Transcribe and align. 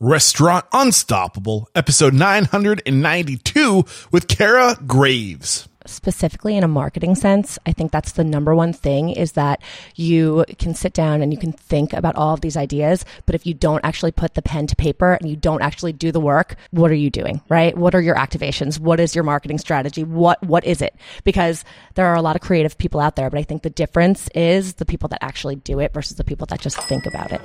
Restaurant 0.00 0.64
Unstoppable, 0.72 1.68
episode 1.76 2.14
992 2.14 3.84
with 4.10 4.26
Kara 4.26 4.76
Graves. 4.84 5.68
specifically 5.86 6.56
in 6.56 6.64
a 6.64 6.68
marketing 6.68 7.14
sense, 7.14 7.58
I 7.66 7.72
think 7.72 7.92
that's 7.92 8.12
the 8.12 8.24
number 8.24 8.54
one 8.54 8.72
thing 8.72 9.10
is 9.10 9.32
that 9.32 9.62
you 9.94 10.44
can 10.58 10.74
sit 10.74 10.94
down 10.94 11.22
and 11.22 11.32
you 11.32 11.38
can 11.38 11.52
think 11.52 11.92
about 11.92 12.16
all 12.16 12.34
of 12.34 12.40
these 12.40 12.56
ideas. 12.56 13.04
But 13.26 13.34
if 13.34 13.46
you 13.46 13.54
don't 13.54 13.84
actually 13.84 14.12
put 14.12 14.34
the 14.34 14.42
pen 14.42 14.66
to 14.66 14.76
paper 14.76 15.12
and 15.12 15.28
you 15.28 15.36
don't 15.36 15.62
actually 15.62 15.92
do 15.92 16.10
the 16.10 16.20
work, 16.20 16.56
what 16.70 16.90
are 16.90 16.94
you 16.94 17.10
doing? 17.10 17.40
Right? 17.48 17.76
What 17.76 17.94
are 17.94 18.00
your 18.00 18.16
activations? 18.16 18.80
What 18.80 18.98
is 18.98 19.14
your 19.14 19.24
marketing 19.24 19.58
strategy? 19.58 20.04
What, 20.04 20.42
what 20.42 20.64
is 20.64 20.82
it? 20.82 20.96
Because 21.22 21.64
there 21.94 22.06
are 22.06 22.16
a 22.16 22.22
lot 22.22 22.34
of 22.34 22.42
creative 22.42 22.78
people 22.78 22.98
out 22.98 23.14
there, 23.16 23.30
but 23.30 23.38
I 23.38 23.42
think 23.42 23.62
the 23.62 23.70
difference 23.70 24.28
is 24.34 24.74
the 24.74 24.86
people 24.86 25.08
that 25.10 25.22
actually 25.22 25.56
do 25.56 25.78
it 25.80 25.92
versus 25.92 26.16
the 26.16 26.24
people 26.24 26.46
that 26.46 26.60
just 26.60 26.78
think 26.78 27.06
about 27.06 27.30
it. 27.30 27.40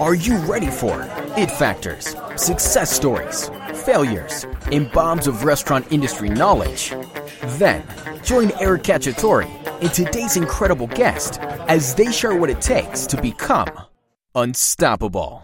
Are 0.00 0.14
you 0.14 0.36
ready 0.38 0.70
for 0.70 1.02
it 1.36 1.50
factors, 1.50 2.14
success 2.36 2.88
stories, 2.92 3.50
failures, 3.84 4.46
and 4.70 4.88
bombs 4.92 5.26
of 5.26 5.42
restaurant 5.42 5.90
industry 5.90 6.28
knowledge? 6.28 6.94
Then 7.58 7.82
join 8.22 8.52
Eric 8.60 8.84
Cacciatore 8.84 9.44
and 9.82 9.92
today's 9.92 10.36
incredible 10.36 10.86
guest 10.86 11.40
as 11.40 11.96
they 11.96 12.12
share 12.12 12.36
what 12.36 12.48
it 12.48 12.60
takes 12.60 13.06
to 13.08 13.20
become 13.20 13.66
unstoppable. 14.36 15.42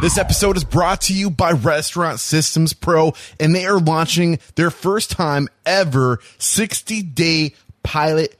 This 0.00 0.16
episode 0.16 0.56
is 0.56 0.62
brought 0.62 1.00
to 1.02 1.12
you 1.12 1.28
by 1.28 1.50
Restaurant 1.50 2.20
Systems 2.20 2.72
Pro, 2.72 3.14
and 3.40 3.52
they 3.52 3.66
are 3.66 3.80
launching 3.80 4.38
their 4.54 4.70
first 4.70 5.10
time 5.10 5.48
ever 5.66 6.20
60 6.38 7.02
day 7.02 7.54
pilot 7.82 8.39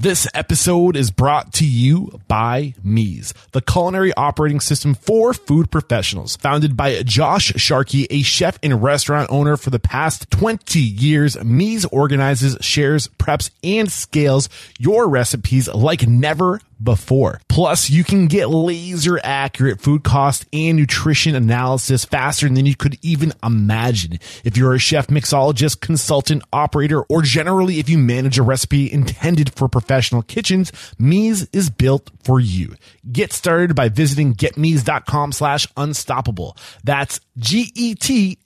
This 0.00 0.26
episode 0.32 0.96
is 0.96 1.10
brought 1.10 1.52
to 1.52 1.66
you 1.66 2.22
by 2.26 2.72
Meez, 2.82 3.34
the 3.52 3.60
culinary 3.60 4.14
operating 4.14 4.58
system 4.58 4.94
for 4.94 5.34
food 5.34 5.70
professionals. 5.70 6.36
Founded 6.36 6.74
by 6.74 7.02
Josh 7.02 7.52
Sharkey, 7.56 8.06
a 8.08 8.22
chef 8.22 8.58
and 8.62 8.82
restaurant 8.82 9.28
owner 9.30 9.58
for 9.58 9.68
the 9.68 9.78
past 9.78 10.30
20 10.30 10.80
years, 10.80 11.36
Meez 11.36 11.84
organizes, 11.92 12.56
shares, 12.62 13.08
preps, 13.18 13.50
and 13.62 13.92
scales 13.92 14.48
your 14.78 15.06
recipes 15.06 15.68
like 15.68 16.08
never 16.08 16.62
before. 16.82 17.40
Plus, 17.48 17.90
you 17.90 18.04
can 18.04 18.26
get 18.26 18.48
laser 18.48 19.20
accurate 19.22 19.80
food 19.80 20.02
cost 20.02 20.46
and 20.52 20.78
nutrition 20.78 21.34
analysis 21.34 22.04
faster 22.04 22.48
than 22.48 22.66
you 22.66 22.74
could 22.76 22.98
even 23.02 23.32
imagine. 23.42 24.18
If 24.44 24.56
you're 24.56 24.74
a 24.74 24.78
chef, 24.78 25.08
mixologist, 25.08 25.80
consultant, 25.80 26.42
operator, 26.52 27.02
or 27.02 27.22
generally 27.22 27.78
if 27.78 27.88
you 27.88 27.98
manage 27.98 28.38
a 28.38 28.42
recipe 28.42 28.90
intended 28.90 29.52
for 29.54 29.68
professional 29.68 30.22
kitchens, 30.22 30.72
Meez 30.98 31.48
is 31.52 31.70
built 31.70 32.10
for 32.24 32.40
you. 32.40 32.74
Get 33.10 33.32
started 33.32 33.74
by 33.74 33.88
visiting 33.88 34.34
getmeez.com 34.34 35.32
slash 35.32 35.66
unstoppable. 35.76 36.56
That's 36.84 37.20
G-E-T-M-E-E-Z 37.38 38.40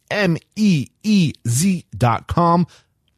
dot 1.96 2.26
com 2.26 2.66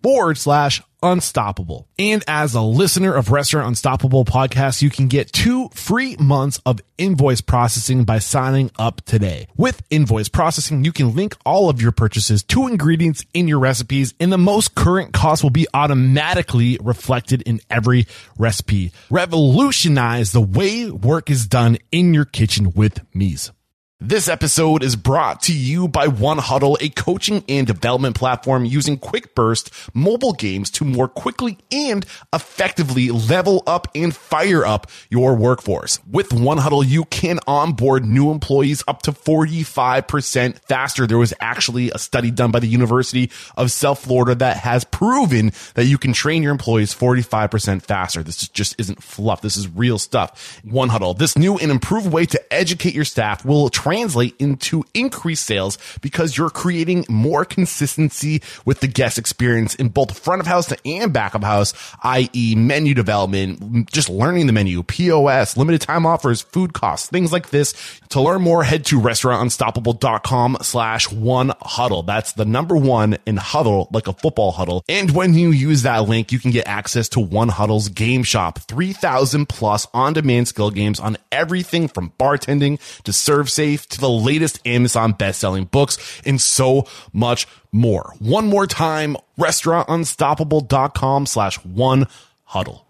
forward 0.03 0.39
slash 0.39 0.83
unstoppable. 1.03 1.89
And 1.99 2.25
as 2.27 2.55
a 2.55 2.61
listener 2.61 3.15
of 3.15 3.31
Restaurant 3.31 3.69
Unstoppable 3.69 4.25
podcast, 4.25 4.83
you 4.83 4.91
can 4.91 5.09
get 5.09 5.33
two 5.33 5.69
free 5.71 6.17
months 6.17 6.61
of 6.67 6.81
invoice 6.99 7.41
processing 7.41 8.05
by 8.05 8.19
signing 8.19 8.71
up 8.79 9.03
today. 9.03 9.49
With 9.57 9.83
invoice 9.91 10.29
processing, 10.29 10.85
you 10.85 10.93
can 10.93 11.15
link 11.15 11.37
all 11.45 11.69
of 11.69 11.81
your 11.83 11.93
purchases 11.93 12.43
to 12.45 12.67
ingredients 12.67 13.25
in 13.35 13.49
your 13.49 13.59
recipes 13.59 14.15
and 14.21 14.33
the 14.33 14.39
most 14.39 14.75
current 14.75 15.13
cost 15.13 15.43
will 15.43 15.51
be 15.51 15.67
automatically 15.75 16.79
reflected 16.83 17.43
in 17.43 17.61
every 17.71 18.07
recipe. 18.39 18.93
Revolutionize 19.11 20.33
the 20.33 20.41
way 20.41 20.91
work 20.91 21.31
is 21.31 21.47
done 21.47 21.79
in 21.93 22.15
your 22.15 22.25
kitchen 22.25 22.73
with 22.75 23.01
Meez. 23.13 23.51
This 23.99 24.29
episode 24.29 24.83
is 24.83 24.95
brought 24.95 25.41
to 25.45 25.55
you 25.55 25.89
by 25.89 26.07
One 26.07 26.37
Huddle, 26.37 26.77
a 26.83 26.91
coaching 26.91 27.43
and 27.49 27.67
development 27.67 28.15
platform 28.15 28.67
using 28.67 28.99
quick 28.99 29.35
burst 29.35 29.71
mobile 29.95 30.35
games 30.35 30.71
to 30.73 30.85
more 30.85 31.09
quickly 31.09 31.57
and 31.73 32.05
effectively 32.31 33.09
level 33.09 33.63
up 33.67 33.89
and 33.95 34.15
fire 34.15 34.67
up 34.67 34.91
your 35.09 35.35
workforce. 35.35 35.99
With 36.11 36.35
One 36.35 36.59
Huddle, 36.59 36.85
you 36.85 37.07
can 37.07 37.41
onboard 37.47 38.05
new 38.05 38.31
employees 38.31 38.85
up 38.87 39.01
to 39.03 39.13
45% 39.13 40.59
faster. 40.59 41.07
There 41.07 41.17
was 41.17 41.33
actually 41.41 41.91
a 41.91 41.99
study 41.99 42.31
done 42.31 42.51
by 42.51 42.61
the 42.61 42.69
University 42.69 43.31
of 43.57 43.73
South 43.73 44.01
Florida 44.01 44.35
that 44.35 44.59
has 44.59 44.85
proven 44.85 45.53
that 45.73 45.87
you 45.87 45.97
can 45.97 46.13
train 46.13 46.43
your 46.43 46.53
employees 46.53 46.95
45% 46.95 47.81
faster. 47.81 48.23
This 48.23 48.47
just 48.49 48.79
isn't 48.79 49.03
fluff. 49.03 49.41
This 49.41 49.57
is 49.57 49.69
real 49.69 49.99
stuff. 49.99 50.61
One 50.65 50.91
Huddle, 50.91 51.15
this 51.15 51.39
new 51.39 51.57
and 51.57 51.71
improved 51.71 52.13
way 52.13 52.27
to 52.27 52.53
educate 52.53 52.95
your 52.95 53.07
staff 53.07 53.43
will 53.43 53.71
translate 53.87 54.35
into 54.41 54.83
increased 54.95 55.47
sales 55.47 55.79
because 56.01 56.37
you're 56.37 56.51
creating 56.51 57.05
more 57.09 57.45
consistency 57.45 58.43
with 58.65 58.81
the 58.81 58.89
guest 58.89 59.17
experience 59.17 59.77
in 59.77 59.89
both 59.89 60.19
front 60.19 60.41
of 60.41 60.47
house 60.47 60.73
and 60.85 61.13
back 61.13 61.35
of 61.35 61.45
house, 61.45 61.73
i.e. 62.03 62.57
menu 62.57 62.95
development, 62.95 63.89
just 63.93 64.09
learning 64.09 64.49
the 64.49 64.53
menu, 64.53 64.83
POS, 64.83 65.57
limited 65.57 65.81
time 65.81 66.05
offers, 66.05 66.43
food 66.43 66.73
costs, 66.73 67.09
things 67.09 67.31
like 67.31 67.51
this. 67.51 67.75
To 68.09 68.21
learn 68.21 68.43
more, 68.43 68.65
head 68.65 68.85
to 68.87 69.01
restaurantunstoppable.com 69.01 70.59
slash 70.63 71.13
one 71.13 71.53
huddle. 71.63 72.03
That's 72.03 72.33
the 72.33 72.45
number 72.45 72.77
one 72.77 73.19
in 73.25 73.37
huddle, 73.37 73.89
like 73.93 74.09
a 74.09 74.13
football 74.13 74.51
huddle. 74.51 74.83
And 74.89 75.13
when 75.13 75.35
you 75.35 75.51
use 75.51 75.83
that 75.83 76.09
link, 76.09 76.33
you 76.33 76.41
can 76.41 76.51
get 76.51 76.67
access 76.67 77.09
to 77.11 77.21
one 77.21 77.51
huddle's 77.51 77.89
game 77.89 78.25
shop, 78.25 78.59
3000 78.59 79.49
plus 79.49 79.87
on 79.95 80.13
demand 80.13 80.49
skill 80.49 80.73
games 80.73 80.99
on 80.99 81.17
everything 81.31 81.87
from 81.87 82.11
bartending 82.19 82.81
to 83.05 83.13
ServSafe 83.13 83.76
to 83.77 84.01
the 84.01 84.09
latest 84.09 84.67
Amazon 84.67 85.13
best-selling 85.13 85.65
books 85.65 85.99
and 86.25 86.41
so 86.41 86.87
much 87.13 87.47
more. 87.73 88.15
One 88.19 88.47
more 88.47 88.67
time, 88.67 89.17
restaurantunstoppable.com 89.39 91.27
slash 91.27 91.57
one 91.65 92.07
huddle. 92.45 92.86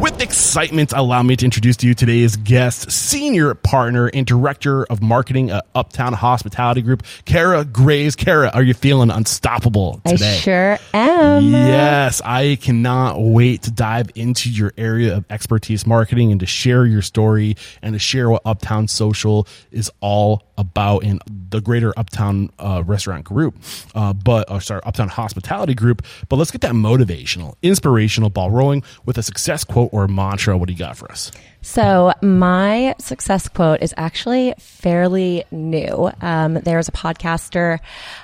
With 0.00 0.22
excitement, 0.22 0.94
allow 0.96 1.22
me 1.22 1.36
to 1.36 1.44
introduce 1.44 1.76
to 1.78 1.86
you 1.86 1.92
today's 1.92 2.36
guest, 2.36 2.90
senior 2.90 3.54
partner 3.54 4.06
and 4.06 4.26
director 4.26 4.84
of 4.84 5.02
marketing 5.02 5.50
at 5.50 5.66
Uptown 5.74 6.14
Hospitality 6.14 6.80
Group, 6.80 7.02
Kara 7.26 7.66
Graves. 7.66 8.16
Kara, 8.16 8.50
are 8.54 8.62
you 8.62 8.72
feeling 8.72 9.10
unstoppable 9.10 10.00
today? 10.06 10.36
I 10.36 10.38
sure 10.38 10.78
am. 10.94 11.42
Yes, 11.44 12.22
I 12.24 12.56
cannot 12.62 13.20
wait 13.20 13.64
to 13.64 13.70
dive 13.70 14.08
into 14.14 14.48
your 14.48 14.72
area 14.78 15.18
of 15.18 15.26
expertise 15.28 15.86
marketing 15.86 16.30
and 16.30 16.40
to 16.40 16.46
share 16.46 16.86
your 16.86 17.02
story 17.02 17.56
and 17.82 17.92
to 17.92 17.98
share 17.98 18.30
what 18.30 18.40
Uptown 18.46 18.88
Social 18.88 19.46
is 19.70 19.90
all 20.00 20.44
about 20.56 21.04
in 21.04 21.20
the 21.50 21.60
greater 21.60 21.92
Uptown 21.98 22.50
uh, 22.58 22.82
Restaurant 22.86 23.24
Group, 23.24 23.56
uh, 23.94 24.12
but 24.12 24.50
uh, 24.50 24.60
sorry, 24.60 24.80
Uptown 24.84 25.08
Hospitality 25.08 25.74
Group. 25.74 26.04
But 26.28 26.36
let's 26.36 26.50
get 26.50 26.60
that 26.62 26.72
motivational, 26.72 27.54
inspirational 27.62 28.30
ball 28.30 28.50
rolling 28.50 28.82
with 29.04 29.18
a 29.18 29.22
success 29.22 29.64
quote 29.64 29.89
or 29.90 30.08
mantra. 30.08 30.56
What 30.56 30.68
do 30.68 30.72
you 30.72 30.78
got 30.78 30.96
for 30.96 31.10
us? 31.10 31.30
So, 31.62 32.12
my 32.22 32.94
success 32.98 33.48
quote 33.48 33.82
is 33.82 33.92
actually 33.96 34.54
fairly 34.58 35.44
new. 35.50 36.10
Um, 36.22 36.54
there's 36.54 36.88
a 36.88 36.92
podcaster, 36.92 37.80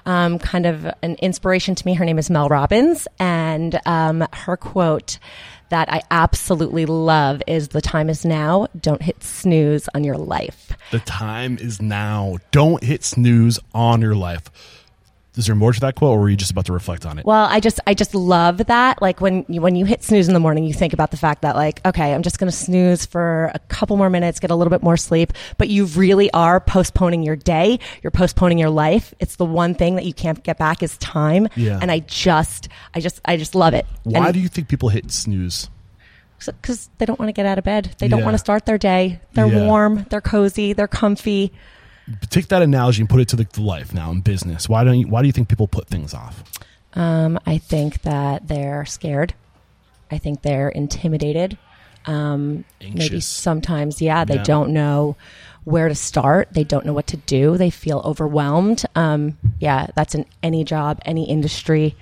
um, 0.07 0.39
kind 0.39 0.65
of 0.65 0.87
an 1.03 1.17
inspiration 1.17 1.75
to 1.75 1.87
me. 1.87 1.95
Her 1.95 2.07
name 2.07 2.19
is 2.19 2.31
Mel 2.31 2.49
Robbins, 2.49 3.07
and 3.19 3.79
um, 3.85 4.27
her 4.33 4.57
quote 4.57 5.19
that 5.69 5.93
I 5.93 6.03
absolutely 6.11 6.87
love 6.87 7.43
is 7.47 7.69
The 7.69 7.81
time 7.81 8.09
is 8.09 8.25
now. 8.25 8.69
Don't 8.81 9.03
hit 9.03 9.23
snooze 9.23 9.89
on 9.95 10.05
your 10.05 10.17
life. 10.17 10.73
The 10.91 11.01
time 11.01 11.59
is 11.59 11.83
now. 11.83 12.39
Don't 12.53 12.83
hit 12.83 13.05
snooze 13.05 13.59
on 13.75 14.01
your 14.01 14.15
life. 14.15 14.51
Is 15.37 15.47
there 15.47 15.55
more 15.55 15.73
to 15.73 15.81
that 15.81 15.95
quote, 15.97 16.13
or 16.17 16.21
were 16.21 16.31
you 16.31 16.37
just 16.37 16.51
about 16.51 16.65
to 16.67 16.73
reflect 16.73 17.05
on 17.05 17.19
it? 17.19 17.27
Well, 17.27 17.47
I 17.51 17.61
just 17.61 17.79
I 17.87 17.93
just 17.95 18.15
love 18.15 18.59
that. 18.67 19.03
Like 19.03 19.21
when 19.21 19.45
you, 19.49 19.61
when 19.61 19.77
you 19.77 19.85
hit 19.85 20.03
snooze 20.03 20.29
in 20.29 20.35
the 20.35 20.41
morning, 20.41 20.65
you 20.65 20.73
think 20.73 20.93
about 20.95 21.11
the 21.11 21.17
fact 21.19 21.43
that 21.43 21.55
like, 21.57 21.85
okay, 21.87 22.15
I'm 22.15 22.23
just 22.23 22.39
going 22.39 22.51
to 22.51 22.57
snooze 22.57 23.05
for 23.05 23.51
a 23.55 23.59
couple 23.69 23.97
more 23.99 24.09
minutes, 24.09 24.41
get 24.41 24.51
a 24.51 24.55
little 24.55 24.71
bit 24.71 24.83
more 24.83 24.97
sleep, 24.97 25.33
but 25.59 25.69
you 25.69 25.85
really 25.87 26.31
are 26.33 26.59
postponing 26.59 27.23
your 27.23 27.37
day. 27.37 27.79
You're 28.03 28.11
postponing 28.11 28.59
your 28.59 28.71
life. 28.71 29.13
It's 29.21 29.37
the 29.37 29.45
one 29.45 29.75
thing 29.75 29.97
that 29.97 30.07
you 30.07 30.15
can't 30.15 30.43
get 30.43 30.57
back 30.59 30.83
is 30.83 30.97
time. 30.99 31.49
Yeah. 31.55 31.79
And 31.83 31.91
I 31.91 31.99
just 32.01 32.69
I 32.95 33.01
just 33.01 33.21
I 33.25 33.37
just 33.37 33.55
love 33.55 33.75
it. 33.75 33.85
Why 34.05 34.33
do 34.33 34.41
you 34.41 34.49
think 34.49 34.69
people 34.69 34.89
hit 34.89 35.11
snooze? 35.13 35.69
Because 36.45 36.91
they 36.99 37.07
don't 37.07 37.19
want 37.19 37.29
to 37.29 37.33
get 37.33 37.47
out 37.47 37.59
of 37.59 37.65
bed. 37.65 37.95
They 37.99 38.09
don't 38.09 38.21
Yeah. 38.21 38.25
want 38.27 38.35
to 38.35 38.39
start 38.39 38.67
their 38.67 38.79
day. 38.79 39.21
They're 39.33 39.47
Yeah. 39.47 39.67
warm. 39.67 40.07
They're 40.11 40.21
cozy. 40.21 40.73
They're 40.75 40.87
comfy. 40.89 41.53
Take 42.31 42.49
that 42.49 42.63
analogy 42.63 43.03
and 43.03 43.09
put 43.11 43.21
it 43.21 43.29
to 43.29 43.37
the, 43.37 43.45
the 43.45 43.63
life 43.63 43.93
now 43.93 44.11
in 44.11 44.21
business. 44.21 44.69
Why 44.69 44.85
don't 44.85 44.99
you? 44.99 45.09
Why 45.09 45.23
do 45.23 45.27
you 45.27 45.33
think 45.33 45.49
people 45.49 45.67
put 45.67 45.89
things 45.89 46.15
off? 46.15 46.43
Um, 46.95 47.39
I 47.47 47.59
think 47.59 48.03
that 48.03 48.49
they're 48.49 48.85
scared. 48.87 49.35
I 50.11 50.19
think 50.19 50.43
they're 50.43 50.69
intimidated. 50.69 51.59
Um, 52.07 52.65
maybe 52.81 53.21
sometimes, 53.21 54.01
yeah, 54.01 54.25
they 54.25 54.39
don't 54.39 54.71
know 54.71 55.17
where 55.65 55.89
to 55.89 55.97
start. 55.97 56.49
They 56.53 56.63
don't 56.63 56.87
know 56.87 56.93
what 56.93 57.09
to 57.09 57.17
do. 57.17 57.57
They 57.57 57.71
feel 57.71 58.01
overwhelmed. 58.05 58.85
Um, 58.95 59.37
yeah, 59.59 59.89
that's 59.97 60.15
in 60.15 60.25
any 60.45 60.63
job, 60.63 61.01
any 61.05 61.29
industry. 61.29 61.97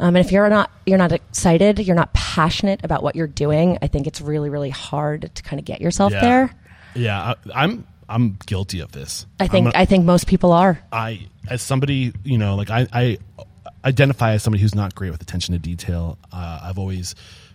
Um, 0.00 0.16
and 0.16 0.26
if 0.26 0.32
you're 0.32 0.48
not 0.48 0.70
you're 0.84 0.98
not 0.98 1.12
excited, 1.12 1.78
you're 1.78 1.96
not 1.96 2.12
passionate 2.12 2.80
about 2.84 3.02
what 3.04 3.14
you're 3.16 3.28
doing, 3.28 3.78
I 3.80 3.86
think 3.86 4.06
it's 4.08 4.20
really 4.20 4.50
really 4.50 4.70
hard 4.70 5.30
to 5.34 5.42
kind 5.42 5.58
of 5.60 5.64
get 5.64 5.80
yourself 5.80 6.12
Yeah. 6.12 6.20
there. 6.20 6.50
Yeah, 6.96 7.22
I, 7.54 7.62
I'm 7.64 7.86
I'm 8.08 8.38
guilty 8.46 8.80
of 8.80 8.92
this. 8.92 9.26
I 9.40 9.48
think 9.48 9.68
a- 9.68 9.78
I 9.78 9.84
think 9.84 10.04
most 10.04 10.26
people 10.26 10.52
are. 10.52 10.78
I 10.92 11.26
as 11.48 11.62
somebody 11.62 12.12
you 12.24 12.38
know 12.38 12.54
like 12.56 12.70
I, 12.70 12.86
I 12.92 13.18
identify 13.84 14.32
as 14.32 14.42
somebody 14.42 14.62
who's 14.62 14.74
not 14.74 14.94
great 14.94 15.10
with 15.10 15.22
attention 15.22 15.52
to 15.54 15.58
detail. 15.58 16.18
Uh, 16.32 16.60
I've 16.62 16.78
always 16.78 17.14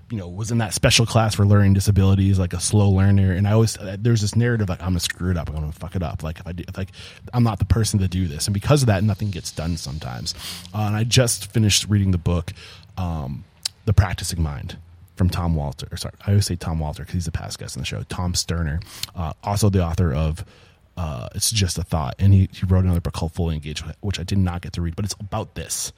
you 0.09 0.18
know 0.18 0.27
was 0.27 0.51
in 0.51 0.57
that 0.57 0.74
special 0.74 1.06
class 1.06 1.36
for 1.36 1.45
learning 1.45 1.74
disabilities, 1.74 2.38
like 2.38 2.53
a 2.53 2.59
slow 2.59 2.89
learner, 2.89 3.31
and 3.33 3.48
I 3.48 3.53
always 3.53 3.77
uh, 3.77 3.95
there's 4.00 4.21
this 4.21 4.36
narrative 4.36 4.68
like 4.68 4.81
I'm 4.81 4.89
gonna 4.89 5.00
screw 5.00 5.31
it 5.31 5.38
up, 5.38 5.50
I'm 5.50 5.56
gonna 5.56 5.71
fuck 5.71 5.95
it 5.95 6.03
up. 6.03 6.21
Like 6.24 6.39
if 6.39 6.48
i 6.48 6.51
do 6.51 6.63
like 6.75 6.89
i'm 7.33 7.44
not 7.44 7.59
the 7.59 7.65
person 7.65 8.00
to 8.00 8.07
do 8.07 8.27
this, 8.27 8.48
and 8.48 8.53
because 8.53 8.83
of 8.83 8.88
that, 8.88 9.03
nothing 9.03 9.31
gets 9.31 9.51
done 9.51 9.77
sometimes. 9.77 10.33
Uh, 10.74 10.80
and 10.81 10.95
I 10.95 11.03
just 11.06 11.51
finished 11.51 11.88
reading 11.88 12.12
the 12.12 12.18
book, 12.18 12.51
um, 12.98 13.45
The 13.86 13.94
Practicing 13.94 14.42
Mind 14.44 14.77
from 15.15 15.29
Tom 15.29 15.55
Walter. 15.55 15.95
Sorry, 15.97 16.13
I 16.25 16.31
always 16.31 16.45
say 16.45 16.55
Tom 16.55 16.79
Walter 16.79 17.03
because 17.03 17.13
he's 17.13 17.27
a 17.27 17.31
past 17.31 17.59
guest 17.59 17.77
on 17.77 17.81
the 17.81 17.85
show. 17.85 18.03
Tom 18.03 18.33
Sterner, 18.33 18.79
uh, 19.15 19.33
also 19.43 19.69
the 19.69 19.83
author 19.83 20.13
of 20.13 20.45
uh, 20.97 21.29
"It's 21.35 21.51
Just 21.51 21.77
a 21.77 21.83
Thought," 21.83 22.15
and 22.19 22.33
he, 22.33 22.49
he 22.51 22.65
wrote 22.65 22.83
another 22.83 23.01
book 23.01 23.13
called 23.13 23.33
"Fully 23.33 23.55
Engaged," 23.55 23.83
which 24.01 24.19
I 24.19 24.23
did 24.23 24.37
not 24.37 24.61
get 24.61 24.73
to 24.73 24.81
read, 24.81 24.95
but 24.95 25.05
it's 25.05 25.15
about 25.19 25.55
this. 25.55 25.91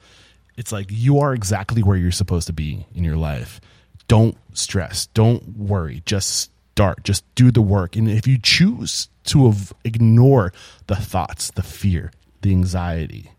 It's 0.56 0.72
like 0.72 0.86
you 0.90 1.18
are 1.18 1.34
exactly 1.34 1.82
where 1.82 1.96
you're 1.96 2.12
supposed 2.12 2.46
to 2.46 2.52
be 2.52 2.86
in 2.94 3.04
your 3.04 3.16
life. 3.16 3.60
Don't 4.06 4.36
stress. 4.52 5.06
Don't 5.06 5.56
worry. 5.56 6.02
Just 6.06 6.50
start. 6.74 7.02
Just 7.02 7.24
do 7.34 7.50
the 7.50 7.62
work. 7.62 7.96
And 7.96 8.08
if 8.08 8.26
you 8.26 8.38
choose 8.38 9.08
to 9.24 9.46
av- 9.46 9.72
ignore 9.84 10.52
the 10.86 10.96
thoughts, 10.96 11.50
the 11.50 11.62
fear, 11.62 12.12
the 12.42 12.50
anxiety, 12.50 13.32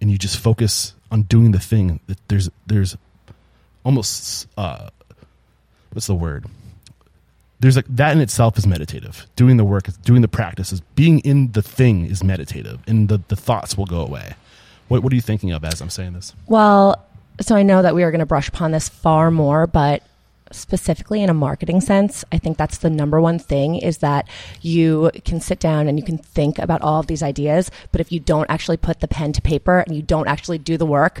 and 0.00 0.10
you 0.10 0.18
just 0.18 0.38
focus 0.38 0.94
on 1.10 1.22
doing 1.22 1.52
the 1.52 1.60
thing 1.60 2.00
that 2.06 2.18
there's 2.28 2.50
there's 2.66 2.96
almost 3.86 4.48
uh 4.58 4.88
what's 5.92 6.08
the 6.08 6.14
word? 6.14 6.44
There's 7.60 7.76
like 7.76 7.86
that 7.88 8.12
in 8.12 8.20
itself 8.20 8.58
is 8.58 8.66
meditative. 8.66 9.26
Doing 9.36 9.56
the 9.56 9.64
work 9.64 9.88
doing 10.02 10.20
the 10.20 10.28
practices 10.28 10.82
being 10.94 11.20
in 11.20 11.52
the 11.52 11.62
thing 11.62 12.04
is 12.04 12.22
meditative 12.22 12.80
and 12.86 13.08
the, 13.08 13.22
the 13.28 13.36
thoughts 13.36 13.78
will 13.78 13.86
go 13.86 14.00
away. 14.00 14.34
What, 14.88 15.02
what 15.02 15.12
are 15.12 15.16
you 15.16 15.22
thinking 15.22 15.52
of 15.52 15.64
as 15.64 15.80
i'm 15.80 15.90
saying 15.90 16.12
this? 16.12 16.34
Well, 16.46 17.02
so 17.40 17.54
I 17.54 17.62
know 17.62 17.82
that 17.82 17.94
we 17.94 18.02
are 18.02 18.10
going 18.10 18.20
to 18.20 18.26
brush 18.26 18.48
upon 18.48 18.72
this 18.72 18.88
far 18.88 19.30
more, 19.30 19.66
but 19.66 20.02
specifically 20.52 21.22
in 21.22 21.30
a 21.30 21.34
marketing 21.34 21.80
sense, 21.80 22.24
I 22.32 22.38
think 22.38 22.56
that's 22.56 22.78
the 22.78 22.90
number 22.90 23.20
one 23.20 23.38
thing 23.38 23.76
is 23.76 23.98
that 23.98 24.28
you 24.62 25.10
can 25.24 25.40
sit 25.40 25.58
down 25.58 25.88
and 25.88 25.98
you 25.98 26.04
can 26.04 26.18
think 26.18 26.58
about 26.58 26.82
all 26.82 27.00
of 27.00 27.08
these 27.08 27.22
ideas, 27.22 27.70
but 27.92 28.00
if 28.00 28.12
you 28.12 28.20
don't 28.20 28.48
actually 28.48 28.76
put 28.76 29.00
the 29.00 29.08
pen 29.08 29.32
to 29.32 29.42
paper 29.42 29.80
and 29.80 29.94
you 29.94 30.02
don't 30.02 30.28
actually 30.28 30.58
do 30.58 30.76
the 30.76 30.86
work, 30.86 31.20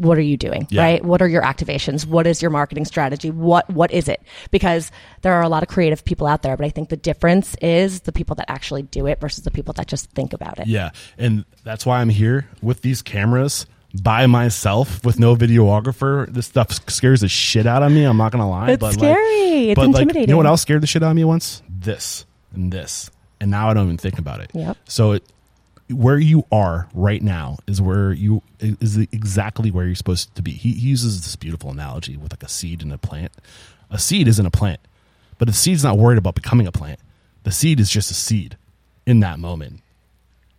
what 0.00 0.16
are 0.18 0.22
you 0.22 0.36
doing 0.36 0.66
Yeah. 0.70 0.82
right? 0.82 1.04
What 1.04 1.20
are 1.22 1.28
your 1.28 1.42
activations? 1.42 2.06
What 2.06 2.26
is 2.26 2.40
your 2.40 2.50
marketing 2.50 2.84
strategy? 2.86 3.30
What 3.30 3.68
what 3.70 3.90
is 3.92 4.08
it? 4.08 4.22
Because 4.50 4.90
there 5.22 5.34
are 5.34 5.42
a 5.42 5.48
lot 5.48 5.62
of 5.62 5.68
creative 5.68 6.04
people 6.04 6.26
out 6.26 6.42
there 6.42 6.56
but 6.56 6.64
i 6.64 6.70
think 6.70 6.88
the 6.88 6.96
difference 6.96 7.54
is 7.60 8.00
the 8.02 8.12
people 8.12 8.34
that 8.36 8.50
actually 8.50 8.82
do 8.82 9.06
it 9.06 9.20
versus 9.20 9.44
the 9.44 9.50
people 9.50 9.74
that 9.74 9.86
just 9.86 10.10
think 10.12 10.32
about 10.32 10.58
it. 10.58 10.66
Yeah. 10.66 10.90
And 11.18 11.44
that's 11.64 11.84
why 11.86 12.00
i'm 12.00 12.08
here 12.08 12.48
with 12.62 12.80
these 12.82 13.02
cameras 13.02 13.66
by 14.02 14.26
myself 14.26 15.04
with 15.04 15.18
no 15.18 15.34
videographer. 15.36 16.32
This 16.32 16.46
stuff 16.46 16.72
scares 16.88 17.20
the 17.22 17.28
shit 17.28 17.66
out 17.66 17.82
of 17.82 17.92
me 17.92 18.04
i'm 18.04 18.16
not 18.16 18.32
gonna 18.32 18.48
lie 18.48 18.70
It's 18.72 18.80
but 18.80 18.92
scary. 18.94 19.70
It's 19.70 19.76
but 19.78 19.90
like, 19.90 20.14
you 20.14 20.26
know 20.28 20.36
what 20.36 20.46
else 20.46 20.62
scared 20.62 20.82
the 20.82 20.86
shit 20.86 21.02
out 21.02 21.10
of 21.10 21.16
me 21.16 21.24
once? 21.24 21.62
This 21.68 22.24
and 22.54 22.72
this. 22.72 23.10
And 23.40 23.50
now 23.50 23.68
i 23.70 23.74
don't 23.74 23.84
even 23.84 23.98
think 23.98 24.18
about 24.18 24.40
it. 24.40 24.50
Yep. 24.54 24.76
so 24.86 25.12
it 25.12 25.24
where 25.90 26.18
you 26.18 26.44
are 26.52 26.88
right 26.94 27.22
now 27.22 27.56
is 27.66 27.80
where 27.80 28.12
you 28.12 28.42
is 28.60 28.96
exactly 28.96 29.70
where 29.70 29.86
you're 29.86 29.94
supposed 29.94 30.34
to 30.34 30.42
be. 30.42 30.52
He, 30.52 30.72
he 30.72 30.88
uses 30.88 31.22
this 31.22 31.36
beautiful 31.36 31.70
analogy 31.70 32.16
with 32.16 32.32
like 32.32 32.42
a 32.42 32.48
seed 32.48 32.82
and 32.82 32.92
a 32.92 32.98
plant. 32.98 33.32
A 33.90 33.98
seed 33.98 34.28
isn't 34.28 34.44
a 34.46 34.50
plant, 34.50 34.80
but 35.38 35.48
the 35.48 35.54
seed's 35.54 35.82
not 35.84 35.98
worried 35.98 36.18
about 36.18 36.34
becoming 36.34 36.66
a 36.66 36.72
plant. 36.72 37.00
The 37.42 37.52
seed 37.52 37.80
is 37.80 37.90
just 37.90 38.10
a 38.10 38.14
seed 38.14 38.56
in 39.06 39.20
that 39.20 39.38
moment, 39.38 39.80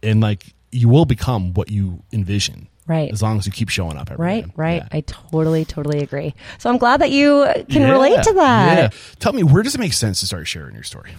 and 0.04 0.20
like 0.22 0.48
you 0.72 0.90
will 0.90 1.06
become 1.06 1.54
what 1.54 1.70
you 1.70 2.02
envision, 2.12 2.68
Right. 2.88 3.12
As 3.12 3.22
long 3.22 3.38
as 3.38 3.46
you 3.46 3.52
keep 3.54 3.70
showing 3.70 3.96
up 3.96 4.12
every 4.12 4.26
Right, 4.26 4.46
day. 4.48 4.52
right. 4.58 4.82
Yeah. 4.82 4.88
I 4.98 5.02
totally, 5.02 5.64
totally 5.64 6.00
agree. 6.00 6.34
So 6.58 6.70
I'm 6.70 6.78
glad 6.78 7.00
that 7.02 7.12
you 7.12 7.46
can 7.70 7.84
Yeah, 7.84 7.92
relate 7.92 8.22
to 8.24 8.34
that. 8.34 8.78
Yeah. 8.78 8.90
Tell 9.20 9.32
me, 9.34 9.44
where 9.44 9.64
does 9.64 9.76
it 9.76 9.78
make 9.80 9.94
sense 9.94 10.20
to 10.22 10.26
start 10.26 10.48
sharing 10.48 10.74
your 10.74 10.84
story? 10.84 11.12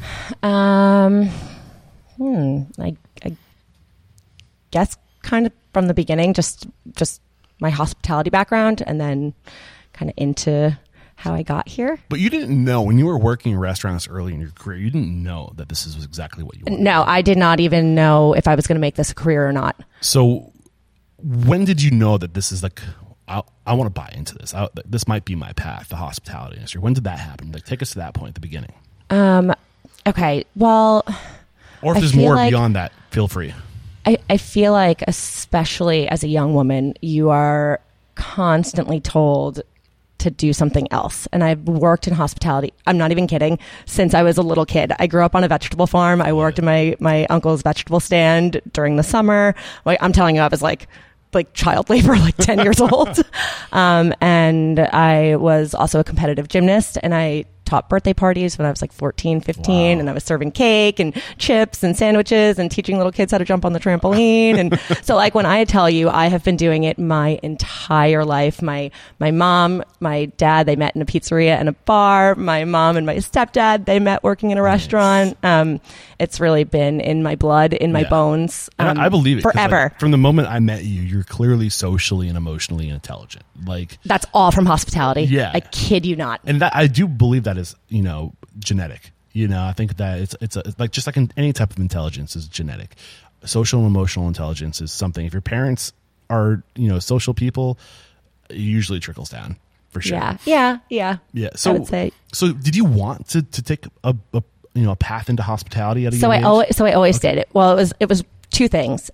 Um, 0.43 1.29
hmm, 2.19 2.63
I, 2.79 2.97
I 3.25 3.37
guess 4.73 4.97
kind 5.23 5.47
of 5.47 5.53
from 5.73 5.87
the 5.87 5.95
beginning, 5.95 6.35
just 6.35 6.67
just 6.97 7.21
my 7.61 7.71
hospitality 7.71 8.29
background, 8.31 8.83
and 8.85 9.01
then 9.01 9.33
kind 9.93 10.11
of 10.11 10.15
into 10.17 10.77
how 11.15 11.33
I 11.35 11.43
got 11.45 11.69
here. 11.69 12.01
But 12.09 12.19
you 12.19 12.29
didn't 12.29 12.65
know 12.65 12.83
when 12.83 12.99
you 12.99 13.07
were 13.07 13.19
working 13.19 13.53
in 13.53 13.59
restaurants 13.61 14.09
early 14.09 14.35
in 14.35 14.41
your 14.41 14.51
career. 14.51 14.79
You 14.79 14.91
didn't 14.91 15.23
know 15.23 15.53
that 15.57 15.69
this 15.69 15.87
is 15.87 16.05
exactly 16.05 16.43
what 16.43 16.57
you 16.57 16.65
wanted. 16.67 16.83
No, 16.83 17.05
I 17.07 17.23
did 17.23 17.39
not 17.39 17.61
even 17.61 17.95
know 17.95 18.33
if 18.33 18.49
I 18.49 18.57
was 18.57 18.67
going 18.67 18.75
to 18.75 18.81
make 18.81 18.97
this 18.97 19.13
a 19.13 19.15
career 19.15 19.47
or 19.49 19.53
not. 19.53 19.81
So, 20.01 20.51
when 21.23 21.65
did 21.65 21.81
you 21.81 21.93
know 21.93 22.19
that 22.19 22.35
this 22.35 22.51
is 22.51 22.65
like, 22.65 22.83
I, 23.29 23.43
I 23.65 23.75
want 23.75 23.87
to 23.87 24.01
buy 24.01 24.13
into 24.17 24.35
this? 24.37 24.53
I, 24.53 24.69
this 24.85 25.07
might 25.07 25.25
be 25.25 25.37
my 25.37 25.53
path, 25.53 25.91
the 25.91 25.97
hospitality 25.97 26.57
industry. 26.57 26.81
When 26.81 26.93
did 26.95 27.05
that 27.05 27.21
happen? 27.21 27.53
Like, 27.53 27.65
take 27.65 27.83
us 27.83 27.91
to 27.91 27.99
that 27.99 28.15
point 28.15 28.31
at 28.31 28.35
the 28.35 28.41
beginning. 28.41 28.73
Um, 29.11 29.55
okay, 30.05 30.45
well, 30.57 31.05
Or 31.83 31.93
if 31.93 31.99
I 31.99 32.01
there's 32.01 32.17
more 32.17 32.35
like- 32.35 32.51
beyond 32.51 32.75
that, 32.75 32.91
feel 33.11 33.29
free. 33.29 33.55
I, 34.05 34.19
I 34.29 34.37
feel 34.37 34.73
like, 34.73 35.03
especially 35.07 36.09
as 36.09 36.25
a 36.25 36.29
young 36.29 36.55
woman, 36.55 36.95
you 37.01 37.31
are 37.31 37.81
constantly 38.15 39.01
told 39.01 39.63
to 40.19 40.31
do 40.31 40.53
something 40.53 40.87
else. 40.93 41.27
And 41.33 41.43
I've 41.43 41.63
worked 41.63 42.07
in 42.07 42.15
hospitality. 42.15 42.73
I'm 42.87 42.97
not 42.97 43.11
even 43.11 43.27
kidding. 43.27 43.59
Since 43.87 44.15
I 44.15 44.23
was 44.23 44.39
a 44.39 44.43
little 44.43 44.65
kid, 44.65 44.93
I 44.99 45.07
grew 45.07 45.25
up 45.25 45.35
on 45.35 45.45
a 45.45 45.49
vegetable 45.49 45.87
farm. 45.87 46.23
I 46.23 46.33
worked 46.33 46.59
in 46.59 46.65
my 46.65 46.97
my 47.01 47.27
uncle's 47.27 47.63
vegetable 47.63 48.01
stand 48.01 48.61
during 48.73 48.97
the 48.97 49.03
summer. 49.03 49.55
Like 49.85 49.99
I'm 50.01 50.13
telling 50.13 50.37
you, 50.37 50.43
I 50.43 50.49
was 50.49 50.63
like 50.63 50.87
like 51.33 51.53
child 51.55 51.91
labor, 51.91 52.15
like 52.17 52.37
10 52.37 52.61
years 52.61 52.81
old. 52.81 53.19
Um, 53.73 54.13
and 54.21 54.79
I 54.79 55.37
was 55.37 55.75
also 55.75 55.99
a 55.99 56.05
competitive 56.05 56.47
gymnast 56.47 56.99
and 57.03 57.15
I 57.15 57.47
taught 57.73 57.89
birthday 57.89 58.13
parties 58.13 58.59
when 58.59 58.67
I 58.67 58.71
was 58.71 58.83
like 58.83 58.93
14, 58.93 59.41
15 59.41 59.97
Wow. 59.97 60.01
and 60.01 60.11
I 60.11 60.13
was 60.13 60.25
serving 60.25 60.53
cake 60.53 61.01
and 61.01 61.15
chips 61.39 61.83
and 61.83 61.97
sandwiches 61.97 62.59
and 62.59 62.71
teaching 62.71 62.99
little 62.99 63.13
kids 63.13 63.33
how 63.33 63.39
to 63.39 63.47
jump 63.47 63.65
on 63.65 63.73
the 63.73 63.81
trampoline. 63.81 64.59
And 64.59 64.79
so 65.07 65.17
like 65.17 65.35
when 65.35 65.47
I 65.47 65.65
tell 65.65 65.89
you, 65.89 66.11
I 66.11 66.27
have 66.27 66.45
been 66.45 66.57
doing 66.57 66.85
it 66.85 66.99
my 66.99 67.41
entire 67.43 68.27
life. 68.27 68.61
My, 68.61 68.91
my 69.19 69.31
mom, 69.31 69.83
my 70.01 70.27
dad, 70.37 70.67
they 70.67 70.77
met 70.77 70.95
in 70.95 71.01
a 71.01 71.07
pizzeria 71.07 71.57
and 71.59 71.69
a 71.71 71.73
bar. 71.73 72.35
My 72.35 72.65
mom 72.67 72.99
and 72.99 73.07
my 73.07 73.17
stepdad, 73.17 73.87
they 73.87 73.99
met 73.99 74.23
working 74.23 74.51
in 74.51 74.59
a 74.59 74.63
restaurant. 74.63 75.39
Um, 75.43 75.81
it's 76.19 76.39
really 76.41 76.65
been 76.65 77.01
in 77.01 77.23
my 77.23 77.37
blood, 77.37 77.73
in 77.73 77.91
my 77.91 78.01
Yeah. 78.03 78.09
bones. 78.11 78.69
Um, 78.79 78.99
I 78.99 79.07
I 79.07 79.09
believe 79.09 79.39
it 79.39 79.43
'cause, 79.45 79.55
like, 79.55 79.71
forever. 79.71 79.95
from 79.99 80.11
the 80.11 80.19
moment 80.19 80.49
I 80.49 80.59
met 80.61 80.85
you, 80.85 81.01
you're 81.01 81.25
clearly 81.25 81.69
socially 81.71 82.29
and 82.29 82.37
emotionally 82.37 82.89
intelligent. 82.91 83.45
Like, 83.65 83.99
That's 84.05 84.27
all 84.35 84.51
from 84.53 84.67
hospitality. 84.67 85.23
Yeah. 85.23 85.51
I 85.55 85.61
kid 85.61 86.05
you 86.05 86.17
not. 86.17 86.41
and 86.45 86.61
that 86.61 86.75
I 86.77 86.87
do 86.87 87.09
believe 87.09 87.45
that 87.45 87.57
is 87.63 87.77
you 87.89 88.03
know 88.03 88.35
genetic. 88.59 89.13
You 89.33 89.49
know, 89.49 89.65
I 89.65 89.73
think 89.73 89.97
that 89.97 90.19
it's 90.19 90.37
it's, 90.41 90.57
a, 90.57 90.61
it's 90.61 90.79
like 90.79 90.91
just 90.91 91.07
like 91.07 91.17
in 91.17 91.33
any 91.37 91.53
type 91.53 91.71
of 91.71 91.79
intelligence 91.79 92.37
is 92.37 92.47
genetic. 92.47 92.97
Social 93.45 93.81
and 93.81 93.89
emotional 93.89 94.29
intelligence 94.29 94.81
is 94.81 94.93
something. 94.93 95.25
If 95.25 95.33
your 95.33 95.43
parents 95.43 95.93
are 96.29 96.63
you 96.75 96.89
know 96.89 96.99
social 96.99 97.35
people, 97.35 97.79
it 98.51 98.57
usually 98.59 99.01
trickles 99.01 99.31
down 99.31 99.57
for 99.91 100.01
sure. 100.01 100.19
Yeah. 100.19 100.37
Yeah. 100.45 100.79
Yeah. 100.89 101.17
yeah. 101.33 101.51
So 101.57 101.71
I 101.71 101.73
would 101.75 101.87
say. 101.87 102.13
so 102.33 102.53
did 102.53 102.77
you 102.77 102.85
want 102.85 103.29
to 103.29 103.43
to 103.43 103.63
take 103.63 103.87
a, 104.05 104.15
a 104.35 104.43
you 104.75 104.83
know 104.83 104.93
a 104.93 104.97
path 104.97 105.29
into 105.29 105.43
hospitality 105.43 106.07
at 106.07 106.15
a 106.15 106.17
So 106.17 106.31
I 106.31 106.39
age? 106.39 106.45
always, 106.45 106.77
so 106.77 106.85
I 106.87 106.93
always 106.93 107.19
did 107.19 107.39
it. 107.39 107.49
Well, 107.53 107.73
it 107.73 107.77
was, 107.77 107.93
it 108.01 108.09
was 108.09 108.25
two 108.51 108.69
things. 108.69 109.11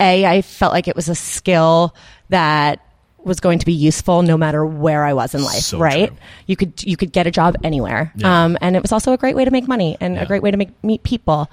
a 0.00 0.24
I 0.26 0.42
felt 0.42 0.72
like 0.72 0.88
it 0.88 0.96
was 0.96 1.08
a 1.08 1.14
skill 1.14 1.94
that 2.28 2.80
was 3.24 3.40
going 3.40 3.58
to 3.58 3.66
be 3.66 3.72
useful 3.72 4.22
no 4.22 4.36
matter 4.36 4.64
where 4.66 5.04
I 5.04 5.12
was 5.12 5.34
in 5.34 5.42
life, 5.42 5.62
So 5.62 5.78
right? 5.78 6.08
true. 6.08 6.16
You 6.46 6.56
could 6.56 6.82
you 6.82 6.96
could 6.96 7.12
get 7.12 7.26
a 7.26 7.30
job 7.30 7.56
anywhere, 7.64 8.12
Yeah. 8.16 8.44
um, 8.44 8.58
and 8.60 8.76
it 8.76 8.82
was 8.82 8.92
also 8.92 9.12
a 9.12 9.16
great 9.16 9.36
way 9.36 9.44
to 9.44 9.50
make 9.50 9.66
money 9.68 9.96
and 10.00 10.14
Yeah. 10.14 10.22
a 10.22 10.26
great 10.26 10.42
way 10.42 10.50
to 10.50 10.56
make 10.56 10.70
meet 10.84 11.02
people. 11.02 11.50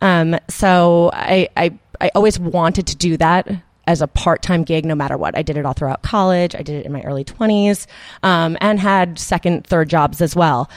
Um, 0.00 0.36
so 0.48 1.10
I, 1.12 1.48
I 1.56 1.72
I 2.00 2.10
always 2.14 2.38
wanted 2.38 2.86
to 2.88 2.96
do 2.96 3.16
that 3.16 3.48
as 3.86 4.00
a 4.02 4.06
part 4.06 4.42
time 4.42 4.62
gig, 4.64 4.84
no 4.84 4.94
matter 4.94 5.16
what. 5.16 5.36
I 5.36 5.42
did 5.42 5.56
it 5.56 5.64
all 5.66 5.72
throughout 5.72 6.02
college. 6.02 6.54
I 6.54 6.62
did 6.62 6.76
it 6.80 6.86
in 6.86 6.92
my 6.92 7.02
early 7.02 7.24
twenties, 7.24 7.86
um, 8.22 8.56
and 8.60 8.78
had 8.78 9.18
second, 9.18 9.66
third 9.66 9.88
jobs 9.88 10.20
as 10.20 10.36
well. 10.36 10.70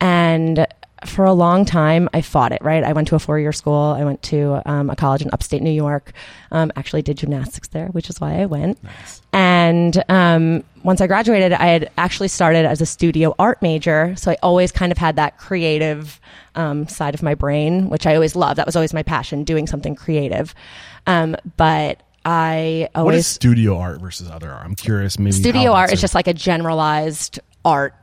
And 0.00 0.66
for 1.06 1.24
a 1.24 1.32
long 1.32 1.64
time, 1.64 2.08
I 2.12 2.20
fought 2.20 2.52
it, 2.52 2.62
right? 2.62 2.82
I 2.82 2.92
went 2.92 3.08
to 3.08 3.14
a 3.14 3.18
four 3.18 3.38
year 3.38 3.52
school. 3.52 3.96
I 3.98 4.04
went 4.04 4.22
to 4.24 4.62
um, 4.66 4.90
a 4.90 4.96
college 4.96 5.22
in 5.22 5.30
upstate 5.32 5.62
New 5.62 5.70
York. 5.70 6.12
Um, 6.50 6.72
actually, 6.76 7.02
did 7.02 7.18
gymnastics 7.18 7.68
there, 7.68 7.88
which 7.88 8.10
is 8.10 8.20
why 8.20 8.40
I 8.40 8.46
went. 8.46 8.78
And 9.32 10.02
um, 10.08 10.64
once 10.82 11.00
I 11.00 11.06
graduated, 11.06 11.52
I 11.52 11.66
had 11.66 11.90
actually 11.98 12.28
started 12.28 12.66
as 12.66 12.80
a 12.80 12.86
studio 12.86 13.34
art 13.38 13.60
major. 13.62 14.14
So 14.16 14.30
I 14.30 14.36
always 14.42 14.72
kind 14.72 14.92
of 14.92 14.98
had 14.98 15.16
that 15.16 15.38
creative 15.38 16.20
um, 16.54 16.86
side 16.88 17.14
of 17.14 17.22
my 17.22 17.34
brain, 17.34 17.90
which 17.90 18.06
I 18.06 18.14
always 18.14 18.36
loved. 18.36 18.58
That 18.58 18.66
was 18.66 18.76
always 18.76 18.94
my 18.94 19.02
passion, 19.02 19.44
doing 19.44 19.66
something 19.66 19.94
creative. 19.94 20.54
Um, 21.06 21.36
but 21.56 22.02
I 22.24 22.88
always. 22.94 23.06
What 23.06 23.14
is 23.14 23.26
studio 23.26 23.78
art 23.78 24.00
versus 24.00 24.30
other 24.30 24.50
art? 24.50 24.64
I'm 24.64 24.74
curious. 24.74 25.18
Maybe 25.18 25.32
studio 25.32 25.72
art 25.72 25.92
is 25.92 26.00
just 26.00 26.14
like 26.14 26.26
a 26.26 26.34
generalized 26.34 27.40
art 27.64 27.94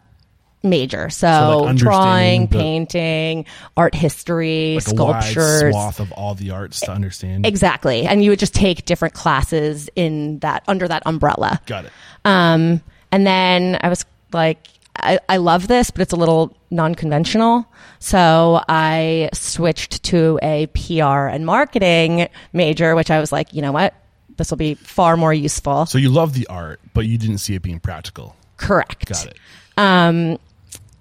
major. 0.64 1.10
So, 1.10 1.62
like, 1.66 1.76
drawing, 1.76 2.48
the- 2.48 2.58
painting, 2.58 3.46
art 3.76 3.96
history, 3.96 4.76
like 4.76 4.84
sculptures. 4.84 5.72
swath 5.74 6.00
of 6.00 6.12
all 6.12 6.36
the 6.36 6.52
arts 6.52 6.80
to 6.82 6.92
understand. 6.92 7.46
Exactly. 7.46 8.06
And 8.06 8.24
you 8.24 8.30
would 8.30 8.40
just 8.40 8.54
take 8.54 8.86
different 8.86 9.14
classes 9.14 9.90
in 9.96 10.40
that 10.40 10.64
under 10.68 10.88
that 10.88 11.04
umbrella. 11.06 11.62
Got 11.66 11.86
it. 11.86 11.92
Um, 12.26 12.82
and 13.12 13.26
then 13.26 13.78
I 13.82 13.90
was 13.90 14.06
like, 14.34 14.68
I, 14.96 15.20
I 15.28 15.38
love 15.38 15.68
this, 15.68 15.90
but 15.92 16.02
it's 16.02 16.14
a 16.14 16.18
little 16.18 16.56
non 16.70 16.96
conventional. 16.96 17.66
So 18.00 18.62
I 18.68 19.30
switched 19.34 20.04
to 20.04 20.40
a 20.42 20.68
PR 20.68 21.28
and 21.28 21.46
marketing 21.46 22.30
major, 22.54 22.96
which 22.96 23.10
I 23.12 23.20
was 23.20 23.32
like, 23.32 23.54
you 23.54 23.62
know 23.62 23.72
what? 23.72 23.94
This 24.38 24.50
will 24.50 24.58
be 24.58 24.76
far 24.76 25.18
more 25.18 25.34
useful. 25.34 25.86
So 25.86 25.98
you 25.98 26.10
love 26.10 26.34
the 26.34 26.48
art, 26.48 26.80
but 26.94 27.06
you 27.06 27.18
didn't 27.18 27.40
see 27.40 27.54
it 27.56 27.62
being 27.62 27.80
practical. 27.80 28.36
Correct. 28.58 29.06
Got 29.08 29.28
it. 29.28 29.38
Um, 29.78 30.40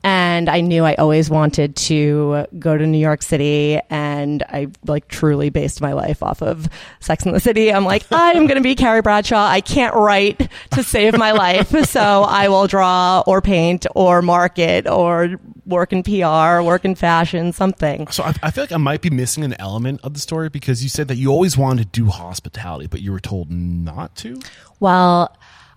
and 0.02 0.48
I 0.48 0.60
knew 0.60 0.84
I 0.84 0.94
always 0.94 1.28
wanted 1.28 1.76
to 1.76 2.46
go 2.58 2.76
to 2.76 2.86
New 2.86 2.98
York 2.98 3.22
City, 3.22 3.78
and 3.90 4.42
I 4.44 4.68
like 4.86 5.08
truly 5.08 5.50
based 5.50 5.80
my 5.80 5.92
life 5.92 6.22
off 6.22 6.42
of 6.42 6.68
Sex 7.00 7.26
in 7.26 7.32
the 7.32 7.40
City. 7.40 7.72
I'm 7.72 7.84
like, 7.84 8.04
I'm 8.10 8.46
going 8.46 8.56
to 8.56 8.62
be 8.62 8.74
Carrie 8.74 9.02
Bradshaw. 9.02 9.46
I 9.46 9.60
can't 9.60 9.94
write 9.94 10.50
to 10.72 10.82
save 10.82 11.16
my 11.18 11.32
life, 11.32 11.68
so 11.86 12.22
I 12.22 12.48
will 12.48 12.66
draw 12.66 13.22
or 13.26 13.42
paint 13.42 13.86
or 13.94 14.22
market 14.22 14.86
or 14.86 15.38
work 15.66 15.92
in 15.92 16.02
PR, 16.02 16.62
work 16.62 16.84
in 16.84 16.94
fashion, 16.94 17.52
something. 17.52 18.08
So 18.08 18.24
I, 18.24 18.34
I 18.42 18.50
feel 18.50 18.64
like 18.64 18.72
I 18.72 18.78
might 18.78 19.02
be 19.02 19.10
missing 19.10 19.44
an 19.44 19.54
element 19.58 20.00
of 20.02 20.14
the 20.14 20.20
story 20.20 20.48
because 20.48 20.82
you 20.82 20.88
said 20.88 21.08
that 21.08 21.16
you 21.16 21.30
always 21.30 21.56
wanted 21.56 21.92
to 21.92 22.00
do 22.00 22.08
hospitality, 22.08 22.86
but 22.86 23.02
you 23.02 23.12
were 23.12 23.20
told 23.20 23.50
not 23.50 24.16
to. 24.16 24.40
Well, 24.80 25.36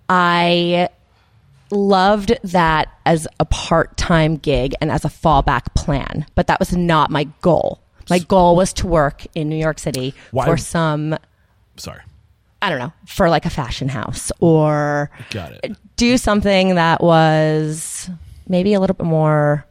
I 0.10 0.89
loved 1.74 2.38
that 2.44 2.89
as 3.06 3.27
a 3.39 3.46
part 3.46 3.98
time 3.98 4.38
gig 4.38 4.74
and 4.82 4.92
as 4.92 5.03
a 5.06 5.10
fallback 5.10 5.74
plan, 5.75 6.25
but 6.36 6.48
that 6.48 6.60
was 6.60 6.75
not 6.75 7.10
my 7.12 7.25
goal. 7.42 7.82
My 8.10 8.20
goal 8.20 8.56
was 8.56 8.74
to 8.74 8.88
work 8.88 9.25
in 9.36 9.50
New 9.50 9.56
York 9.58 9.80
City 9.80 10.13
Why- 10.32 10.46
for 10.46 10.58
some, 10.58 11.18
Sorry. 11.77 12.01
I 12.62 12.70
don't 12.70 12.80
know, 12.80 12.94
for 13.06 13.30
like 13.30 13.46
a 13.46 13.50
fashion 13.50 13.89
house 13.89 14.32
or 14.39 15.10
Got 15.32 15.53
it. 15.63 15.75
do 15.98 16.18
something 16.18 16.75
that 16.75 17.01
was 17.01 18.10
maybe 18.48 18.74
a 18.74 18.80
little 18.80 18.94
bit 18.96 19.06
more 19.06 19.65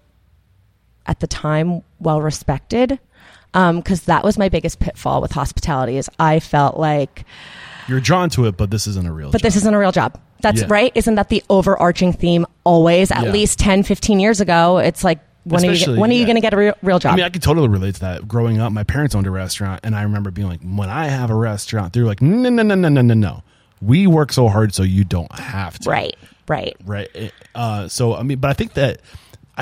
at 1.06 1.20
the 1.20 1.26
time 1.26 1.82
well 2.00 2.20
respected. 2.20 2.98
Because 3.52 4.00
um, 4.00 4.04
that 4.06 4.24
was 4.24 4.38
my 4.38 4.48
biggest 4.48 4.78
pitfall 4.80 5.20
with 5.20 5.32
hospitality 5.32 5.98
is 5.98 6.08
I 6.18 6.40
felt 6.40 6.78
like 6.78 7.24
You're 7.86 8.00
drawn 8.00 8.30
to 8.30 8.46
it, 8.46 8.56
but 8.56 8.70
this 8.70 8.86
isn't 8.86 9.06
a 9.06 9.12
real. 9.12 9.30
But 9.30 9.42
this 9.42 9.56
isn't 9.56 9.74
a 9.74 9.78
real 9.78 9.92
job. 9.92 10.18
That's 10.42 10.60
Yeah. 10.62 10.66
right. 10.68 10.92
Isn't 10.94 11.14
that 11.14 11.28
the 11.30 11.42
overarching 11.48 12.12
theme 12.12 12.46
always? 12.64 13.10
At 13.10 13.24
Yeah. 13.24 13.30
least 13.32 13.58
10, 13.58 13.82
15 13.82 14.20
years 14.20 14.40
ago, 14.40 14.78
it's 14.78 15.02
like, 15.04 15.20
when 15.44 15.62
are 15.62 15.66
you, 15.66 15.72
Especially- 15.72 15.98
when 15.98 16.10
are 16.10 16.12
you 16.12 16.20
yeah. 16.20 16.26
going 16.26 16.36
to 16.36 16.40
get 16.40 16.52
a 16.54 16.56
real, 16.56 16.74
real 16.82 16.98
job? 16.98 17.14
I 17.14 17.16
mean, 17.16 17.24
I 17.24 17.30
could 17.30 17.42
totally 17.42 17.66
relate 17.68 17.94
to 17.94 18.00
that. 18.02 18.28
Growing 18.28 18.60
up, 18.60 18.72
my 18.72 18.84
parents 18.84 19.14
owned 19.14 19.26
a 19.26 19.30
restaurant, 19.30 19.80
and 19.82 19.96
I 19.96 20.02
remember 20.02 20.30
being 20.30 20.48
like, 20.48 20.60
when 20.62 20.88
I 20.88 21.06
have 21.06 21.30
a 21.30 21.34
restaurant, 21.34 21.92
they're 21.94 22.04
like, 22.04 22.20
no, 22.22 22.48
no, 22.50 22.62
no, 22.62 22.74
no, 22.74 22.88
no, 22.88 23.00
no, 23.02 23.14
no. 23.14 23.42
We 23.80 24.06
work 24.06 24.32
so 24.32 24.48
hard 24.48 24.72
so 24.74 24.82
you 24.84 25.02
don't 25.04 25.32
have 25.32 25.78
to. 25.80 25.90
right, 25.90 26.14
right. 26.46 26.76
Right. 26.84 27.32
Uh, 27.54 27.88
so, 27.88 28.14
I 28.14 28.22
mean, 28.22 28.38
but 28.38 28.50
I 28.50 28.52
think 28.52 28.74
that 28.74 29.00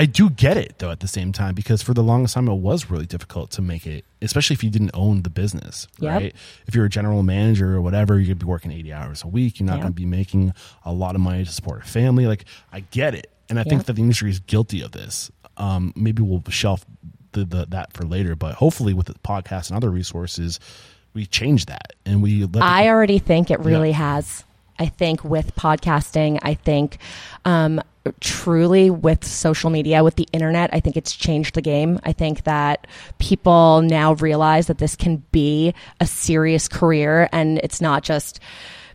I 0.01 0.07
do 0.07 0.31
get 0.31 0.57
it, 0.57 0.77
though, 0.79 0.91
at 0.91 1.01
the 1.01 1.07
same 1.09 1.31
time, 1.31 1.55
because 1.55 1.83
for 1.83 1.93
the 1.93 2.03
longest 2.03 2.35
time, 2.35 2.49
it 2.49 2.55
was 2.55 2.91
really 2.91 3.05
difficult 3.05 3.51
to 3.53 3.63
make 3.63 3.87
it, 3.87 4.05
especially 4.23 4.55
if 4.55 4.65
you 4.65 4.71
didn't 4.71 4.93
own 4.95 5.23
the 5.23 5.31
business, 5.31 5.87
Yep. 5.99 6.11
right? 6.11 6.35
If 6.67 6.75
you're 6.75 6.87
a 6.87 6.89
general 6.89 7.23
manager 7.23 7.77
or 7.77 7.83
whatever, 7.83 8.15
you're 8.15 8.29
going 8.29 8.39
to 8.39 8.45
be 8.47 8.49
working 8.49 8.73
80 8.73 8.93
hours 8.95 9.23
a 9.25 9.29
week. 9.29 9.61
You're 9.61 9.67
not 9.67 9.75
Yep. 9.75 9.83
going 9.83 9.93
to 9.93 9.97
be 9.97 10.07
making 10.07 10.55
a 10.87 10.93
lot 10.93 11.15
of 11.17 11.21
money 11.21 11.45
to 11.45 11.51
support 11.53 11.83
a 11.83 11.87
family. 11.87 12.27
Like, 12.27 12.47
I 12.73 12.81
get 12.81 13.15
it. 13.15 13.31
And 13.51 13.61
I 13.61 13.63
think 13.65 13.85
that 13.85 13.93
the 13.93 14.01
industry 14.03 14.31
is 14.31 14.41
guilty 14.41 14.81
of 14.81 14.93
this. 14.93 15.31
Um, 15.59 15.93
maybe 15.95 16.23
we'll 16.23 16.43
shelf 16.49 16.87
the, 17.33 17.45
the, 17.45 17.67
that 17.69 17.93
for 17.93 18.05
later, 18.05 18.35
but 18.37 18.55
hopefully 18.55 18.95
with 18.95 19.07
the 19.07 19.15
podcast 19.15 19.69
and 19.69 19.77
other 19.77 19.91
resources, 19.91 20.59
we 21.13 21.27
change 21.27 21.67
that 21.67 21.93
and 22.07 22.23
we 22.23 22.49
I 22.61 22.89
already 22.89 23.19
think 23.19 23.51
it 23.51 23.61
really 23.61 23.91
Yeah. 23.91 24.15
has. 24.17 24.45
I 24.79 24.87
think 24.87 25.23
with 25.25 25.55
podcasting, 25.57 26.39
I 26.43 26.55
think 26.55 26.97
um, 27.45 27.83
truly 28.21 28.91
with 28.91 29.25
social 29.25 29.71
media, 29.71 30.03
with 30.03 30.17
the 30.17 30.27
internet, 30.33 30.71
I 30.73 30.81
think 30.81 30.97
it's 30.97 31.13
changed 31.15 31.55
the 31.55 31.63
game. 31.63 31.99
I 32.05 32.13
think 32.13 32.45
that 32.45 32.87
people 33.19 33.83
now 33.83 34.15
realize 34.15 34.69
that 34.69 34.79
this 34.79 34.97
can 34.97 35.23
be 35.33 35.75
a 36.01 36.07
serious 36.07 36.67
career 36.69 37.29
and 37.33 37.59
it's 37.59 37.81
not 37.81 38.03
just 38.03 38.41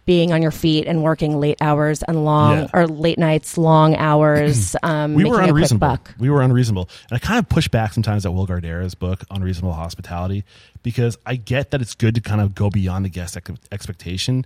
being 0.05 0.31
on 0.33 0.41
your 0.41 0.51
feet 0.51 0.85
and 0.87 1.01
working 1.01 1.39
late 1.39 1.57
hours 1.61 2.03
and 2.03 2.25
long 2.25 2.57
Yeah. 2.59 2.67
or 2.73 2.87
late 2.87 3.17
nights, 3.17 3.57
long 3.57 3.95
hours. 3.97 4.75
Um, 4.83 5.15
we 5.15 5.23
were 5.25 5.35
a 5.35 5.37
quick 5.39 5.49
unreasonable. 5.49 5.87
buck. 5.87 6.13
We 6.19 6.29
were 6.29 6.41
unreasonable, 6.43 6.89
and 7.09 7.15
I 7.15 7.19
kind 7.19 7.39
of 7.39 7.49
push 7.49 7.67
back 7.67 7.93
sometimes 7.93 8.23
at 8.25 8.33
Will 8.33 8.45
Guidara's 8.45 8.93
book, 8.93 9.23
Unreasonable 9.31 9.73
Hospitality, 9.73 10.45
because 10.83 11.17
I 11.25 11.35
get 11.37 11.71
that 11.71 11.81
it's 11.81 11.95
good 11.95 12.13
to 12.15 12.21
kind 12.21 12.39
of 12.39 12.53
go 12.53 12.69
beyond 12.69 13.05
the 13.05 13.09
guest 13.09 13.35
ex- 13.35 13.51
expectation, 13.71 14.45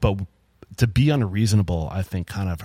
but 0.00 0.16
to 0.76 0.86
be 0.86 1.10
unreasonable, 1.10 1.88
I 1.90 2.02
think, 2.02 2.28
kind 2.28 2.48
of 2.48 2.60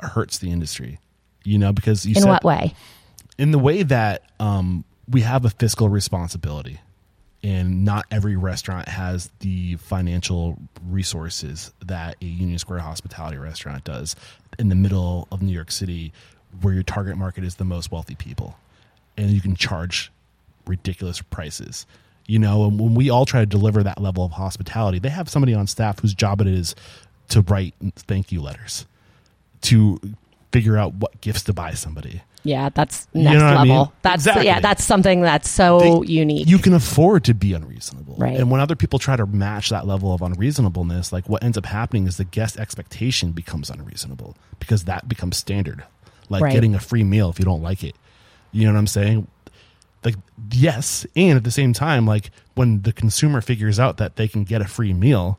hurts 0.00 0.38
the 0.38 0.50
industry. 0.50 0.98
You 1.44 1.58
know, 1.58 1.72
because 1.72 2.04
you 2.04 2.14
In 2.16 2.22
said, 2.22 2.28
what 2.28 2.44
way? 2.44 2.74
in 3.38 3.52
the 3.52 3.58
way 3.58 3.82
that 3.84 4.22
um, 4.40 4.84
we 5.08 5.20
have 5.22 5.44
a 5.44 5.50
fiscal 5.50 5.88
responsibility 5.88 6.80
and 7.42 7.84
not 7.84 8.04
every 8.10 8.36
restaurant 8.36 8.88
has 8.88 9.30
the 9.38 9.76
financial 9.76 10.58
resources 10.88 11.72
that 11.86 12.16
a 12.20 12.24
union 12.24 12.58
square 12.58 12.80
hospitality 12.80 13.38
restaurant 13.38 13.84
does 13.84 14.16
in 14.58 14.68
the 14.68 14.74
middle 14.74 15.28
of 15.30 15.40
new 15.40 15.52
york 15.52 15.70
city 15.70 16.12
where 16.62 16.74
your 16.74 16.82
target 16.82 17.16
market 17.16 17.44
is 17.44 17.54
the 17.54 17.64
most 17.64 17.92
wealthy 17.92 18.16
people 18.16 18.56
and 19.16 19.30
you 19.30 19.40
can 19.40 19.54
charge 19.54 20.10
ridiculous 20.66 21.22
prices 21.22 21.86
you 22.26 22.38
know 22.40 22.64
and 22.64 22.80
when 22.80 22.94
we 22.94 23.08
all 23.08 23.24
try 23.24 23.38
to 23.40 23.46
deliver 23.46 23.82
that 23.84 24.00
level 24.02 24.24
of 24.24 24.32
hospitality 24.32 24.98
they 24.98 25.08
have 25.08 25.28
somebody 25.28 25.54
on 25.54 25.66
staff 25.66 26.00
whose 26.00 26.14
job 26.14 26.40
it 26.40 26.48
is 26.48 26.74
to 27.28 27.40
write 27.42 27.72
thank 27.94 28.32
you 28.32 28.42
letters 28.42 28.84
to 29.62 30.00
figure 30.52 30.76
out 30.76 30.94
what 30.94 31.20
gifts 31.20 31.42
to 31.44 31.52
buy 31.52 31.72
somebody 31.72 32.22
Yeah, 32.44 32.70
that's 32.70 33.06
You 33.12 33.24
next 33.24 33.38
know 33.38 33.44
what 33.44 33.54
I 33.54 33.58
level. 33.62 33.76
mean? 33.84 33.92
That's 34.02 34.22
Exactly. 34.22 34.46
yeah, 34.46 34.60
that's 34.60 34.84
something 34.84 35.20
that's 35.20 35.50
so 35.50 36.00
they- 36.02 36.12
unique. 36.12 36.48
You 36.48 36.58
can 36.58 36.72
afford 36.72 37.24
to 37.24 37.34
be 37.34 37.52
unreasonable. 37.52 38.14
Right. 38.16 38.38
And 38.38 38.50
when 38.50 38.60
other 38.60 38.76
people 38.76 38.98
try 38.98 39.16
to 39.16 39.26
match 39.26 39.68
that 39.70 39.86
level 39.86 40.14
of 40.14 40.22
unreasonableness, 40.22 41.12
like 41.12 41.28
what 41.28 41.42
ends 41.44 41.58
up 41.58 41.66
happening 41.66 42.06
is 42.06 42.16
the 42.16 42.24
guest 42.24 42.56
expectation 42.58 43.32
becomes 43.32 43.68
unreasonable 43.68 44.36
because 44.60 44.84
that 44.84 45.08
becomes 45.08 45.36
standard. 45.36 45.82
Like 46.30 46.42
Right. 46.42 46.52
getting 46.52 46.74
a 46.74 46.80
free 46.80 47.04
meal 47.04 47.28
if 47.28 47.38
you 47.38 47.44
don't 47.44 47.62
like 47.62 47.82
it. 47.84 47.96
You 48.52 48.66
know 48.66 48.72
what 48.72 48.78
I'm 48.78 48.86
saying? 48.86 49.26
Like 50.04 50.14
yes, 50.52 51.04
and 51.16 51.36
at 51.36 51.44
the 51.44 51.50
same 51.50 51.72
time, 51.74 52.06
like 52.06 52.30
when 52.54 52.82
the 52.82 52.92
consumer 52.92 53.40
figures 53.42 53.78
out 53.80 53.96
that 53.98 54.16
they 54.16 54.28
can 54.28 54.44
get 54.44 54.62
a 54.62 54.66
free 54.66 54.94
meal, 54.94 55.38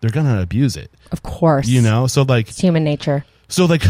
they're 0.00 0.10
gonna 0.10 0.40
abuse 0.40 0.76
it. 0.76 0.90
of 1.12 1.22
course, 1.22 1.68
You 1.68 1.82
know? 1.82 2.06
So 2.06 2.22
like 2.22 2.48
it's 2.48 2.60
human 2.60 2.82
nature. 2.84 3.24
So 3.48 3.66
like 3.66 3.82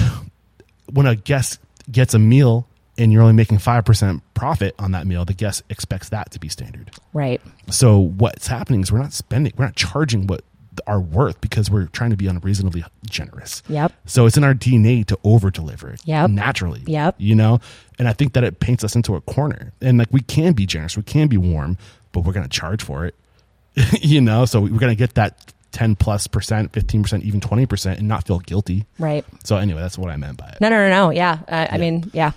when 0.92 1.06
a 1.06 1.16
guest 1.16 1.60
gets 1.90 2.14
a 2.14 2.18
meal 2.18 2.66
and 2.96 3.12
you're 3.12 3.22
only 3.22 3.34
making 3.34 3.58
five 3.58 3.84
percent 3.84 4.22
profit 4.34 4.74
on 4.78 4.92
that 4.92 5.06
meal, 5.06 5.24
the 5.24 5.34
guest 5.34 5.62
expects 5.70 6.08
that 6.10 6.30
to 6.32 6.40
be 6.40 6.48
standard. 6.48 6.90
Right. 7.12 7.40
So 7.70 7.98
what's 7.98 8.46
happening 8.46 8.80
is 8.82 8.90
we're 8.90 8.98
not 8.98 9.12
spending, 9.12 9.52
we're 9.56 9.66
not 9.66 9.76
charging 9.76 10.26
what 10.26 10.42
our 10.86 11.00
worth 11.00 11.40
because 11.40 11.70
we're 11.70 11.86
trying 11.86 12.10
to 12.10 12.16
be 12.16 12.26
unreasonably 12.26 12.84
generous. 13.08 13.62
Yep. 13.68 13.92
So 14.06 14.26
it's 14.26 14.36
in 14.36 14.44
our 14.44 14.54
DNA 14.54 15.04
to 15.06 15.18
over 15.24 15.50
deliver. 15.50 15.96
Yep. 16.04 16.30
Naturally. 16.30 16.82
Yep. 16.86 17.16
You 17.18 17.34
know, 17.34 17.60
and 17.98 18.08
I 18.08 18.12
think 18.12 18.34
that 18.34 18.44
it 18.44 18.60
paints 18.60 18.84
us 18.84 18.94
into 18.94 19.16
a 19.16 19.20
corner. 19.22 19.72
And 19.80 19.98
like 19.98 20.08
we 20.12 20.20
can 20.20 20.52
be 20.52 20.66
generous, 20.66 20.96
we 20.96 21.02
can 21.02 21.28
be 21.28 21.36
warm, 21.36 21.78
but 22.12 22.20
we're 22.20 22.32
going 22.32 22.48
to 22.48 22.50
charge 22.50 22.82
for 22.82 23.06
it. 23.06 23.14
you 24.00 24.20
know, 24.20 24.44
so 24.44 24.60
we're 24.60 24.78
going 24.78 24.90
to 24.90 24.96
get 24.96 25.14
that 25.14 25.52
10 25.72 25.96
plus 25.96 26.26
percent, 26.26 26.72
15%, 26.72 27.22
even 27.22 27.40
20% 27.40 27.98
and 27.98 28.08
not 28.08 28.26
feel 28.26 28.38
guilty. 28.38 28.87
Right. 28.98 29.25
So 29.44 29.56
anyway, 29.56 29.80
that's 29.80 29.98
what 29.98 30.10
I 30.10 30.16
meant 30.16 30.38
by 30.38 30.48
it. 30.48 30.60
No, 30.60 30.68
no, 30.68 30.88
no, 30.88 30.88
no. 30.88 31.10
Yeah. 31.10 31.38
Uh, 31.46 31.66
I 31.70 31.78
mean, 31.78 32.10
yeah. 32.12 32.32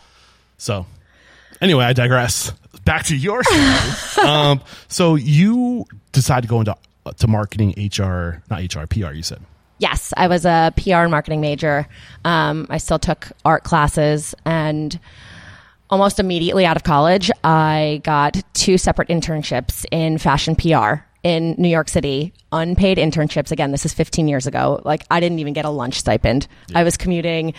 So 0.58 0.86
anyway, 1.62 1.86
I 1.86 1.94
digress. 1.94 2.52
Back 2.86 3.06
to 3.06 3.16
your 3.16 3.44
story. 3.44 4.28
um, 4.28 4.62
so 4.88 5.16
you 5.16 5.86
decide 6.12 6.42
to 6.44 6.50
go 6.50 6.60
into 6.60 6.76
to 7.18 7.28
marketing, 7.28 7.74
HR, 7.78 8.44
not 8.50 8.76
HR, 8.76 8.86
PR. 8.86 9.12
You 9.12 9.24
said. 9.24 9.42
Yes, 9.80 10.14
I 10.16 10.28
was 10.28 10.46
a 10.46 10.72
PR 10.78 10.98
and 10.98 11.12
marketing 11.12 11.42
major. 11.42 11.88
Um, 12.24 12.68
I 12.70 12.78
still 12.78 13.00
took 13.00 13.32
art 13.44 13.64
classes 13.64 14.36
and 14.46 15.00
almost 15.92 16.20
immediately 16.20 16.66
out 16.66 16.78
of 16.78 16.84
college, 16.84 17.30
I 17.44 18.02
got 18.04 18.42
two 18.54 18.78
separate 18.78 19.10
internships 19.10 19.86
in 19.92 20.18
fashion 20.18 20.56
PR 20.56 21.04
in 21.24 21.56
New 21.58 21.70
York 21.70 21.90
City, 21.90 22.34
unpaid 22.52 22.98
internships. 22.98 23.52
Again, 23.52 23.72
this 23.72 23.86
is 23.86 23.94
15 23.94 24.28
years 24.28 24.48
ago. 24.48 24.82
Like 24.84 25.06
I 25.12 25.20
didn't 25.20 25.40
even 25.40 25.54
get 25.54 25.66
a 25.66 25.70
lunch 25.70 26.00
stipend. 26.00 26.48
I 26.74 26.84
was 26.84 26.98
commuting 26.98 27.54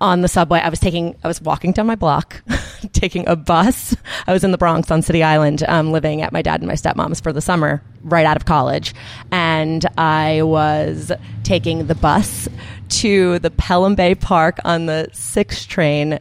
on 0.00 0.22
the 0.22 0.28
subway. 0.28 0.60
I 0.60 0.70
was 0.70 0.80
taking, 0.80 1.14
I 1.22 1.28
was 1.28 1.42
walking 1.42 1.72
down 1.72 1.86
my 1.86 1.94
block, 1.94 2.42
taking 2.92 3.28
a 3.28 3.36
bus. 3.36 3.94
I 4.26 4.32
was 4.32 4.44
in 4.44 4.50
the 4.50 4.58
Bronx 4.58 4.90
on 4.90 5.02
City 5.02 5.22
Island, 5.22 5.62
um, 5.68 5.92
living 5.92 6.22
at 6.22 6.32
my 6.32 6.40
dad 6.40 6.60
and 6.60 6.68
my 6.68 6.74
stepmom's 6.74 7.20
for 7.20 7.32
the 7.32 7.42
summer, 7.42 7.82
right 8.02 8.24
out 8.24 8.36
of 8.36 8.46
college. 8.46 8.94
And 9.30 9.84
I 9.98 10.42
was 10.42 11.12
taking 11.42 11.86
the 11.86 11.94
bus 11.94 12.48
to 12.88 13.38
the 13.40 13.50
Pelham 13.50 13.94
Bay 13.94 14.14
Park 14.14 14.58
on 14.64 14.86
the 14.86 15.08
six 15.12 15.66
train 15.66 16.18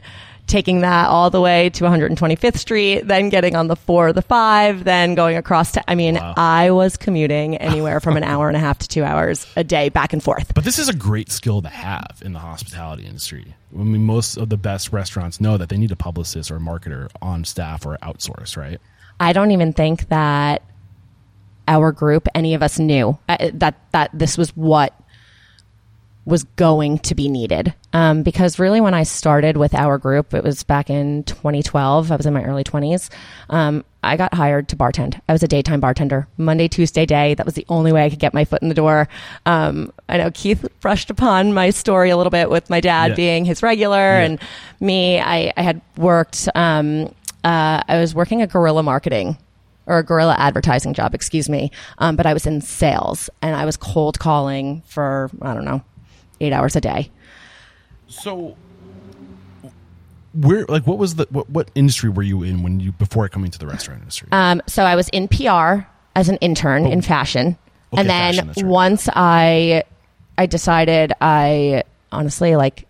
taking 0.50 0.82
that 0.82 1.08
all 1.08 1.30
the 1.30 1.40
way 1.40 1.70
to 1.70 1.84
125th 1.86 2.58
Street, 2.58 3.02
then 3.08 3.30
getting 3.30 3.56
on 3.56 3.68
the 3.68 3.76
four, 3.76 4.12
the 4.12 4.22
five, 4.22 4.84
then 4.84 5.16
going 5.16 5.38
across 5.38 5.72
to, 5.74 5.90
I 5.90 5.96
mean, 5.96 6.16
Wow. 6.16 6.34
I 6.36 6.72
was 6.72 6.98
commuting 6.98 7.56
anywhere 7.58 8.00
from 8.00 8.18
an 8.18 8.24
hour 8.24 8.48
and 8.50 8.58
a 8.58 8.60
half 8.60 8.80
to 8.80 8.88
two 8.88 9.04
hours 9.04 9.48
a 9.56 9.64
day 9.64 9.90
back 9.90 10.12
and 10.12 10.22
forth. 10.22 10.54
But 10.54 10.64
this 10.66 10.80
is 10.80 10.90
a 10.90 10.94
great 10.94 11.32
skill 11.32 11.62
to 11.62 11.70
have 11.70 12.22
in 12.26 12.34
the 12.34 12.40
hospitality 12.40 13.06
industry. 13.06 13.56
I 13.74 13.84
mean, 13.84 14.04
most 14.04 14.36
of 14.36 14.50
the 14.50 14.58
best 14.58 14.92
restaurants 14.92 15.40
know 15.40 15.58
that 15.58 15.70
they 15.70 15.78
need 15.78 15.92
a 15.92 15.96
publicist 15.96 16.50
or 16.52 16.58
a 16.58 16.60
marketer 16.60 17.10
on 17.22 17.46
staff 17.46 17.86
or 17.86 17.98
outsource, 18.04 18.58
right? 18.58 18.82
I 19.20 19.32
don't 19.34 19.52
even 19.52 19.72
think 19.74 20.10
that 20.10 20.64
our 21.68 21.92
group, 21.92 22.28
any 22.34 22.56
of 22.56 22.64
us 22.64 22.80
knew 22.80 23.18
uh, 23.30 23.52
that, 23.54 23.76
that 23.92 24.10
this 24.14 24.38
was 24.38 24.50
what 24.58 25.00
was 26.26 26.44
going 26.44 27.00
to 27.00 27.16
be 27.16 27.28
needed. 27.28 27.74
Um, 27.92 28.22
because 28.24 28.60
really, 28.60 28.82
when 28.82 28.94
I 28.94 29.04
started 29.04 29.58
with 29.58 29.74
our 29.74 29.98
group, 29.98 30.34
it 30.34 30.44
was 30.44 30.64
back 30.64 30.90
in 30.90 31.24
2012. 31.24 32.12
I 32.12 32.16
was 32.16 32.26
in 32.26 32.34
my 32.34 32.44
early 32.44 32.64
20s. 32.64 33.10
Um, 33.50 33.84
I 34.04 34.16
got 34.16 34.34
hired 34.34 34.70
to 34.70 34.76
bartend. 34.76 35.20
I 35.28 35.34
was 35.34 35.42
a 35.44 35.48
daytime 35.48 35.80
bartender, 35.80 36.28
Monday, 36.38 36.68
Tuesday, 36.68 37.06
day. 37.06 37.34
That 37.34 37.46
was 37.46 37.56
the 37.56 37.66
only 37.68 37.92
way 37.92 38.06
I 38.06 38.10
could 38.10 38.20
get 38.20 38.34
my 38.34 38.46
foot 38.46 38.62
in 38.62 38.70
the 38.70 38.76
door. 38.76 39.08
Um, 39.46 39.92
I 40.08 40.18
know 40.18 40.30
Keith 40.32 40.66
brushed 40.82 41.10
upon 41.10 41.54
my 41.54 41.72
story 41.72 42.10
a 42.12 42.16
little 42.18 42.30
bit 42.32 42.50
with 42.50 42.70
my 42.70 42.80
dad 42.80 43.12
Yeah. 43.12 43.16
being 43.16 43.46
his 43.46 43.64
regular 43.64 43.98
and 43.98 44.40
me. 44.80 45.20
I, 45.20 45.52
I 45.58 45.62
had 45.64 45.82
worked, 45.98 46.48
um, 46.56 47.08
uh, 47.44 47.82
I 47.88 48.00
was 48.00 48.14
working 48.14 48.42
a 48.42 48.48
guerrilla 48.48 48.84
marketing 48.84 49.38
or 49.86 49.98
a 49.98 50.04
guerrilla 50.04 50.36
advertising 50.38 50.94
job, 50.94 51.16
excuse 51.16 51.50
me. 51.50 51.72
Um, 51.98 52.16
but 52.16 52.26
I 52.28 52.34
was 52.34 52.46
in 52.46 52.62
sales 52.62 53.30
and 53.42 53.56
I 53.56 53.66
was 53.66 53.76
cold 53.76 54.20
calling 54.20 54.84
for, 54.86 55.30
I 55.42 55.54
don't 55.56 55.66
know, 55.66 55.82
eight 56.42 56.54
hours 56.54 56.76
a 56.76 56.82
day. 56.82 57.10
So, 58.08 58.56
where, 60.34 60.66
like, 60.68 60.86
what 60.86 60.98
was 60.98 61.16
the 61.16 61.28
what, 61.32 61.50
what 61.50 61.72
industry 61.76 62.10
were 62.10 62.24
you 62.24 62.44
in 62.44 62.64
when 62.64 62.80
you 62.80 62.92
before 62.94 63.28
coming 63.30 63.52
to 63.52 63.60
the 63.60 63.68
restaurant 63.68 64.02
industry? 64.02 64.30
Um, 64.32 64.62
so 64.68 64.84
I 64.84 64.96
was 64.96 65.10
in 65.10 65.28
PR 65.28 65.86
as 66.16 66.30
an 66.30 66.38
intern 66.38 66.86
in 66.86 67.02
fashion. 67.02 67.58
Oh. 67.58 67.66
Okay, 67.94 68.02
and 68.02 68.10
then 68.10 68.36
fashion, 68.36 68.66
right. 68.66 68.72
once 68.72 69.10
I, 69.12 69.84
I 70.38 70.46
decided 70.46 71.12
I 71.20 71.84
honestly 72.12 72.56
like 72.56 72.88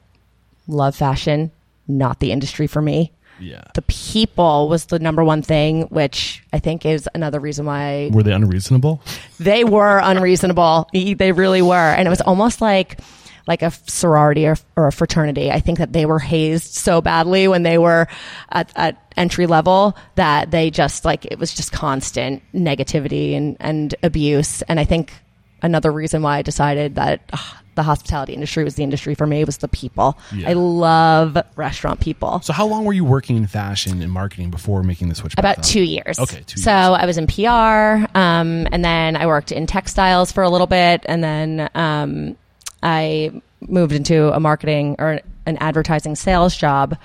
love 0.67 0.93
fashion, 0.95 1.51
not 1.87 2.19
the 2.19 2.33
industry 2.33 2.67
for 2.67 2.81
me. 2.81 3.13
yeah, 3.39 3.63
The 3.75 3.81
people 3.83 4.67
was 4.67 4.87
the 4.87 4.99
number 4.99 5.23
one 5.23 5.41
thing, 5.41 5.83
which 5.83 6.43
I 6.51 6.59
think 6.59 6.85
is 6.85 7.07
another 7.15 7.39
reason 7.39 7.65
why 7.65 8.09
were 8.11 8.23
they 8.23 8.33
unreasonable? 8.33 9.01
they 9.39 9.63
were 9.63 9.99
unreasonable. 10.03 10.89
They 10.91 11.31
really 11.31 11.61
were, 11.61 11.75
and 11.75 12.05
it 12.05 12.09
was 12.09 12.19
almost 12.21 12.59
like 12.59 12.99
like 13.47 13.61
a 13.61 13.71
sorority 13.87 14.47
or, 14.47 14.57
or 14.75 14.87
a 14.87 14.91
fraternity. 14.91 15.51
I 15.51 15.59
think 15.59 15.79
that 15.79 15.93
they 15.93 16.05
were 16.05 16.19
hazed 16.19 16.73
so 16.73 17.01
badly 17.01 17.47
when 17.47 17.63
they 17.63 17.77
were 17.77 18.07
at, 18.49 18.71
at 18.75 19.13
entry 19.17 19.47
level 19.47 19.97
that 20.15 20.51
they 20.51 20.71
just 20.71 21.05
like 21.05 21.25
it 21.25 21.39
was 21.39 21.53
just 21.53 21.71
constant 21.71 22.41
negativity 22.53 23.35
and 23.35 23.57
and 23.59 23.95
abuse. 24.03 24.61
And 24.63 24.79
I 24.79 24.85
think 24.85 25.13
another 25.61 25.91
reason 25.91 26.21
why 26.21 26.37
I 26.37 26.41
decided 26.41 26.95
that. 26.95 27.21
ugh, 27.33 27.55
the 27.79 27.83
hospitality 27.83 28.33
industry 28.33 28.65
was 28.65 28.75
the 28.75 28.83
industry 28.83 29.15
for 29.15 29.25
me 29.25 29.45
was 29.45 29.59
the 29.59 29.69
people. 29.69 30.17
Yeah. 30.35 30.49
I 30.49 30.53
love 30.53 31.37
restaurant 31.55 32.01
people. 32.01 32.41
So, 32.41 32.51
how 32.51 32.67
long 32.67 32.83
were 32.83 32.91
you 32.91 33.05
working 33.05 33.37
in 33.37 33.47
fashion 33.47 34.01
and 34.01 34.11
marketing 34.11 34.51
before 34.51 34.83
making 34.83 35.07
the 35.07 35.15
switch? 35.15 35.33
About 35.37 35.63
two 35.63 35.81
years. 35.81 36.19
Okay, 36.19 36.43
two 36.45 36.59
so 36.59 36.71
years. 36.71 37.01
I 37.01 37.05
was 37.05 37.17
in 37.17 37.27
PR, 37.27 38.05
um, 38.17 38.67
and 38.71 38.83
then 38.83 39.15
I 39.15 39.27
worked 39.27 39.53
in 39.53 39.65
textiles 39.65 40.29
for 40.33 40.43
a 40.43 40.49
little 40.49 40.67
bit, 40.67 41.05
and 41.05 41.23
then 41.23 41.69
um, 41.73 42.37
I 42.83 43.41
moved 43.61 43.93
into 43.93 44.33
a 44.33 44.39
marketing 44.39 44.95
or 44.99 45.19
an 45.45 45.57
advertising 45.57 46.15
sales 46.15 46.55
job, 46.55 46.97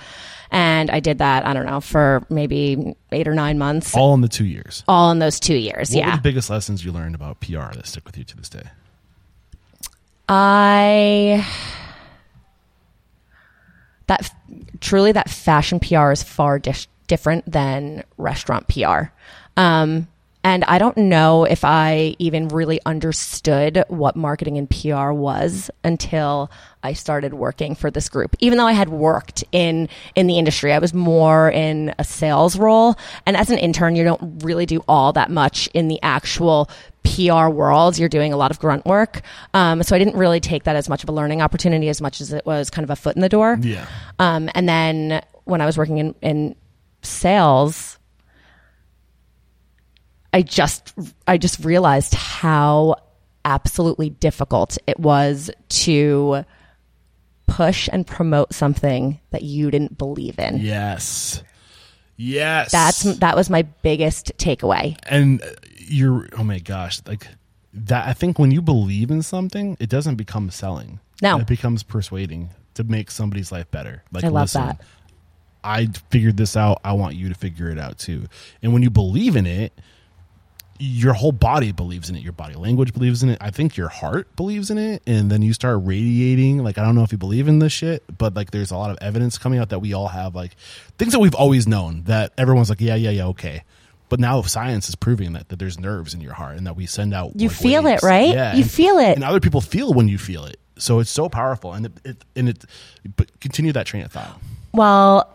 and 0.51 0.91
I 0.91 1.01
did 1.01 1.19
that. 1.19 1.47
I 1.47 1.53
don't 1.53 1.67
know 1.67 1.81
for 1.81 2.25
maybe 2.31 2.95
eight 3.13 3.27
or 3.27 3.35
nine 3.35 3.59
months, 3.59 3.97
all, 3.97 4.15
in 4.15 4.21
the 4.21 4.29
two 4.29 4.45
years. 4.45 4.85
All 4.87 5.11
in 5.11 5.19
those 5.19 5.41
two 5.41 5.57
years. 5.57 5.91
What 5.91 5.99
yeah, 5.99 6.17
the 6.17 6.23
biggest 6.23 6.51
lessons 6.51 6.85
you 6.85 6.93
learned 6.93 7.15
about 7.15 7.41
PR 7.41 7.73
that 7.75 7.87
stick 7.87 8.05
with 8.07 8.17
you 8.17 8.25
to 8.25 8.37
this 8.37 8.49
day? 8.49 8.69
I 10.29 11.47
that 14.07 14.31
truly 14.81 15.13
that 15.13 15.31
fashion 15.31 15.81
PR 15.81 16.11
is 16.11 16.23
far 16.23 16.61
different 17.07 17.51
than 17.51 18.05
restaurant 18.17 18.69
PR. 18.69 19.05
Um, 19.57 20.09
and 20.45 20.63
I 20.65 20.79
don't 20.79 20.97
know 20.99 21.45
if 21.45 21.65
I 21.65 22.17
even 22.19 22.49
really 22.49 22.79
understood 22.85 23.83
what 23.89 24.15
marketing 24.15 24.59
and 24.59 24.69
PR 24.69 25.11
was 25.11 25.71
until 25.83 26.51
I 26.83 26.93
started 26.93 27.33
working 27.33 27.75
for 27.75 27.91
this 27.91 28.11
group. 28.11 28.37
Even 28.41 28.59
though 28.59 28.67
I 28.67 28.73
had 28.73 28.91
worked 28.91 29.43
in 29.53 29.89
in 30.15 30.27
the 30.27 30.39
industry, 30.39 30.75
I 30.75 30.79
was 30.79 30.93
more 30.93 31.51
in 31.51 31.95
a 31.99 32.05
sales 32.05 32.59
role. 32.59 32.97
And 33.25 33.39
as 33.39 33.49
an 33.49 33.57
intern, 33.59 33.97
you 33.97 34.05
don't 34.05 34.45
really 34.45 34.67
do 34.67 34.85
all 34.87 35.15
that 35.15 35.31
much 35.31 35.67
in 35.69 35.89
the 35.89 35.99
actual 36.03 36.69
PR 37.05 37.49
world. 37.49 37.99
You're 37.99 38.11
doing 38.11 38.35
a 38.35 38.37
lot 38.37 38.51
of 38.51 38.59
grunt 38.59 38.85
work. 38.85 39.23
Um, 39.55 39.83
so 39.83 39.97
I 39.97 39.99
didn't 39.99 40.17
really 40.17 40.41
take 40.41 40.65
that 40.65 40.77
as 40.77 40.91
much 40.91 41.03
of 41.03 41.09
a 41.09 41.13
learning 41.13 41.41
opportunity 41.41 41.89
as 41.89 42.03
much 42.03 42.21
as 42.21 42.35
it 42.35 42.45
was 42.45 42.69
kind 42.69 42.85
of 42.85 42.91
a 42.91 42.97
foot 42.97 43.17
in 43.17 43.23
the 43.23 43.31
door. 43.31 43.59
Yeah. 43.63 43.87
Um, 44.19 44.51
and 44.55 44.69
then 44.69 45.23
when 45.45 45.63
I 45.63 45.67
was 45.67 45.79
working 45.79 45.99
in, 45.99 46.15
in 46.21 46.55
sales, 47.03 47.94
I 50.35 50.43
just 50.43 50.93
I 51.29 51.39
just 51.39 51.65
realized 51.65 52.13
how 52.13 52.97
absolutely 53.45 54.11
difficult 54.11 54.77
it 54.87 54.99
was 54.99 55.51
to 55.69 56.45
push 57.47 57.89
and 57.93 58.07
promote 58.07 58.53
something 58.53 59.21
that 59.31 59.43
you 59.43 59.71
didn't 59.71 59.97
believe 59.97 60.39
in. 60.39 60.59
Yes. 60.59 61.43
Yes. 62.17 62.73
That's 62.73 63.03
that 63.19 63.37
was 63.37 63.49
my 63.49 63.63
biggest 63.63 64.33
takeaway. 64.37 64.99
and 65.07 65.43
you're 65.87 66.29
oh 66.39 66.43
my 66.45 66.59
gosh 66.59 67.03
like 67.07 67.29
that 67.75 68.09
i 68.09 68.15
think 68.15 68.39
when 68.39 68.51
you 68.51 68.63
believe 68.63 69.11
in 69.11 69.21
something 69.21 69.77
it 69.79 69.91
doesn't 69.91 70.15
become 70.15 70.49
selling 70.51 70.99
No. 71.21 71.39
it 71.39 71.47
becomes 71.47 71.83
persuading 71.83 72.49
to 72.73 72.85
make 72.85 73.11
somebody's 73.11 73.53
life 73.53 73.71
better 73.71 74.03
like 74.11 74.25
I 74.25 74.29
love 74.29 74.45
listen, 74.45 74.63
that. 74.69 74.81
i 75.63 75.89
figured 76.09 76.39
this 76.39 76.57
out 76.57 76.81
i 76.85 76.93
want 76.95 77.17
you 77.17 77.29
to 77.29 77.35
figure 77.35 77.69
it 77.69 77.79
out 77.79 77.99
too 77.99 78.25
and 78.63 78.73
when 78.73 78.83
you 78.83 78.89
believe 78.89 79.37
in 79.37 79.45
it 79.47 79.79
your 80.79 81.13
whole 81.15 81.31
body 81.33 81.71
believes 81.73 82.11
in 82.11 82.17
it. 82.17 82.23
Your 82.23 82.33
body 82.33 82.55
language 82.55 82.93
believes 82.93 83.23
in 83.23 83.29
it. 83.31 83.39
I 83.41 83.51
think 83.51 83.77
your 83.77 83.89
heart 83.89 84.35
believes 84.37 84.71
in 84.71 84.79
it. 84.79 85.03
And 85.07 85.31
then 85.31 85.41
you 85.43 85.53
start 85.53 85.81
radiating. 85.85 86.59
Like 86.65 86.79
i 86.79 86.83
don't 86.85 86.95
know 86.95 87.03
if 87.05 87.13
you 87.13 87.19
believe 87.19 87.47
in 87.49 87.59
this 87.61 87.73
shit 87.73 88.03
but 88.19 88.35
like 88.35 88.51
there's 88.51 88.71
a 88.71 88.77
lot 88.77 88.91
of 88.91 88.99
evidence 89.01 89.39
coming 89.39 89.59
out 89.61 89.69
that 89.71 89.79
we 89.81 89.93
all 89.95 90.09
have 90.09 90.35
like 90.35 90.57
things 90.99 91.13
that 91.13 91.21
we've 91.21 91.35
always 91.35 91.67
known 91.69 92.03
that 92.05 92.33
everyone's 92.39 92.69
like 92.71 92.81
yeah 92.81 92.95
yeah 92.97 93.11
yeah 93.11 93.27
okay. 93.27 93.63
But 94.09 94.21
now 94.21 94.43
science 94.43 94.89
is 94.89 94.95
proving 94.97 95.33
that, 95.33 95.49
that 95.49 95.59
there's 95.59 95.79
nerves 95.81 96.13
in 96.15 96.21
your 96.21 96.35
heart 96.35 96.57
and 96.57 96.67
that 96.67 96.77
we 96.77 96.87
send 96.87 97.15
out 97.15 97.33
You 97.41 97.49
like, 97.49 97.57
feel 97.57 97.87
it, 97.87 98.03
right? 98.03 98.29
yeah 98.35 98.55
You 98.55 98.63
and- 98.63 98.71
feel 98.71 98.99
it. 98.99 99.15
and 99.15 99.25
other 99.25 99.41
people 99.41 99.61
feel 99.61 99.93
when 99.95 100.09
you 100.09 100.19
feel 100.19 100.45
it. 100.45 100.59
So 100.77 100.99
it's 100.99 101.11
so 101.11 101.29
powerful. 101.29 101.73
And 101.73 101.87
it, 101.87 101.93
it 102.05 102.25
and 102.35 102.49
it 102.49 102.65
but 103.17 103.41
continue 103.41 103.73
that 103.73 103.87
train 103.87 104.03
of 104.05 104.11
thought. 104.13 104.39
Well, 104.73 105.31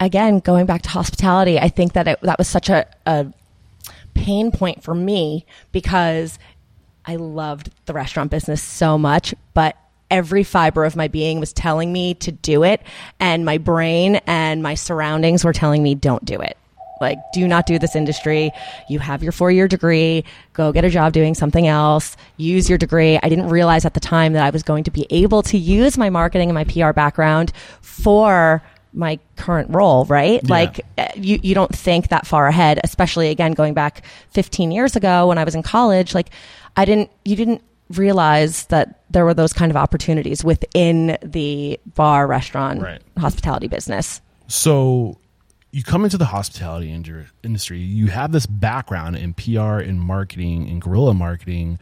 again, 0.00 0.40
going 0.40 0.66
back 0.66 0.82
to 0.82 0.88
hospitality, 0.88 1.58
I 1.60 1.68
think 1.68 1.92
that 1.92 2.08
it, 2.08 2.20
that 2.22 2.38
was 2.38 2.48
such 2.48 2.68
a, 2.68 2.86
a 3.06 3.26
pain 4.14 4.50
point 4.50 4.82
for 4.82 4.94
me 4.94 5.46
because 5.72 6.38
I 7.04 7.16
loved 7.16 7.70
the 7.86 7.92
restaurant 7.92 8.30
business 8.30 8.62
so 8.62 8.96
much, 8.96 9.34
but 9.52 9.76
every 10.10 10.44
fiber 10.44 10.84
of 10.84 10.96
my 10.96 11.08
being 11.08 11.40
was 11.40 11.52
telling 11.52 11.92
me 11.92 12.14
to 12.14 12.32
do 12.32 12.62
it, 12.62 12.80
and 13.20 13.44
my 13.44 13.58
brain 13.58 14.16
and 14.26 14.62
my 14.62 14.74
surroundings 14.74 15.44
were 15.44 15.52
telling 15.52 15.82
me 15.82 15.94
don't 15.94 16.24
do 16.24 16.40
it. 16.40 16.56
Like, 17.00 17.18
do 17.32 17.46
not 17.48 17.66
do 17.66 17.78
this 17.78 17.96
industry. 17.96 18.50
You 18.88 18.98
have 19.00 19.22
your 19.22 19.32
four 19.32 19.50
year 19.50 19.68
degree. 19.68 20.24
Go 20.52 20.72
get 20.72 20.84
a 20.84 20.90
job 20.90 21.12
doing 21.12 21.34
something 21.34 21.66
else. 21.66 22.16
Use 22.36 22.68
your 22.68 22.78
degree. 22.78 23.18
I 23.22 23.28
didn't 23.28 23.48
realize 23.48 23.84
at 23.84 23.94
the 23.94 24.00
time 24.00 24.32
that 24.34 24.44
I 24.44 24.50
was 24.50 24.62
going 24.62 24.84
to 24.84 24.90
be 24.90 25.06
able 25.10 25.42
to 25.42 25.58
use 25.58 25.98
my 25.98 26.08
marketing 26.08 26.48
and 26.48 26.54
my 26.54 26.64
PR 26.64 26.92
background 26.92 27.52
for 27.80 28.62
my 28.94 29.18
current 29.36 29.70
role, 29.74 30.04
right? 30.06 30.40
Yeah. 30.44 30.50
Like 30.50 30.80
uh, 30.96 31.08
you, 31.16 31.38
you 31.42 31.54
don't 31.54 31.74
think 31.74 32.08
that 32.08 32.26
far 32.26 32.46
ahead, 32.46 32.80
especially 32.84 33.28
again, 33.28 33.52
going 33.52 33.74
back 33.74 34.04
15 34.30 34.70
years 34.70 34.96
ago 34.96 35.28
when 35.28 35.36
I 35.38 35.44
was 35.44 35.54
in 35.54 35.62
college, 35.62 36.14
like 36.14 36.30
I 36.76 36.84
didn't, 36.84 37.10
you 37.24 37.36
didn't 37.36 37.62
realize 37.90 38.66
that 38.66 39.00
there 39.10 39.24
were 39.24 39.34
those 39.34 39.52
kind 39.52 39.70
of 39.70 39.76
opportunities 39.76 40.42
within 40.44 41.18
the 41.22 41.78
bar, 41.94 42.26
restaurant, 42.26 42.80
Right. 42.82 43.02
hospitality 43.18 43.68
business. 43.68 44.20
So 44.46 45.18
you 45.72 45.82
come 45.82 46.04
into 46.04 46.16
the 46.16 46.24
hospitality 46.26 46.92
industry. 47.42 47.78
You 47.80 48.06
have 48.06 48.32
this 48.32 48.46
background 48.46 49.16
in 49.16 49.34
PR 49.34 49.78
and 49.80 50.00
marketing 50.00 50.68
and 50.68 50.80
guerrilla 50.80 51.14
marketing. 51.14 51.78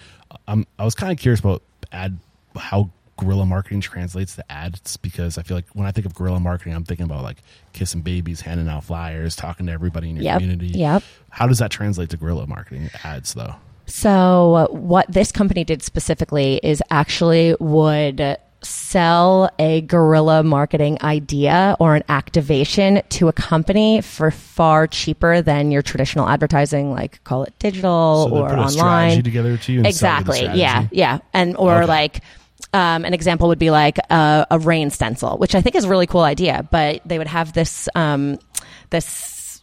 Um, 0.49 0.67
I 0.79 0.85
was 0.85 0.95
kind 0.95 1.13
of 1.13 1.19
curious 1.19 1.41
about 1.41 1.63
ad 1.93 2.19
how 2.57 2.91
guerrilla 3.17 3.47
marketing 3.47 3.81
translates 3.81 4.35
to 4.37 4.53
ads 4.53 4.97
because 4.97 5.39
I 5.39 5.43
feel 5.43 5.57
like 5.57 5.67
when 5.75 5.87
I 5.87 5.93
think 5.93 6.07
of 6.07 6.15
guerrilla 6.15 6.41
marketing, 6.41 6.75
I'm 6.75 6.85
thinking 6.85 7.05
about 7.05 7.23
like 7.23 7.39
kissing 7.73 8.01
babies, 8.01 8.41
handing 8.41 8.69
out 8.69 8.85
flyers, 8.85 9.37
talking 9.37 9.67
to 9.67 9.73
everybody 9.73 10.11
in 10.11 10.17
your 10.17 10.25
Yep. 10.25 10.41
community. 10.41 10.69
Yep. 10.79 11.03
How 11.31 11.47
does 11.47 11.59
that 11.59 11.71
translate 11.71 12.11
to 12.11 12.17
guerrilla 12.17 12.47
marketing 12.47 12.91
ads 13.05 13.35
though? 13.35 13.55
So, 13.87 14.69
what 14.71 15.11
this 15.13 15.31
company 15.33 15.65
did 15.65 15.83
specifically 15.83 16.59
is 16.63 16.83
actually 16.91 17.55
would 17.61 18.39
sell 18.63 19.51
a 19.59 19.81
guerrilla 19.83 20.43
marketing 20.45 20.97
idea 21.03 21.77
or 21.81 21.97
an 21.97 22.05
activation 22.09 23.03
to 23.09 23.27
a 23.27 23.33
company 23.33 24.01
for 24.01 24.31
far 24.31 24.87
cheaper 24.87 25.43
than 25.43 25.73
your 25.73 25.83
traditional 25.83 26.29
advertising, 26.29 26.93
like 26.93 27.23
call 27.25 27.43
it 27.43 27.53
digital 27.59 28.29
So 28.29 28.37
or 28.37 28.51
online. 28.53 28.69
strategy 28.71 29.23
together 29.23 29.57
to 29.57 29.73
you 29.73 29.83
and 29.83 29.93
sell 29.95 30.19
you 30.19 30.25
the 30.25 30.31
exactly. 30.33 30.61
Yeah. 30.61 30.87
Yeah. 30.93 31.19
And, 31.33 31.57
or 31.57 31.79
Okay. 31.79 31.87
like, 31.87 32.21
um, 32.73 33.05
an 33.05 33.15
example 33.15 33.49
would 33.49 33.59
be 33.59 33.71
like 33.71 33.99
a, 34.11 34.47
a 34.51 34.59
rain 34.59 34.91
stencil, 34.91 35.37
which 35.39 35.55
I 35.55 35.61
think 35.61 35.77
is 35.77 35.85
a 35.85 35.89
really 35.89 36.07
cool 36.07 36.23
idea, 36.23 36.67
but 36.71 37.01
they 37.05 37.19
would 37.19 37.27
have 37.27 37.53
this, 37.53 37.89
um, 37.95 38.39
this 38.91 39.63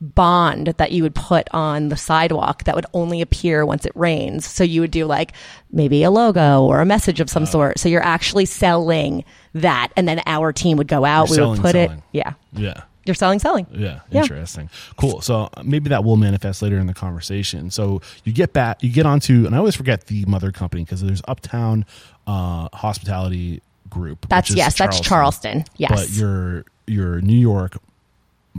bond 0.00 0.68
that 0.76 0.92
you 0.92 1.02
would 1.02 1.14
put 1.14 1.48
on 1.52 1.88
the 1.88 1.96
sidewalk 1.96 2.64
that 2.64 2.74
would 2.74 2.84
only 2.92 3.22
appear 3.22 3.64
once 3.64 3.86
it 3.86 3.92
rains. 3.94 4.46
So 4.46 4.62
you 4.62 4.82
would 4.82 4.90
do 4.90 5.06
like 5.06 5.32
maybe 5.72 6.02
a 6.02 6.10
logo 6.10 6.62
or 6.62 6.80
a 6.80 6.84
message 6.86 7.18
of 7.20 7.30
some 7.30 7.44
Oh. 7.44 7.46
sort. 7.46 7.78
So 7.78 7.88
you're 7.88 8.02
actually 8.04 8.44
selling 8.44 9.24
that. 9.54 9.88
And 9.96 10.06
then 10.06 10.20
our 10.26 10.52
team 10.52 10.76
would 10.76 10.88
go 10.88 11.04
out, 11.06 11.30
You're 11.30 11.46
we 11.46 11.50
would 11.52 11.60
put 11.60 11.72
selling. 11.72 11.90
it. 11.92 12.02
Yeah. 12.12 12.34
Yeah. 12.52 12.82
You're 13.06 13.14
selling, 13.14 13.38
selling. 13.38 13.66
Yeah, 13.72 14.00
Yeah. 14.10 14.22
interesting. 14.22 14.68
Cool. 14.96 15.20
So 15.20 15.48
uh, 15.54 15.62
maybe 15.64 15.88
that 15.90 16.04
will 16.04 16.16
manifest 16.16 16.60
later 16.62 16.78
in 16.78 16.86
the 16.86 16.94
conversation. 16.94 17.70
So 17.70 18.00
you 18.24 18.32
get 18.32 18.52
back, 18.52 18.82
you 18.82 18.90
get 18.90 19.06
onto, 19.06 19.46
and 19.46 19.54
I 19.54 19.58
always 19.58 19.76
forget 19.76 20.06
the 20.06 20.24
mother 20.26 20.50
company 20.52 20.84
because 20.84 21.00
there's 21.02 21.22
Uptown 21.28 21.84
uh, 22.26 22.68
Hospitality 22.72 23.62
Group. 23.88 24.28
That's, 24.28 24.50
yes, 24.50 24.76
that's 24.76 25.00
Charleston. 25.00 25.64
Yes. 25.76 25.90
But 25.94 26.10
your 26.10 26.64
your 26.88 27.20
New 27.20 27.38
York 27.38 27.76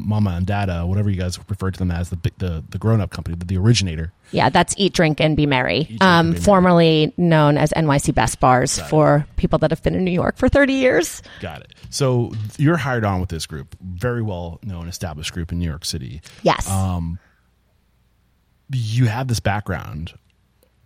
Mama 0.06 0.32
and 0.32 0.46
Dada, 0.46 0.86
whatever 0.86 1.10
you 1.10 1.18
guys 1.18 1.40
refer 1.50 1.72
to 1.72 1.80
them 1.80 1.92
as, 1.92 2.10
the 2.10 2.18
the 2.38 2.64
the 2.70 2.78
grown 2.78 3.02
up 3.02 3.10
company, 3.12 3.36
the, 3.38 3.46
the 3.46 3.58
originator. 3.58 4.14
Yeah, 4.32 4.50
that's 4.50 4.74
Eat, 4.78 4.94
Drink, 4.94 5.20
and 5.22 5.36
Be 5.38 5.46
Merry, 5.46 5.84
Drink, 5.86 6.04
um, 6.04 6.08
and 6.28 6.28
Be 6.28 6.32
Merry. 6.34 6.44
formerly 6.44 7.14
known 7.18 7.58
as 7.58 7.72
NYC 7.72 8.14
Best 8.14 8.40
Bars 8.40 8.80
for 8.80 9.26
people 9.38 9.60
that 9.60 9.72
have 9.72 9.82
been 9.84 9.96
in 9.96 10.04
New 10.04 10.12
York 10.12 10.38
for 10.38 10.50
30 10.50 10.74
years. 10.74 11.22
Got 11.40 11.62
it. 11.62 11.74
So 11.90 12.32
you're 12.58 12.78
hired 12.78 13.06
on 13.06 13.20
with 13.22 13.30
this 13.30 13.46
group, 13.46 13.76
very 13.82 14.22
well 14.22 14.60
known, 14.64 14.88
established 14.88 15.34
group 15.34 15.52
in 15.52 15.60
New 15.60 15.68
York 15.68 15.86
City. 15.86 16.22
Yes. 16.44 16.70
Um, 16.70 17.20
You 18.72 19.06
have 19.06 19.28
this 19.30 19.40
background 19.40 20.14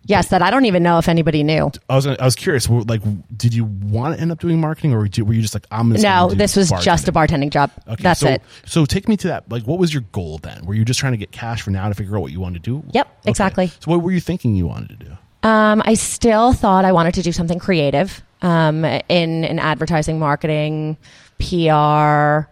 yes, 0.04 0.28
that 0.28 0.42
I 0.42 0.50
don't 0.50 0.64
even 0.64 0.82
know 0.82 0.98
if 0.98 1.08
anybody 1.08 1.42
knew. 1.42 1.70
I 1.88 1.94
was 1.96 2.06
I 2.06 2.24
was 2.24 2.34
curious. 2.36 2.68
Like, 2.68 3.02
did 3.36 3.54
you 3.54 3.64
want 3.64 4.14
to 4.16 4.20
end 4.20 4.32
up 4.32 4.40
doing 4.40 4.60
marketing, 4.60 4.92
or 4.92 4.98
were 5.00 5.32
you 5.32 5.42
just 5.42 5.54
like, 5.54 5.66
I'm 5.70 5.90
just 5.92 6.02
No, 6.02 6.30
this 6.30 6.56
was 6.56 6.70
just 6.82 7.08
a 7.08 7.12
bartending? 7.12 7.48
bartending 7.48 7.50
job. 7.50 7.70
Okay, 7.88 8.02
That's 8.02 8.20
so, 8.20 8.28
it. 8.28 8.42
So 8.66 8.84
take 8.84 9.08
me 9.08 9.16
to 9.18 9.28
that. 9.28 9.50
Like, 9.50 9.64
what 9.64 9.78
was 9.78 9.92
your 9.92 10.02
goal 10.12 10.38
then? 10.38 10.64
Were 10.66 10.74
you 10.74 10.84
just 10.84 11.00
trying 11.00 11.12
to 11.12 11.18
get 11.18 11.32
cash 11.32 11.62
for 11.62 11.70
now 11.70 11.88
to 11.88 11.94
figure 11.94 12.16
out 12.16 12.22
what 12.22 12.32
you 12.32 12.40
wanted 12.40 12.62
to 12.64 12.70
do? 12.70 12.84
Yep, 12.92 13.06
Okay. 13.22 13.30
exactly. 13.30 13.66
So 13.68 13.90
what 13.90 14.02
were 14.02 14.10
you 14.12 14.20
thinking 14.20 14.54
you 14.56 14.66
wanted 14.66 14.98
to 14.98 15.04
do? 15.06 15.16
Um, 15.48 15.82
I 15.84 15.94
still 15.94 16.52
thought 16.52 16.84
I 16.84 16.92
wanted 16.92 17.14
to 17.14 17.22
do 17.22 17.32
something 17.32 17.58
creative 17.58 18.22
um, 18.42 18.84
in 18.84 19.44
an 19.44 19.58
advertising, 19.58 20.18
marketing, 20.20 20.96
PR 21.38 22.48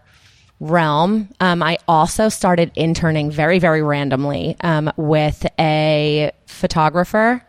realm. 0.61 1.27
Um, 1.41 1.61
I 1.61 1.79
also 1.87 2.29
started 2.29 2.71
interning 2.75 3.31
very, 3.31 3.59
very 3.59 3.81
randomly 3.81 4.55
um, 4.61 4.89
with 4.95 5.45
a 5.59 6.31
photographer. 6.45 7.45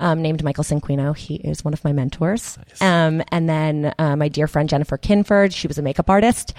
Um, 0.00 0.22
named 0.22 0.42
Michael 0.42 0.64
Cinquino. 0.64 1.16
He 1.16 1.36
is 1.36 1.64
one 1.64 1.72
of 1.72 1.84
my 1.84 1.92
mentors. 1.92 2.58
Um, 2.80 3.22
and 3.28 3.48
then 3.48 3.94
uh, 3.96 4.16
my 4.16 4.26
dear 4.26 4.48
friend 4.48 4.68
Jennifer 4.68 4.98
Kinford, 4.98 5.54
she 5.54 5.68
was 5.68 5.78
a 5.78 5.82
makeup 5.82 6.10
artist. 6.10 6.52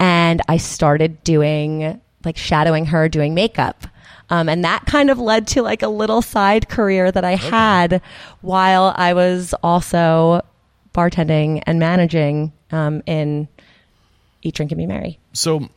And 0.00 0.42
I 0.48 0.56
started 0.56 1.22
doing, 1.22 2.00
like, 2.24 2.36
shadowing 2.36 2.86
her 2.86 3.08
doing 3.08 3.32
makeup. 3.32 3.86
Um, 4.28 4.48
and 4.48 4.64
that 4.64 4.86
kind 4.86 5.08
of 5.08 5.20
led 5.20 5.46
to 5.48 5.62
like 5.62 5.82
a 5.82 5.88
little 5.88 6.20
side 6.20 6.68
career 6.68 7.12
that 7.12 7.24
I 7.24 7.36
had 7.36 8.02
while 8.40 8.92
I 8.96 9.12
was 9.12 9.54
also 9.62 10.42
bartending 10.92 11.62
and 11.66 11.78
managing 11.78 12.52
um, 12.72 13.02
in 13.06 13.48
Eat, 14.42 14.54
Drink, 14.54 14.72
and 14.72 14.78
Be 14.78 14.86
Merry. 14.86 15.18
So 15.32 15.68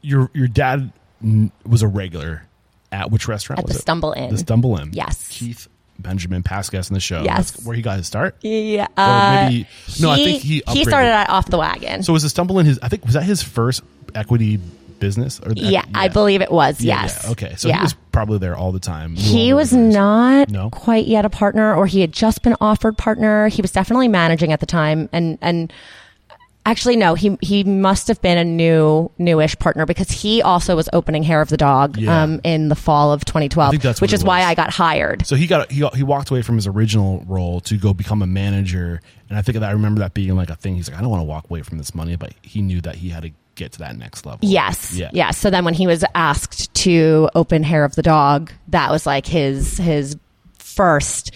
your 0.00 0.30
your 0.34 0.48
dad 0.48 0.92
was 1.66 1.82
a 1.82 1.88
regular 1.88 2.42
at 2.90 3.10
which 3.10 3.28
restaurant? 3.28 3.60
At 3.60 3.66
the? 3.66 3.74
Stumble 3.74 4.12
Inn. 4.12 4.30
The 4.30 4.38
Stumble 4.38 4.76
Inn. 4.78 4.90
Yes. 4.92 5.28
Keith 5.30 5.68
Benjamin, 5.98 6.42
past 6.42 6.72
guest 6.72 6.90
in 6.90 6.94
the 6.94 7.00
show. 7.00 7.22
Yes. 7.22 7.52
That's 7.52 7.66
where 7.66 7.76
he 7.76 7.82
got 7.82 7.96
his 7.96 8.06
start. 8.06 8.36
Yeah. 8.42 8.88
Uh, 8.96 9.46
maybe 9.48 9.68
no. 10.00 10.10
I 10.10 10.16
think 10.16 10.42
he 10.42 10.62
he 10.68 10.84
started 10.84 11.08
at 11.08 11.30
off 11.30 11.46
the 11.46 11.58
wagon. 11.58 12.02
So 12.02 12.12
was 12.12 12.22
the 12.22 12.28
Stumble 12.28 12.58
Inn 12.58 12.66
his? 12.66 12.78
I 12.82 12.88
think 12.88 13.04
was 13.04 13.14
that 13.14 13.22
his 13.22 13.42
first 13.42 13.82
equity 14.14 14.58
business? 14.98 15.40
Or 15.40 15.52
yeah, 15.54 15.84
I 15.94 16.08
believe 16.08 16.42
it 16.42 16.50
was. 16.50 16.80
Yeah, 16.80 17.02
yes. 17.02 17.20
yeah, 17.24 17.30
Okay. 17.30 17.54
So 17.56 17.68
yeah. 17.68 17.76
he 17.78 17.82
was 17.82 17.94
probably 18.12 18.38
there 18.38 18.56
all 18.56 18.72
the 18.72 18.80
time. 18.80 19.14
He 19.16 19.52
was 19.52 19.72
not 19.72 20.48
No? 20.48 20.70
quite 20.70 21.06
yet 21.06 21.24
a 21.24 21.30
partner, 21.30 21.74
or 21.74 21.86
he 21.86 22.00
had 22.00 22.12
just 22.12 22.42
been 22.42 22.56
offered 22.60 22.96
partner. 22.98 23.48
He 23.48 23.62
was 23.62 23.70
definitely 23.72 24.08
managing 24.08 24.52
at 24.52 24.60
the 24.60 24.66
time, 24.66 25.08
and 25.12 25.38
and 25.40 25.72
actually 26.64 26.96
no, 26.96 27.14
he 27.14 27.36
he 27.40 27.64
must 27.64 28.08
have 28.08 28.20
been 28.22 28.38
a 28.38 28.44
new 28.44 29.10
newish 29.18 29.58
partner 29.58 29.84
because 29.86 30.10
he 30.10 30.42
also 30.42 30.76
was 30.76 30.88
opening 30.92 31.22
Hair 31.22 31.40
of 31.40 31.48
the 31.48 31.56
Dog 31.56 31.96
Yeah. 31.98 32.22
um, 32.22 32.40
in 32.44 32.68
the 32.68 32.74
fall 32.76 33.12
of 33.12 33.24
2012, 33.24 33.68
I 33.68 33.70
think 33.70 33.82
that's 33.82 34.00
what 34.00 34.02
which 34.06 34.12
it 34.12 34.16
is 34.16 34.24
why 34.24 34.40
was. 34.40 34.46
I 34.48 34.54
got 34.54 34.70
hired. 34.70 35.26
So 35.26 35.36
he 35.36 35.46
got 35.46 35.70
he 35.70 35.80
got, 35.80 35.96
he 35.96 36.02
walked 36.02 36.30
away 36.30 36.42
from 36.42 36.56
his 36.56 36.66
original 36.66 37.24
role 37.26 37.60
to 37.62 37.76
go 37.76 37.92
become 37.92 38.22
a 38.22 38.26
manager, 38.26 39.00
and 39.28 39.38
I 39.38 39.42
think 39.42 39.58
that 39.58 39.68
I 39.68 39.72
remember 39.72 40.00
that 40.00 40.14
being 40.14 40.34
like 40.36 40.50
a 40.50 40.56
thing. 40.56 40.76
He's 40.76 40.88
like, 40.88 40.98
I 40.98 41.00
don't 41.00 41.10
want 41.10 41.20
to 41.20 41.26
walk 41.26 41.50
away 41.50 41.62
from 41.62 41.78
this 41.78 41.94
money, 41.94 42.16
but 42.16 42.32
he 42.42 42.62
knew 42.62 42.80
that 42.82 42.94
he 42.96 43.08
had 43.08 43.22
to 43.24 43.30
get 43.54 43.72
to 43.72 43.80
that 43.80 43.96
next 43.96 44.24
level. 44.24 44.38
Yes. 44.42 44.94
Yeah. 44.96 45.10
Yes. 45.12 45.36
So 45.36 45.50
then 45.50 45.64
when 45.64 45.74
he 45.74 45.86
was 45.86 46.04
asked 46.14 46.72
to 46.74 47.28
open 47.34 47.62
Hair 47.62 47.84
of 47.84 47.94
the 47.96 48.02
Dog, 48.02 48.50
that 48.68 48.90
was 48.90 49.04
like 49.04 49.26
his 49.26 49.76
his 49.78 50.16
first 50.58 51.32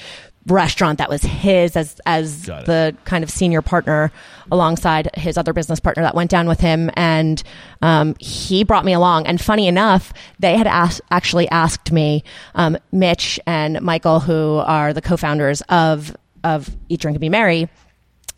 restaurant 0.47 0.99
that 0.99 1.09
was 1.09 1.23
his 1.23 1.77
as 1.77 2.01
as 2.07 2.45
the 2.45 2.97
kind 3.05 3.25
of 3.25 3.31
senior 3.31 3.63
partner 3.63 4.13
alongside 4.51 5.11
his 5.15 5.37
other 5.37 5.53
business 5.53 5.81
partner 5.81 6.03
that 6.03 6.15
went 6.15 6.31
down 6.31 6.47
with 6.47 6.61
him. 6.61 6.91
And 6.95 7.43
um, 7.83 8.15
he 8.21 8.65
brought 8.65 8.85
me 8.85 8.93
along. 8.93 9.27
And 9.27 9.41
funny 9.41 9.67
enough 9.67 10.13
they 10.39 10.57
had 10.57 10.67
asked, 10.67 11.01
actually 11.11 11.49
asked 11.49 11.93
me 11.93 12.23
um, 12.55 12.77
mitch 12.93 13.41
and 13.47 13.81
michael 13.83 14.21
who 14.21 14.57
are 14.65 14.93
the 14.93 15.03
co-founders 15.03 15.63
of 15.69 16.17
of 16.45 16.71
eat 16.89 17.01
drink 17.01 17.17
and 17.17 17.21
be 17.21 17.29
merry 17.29 17.69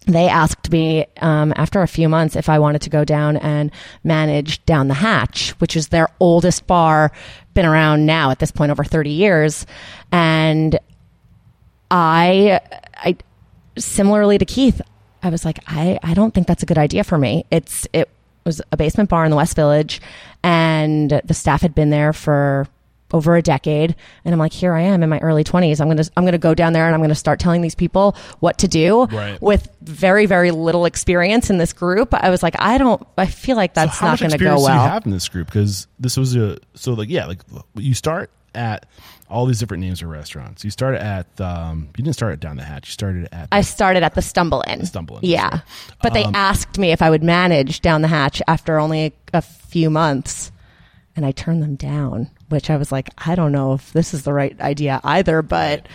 they 0.08 0.26
asked 0.26 0.72
me 0.72 1.04
um, 1.20 1.52
after 1.56 1.82
a 1.82 1.86
few 1.86 2.08
months 2.08 2.34
if 2.34 2.48
I 2.48 2.58
wanted 2.58 2.80
to 2.82 2.90
go 2.90 3.04
down 3.04 3.36
and 3.36 3.70
manage 4.02 4.64
Down 4.64 4.88
the 4.88 4.94
Hatch, 4.94 5.50
which 5.60 5.76
is 5.76 5.88
their 5.88 6.08
oldest 6.18 6.66
bar, 6.66 7.12
been 7.52 7.66
around 7.66 8.06
now 8.06 8.30
at 8.30 8.38
this 8.38 8.50
point 8.50 8.72
over 8.72 8.84
30 8.84 9.10
years. 9.10 9.66
And 10.10 10.78
I, 11.90 12.60
I, 12.96 13.16
similarly 13.76 14.38
to 14.38 14.44
Keith, 14.44 14.80
I 15.22 15.30
was 15.30 15.44
like, 15.44 15.58
I, 15.66 15.98
I 16.02 16.14
don't 16.14 16.32
think 16.34 16.46
that's 16.46 16.62
a 16.62 16.66
good 16.66 16.78
idea 16.78 17.04
for 17.04 17.18
me. 17.18 17.44
It's, 17.50 17.86
it 17.92 18.08
was 18.44 18.62
a 18.72 18.76
basement 18.76 19.10
bar 19.10 19.24
in 19.24 19.30
the 19.30 19.36
West 19.36 19.56
Village 19.56 20.00
and 20.42 21.20
the 21.24 21.34
staff 21.34 21.60
had 21.62 21.74
been 21.74 21.90
there 21.90 22.12
for 22.12 22.66
over 23.10 23.36
a 23.36 23.42
decade 23.42 23.96
and 24.22 24.34
I'm 24.34 24.38
like 24.38 24.52
here 24.52 24.74
I 24.74 24.82
am 24.82 25.02
in 25.02 25.08
my 25.08 25.18
early 25.20 25.42
20s 25.42 25.80
I'm 25.80 25.86
going 25.86 25.96
to 25.96 26.10
I'm 26.14 26.24
going 26.24 26.32
to 26.32 26.38
go 26.38 26.54
down 26.54 26.74
there 26.74 26.84
and 26.84 26.94
I'm 26.94 27.00
going 27.00 27.08
to 27.08 27.14
start 27.14 27.40
telling 27.40 27.62
these 27.62 27.74
people 27.74 28.14
what 28.40 28.58
to 28.58 28.68
do 28.68 29.06
Right. 29.06 29.40
with 29.40 29.66
very 29.80 30.26
very 30.26 30.50
little 30.50 30.84
experience 30.84 31.48
in 31.48 31.56
this 31.56 31.72
group 31.72 32.12
I 32.12 32.28
was 32.28 32.42
like 32.42 32.54
I 32.58 32.76
don't 32.76 33.02
I 33.16 33.24
feel 33.24 33.56
like 33.56 33.72
that's 33.72 33.96
how 33.96 34.08
not 34.08 34.18
going 34.20 34.28
to 34.30 34.34
experience 34.36 34.60
go 34.60 34.68
do 34.68 34.74
you 34.74 34.78
have 34.80 35.06
in 35.06 35.12
this 35.12 35.26
group? 35.26 35.46
Because 35.46 35.86
this 35.98 36.18
was 36.18 36.36
a 36.36 36.58
so 36.74 36.92
like 36.92 37.08
yeah 37.08 37.24
like 37.24 37.40
you 37.76 37.94
start 37.94 38.30
at 38.54 38.84
all 39.30 39.46
these 39.46 39.58
different 39.58 39.82
names 39.82 40.00
of 40.02 40.08
restaurants. 40.08 40.64
You 40.64 40.70
started 40.70 41.02
at 41.02 41.40
um 41.40 41.88
you 41.96 42.04
didn't 42.04 42.14
start 42.14 42.32
at 42.32 42.40
Down 42.40 42.56
the 42.56 42.64
Hatch. 42.64 42.88
You 42.88 42.92
started 42.92 43.28
at 43.32 43.48
I 43.52 43.60
started 43.60 44.02
at 44.02 44.14
the 44.14 44.22
Stumble 44.22 44.64
Inn. 44.66 44.86
Stumble 44.86 45.16
Inn, 45.16 45.20
Yeah. 45.30 45.48
right. 45.50 45.62
But 46.02 46.14
they 46.14 46.24
Um, 46.24 46.34
asked 46.34 46.78
me 46.78 46.92
if 46.92 47.02
I 47.02 47.10
would 47.10 47.22
manage 47.22 47.80
down 47.80 48.02
the 48.02 48.08
hatch 48.08 48.40
after 48.48 48.78
only 48.78 49.06
a, 49.06 49.12
a 49.34 49.42
few 49.42 49.90
months. 49.90 50.52
and 51.16 51.26
I 51.26 51.32
turned 51.32 51.62
them 51.64 51.74
down, 51.74 52.30
which 52.48 52.70
I 52.70 52.76
was 52.76 52.92
like, 52.92 53.08
I 53.18 53.34
don't 53.34 53.50
know 53.50 53.72
if 53.72 53.92
this 53.92 54.14
is 54.14 54.22
the 54.22 54.32
right 54.32 54.58
idea 54.60 55.00
either, 55.02 55.42
but 55.42 55.88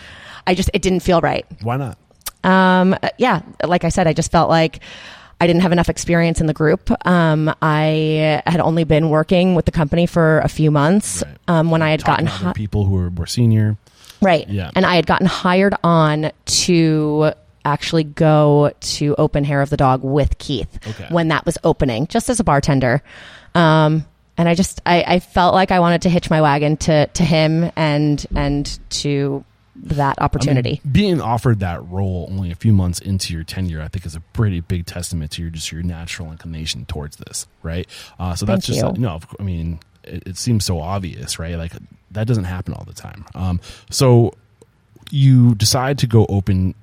I 0.46 0.54
just, 0.54 0.68
it 0.74 0.82
didn't 0.82 1.00
feel 1.00 1.22
right. 1.22 1.46
Why 1.62 1.78
not? 1.78 1.96
Um, 2.44 2.94
yeah, 3.16 3.40
like 3.64 3.84
I 3.84 3.88
said, 3.88 4.06
I 4.06 4.12
just 4.12 4.30
felt 4.30 4.50
like 4.50 4.80
I 5.44 5.46
didn't 5.46 5.60
have 5.60 5.72
enough 5.72 5.90
experience 5.90 6.40
in 6.40 6.46
the 6.46 6.54
group. 6.54 6.90
Um, 7.06 7.54
I 7.60 8.40
had 8.46 8.60
only 8.60 8.84
been 8.84 9.10
working 9.10 9.54
with 9.54 9.66
the 9.66 9.72
company 9.72 10.06
for 10.06 10.38
a 10.40 10.48
few 10.48 10.70
months 10.70 11.22
Right. 11.22 11.36
um, 11.48 11.70
when 11.70 11.82
I 11.82 11.90
had 11.90 12.00
Talking 12.00 12.24
gotten 12.24 12.46
hi- 12.46 12.52
people 12.54 12.86
who 12.86 12.96
are 12.96 13.10
more 13.10 13.26
senior. 13.26 13.76
right, 14.22 14.48
Yeah. 14.48 14.70
and 14.74 14.86
I 14.86 14.96
had 14.96 15.06
gotten 15.06 15.26
hired 15.26 15.74
on 15.84 16.30
to 16.46 17.32
actually 17.66 18.04
go 18.04 18.72
to 18.80 19.14
open 19.18 19.44
Hair 19.44 19.60
of 19.60 19.68
the 19.68 19.76
Dog 19.76 20.02
with 20.02 20.38
Keith 20.38 20.78
Okay. 20.88 21.06
when 21.10 21.28
that 21.28 21.44
was 21.44 21.58
opening, 21.62 22.06
just 22.06 22.30
as 22.30 22.40
a 22.40 22.44
bartender. 22.44 23.02
Um, 23.54 24.06
and 24.38 24.48
I 24.48 24.54
just 24.54 24.80
I, 24.86 25.04
I 25.06 25.18
felt 25.20 25.52
like 25.54 25.70
I 25.70 25.78
wanted 25.80 26.02
to 26.02 26.08
hitch 26.08 26.30
my 26.30 26.40
wagon 26.40 26.76
to 26.78 27.06
to 27.06 27.22
him 27.22 27.70
and 27.76 28.24
and 28.34 28.78
to 28.90 29.44
that 29.76 30.20
opportunity. 30.20 30.80
Being 30.90 31.20
offered 31.20 31.60
that 31.60 31.84
role 31.88 32.28
only 32.30 32.50
a 32.50 32.54
few 32.54 32.72
months 32.72 33.00
into 33.00 33.32
your 33.32 33.44
tenure, 33.44 33.82
I 33.82 33.88
think, 33.88 34.06
is 34.06 34.14
a 34.14 34.20
pretty 34.20 34.60
big 34.60 34.86
testament 34.86 35.32
to 35.32 35.42
your 35.42 35.50
just 35.50 35.72
your 35.72 35.82
natural 35.82 36.30
inclination 36.30 36.84
towards 36.86 37.16
this, 37.16 37.46
right? 37.62 37.86
Uh, 38.18 38.34
so 38.34 38.46
that's 38.46 38.66
Thank 38.66 38.80
just 38.80 38.96
you. 38.96 39.02
no. 39.02 39.10
of 39.10 39.26
I 39.38 39.42
mean, 39.42 39.80
it, 40.04 40.28
it 40.28 40.36
seems 40.36 40.64
so 40.64 40.80
obvious, 40.80 41.38
right? 41.38 41.56
Like 41.56 41.72
that 42.12 42.26
doesn't 42.26 42.44
happen 42.44 42.74
all 42.74 42.84
the 42.84 42.94
time. 42.94 43.24
Um, 43.34 43.60
so 43.90 44.34
you 45.10 45.54
decide 45.54 45.98
to 45.98 46.06
go 46.06 46.26
open, 46.28 46.74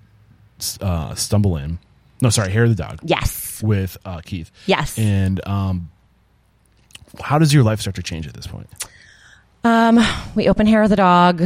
uh, 0.82 1.16
stumble 1.16 1.58
in. 1.58 1.80
No, 2.22 2.30
sorry, 2.30 2.52
hair 2.52 2.64
of 2.66 2.70
the 2.70 2.76
dog 2.76 3.00
yes, 3.04 3.64
with 3.64 3.98
uh, 4.06 4.22
Keith. 4.24 4.52
yes. 4.68 4.98
And 5.00 5.46
um, 5.48 5.90
how 7.20 7.40
does 7.40 7.54
your 7.54 7.64
life 7.64 7.82
start 7.82 7.96
to 7.96 8.04
change 8.04 8.28
at 8.28 8.34
this 8.34 8.46
point? 8.46 8.68
Um, 9.64 10.00
we 10.36 10.48
open 10.50 10.66
Hair 10.68 10.84
of 10.84 10.90
the 10.90 10.96
Dog 10.96 11.44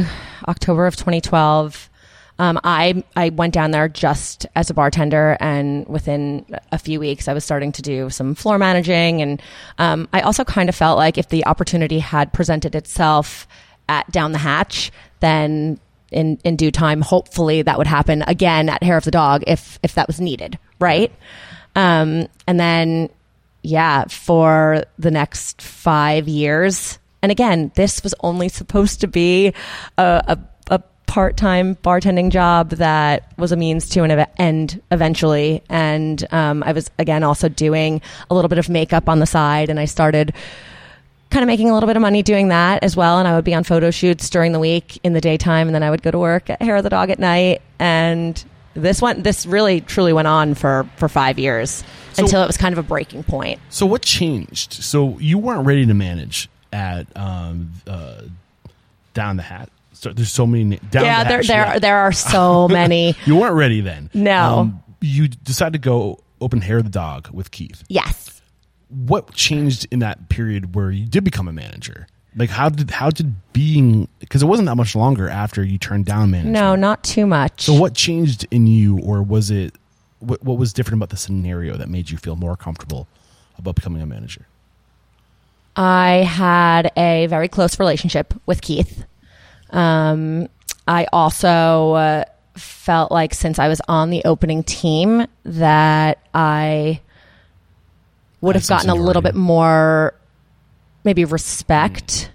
October 0.48 0.86
of 0.86 0.96
2012. 0.96 1.90
Um, 2.38 2.60
I 2.64 3.02
I 3.16 3.30
went 3.30 3.54
down 3.54 3.70
there 3.70 3.88
just 3.88 4.46
as 4.54 4.68
a 4.68 4.74
bartender, 4.74 5.36
and 5.40 5.86
within 5.88 6.44
a 6.70 6.78
few 6.78 7.00
weeks, 7.00 7.28
I 7.28 7.32
was 7.32 7.44
starting 7.44 7.72
to 7.72 7.82
do 7.82 8.10
some 8.10 8.34
floor 8.34 8.58
managing, 8.58 9.22
and 9.22 9.42
um, 9.78 10.08
I 10.12 10.20
also 10.20 10.44
kind 10.44 10.68
of 10.68 10.74
felt 10.74 10.98
like 10.98 11.16
if 11.16 11.30
the 11.30 11.46
opportunity 11.46 11.98
had 11.98 12.32
presented 12.32 12.74
itself 12.74 13.48
at 13.88 14.10
Down 14.10 14.32
the 14.32 14.38
Hatch, 14.38 14.92
then 15.20 15.80
in 16.10 16.38
in 16.44 16.56
due 16.56 16.70
time, 16.70 17.00
hopefully 17.00 17.62
that 17.62 17.78
would 17.78 17.86
happen 17.86 18.22
again 18.26 18.68
at 18.68 18.82
Hair 18.82 18.98
of 18.98 19.04
the 19.04 19.10
Dog 19.10 19.42
if 19.46 19.78
if 19.82 19.94
that 19.94 20.06
was 20.06 20.20
needed, 20.20 20.58
right? 20.78 21.12
Um, 21.74 22.28
and 22.46 22.60
then 22.60 23.08
yeah, 23.62 24.04
for 24.04 24.84
the 24.98 25.10
next 25.10 25.60
five 25.60 26.28
years. 26.28 26.98
And 27.26 27.32
again, 27.32 27.72
this 27.74 28.04
was 28.04 28.14
only 28.20 28.48
supposed 28.48 29.00
to 29.00 29.08
be 29.08 29.52
a, 29.98 30.22
a, 30.28 30.38
a 30.70 30.78
part 31.06 31.36
time 31.36 31.74
bartending 31.74 32.30
job 32.30 32.70
that 32.70 33.32
was 33.36 33.50
a 33.50 33.56
means 33.56 33.88
to 33.88 34.04
an 34.04 34.26
end 34.38 34.80
eventually. 34.92 35.60
And 35.68 36.24
um, 36.32 36.62
I 36.62 36.70
was, 36.70 36.88
again, 37.00 37.24
also 37.24 37.48
doing 37.48 38.00
a 38.30 38.34
little 38.36 38.48
bit 38.48 38.58
of 38.58 38.68
makeup 38.68 39.08
on 39.08 39.18
the 39.18 39.26
side. 39.26 39.70
And 39.70 39.80
I 39.80 39.86
started 39.86 40.34
kind 41.30 41.42
of 41.42 41.48
making 41.48 41.68
a 41.68 41.74
little 41.74 41.88
bit 41.88 41.96
of 41.96 42.00
money 42.00 42.22
doing 42.22 42.46
that 42.50 42.84
as 42.84 42.94
well. 42.94 43.18
And 43.18 43.26
I 43.26 43.34
would 43.34 43.44
be 43.44 43.56
on 43.56 43.64
photo 43.64 43.90
shoots 43.90 44.30
during 44.30 44.52
the 44.52 44.60
week 44.60 45.00
in 45.02 45.12
the 45.12 45.20
daytime. 45.20 45.66
And 45.66 45.74
then 45.74 45.82
I 45.82 45.90
would 45.90 46.04
go 46.04 46.12
to 46.12 46.18
work 46.20 46.48
at 46.48 46.62
Hair 46.62 46.76
of 46.76 46.84
the 46.84 46.90
Dog 46.90 47.10
at 47.10 47.18
night. 47.18 47.60
And 47.80 48.40
this 48.74 49.02
went, 49.02 49.24
this 49.24 49.46
really 49.46 49.80
truly 49.80 50.12
went 50.12 50.28
on 50.28 50.54
for, 50.54 50.88
for 50.96 51.08
five 51.08 51.40
years 51.40 51.82
until 52.18 52.44
it 52.44 52.46
was 52.46 52.56
kind 52.56 52.72
of 52.72 52.78
a 52.78 52.84
breaking 52.84 53.24
point. 53.24 53.58
So 53.68 53.84
what 53.84 54.02
changed? 54.02 54.74
So 54.74 55.18
you 55.18 55.38
weren't 55.38 55.66
ready 55.66 55.86
to 55.86 55.94
manage 55.94 56.48
at 56.76 57.06
um, 57.16 57.72
uh, 57.86 58.20
down 59.14 59.36
the 59.36 59.42
hat. 59.42 59.70
So 59.92 60.12
there's 60.12 60.30
so 60.30 60.46
many 60.46 60.76
down 60.90 61.04
yeah, 61.04 61.22
the 61.24 61.28
there 61.28 61.36
hatch, 61.38 61.46
there 61.46 61.66
yeah. 61.66 61.78
there 61.78 61.96
are 61.98 62.12
so 62.12 62.68
many. 62.80 63.14
You 63.24 63.36
weren't 63.36 63.54
ready 63.54 63.80
then. 63.80 64.10
Um, 64.14 64.22
No. 64.22 64.72
you 65.00 65.28
decided 65.28 65.72
to 65.72 65.78
go 65.88 66.20
open 66.42 66.60
hair 66.60 66.82
the 66.82 66.90
dog 66.90 67.28
with 67.32 67.50
Keith. 67.50 67.82
yes. 67.88 68.32
What 68.88 69.32
changed 69.34 69.86
in 69.90 69.98
that 70.00 70.28
period 70.28 70.76
where 70.76 70.90
you 70.92 71.06
did 71.06 71.24
become 71.24 71.48
a 71.48 71.52
manager? 71.52 72.06
Like 72.36 72.50
how 72.50 72.68
did 72.68 72.90
how 72.90 73.10
did 73.10 73.34
being 73.52 74.06
because 74.20 74.42
it 74.42 74.46
wasn't 74.46 74.66
that 74.66 74.76
much 74.76 74.94
longer 74.94 75.28
after 75.28 75.64
you 75.64 75.76
turned 75.78 76.04
down 76.04 76.30
management. 76.30 76.52
No, 76.54 76.76
not 76.76 77.02
too 77.02 77.26
much. 77.26 77.62
So 77.62 77.72
what 77.74 77.94
changed 77.94 78.46
in 78.50 78.66
you, 78.68 79.00
or 79.00 79.22
was 79.22 79.50
it 79.50 79.74
what, 80.20 80.42
what 80.44 80.56
was 80.58 80.72
different 80.72 80.98
about 80.98 81.08
the 81.08 81.16
scenario 81.16 81.76
that 81.78 81.88
made 81.88 82.10
you 82.10 82.16
feel 82.18 82.36
more 82.36 82.56
comfortable 82.56 83.08
about 83.58 83.74
becoming 83.74 84.02
a 84.02 84.06
manager? 84.06 84.46
I 85.76 86.24
had 86.26 86.90
a 86.96 87.26
very 87.26 87.48
close 87.48 87.78
relationship 87.78 88.34
with 88.46 88.62
Keith. 88.62 89.04
Um, 89.70 90.48
I 90.88 91.06
also 91.12 91.92
uh, 91.92 92.24
felt 92.54 93.12
like 93.12 93.34
since 93.34 93.58
I 93.58 93.68
was 93.68 93.80
on 93.86 94.10
the 94.10 94.24
opening 94.24 94.62
team 94.62 95.26
that 95.44 96.18
I 96.32 97.00
would 98.40 98.54
have 98.54 98.66
gotten 98.66 98.90
a 98.90 98.94
little 98.94 99.22
bit 99.22 99.34
more 99.34 100.14
maybe 101.04 101.24
respect. 101.24 102.30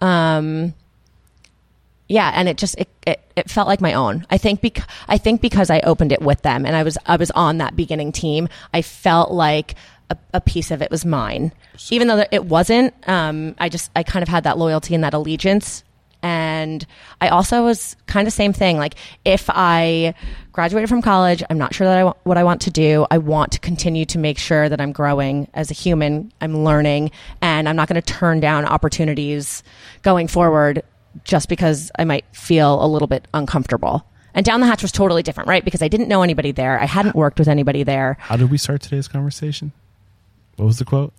Um, 0.00 0.74
yeah, 2.08 2.30
and 2.34 2.48
it 2.48 2.58
just 2.58 2.78
it, 2.78 2.88
it, 3.06 3.20
it 3.36 3.50
felt 3.50 3.68
like 3.68 3.80
my 3.80 3.94
own. 3.94 4.26
I 4.30 4.38
think 4.38 4.60
bec- 4.60 4.86
I 5.08 5.18
think 5.18 5.40
because 5.40 5.70
I 5.70 5.80
opened 5.80 6.12
it 6.12 6.20
with 6.20 6.42
them 6.42 6.66
and 6.66 6.76
I 6.76 6.82
was 6.82 6.98
I 7.06 7.16
was 7.16 7.30
on 7.30 7.58
that 7.58 7.74
beginning 7.74 8.12
team, 8.12 8.48
I 8.74 8.82
felt 8.82 9.30
like 9.30 9.74
a, 10.12 10.18
a 10.34 10.40
piece 10.40 10.70
of 10.70 10.82
it 10.82 10.90
was 10.90 11.04
mine, 11.04 11.52
even 11.90 12.08
though 12.08 12.24
it 12.30 12.44
wasn't. 12.44 12.94
Um, 13.08 13.54
I 13.58 13.68
just 13.68 13.90
I 13.96 14.02
kind 14.02 14.22
of 14.22 14.28
had 14.28 14.44
that 14.44 14.58
loyalty 14.58 14.94
and 14.94 15.02
that 15.04 15.14
allegiance, 15.14 15.82
and 16.22 16.86
I 17.20 17.28
also 17.28 17.64
was 17.64 17.96
kind 18.06 18.26
of 18.26 18.32
same 18.32 18.52
thing. 18.52 18.76
Like 18.78 18.94
if 19.24 19.48
I 19.48 20.14
graduated 20.52 20.88
from 20.88 21.02
college, 21.02 21.42
I'm 21.50 21.58
not 21.58 21.74
sure 21.74 21.86
that 21.86 21.98
I 21.98 22.12
what 22.24 22.38
I 22.38 22.44
want 22.44 22.60
to 22.62 22.70
do. 22.70 23.06
I 23.10 23.18
want 23.18 23.52
to 23.52 23.60
continue 23.60 24.04
to 24.06 24.18
make 24.18 24.38
sure 24.38 24.68
that 24.68 24.80
I'm 24.80 24.92
growing 24.92 25.48
as 25.54 25.70
a 25.70 25.74
human. 25.74 26.32
I'm 26.40 26.64
learning, 26.64 27.10
and 27.40 27.68
I'm 27.68 27.76
not 27.76 27.88
going 27.88 28.00
to 28.00 28.12
turn 28.12 28.40
down 28.40 28.64
opportunities 28.64 29.62
going 30.02 30.28
forward 30.28 30.82
just 31.24 31.48
because 31.48 31.90
I 31.98 32.04
might 32.04 32.24
feel 32.32 32.82
a 32.82 32.86
little 32.86 33.08
bit 33.08 33.28
uncomfortable. 33.34 34.06
And 34.34 34.46
down 34.46 34.60
the 34.60 34.66
hatch 34.66 34.82
was 34.82 34.92
totally 34.92 35.22
different, 35.22 35.48
right? 35.48 35.64
Because 35.64 35.82
I 35.82 35.88
didn't 35.88 36.08
know 36.08 36.22
anybody 36.22 36.52
there. 36.52 36.80
I 36.80 36.86
hadn't 36.86 37.14
worked 37.14 37.38
with 37.38 37.48
anybody 37.48 37.82
there. 37.82 38.16
How 38.18 38.36
did 38.36 38.50
we 38.50 38.58
start 38.58 38.80
today's 38.80 39.08
conversation? 39.08 39.72
What 40.56 40.66
was 40.66 40.78
the 40.78 40.84
quote? 40.84 41.12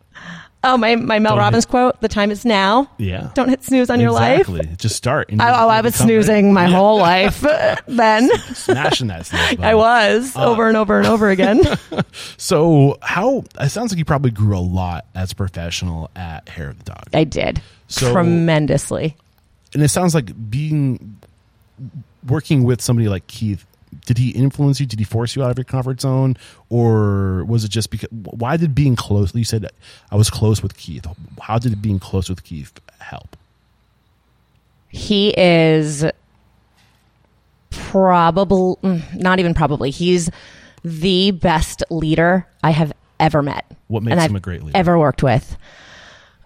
Oh, 0.65 0.77
my, 0.77 0.95
my 0.95 1.19
Mel 1.19 1.33
Don't 1.33 1.39
Robbins 1.39 1.65
hit- 1.65 1.71
quote, 1.71 1.99
the 1.99 2.07
time 2.07 2.31
is 2.31 2.45
now. 2.45 2.89
Yeah. 2.97 3.31
Don't 3.33 3.49
hit 3.49 3.63
snooze 3.65 3.89
on 3.89 3.99
your 3.99 4.11
life. 4.11 4.47
Exactly. 4.47 4.75
Just 4.77 4.95
start. 4.95 5.29
and 5.29 5.41
I, 5.41 5.49
you- 5.49 5.55
oh, 5.65 5.67
I 5.67 5.77
you 5.79 5.83
was 5.83 5.93
become 5.93 6.07
snoozing 6.07 6.53
my 6.53 6.67
whole 6.67 6.97
life 6.99 7.41
then. 7.87 8.29
smashing 8.53 9.07
that 9.07 9.25
snooze 9.25 9.41
button. 9.49 9.63
I 9.65 9.75
was 9.75 10.33
uh, 10.37 10.45
over 10.45 10.69
and 10.69 10.77
over 10.77 10.97
and 10.99 11.07
over 11.07 11.29
again. 11.29 11.61
So 12.37 12.97
how? 13.01 13.43
It 13.59 13.69
sounds 13.69 13.91
like 13.91 13.97
you 13.97 14.05
probably 14.05 14.31
grew 14.31 14.57
a 14.57 14.59
lot 14.59 15.05
as 15.15 15.31
a 15.31 15.35
professional 15.35 16.11
at 16.15 16.47
Hair 16.47 16.69
of 16.69 16.77
the 16.77 16.83
Dog, 16.85 17.03
I 17.13 17.23
did 17.23 17.61
So- 17.87 18.11
tremendously. 18.13 19.15
and 19.73 19.81
it 19.83 19.89
sounds 19.89 20.13
like 20.15 20.31
being 20.49 21.17
working 22.27 22.63
with 22.63 22.81
somebody 22.81 23.09
like 23.09 23.25
Keith. 23.27 23.65
Did 24.05 24.17
he 24.17 24.31
influence 24.31 24.79
you? 24.79 24.85
Did 24.85 24.99
he 24.99 25.05
force 25.05 25.35
you 25.35 25.43
out 25.43 25.51
of 25.51 25.57
your 25.57 25.65
comfort 25.65 26.01
zone, 26.01 26.35
or 26.69 27.45
was 27.45 27.63
it 27.63 27.71
just 27.71 27.89
because? 27.89 28.09
Why 28.11 28.57
did 28.57 28.75
being 28.75 28.95
close? 28.95 29.33
You 29.33 29.43
said 29.43 29.69
I 30.11 30.15
was 30.15 30.29
close 30.29 30.61
with 30.61 30.75
Keith. 30.77 31.05
How 31.41 31.57
did 31.57 31.81
being 31.81 31.99
close 31.99 32.29
with 32.29 32.43
Keith 32.43 32.73
help? 32.99 33.37
He 34.89 35.33
is 35.37 36.05
probably, 37.71 39.03
not 39.15 39.39
even 39.39 39.53
probably, 39.53 39.89
he's 39.89 40.29
the 40.83 41.31
best 41.31 41.83
leader 41.89 42.47
I 42.63 42.71
have 42.71 42.93
ever 43.19 43.41
met. 43.41 43.65
What 43.87 44.03
makes 44.03 44.23
him 44.23 44.35
a 44.35 44.39
great 44.39 44.61
leader? 44.63 44.77
Ever 44.77 44.99
worked 44.99 45.23
with. 45.23 45.57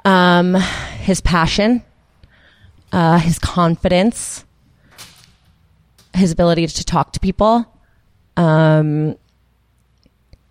Um, 0.06 0.54
his 0.54 1.20
passion, 1.20 1.84
uh, 2.94 3.20
his 3.20 3.40
confidence, 3.40 4.46
his 6.18 6.32
ability 6.32 6.68
to 6.68 6.84
talk 6.84 7.14
to 7.14 7.20
people, 7.20 7.66
um, 8.36 9.16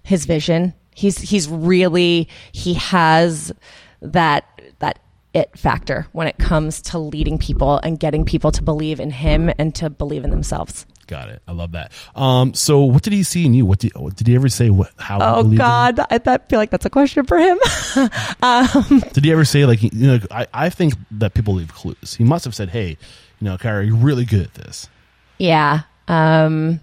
his 0.03 0.27
vision. 0.27 0.75
He's 0.95 1.19
he's 1.19 1.49
really 1.49 2.29
he 2.53 2.75
has 2.75 3.53
that 4.01 4.45
that 4.79 4.99
it 5.35 5.57
factor 5.59 6.07
when 6.13 6.27
it 6.27 6.39
comes 6.39 6.81
to 6.81 6.99
leading 6.99 7.39
people 7.39 7.79
and 7.79 8.01
getting 8.01 8.25
people 8.25 8.51
to 8.53 8.63
believe 8.63 9.01
in 9.01 9.11
him 9.11 9.53
and 9.59 9.75
to 9.75 9.91
believe 9.91 10.25
in 10.25 10.31
themselves. 10.31 10.87
Got 11.07 11.29
it. 11.29 11.43
I 11.47 11.53
love 11.53 11.73
that. 11.73 11.93
Um, 12.17 12.55
so 12.55 12.81
what 12.81 13.03
did 13.03 13.13
he 13.13 13.23
see 13.23 13.47
in 13.47 13.55
you? 13.55 13.65
What 13.65 13.79
did, 13.79 13.95
what, 13.95 14.17
did 14.17 14.27
he 14.27 14.35
ever 14.35 14.49
say? 14.49 14.71
What, 14.71 14.91
how? 14.97 15.19
Oh? 15.21 15.45
God, 15.45 16.01
I, 16.01 16.07
I 16.27 16.39
feel 16.39 16.59
like 16.59 16.71
that's 16.71 16.87
a 16.87 16.91
question 16.91 17.27
for 17.27 17.39
him. 17.39 17.59
Did 19.13 19.25
he 19.25 19.31
ever 19.31 19.45
say 19.45 19.67
like 19.67 19.83
you 19.83 19.91
know? 19.93 20.19
I, 20.31 20.47
I 20.53 20.71
think 20.71 20.95
that 21.13 21.35
people 21.35 21.55
leave 21.55 21.73
clues. 21.73 22.15
He 22.15 22.25
must 22.25 22.45
have 22.45 22.55
said, 22.55 22.71
"Hey, 22.71 22.89
you 22.89 23.45
know, 23.45 23.57
Kyra, 23.57 23.87
you're 23.87 23.95
really 23.95 24.25
good 24.25 24.43
at 24.43 24.55
this." 24.55 24.89
Yeah. 25.39 25.83
Um, 26.09 26.81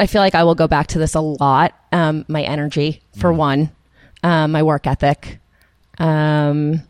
I 0.00 0.06
feel 0.06 0.20
like 0.20 0.34
I 0.34 0.44
will 0.44 0.54
go 0.54 0.68
back 0.68 0.88
to 0.88 0.98
this 0.98 1.14
a 1.14 1.20
lot. 1.20 1.74
Um, 1.92 2.24
my 2.28 2.42
energy, 2.42 3.02
for 3.16 3.32
one, 3.32 3.70
um, 4.22 4.52
my 4.52 4.62
work 4.62 4.86
ethic, 4.86 5.38
Um, 5.98 6.82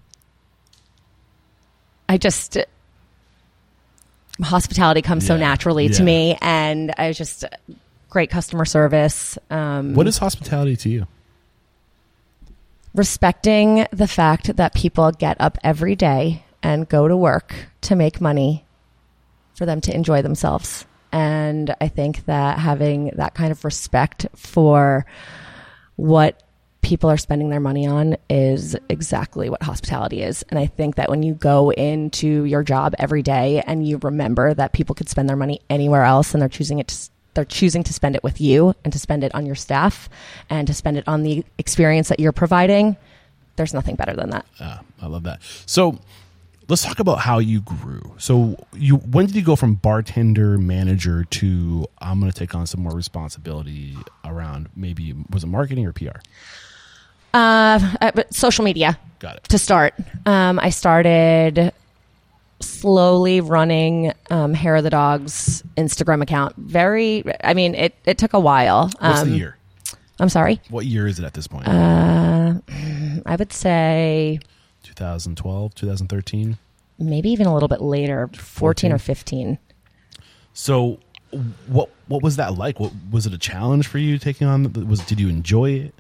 I 2.10 2.18
just 2.18 2.58
hospitality 4.42 5.00
comes 5.02 5.26
so 5.26 5.34
Yeah. 5.34 5.40
naturally 5.40 5.88
to 5.88 6.02
me, 6.02 6.36
and 6.42 6.92
I 6.98 7.12
just 7.12 7.44
great 8.10 8.28
customer 8.30 8.64
service. 8.66 9.38
Um, 9.50 9.94
What 9.94 10.06
is 10.06 10.18
hospitality 10.18 10.76
to 10.76 10.88
you? 10.90 11.06
respecting 12.94 13.86
the 13.92 14.08
fact 14.08 14.56
that 14.56 14.74
people 14.74 15.12
get 15.12 15.36
up 15.40 15.56
every 15.62 15.94
day 15.94 16.42
and 16.62 16.88
go 16.88 17.06
to 17.06 17.16
work 17.16 17.54
to 17.82 17.94
make 17.94 18.20
money 18.20 18.64
for 19.58 19.66
them 19.66 19.80
to 19.82 19.94
enjoy 19.94 20.22
themselves. 20.22 20.86
And 21.12 21.74
I 21.80 21.88
think 21.88 22.24
that 22.26 22.58
having 22.58 23.12
that 23.16 23.34
kind 23.34 23.50
of 23.50 23.64
respect 23.64 24.26
for 24.36 25.04
what 25.96 26.42
people 26.80 27.10
are 27.10 27.16
spending 27.16 27.50
their 27.50 27.60
money 27.60 27.86
on 27.86 28.16
is 28.30 28.76
exactly 28.88 29.50
what 29.50 29.62
hospitality 29.62 30.22
is. 30.22 30.44
And 30.48 30.58
I 30.58 30.66
think 30.66 30.94
that 30.94 31.10
when 31.10 31.22
you 31.22 31.34
go 31.34 31.70
into 31.70 32.44
your 32.44 32.62
job 32.62 32.94
every 32.98 33.22
day 33.22 33.62
and 33.66 33.86
you 33.86 33.98
remember 33.98 34.54
that 34.54 34.72
people 34.72 34.94
could 34.94 35.08
spend 35.08 35.28
their 35.28 35.36
money 35.36 35.60
anywhere 35.68 36.04
else 36.04 36.32
and 36.32 36.40
they're 36.40 36.48
choosing 36.48 36.78
it 36.78 36.88
to 36.88 37.10
they're 37.34 37.44
choosing 37.44 37.84
to 37.84 37.92
spend 37.92 38.16
it 38.16 38.24
with 38.24 38.40
you 38.40 38.74
and 38.82 38.92
to 38.92 38.98
spend 38.98 39.22
it 39.22 39.32
on 39.32 39.46
your 39.46 39.54
staff 39.54 40.08
and 40.50 40.66
to 40.66 40.74
spend 40.74 40.96
it 40.96 41.06
on 41.06 41.22
the 41.22 41.44
experience 41.56 42.08
that 42.08 42.18
you're 42.18 42.32
providing, 42.32 42.96
there's 43.54 43.72
nothing 43.72 43.94
better 43.94 44.14
than 44.14 44.30
that. 44.30 44.44
Ah, 44.58 44.80
I 45.00 45.06
love 45.06 45.22
that. 45.24 45.40
So 45.66 46.00
let's 46.68 46.82
talk 46.82 46.98
about 47.00 47.18
how 47.20 47.38
you 47.38 47.60
grew. 47.62 48.14
So 48.18 48.56
you 48.74 48.96
when 48.96 49.26
did 49.26 49.34
you 49.34 49.42
go 49.42 49.56
from 49.56 49.74
bartender 49.74 50.58
manager 50.58 51.24
to 51.24 51.86
I'm 52.00 52.20
going 52.20 52.30
to 52.30 52.38
take 52.38 52.54
on 52.54 52.66
some 52.66 52.82
more 52.82 52.92
responsibility 52.94 53.96
around 54.24 54.68
maybe 54.76 55.14
was 55.30 55.44
it 55.44 55.48
marketing 55.48 55.86
or 55.86 55.92
PR? 55.92 56.20
Uh, 57.34 57.96
uh, 58.00 58.10
but 58.14 58.32
social 58.34 58.64
media 58.64 58.98
Got 59.18 59.36
it. 59.36 59.44
to 59.44 59.58
start. 59.58 59.94
Um, 60.26 60.58
I 60.58 60.70
started 60.70 61.72
slowly 62.60 63.40
running 63.40 64.12
um, 64.30 64.54
Hair 64.54 64.76
of 64.76 64.84
the 64.84 64.90
Dog's 64.90 65.62
Instagram 65.76 66.22
account. 66.22 66.56
Very, 66.56 67.22
I 67.44 67.54
mean, 67.54 67.74
it, 67.74 67.94
it 68.04 68.18
took 68.18 68.32
a 68.32 68.40
while. 68.40 68.90
What's 68.98 69.20
Um, 69.20 69.30
the 69.30 69.36
year? 69.36 69.56
I'm 70.18 70.28
sorry. 70.30 70.60
What 70.70 70.86
year 70.86 71.06
is 71.06 71.18
it 71.20 71.24
at 71.24 71.34
this 71.34 71.46
point? 71.46 71.68
Uh, 71.68 72.54
I 73.26 73.36
would 73.36 73.52
say 73.52 74.40
2012, 74.98 75.74
2013. 75.74 76.58
maybe 76.98 77.30
even 77.30 77.46
a 77.46 77.54
little 77.54 77.68
bit 77.68 77.80
later, 77.80 78.28
14 78.34 78.92
or 78.92 78.98
15. 78.98 79.58
So 80.54 80.98
what 81.68 81.90
what 82.08 82.22
was 82.22 82.36
that 82.36 82.54
like? 82.56 82.80
What 82.80 82.92
was 83.12 83.26
it 83.26 83.32
a 83.34 83.38
challenge 83.38 83.86
for 83.86 83.98
you 83.98 84.18
taking 84.18 84.46
on 84.46 84.72
was 84.88 85.00
did 85.00 85.20
you 85.20 85.28
enjoy 85.28 85.70
it? 85.72 85.94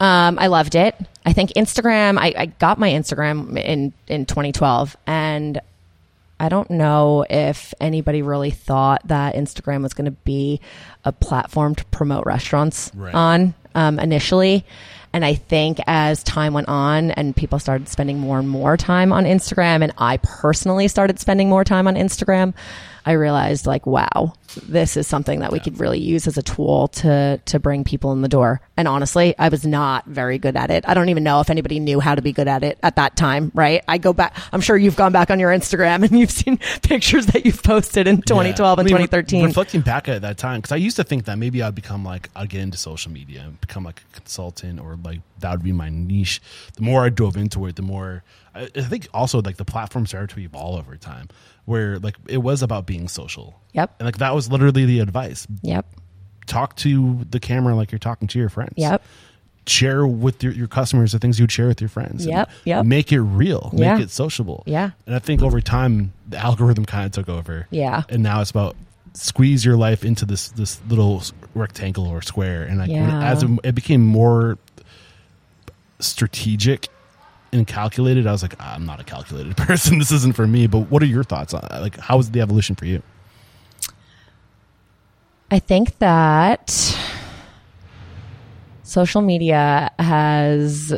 Um, 0.00 0.38
I 0.38 0.46
loved 0.48 0.74
it. 0.74 0.94
I 1.24 1.32
think 1.32 1.50
Instagram. 1.56 2.18
I, 2.18 2.34
I 2.36 2.46
got 2.46 2.78
my 2.78 2.90
Instagram 2.90 3.58
in 3.58 3.92
in 4.06 4.26
2012, 4.26 4.96
and 5.06 5.60
I 6.38 6.48
don't 6.48 6.70
know 6.70 7.24
if 7.30 7.72
anybody 7.80 8.20
really 8.22 8.50
thought 8.50 9.00
that 9.08 9.34
Instagram 9.34 9.82
was 9.82 9.94
going 9.94 10.04
to 10.06 10.10
be 10.24 10.60
a 11.04 11.10
platform 11.12 11.74
to 11.76 11.84
promote 11.86 12.26
restaurants 12.26 12.90
Right. 12.94 13.14
on 13.14 13.54
um, 13.74 13.98
initially. 13.98 14.64
And 15.14 15.24
I 15.24 15.34
think 15.34 15.78
as 15.86 16.24
time 16.24 16.54
went 16.54 16.68
on 16.68 17.12
and 17.12 17.36
people 17.36 17.60
started 17.60 17.88
spending 17.88 18.18
more 18.18 18.40
and 18.40 18.48
more 18.48 18.76
time 18.76 19.12
on 19.12 19.26
Instagram, 19.26 19.84
and 19.84 19.92
I 19.96 20.16
personally 20.16 20.88
started 20.88 21.20
spending 21.20 21.48
more 21.48 21.62
time 21.62 21.86
on 21.86 21.94
Instagram, 21.94 22.52
I 23.06 23.12
realized 23.12 23.64
like, 23.64 23.86
wow, 23.86 24.34
this 24.54 24.96
is 24.96 25.06
something 25.06 25.40
that 25.40 25.52
we 25.52 25.60
could 25.60 25.78
really 25.80 25.98
use 25.98 26.26
as 26.26 26.36
a 26.38 26.42
tool 26.42 26.88
to 26.88 27.40
to 27.44 27.58
bring 27.58 27.84
people 27.84 28.12
in 28.12 28.22
the 28.22 28.28
door. 28.28 28.60
And 28.76 28.88
honestly, 28.88 29.34
I 29.38 29.48
was 29.48 29.64
not 29.66 30.06
very 30.06 30.38
good 30.38 30.56
at 30.56 30.70
it. 30.70 30.84
I 30.88 30.94
don't 30.94 31.08
even 31.08 31.24
know 31.24 31.40
if 31.40 31.50
anybody 31.50 31.80
knew 31.80 32.00
how 32.00 32.14
to 32.14 32.22
be 32.22 32.32
good 32.32 32.48
at 32.48 32.62
it 32.64 32.78
at 32.82 32.96
that 32.96 33.16
time, 33.16 33.50
right? 33.54 33.82
I 33.88 33.98
go 33.98 34.12
back 34.12 34.36
I'm 34.52 34.60
sure 34.60 34.76
you've 34.76 34.96
gone 34.96 35.12
back 35.12 35.30
on 35.30 35.38
your 35.40 35.50
Instagram 35.50 36.02
and 36.08 36.18
you've 36.18 36.30
seen 36.30 36.58
pictures 36.82 37.26
that 37.26 37.44
you've 37.44 37.62
posted 37.62 38.06
in 38.06 38.22
2012 38.22 38.78
Yeah. 38.78 38.80
and 38.80 38.88
I 38.88 38.92
mean, 38.92 38.94
re- 39.02 39.06
2013. 39.06 39.44
reflecting 39.44 39.80
back 39.80 40.08
at 40.08 40.22
that 40.22 40.38
time, 40.38 40.60
because 40.60 40.72
I 40.72 40.76
used 40.76 40.96
to 40.96 41.04
think 41.04 41.24
that 41.26 41.38
maybe 41.38 41.62
I'd 41.62 41.74
become 41.74 42.04
like 42.04 42.30
I'd 42.36 42.48
get 42.48 42.60
into 42.60 42.78
social 42.78 43.10
media 43.12 43.42
and 43.42 43.60
become 43.60 43.84
like 43.84 44.02
a 44.12 44.16
consultant, 44.16 44.80
or 44.80 44.98
like 45.04 45.20
that 45.40 45.50
would 45.52 45.62
be 45.64 45.72
my 45.72 45.88
niche. 45.90 46.40
The 46.76 46.82
more 46.82 47.04
I 47.04 47.08
dove 47.10 47.36
into 47.36 47.66
it, 47.66 47.76
the 47.76 47.82
more 47.82 48.22
I, 48.54 48.68
I 48.76 48.82
think 48.82 49.08
also 49.12 49.40
like 49.42 49.56
the 49.56 49.64
platform 49.64 50.06
started 50.06 50.30
to 50.34 50.40
evolve 50.40 50.78
over 50.78 50.96
time, 50.96 51.28
where 51.64 51.98
like 51.98 52.16
it 52.28 52.38
was 52.38 52.62
about 52.62 52.86
being 52.86 53.08
social. 53.08 53.60
Yep. 53.74 53.96
and 53.98 54.06
like 54.06 54.18
that 54.18 54.34
was 54.34 54.50
literally 54.50 54.86
the 54.86 55.00
advice: 55.00 55.46
Yep. 55.62 55.86
talk 56.46 56.76
to 56.76 57.24
the 57.30 57.38
camera 57.40 57.74
like 57.74 57.92
you're 57.92 57.98
talking 57.98 58.26
to 58.28 58.38
your 58.38 58.48
friends. 58.48 58.72
Yep. 58.76 59.02
Share 59.66 60.06
with 60.06 60.42
your, 60.42 60.52
your 60.52 60.66
customers 60.68 61.12
the 61.12 61.18
things 61.18 61.40
you'd 61.40 61.50
share 61.50 61.68
with 61.68 61.80
your 61.80 61.88
friends. 61.88 62.26
Yep, 62.26 62.50
yep. 62.64 62.84
Make 62.84 63.12
it 63.12 63.20
real. 63.20 63.70
Yeah. 63.72 63.94
Make 63.94 64.04
it 64.04 64.10
sociable. 64.10 64.62
Yeah. 64.66 64.90
And 65.06 65.14
I 65.14 65.18
think 65.20 65.42
over 65.42 65.60
time 65.62 66.12
the 66.28 66.36
algorithm 66.36 66.84
kind 66.84 67.06
of 67.06 67.12
took 67.12 67.28
over. 67.30 67.66
Yeah. 67.70 68.02
And 68.10 68.22
now 68.22 68.42
it's 68.42 68.50
about 68.50 68.76
squeeze 69.14 69.64
your 69.64 69.76
life 69.78 70.04
into 70.04 70.26
this 70.26 70.48
this 70.48 70.80
little 70.88 71.22
rectangle 71.54 72.06
or 72.06 72.20
square. 72.20 72.64
And 72.64 72.78
like 72.78 72.90
when, 72.90 73.08
Yeah. 73.08 73.24
as 73.24 73.42
it, 73.42 73.50
it 73.64 73.74
became 73.74 74.04
more 74.04 74.58
strategic 76.00 76.88
and 77.52 77.66
calculated, 77.66 78.26
I 78.26 78.32
was 78.32 78.42
like, 78.42 78.56
"Ah, 78.60 78.74
I'm 78.74 78.84
not 78.84 79.00
a 79.00 79.04
calculated 79.04 79.56
person. 79.66 79.98
This 79.98 80.10
isn't 80.12 80.34
for 80.34 80.46
me. 80.46 80.66
But 80.66 80.90
what 80.90 81.02
are 81.02 81.06
your 81.06 81.24
thoughts 81.24 81.54
on 81.54 81.66
like 81.80 81.96
how 81.98 82.16
was 82.16 82.30
the 82.30 82.40
evolution 82.40 82.76
for 82.76 82.84
you? 82.86 83.02
I 85.54 85.60
think 85.60 85.96
that 86.00 86.98
social 88.82 89.22
media 89.22 89.92
has 90.00 90.92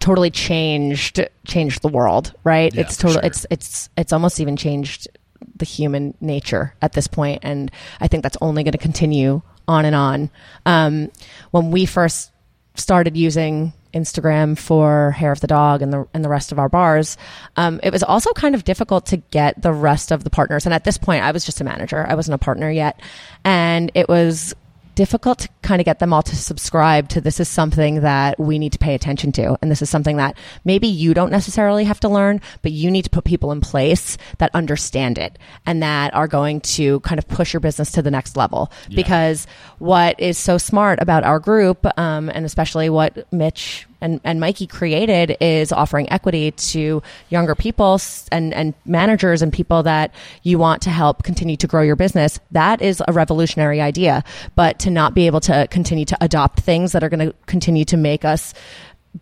totally 0.00 0.30
changed 0.30 1.20
changed 1.46 1.82
the 1.82 1.88
world, 1.88 2.32
right? 2.44 2.74
Yeah, 2.74 2.80
it's 2.80 2.96
for 2.96 3.02
total 3.02 3.20
sure. 3.20 3.26
it's 3.26 3.46
it's 3.50 3.90
it's 3.98 4.14
almost 4.14 4.40
even 4.40 4.56
changed 4.56 5.08
the 5.54 5.66
human 5.66 6.14
nature 6.18 6.72
at 6.80 6.94
this 6.94 7.06
point 7.08 7.40
and 7.42 7.70
I 8.00 8.08
think 8.08 8.22
that's 8.22 8.38
only 8.40 8.62
going 8.62 8.72
to 8.72 8.78
continue 8.78 9.42
on 9.68 9.84
and 9.84 9.94
on. 9.94 10.30
Um, 10.64 11.12
when 11.50 11.70
we 11.70 11.84
first 11.84 12.32
started 12.74 13.18
using 13.18 13.74
Instagram 13.94 14.58
for 14.58 15.12
Hair 15.12 15.32
of 15.32 15.40
the 15.40 15.46
Dog 15.46 15.82
and 15.82 15.92
the 15.92 16.06
and 16.14 16.24
the 16.24 16.28
rest 16.28 16.52
of 16.52 16.58
our 16.58 16.68
bars, 16.68 17.16
um, 17.56 17.80
it 17.82 17.92
was 17.92 18.02
also 18.02 18.32
kind 18.32 18.54
of 18.54 18.64
difficult 18.64 19.06
to 19.06 19.16
get 19.16 19.60
the 19.60 19.72
rest 19.72 20.10
of 20.10 20.24
the 20.24 20.30
partners. 20.30 20.66
And 20.66 20.74
at 20.74 20.84
this 20.84 20.98
point, 20.98 21.24
I 21.24 21.32
was 21.32 21.44
just 21.44 21.60
a 21.60 21.64
manager; 21.64 22.06
I 22.08 22.14
wasn't 22.14 22.34
a 22.34 22.38
partner 22.38 22.70
yet, 22.70 23.00
and 23.44 23.90
it 23.94 24.08
was 24.08 24.54
difficult 24.98 25.38
to 25.38 25.48
kind 25.62 25.80
of 25.80 25.84
get 25.84 26.00
them 26.00 26.12
all 26.12 26.22
to 26.24 26.34
subscribe 26.34 27.08
to 27.08 27.20
this 27.20 27.38
is 27.38 27.48
something 27.48 28.00
that 28.00 28.36
we 28.36 28.58
need 28.58 28.72
to 28.72 28.80
pay 28.80 28.96
attention 28.96 29.30
to. 29.30 29.56
And 29.62 29.70
this 29.70 29.80
is 29.80 29.88
something 29.88 30.16
that 30.16 30.36
maybe 30.64 30.88
you 30.88 31.14
don't 31.14 31.30
necessarily 31.30 31.84
have 31.84 32.00
to 32.00 32.08
learn 32.08 32.40
but 32.62 32.72
you 32.72 32.90
need 32.90 33.02
to 33.02 33.10
put 33.10 33.22
people 33.22 33.52
in 33.52 33.60
place 33.60 34.18
that 34.38 34.50
understand 34.54 35.16
it 35.16 35.38
and 35.64 35.84
that 35.84 36.12
are 36.14 36.26
going 36.26 36.60
to 36.62 36.98
kind 37.00 37.20
of 37.20 37.28
push 37.28 37.52
your 37.52 37.60
business 37.60 37.92
to 37.92 38.02
the 38.02 38.10
next 38.10 38.36
level. 38.36 38.72
Because 38.96 39.46
what 39.78 40.18
is 40.18 40.36
so 40.36 40.58
smart 40.58 41.00
about 41.00 41.22
our 41.22 41.38
group 41.38 41.86
um, 41.96 42.28
and 42.34 42.44
especially 42.44 42.90
what 42.90 43.32
mitch 43.32 43.86
and, 44.00 44.20
and 44.24 44.40
Mikey 44.40 44.66
created 44.66 45.36
is 45.40 45.72
offering 45.72 46.10
equity 46.10 46.52
to 46.52 47.02
younger 47.30 47.54
people 47.54 48.00
and, 48.30 48.54
and 48.54 48.74
managers 48.84 49.42
and 49.42 49.52
people 49.52 49.82
that 49.82 50.14
you 50.42 50.58
want 50.58 50.82
to 50.82 50.90
help 50.90 51.22
continue 51.22 51.56
to 51.56 51.66
grow 51.66 51.82
your 51.82 51.96
business. 51.96 52.38
That 52.52 52.80
is 52.82 53.02
a 53.06 53.12
revolutionary 53.12 53.80
idea. 53.80 54.24
But 54.54 54.78
to 54.80 54.90
not 54.90 55.14
be 55.14 55.26
able 55.26 55.40
to 55.40 55.66
continue 55.70 56.04
to 56.06 56.16
adopt 56.20 56.60
things 56.60 56.92
that 56.92 57.02
are 57.02 57.08
going 57.08 57.28
to 57.28 57.34
continue 57.46 57.84
to 57.86 57.96
make 57.96 58.24
us 58.24 58.54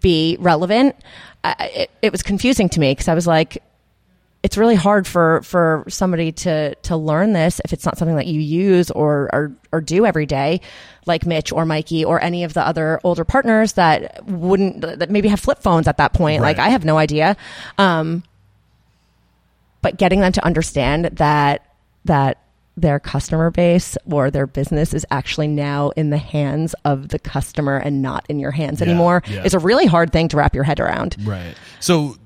be 0.00 0.36
relevant, 0.40 0.96
I, 1.44 1.70
it, 1.74 1.90
it 2.02 2.12
was 2.12 2.22
confusing 2.22 2.68
to 2.70 2.80
me 2.80 2.92
because 2.92 3.08
I 3.08 3.14
was 3.14 3.26
like, 3.26 3.62
it's 4.42 4.56
really 4.56 4.74
hard 4.76 5.06
for 5.06 5.42
for 5.42 5.84
somebody 5.88 6.30
to 6.30 6.74
to 6.76 6.96
learn 6.96 7.32
this 7.32 7.60
if 7.64 7.72
it's 7.72 7.84
not 7.84 7.98
something 7.98 8.16
that 8.16 8.26
you 8.26 8.40
use 8.40 8.90
or 8.90 9.28
or, 9.32 9.52
or 9.72 9.80
do 9.80 10.06
every 10.06 10.26
day 10.26 10.60
like 11.06 11.26
Mitch 11.26 11.52
or 11.52 11.64
Mikey 11.64 12.04
or 12.04 12.20
any 12.22 12.44
of 12.44 12.54
the 12.54 12.64
other 12.66 13.00
older 13.02 13.24
partners 13.24 13.72
that 13.72 14.24
wouldn't 14.26 14.82
that 14.82 15.10
maybe 15.10 15.28
have 15.28 15.40
flip 15.40 15.58
phones 15.60 15.88
at 15.88 15.96
that 15.96 16.12
point 16.12 16.42
like 16.42 16.58
I 16.58 16.68
have 16.68 16.84
no 16.84 16.96
idea 16.98 17.36
um 17.78 18.22
but 19.82 19.96
getting 19.98 20.20
them 20.20 20.32
to 20.32 20.44
understand 20.44 21.06
that 21.06 21.64
that 22.04 22.38
their 22.76 23.00
customer 23.00 23.50
base 23.50 23.96
or 24.10 24.30
their 24.30 24.46
business 24.46 24.92
is 24.92 25.06
actually 25.10 25.48
now 25.48 25.90
in 25.96 26.10
the 26.10 26.18
hands 26.18 26.74
of 26.84 27.08
the 27.08 27.18
customer 27.18 27.78
and 27.78 28.02
not 28.02 28.26
in 28.28 28.38
your 28.38 28.50
hands 28.50 28.80
Yeah, 28.80 28.88
anymore 28.88 29.22
yeah. 29.26 29.44
is 29.44 29.54
a 29.54 29.58
really 29.58 29.86
hard 29.86 30.12
thing 30.12 30.28
to 30.28 30.36
wrap 30.36 30.54
your 30.54 30.64
head 30.64 30.78
around. 30.78 31.16
Right. 31.24 31.54
So, 31.80 32.16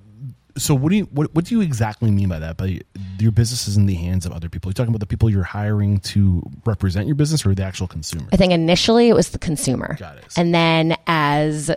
so 0.61 0.75
what 0.75 0.91
do 0.91 0.97
you 0.97 1.05
what, 1.07 1.35
what 1.35 1.45
do 1.47 1.55
you 1.55 1.61
exactly 1.61 2.11
mean 2.11 2.29
by 2.29 2.39
that? 2.39 2.57
By 2.57 2.81
your 3.19 3.33
business 3.33 3.67
is 3.67 3.77
in 3.77 3.87
the 3.87 3.95
hands 3.95 4.27
of 4.27 4.33
other 4.33 4.49
people. 4.49 4.69
You're 4.69 4.73
you 4.73 4.75
talking 4.75 4.91
about 4.91 5.01
the 5.01 5.07
people 5.07 5.31
you're 5.31 5.43
hiring 5.43 6.01
to 6.01 6.43
represent 6.65 7.07
your 7.07 7.17
business, 7.17 7.45
or 7.45 7.55
the 7.55 7.65
actual 7.65 7.87
consumer? 7.87 8.29
I 8.33 8.37
think 8.37 8.53
initially 8.53 9.09
it 9.09 9.15
was 9.15 9.31
the 9.31 9.39
consumer. 9.39 9.97
Got 9.99 10.19
it. 10.19 10.25
And 10.37 10.55
then 10.55 10.97
as 11.07 11.71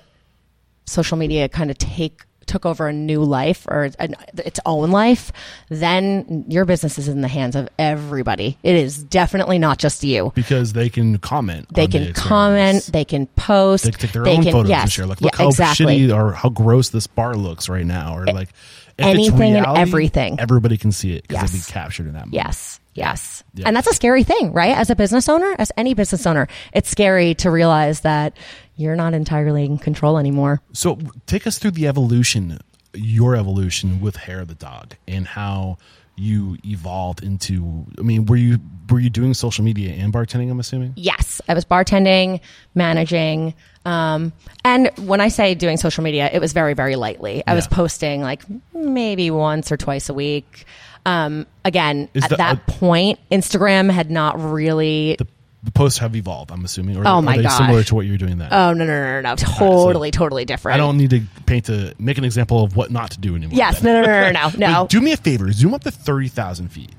social 0.86 1.18
media 1.18 1.50
kind 1.50 1.72
of 1.72 1.78
take 1.78 2.24
took 2.46 2.66
over 2.66 2.88
a 2.88 2.94
new 2.94 3.24
life 3.24 3.66
or 3.68 3.90
an, 4.00 4.16
its 4.38 4.60
own 4.66 4.92
life, 4.92 5.32
then 5.70 6.46
your 6.48 6.66
business 6.66 6.98
is 6.98 7.08
in 7.08 7.22
the 7.22 7.28
hands 7.28 7.56
of 7.56 7.70
everybody. 7.80 8.58
It 8.64 8.76
is 8.76 9.04
definitely 9.04 9.60
not 9.60 9.78
just 9.80 10.04
you. 10.04 10.32
because 10.36 10.74
they 10.74 10.90
can 10.90 11.18
comment. 11.20 11.68
They 11.74 11.86
on 11.86 11.90
the 11.90 12.00
can 12.06 12.14
comment, 12.14 12.90
they 12.92 13.06
can 13.06 13.28
post, 13.28 13.86
They 13.86 13.92
can 13.92 14.00
take 14.00 14.12
their 14.12 14.24
they 14.24 14.38
own 14.38 14.44
can- 14.44 14.52
photos 14.52 14.70
yes, 14.70 14.82
and 14.84 14.92
share. 14.92 15.06
Like, 15.06 15.22
yeah, 15.22 15.26
look 15.26 15.36
how 15.36 15.48
exactly. 15.48 15.86
shitty 16.00 16.16
or 16.16 16.34
how 16.34 16.50
gross 16.50 16.90
this 16.90 17.08
bar 17.08 17.36
looks 17.36 17.70
right 17.70 17.86
now, 17.86 18.18
or 18.18 18.26
like 18.26 18.50
if 18.98 19.06
it's 19.06 19.08
anything 19.08 19.56
and 19.56 19.66
everything. 19.66 20.40
Everybody 20.40 20.78
can 20.78 20.92
see 20.92 21.14
it 21.16 21.24
because 21.28 21.42
Yes. 21.42 21.54
it'll 21.56 21.68
be 21.68 21.72
captured 21.74 22.08
in 22.08 22.14
that. 22.14 22.20
Moment. 22.28 22.34
Yes. 22.36 22.80
Yes. 22.96 23.44
Yeah. 23.56 23.68
And 23.68 23.76
that's 23.76 23.88
a 23.88 23.94
scary 23.94 24.24
thing, 24.24 24.54
right? 24.54 24.78
As 24.78 24.92
a 24.92 24.96
business 24.96 25.28
owner, 25.28 25.56
as 25.58 25.72
any 25.76 25.96
business 25.96 26.28
owner, 26.28 26.48
it's 26.74 26.90
scary 26.90 27.34
to 27.36 27.50
realize 27.50 28.02
that 28.02 28.38
you're 28.76 28.96
not 28.96 29.14
entirely 29.14 29.66
in 29.66 29.78
control 29.78 30.18
anymore. 30.18 30.62
So 30.74 30.98
take 31.28 31.46
us 31.48 31.58
through 31.60 31.72
the 31.72 31.88
evolution, 31.88 32.60
your 32.94 33.36
evolution 33.36 34.02
with 34.02 34.16
Hair 34.16 34.46
the 34.46 34.56
Dog, 34.56 34.96
and 35.08 35.28
how 35.28 35.78
you 36.16 36.58
evolved 36.64 37.24
into. 37.24 37.86
I 37.98 38.02
mean, 38.04 38.26
were 38.26 38.36
you 38.36 38.60
were 38.90 39.00
you 39.00 39.10
doing 39.10 39.34
social 39.34 39.64
media 39.64 39.94
and 39.94 40.14
bartending? 40.14 40.52
I'm 40.52 40.60
assuming. 40.60 40.94
Yes, 40.96 41.42
I 41.48 41.54
was 41.56 41.66
bartending, 41.66 42.40
managing, 42.76 43.54
um, 43.86 44.32
and 44.64 44.92
when 45.00 45.22
I 45.22 45.30
say 45.30 45.56
doing 45.56 45.78
social 45.78 46.04
media, 46.04 46.30
it 46.32 46.40
was 46.40 46.54
very, 46.54 46.74
very 46.74 46.96
lightly. 46.96 47.44
I 47.48 47.56
was 47.56 47.68
posting 47.68 48.22
like 48.22 48.44
maybe 48.74 49.32
once 49.32 49.72
or 49.72 49.78
twice 49.78 50.10
a 50.10 50.14
week. 50.14 50.66
Um, 51.06 51.48
again, 51.66 52.08
Is 52.14 52.24
at 52.24 52.30
the- 52.30 52.36
that 52.38 52.58
uh, 52.58 52.72
point, 52.72 53.20
Instagram 53.32 53.90
had 53.92 54.10
not 54.12 54.40
really. 54.40 55.16
The, 55.18 55.28
the 55.64 55.72
posts 55.72 55.98
have 56.00 56.16
evolved. 56.16 56.52
I'm 56.52 56.64
assuming. 56.66 56.98
Or 56.98 57.08
Oh 57.08 57.16
are 57.16 57.22
my 57.22 57.38
they. 57.38 57.48
Similar 57.48 57.84
to 57.84 57.96
what 57.96 58.06
you're 58.06 58.18
doing 58.18 58.38
then. 58.38 58.50
oh 58.52 58.74
no, 58.74 58.86
no, 58.86 58.86
no, 58.86 59.22
no, 59.22 59.30
no! 59.30 59.36
Totally, 59.36 60.12
totally 60.12 60.46
different. 60.46 60.76
I 60.76 60.78
don't 60.78 60.98
need 60.98 61.12
to 61.12 61.22
paint 61.46 61.70
a 61.70 61.96
make 61.98 62.18
an 62.18 62.26
example 62.26 62.64
of 62.64 62.76
what 62.76 62.92
not 62.92 63.12
to 63.12 63.20
do 63.20 63.36
anymore. 63.36 63.56
Yes, 63.56 63.80
then. 63.80 64.02
no, 64.02 64.08
no, 64.08 64.22
no, 64.22 64.32
no, 64.32 64.50
no. 64.50 64.72
no. 64.72 64.82
Wait, 64.82 64.90
do 64.90 65.02
me 65.02 65.14
a 65.14 65.18
favor. 65.18 65.52
Zoom 65.52 65.74
up 65.74 65.84
to 65.84 65.92
thirty 65.92 66.28
thousand 66.28 66.70
feet. 66.70 66.92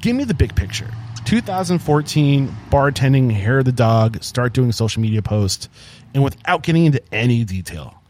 Give 0.00 0.16
me 0.16 0.24
the 0.24 0.34
big 0.34 0.54
picture. 0.54 0.88
2014, 1.24 2.54
bartending, 2.70 3.32
hair 3.32 3.58
of 3.58 3.64
the 3.64 3.72
dog, 3.72 4.22
start 4.22 4.52
doing 4.52 4.70
social 4.70 5.02
media 5.02 5.22
posts, 5.22 5.68
and 6.14 6.22
without 6.22 6.62
getting 6.62 6.84
into 6.84 7.02
any 7.12 7.42
detail, 7.42 8.00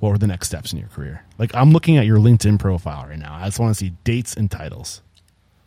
what 0.00 0.10
were 0.10 0.18
the 0.18 0.26
next 0.26 0.48
steps 0.48 0.74
in 0.74 0.78
your 0.78 0.88
career? 0.88 1.24
Like 1.38 1.54
I'm 1.54 1.72
looking 1.72 1.96
at 1.96 2.04
your 2.04 2.18
LinkedIn 2.18 2.58
profile 2.58 3.06
right 3.08 3.18
now. 3.18 3.34
I 3.34 3.46
just 3.46 3.58
want 3.58 3.70
to 3.70 3.78
see 3.78 3.90
dates 4.04 4.34
and 4.34 4.50
titles. 4.50 5.02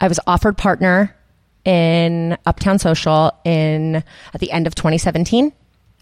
I 0.02 0.08
was 0.08 0.20
offered 0.28 0.58
partner 0.58 1.16
in 1.66 2.38
Uptown 2.46 2.80
Social 2.80 3.32
in 3.44 3.96
at 4.34 4.40
the 4.40 4.52
end 4.52 4.68
of 4.68 4.76
2017. 4.76 5.52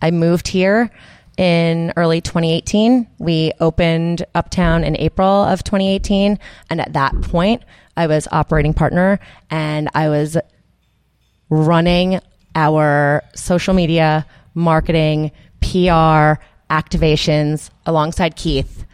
I 0.02 0.12
moved 0.12 0.48
here 0.48 0.92
in 1.38 1.94
early 1.96 2.22
2018. 2.22 3.08
We 3.20 3.52
opened 3.60 4.26
Uptown 4.36 4.84
in 4.84 4.98
April 4.98 5.44
of 5.44 5.64
2018, 5.64 6.40
and 6.70 6.82
at 6.82 6.94
that 6.94 7.20
point, 7.22 7.64
I 7.96 8.08
was 8.08 8.28
operating 8.32 8.74
partner 8.74 9.20
and 9.50 9.90
I 9.96 10.10
was 10.10 10.38
running 11.50 12.20
our 12.56 13.24
social 13.36 13.74
media, 13.74 14.26
marketing, 14.54 15.32
PR, 15.62 16.40
activations 16.70 17.70
alongside 17.86 18.36
Keith 18.36 18.86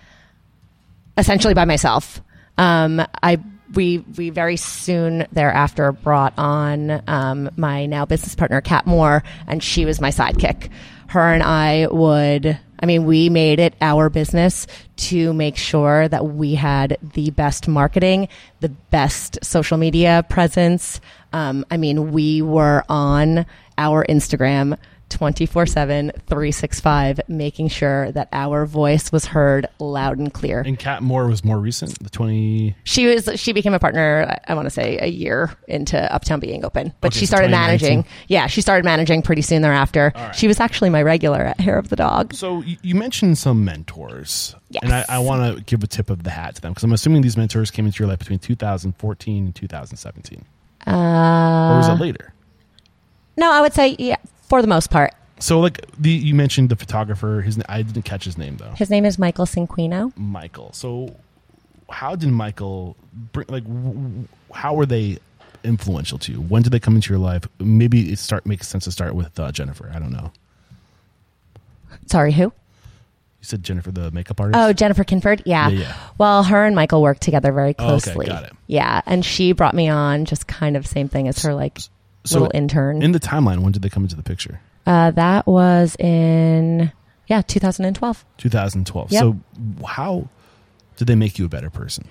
essentially 1.17 1.53
by 1.53 1.65
myself. 1.65 2.21
Um, 2.57 3.01
I 3.21 3.41
we 3.73 3.99
we 4.17 4.29
very 4.29 4.57
soon 4.57 5.25
thereafter 5.31 5.91
brought 5.91 6.33
on 6.37 7.01
um, 7.07 7.49
my 7.57 7.85
now 7.85 8.05
business 8.05 8.35
partner 8.35 8.61
Kat 8.61 8.85
Moore, 8.85 9.23
and 9.47 9.63
she 9.63 9.85
was 9.85 10.01
my 10.01 10.09
sidekick. 10.09 10.69
Her 11.07 11.33
and 11.33 11.43
I 11.43 11.87
would. 11.87 12.59
I 12.79 12.85
mean, 12.85 13.05
we 13.05 13.29
made 13.29 13.59
it 13.59 13.75
our 13.79 14.09
business 14.09 14.67
to 14.97 15.33
make 15.33 15.55
sure 15.55 16.07
that 16.09 16.25
we 16.25 16.55
had 16.55 16.97
the 17.01 17.29
best 17.29 17.67
marketing, 17.67 18.27
the 18.59 18.69
best 18.69 19.39
social 19.41 19.77
media 19.77 20.25
presence. 20.27 20.99
Um, 21.31 21.65
I 21.71 21.77
mean, 21.77 22.11
we 22.11 22.41
were 22.41 22.83
on 22.89 23.45
our 23.77 24.05
Instagram 24.05 24.77
24 25.13 25.65
7, 25.65 26.11
365, 26.27 27.21
making 27.27 27.67
sure 27.69 28.11
that 28.11 28.27
our 28.33 28.65
voice 28.65 29.11
was 29.11 29.25
heard 29.25 29.67
loud 29.79 30.17
and 30.17 30.33
clear. 30.33 30.61
And 30.61 30.77
Kat 30.77 31.01
Moore 31.03 31.27
was 31.27 31.43
more 31.45 31.57
recent, 31.59 31.97
the 32.03 32.09
20. 32.09 32.75
She 32.83 33.07
was 33.07 33.29
she 33.35 33.53
became 33.53 33.73
a 33.73 33.79
partner. 33.79 34.37
I 34.47 34.53
want 34.55 34.65
to 34.65 34.69
say 34.69 34.97
a 34.99 35.07
year 35.07 35.55
into 35.67 35.97
Uptown 36.13 36.39
being 36.39 36.65
open, 36.65 36.93
but 37.01 37.13
Okay, 37.13 37.19
she 37.19 37.25
started 37.25 37.47
2019. 37.47 37.87
managing. 37.97 38.11
Yeah, 38.27 38.47
she 38.47 38.61
started 38.61 38.83
managing 38.85 39.21
pretty 39.21 39.41
soon 39.41 39.61
thereafter. 39.61 40.11
right. 40.15 40.35
She 40.35 40.47
was 40.47 40.59
actually 40.59 40.89
my 40.89 41.01
regular 41.01 41.39
at 41.41 41.59
Hair 41.59 41.77
of 41.77 41.89
the 41.89 41.95
Dog. 41.95 42.33
So 42.33 42.61
you, 42.61 42.77
you 42.81 42.95
mentioned 42.95 43.37
some 43.37 43.63
mentors. 43.63 44.55
Yes. 44.69 44.83
And 44.83 44.93
I, 44.93 45.05
I 45.07 45.19
want 45.19 45.55
to 45.57 45.63
give 45.63 45.83
a 45.83 45.87
tip 45.87 46.09
of 46.09 46.23
the 46.23 46.31
hat 46.31 46.55
to 46.55 46.61
them 46.61 46.71
because 46.71 46.83
I'm 46.83 46.93
assuming 46.93 47.21
these 47.21 47.37
mentors 47.37 47.69
came 47.71 47.85
into 47.85 47.99
your 47.99 48.07
life 48.09 48.19
between 48.19 48.39
2014 48.39 49.45
and 49.45 49.55
2017. 49.55 50.45
Uh, 50.87 50.91
or 50.91 51.77
was 51.77 51.87
it 51.87 52.01
later? 52.03 52.33
no, 53.37 53.51
I 53.51 53.61
would 53.61 53.73
say 53.73 53.95
yeah, 53.97 54.17
for 54.53 54.61
the 54.61 54.67
most 54.67 54.91
part. 54.91 55.15
So, 55.39 55.59
like 55.59 55.83
the 55.97 56.11
you 56.11 56.35
mentioned 56.35 56.69
the 56.69 56.75
photographer. 56.75 57.41
His 57.41 57.59
I 57.67 57.81
didn't 57.81 58.03
catch 58.03 58.23
his 58.23 58.37
name 58.37 58.57
though. 58.57 58.69
His 58.75 58.91
name 58.91 59.03
is 59.03 59.17
Michael 59.17 59.47
Cinquino. 59.47 60.15
Michael. 60.15 60.71
So, 60.73 61.15
how 61.89 62.15
did 62.15 62.29
Michael 62.29 62.95
bring? 63.31 63.47
Like, 63.49 63.63
w- 63.63 64.27
how 64.53 64.75
were 64.75 64.85
they 64.85 65.17
influential 65.63 66.19
to 66.19 66.31
you? 66.31 66.37
When 66.39 66.61
did 66.61 66.71
they 66.71 66.79
come 66.79 66.93
into 66.93 67.09
your 67.11 67.17
life? 67.19 67.47
Maybe 67.57 68.11
it 68.11 68.19
start 68.19 68.45
makes 68.45 68.67
sense 68.67 68.83
to 68.83 68.91
start 68.91 69.15
with 69.15 69.39
uh, 69.39 69.51
Jennifer. 69.51 69.91
I 69.91 69.97
don't 69.97 70.11
know. 70.11 70.31
Sorry, 72.05 72.31
who? 72.31 72.43
You 72.43 72.51
said 73.41 73.63
Jennifer, 73.63 73.91
the 73.91 74.11
makeup 74.11 74.39
artist. 74.39 74.59
Oh, 74.61 74.71
Jennifer 74.71 75.03
Kinford. 75.03 75.41
Yeah. 75.47 75.67
Yeah, 75.69 75.79
yeah. 75.79 75.95
Well, 76.19 76.43
her 76.43 76.63
and 76.63 76.75
Michael 76.75 77.01
worked 77.01 77.21
together 77.21 77.51
very 77.51 77.75
Oh, 77.79 77.95
okay, 77.95 78.11
closely. 78.13 78.27
got 78.27 78.43
it. 78.43 78.53
Yeah, 78.67 79.01
and 79.07 79.25
she 79.25 79.51
brought 79.51 79.73
me 79.73 79.89
on 79.89 80.25
just 80.25 80.45
kind 80.47 80.77
of 80.77 80.85
same 80.87 81.09
thing 81.09 81.27
as 81.27 81.41
her 81.43 81.53
like 81.55 81.79
little 82.31 82.51
intern. 82.53 83.01
In 83.01 83.11
the 83.11 83.19
timeline, 83.19 83.59
when 83.59 83.71
did 83.71 83.81
they 83.81 83.89
come 83.89 84.03
into 84.03 84.15
the 84.15 84.23
picture? 84.23 84.59
uh, 84.85 85.11
that 85.11 85.47
was 85.47 85.95
in 85.97 86.91
yeah 87.27 87.41
2012. 87.41 88.25
2012. 88.37 89.11
Yep. 89.11 89.19
So, 89.21 89.39
how 89.85 90.27
did 90.97 91.07
they 91.07 91.15
make 91.15 91.39
you 91.39 91.45
a 91.45 91.49
better 91.49 91.69
person? 91.69 92.05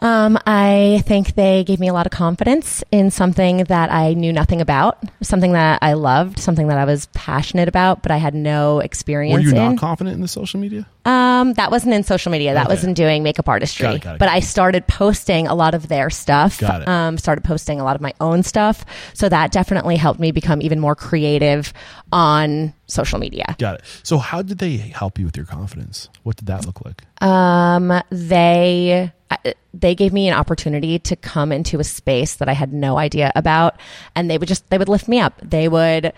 Um, 0.00 0.38
I 0.46 1.02
think 1.06 1.34
they 1.34 1.64
gave 1.64 1.80
me 1.80 1.88
a 1.88 1.92
lot 1.92 2.06
of 2.06 2.12
confidence 2.12 2.84
in 2.90 3.10
something 3.10 3.64
that 3.64 3.90
I 3.90 4.12
knew 4.14 4.32
nothing 4.32 4.60
about, 4.60 5.02
something 5.22 5.52
that 5.52 5.78
I 5.82 5.94
loved, 5.94 6.38
something 6.38 6.68
that 6.68 6.76
I 6.76 6.84
was 6.84 7.06
passionate 7.14 7.66
about, 7.68 8.02
but 8.02 8.10
I 8.12 8.18
had 8.18 8.34
no 8.34 8.80
experience 8.80 9.34
Were 9.34 9.40
you 9.40 9.50
in. 9.50 9.56
not 9.56 9.78
confident 9.78 10.14
in 10.14 10.20
the 10.20 10.28
social 10.28 10.60
media? 10.60 10.86
Um, 11.06 11.54
that 11.54 11.70
wasn't 11.70 11.94
in 11.94 12.02
social 12.02 12.30
media. 12.32 12.52
That 12.54 12.66
Okay. 12.66 12.74
was 12.74 12.84
in 12.84 12.92
doing 12.92 13.22
makeup 13.22 13.48
artistry. 13.48 13.84
Got 13.86 13.94
it, 13.94 14.02
got 14.02 14.14
it, 14.16 14.18
but 14.18 14.28
I 14.28 14.40
started 14.40 14.86
posting 14.86 15.46
a 15.46 15.54
lot 15.54 15.74
of 15.74 15.88
their 15.88 16.10
stuff. 16.10 16.58
Got 16.58 16.82
it. 16.82 16.88
Um, 16.88 17.16
started 17.16 17.42
posting 17.44 17.80
a 17.80 17.84
lot 17.84 17.96
of 17.96 18.02
my 18.02 18.12
own 18.20 18.42
stuff. 18.42 18.84
So 19.14 19.28
that 19.28 19.50
definitely 19.52 19.96
helped 19.96 20.20
me 20.20 20.30
become 20.32 20.60
even 20.60 20.78
more 20.80 20.94
creative 20.94 21.72
on 22.12 22.74
social 22.86 23.18
media. 23.18 23.54
Got 23.58 23.76
it. 23.76 23.82
So, 24.02 24.18
how 24.18 24.42
did 24.42 24.58
they 24.58 24.76
help 24.76 25.18
you 25.18 25.24
with 25.26 25.36
your 25.36 25.46
confidence? 25.46 26.08
What 26.22 26.36
did 26.36 26.46
that 26.46 26.66
look 26.66 26.84
like? 26.84 27.02
Um, 27.22 27.92
they 28.10 29.12
I- 29.30 29.54
they 29.74 29.94
gave 29.94 30.12
me 30.12 30.28
an 30.28 30.34
opportunity 30.34 30.98
to 31.00 31.16
come 31.16 31.52
into 31.52 31.80
a 31.80 31.84
space 31.84 32.34
that 32.36 32.48
I 32.48 32.52
had 32.52 32.72
no 32.72 32.96
idea 32.98 33.32
about, 33.34 33.78
and 34.14 34.30
they 34.30 34.38
would 34.38 34.48
just 34.48 34.68
they 34.70 34.78
would 34.78 34.88
lift 34.88 35.08
me 35.08 35.20
up. 35.20 35.34
They 35.42 35.68
would 35.68 36.12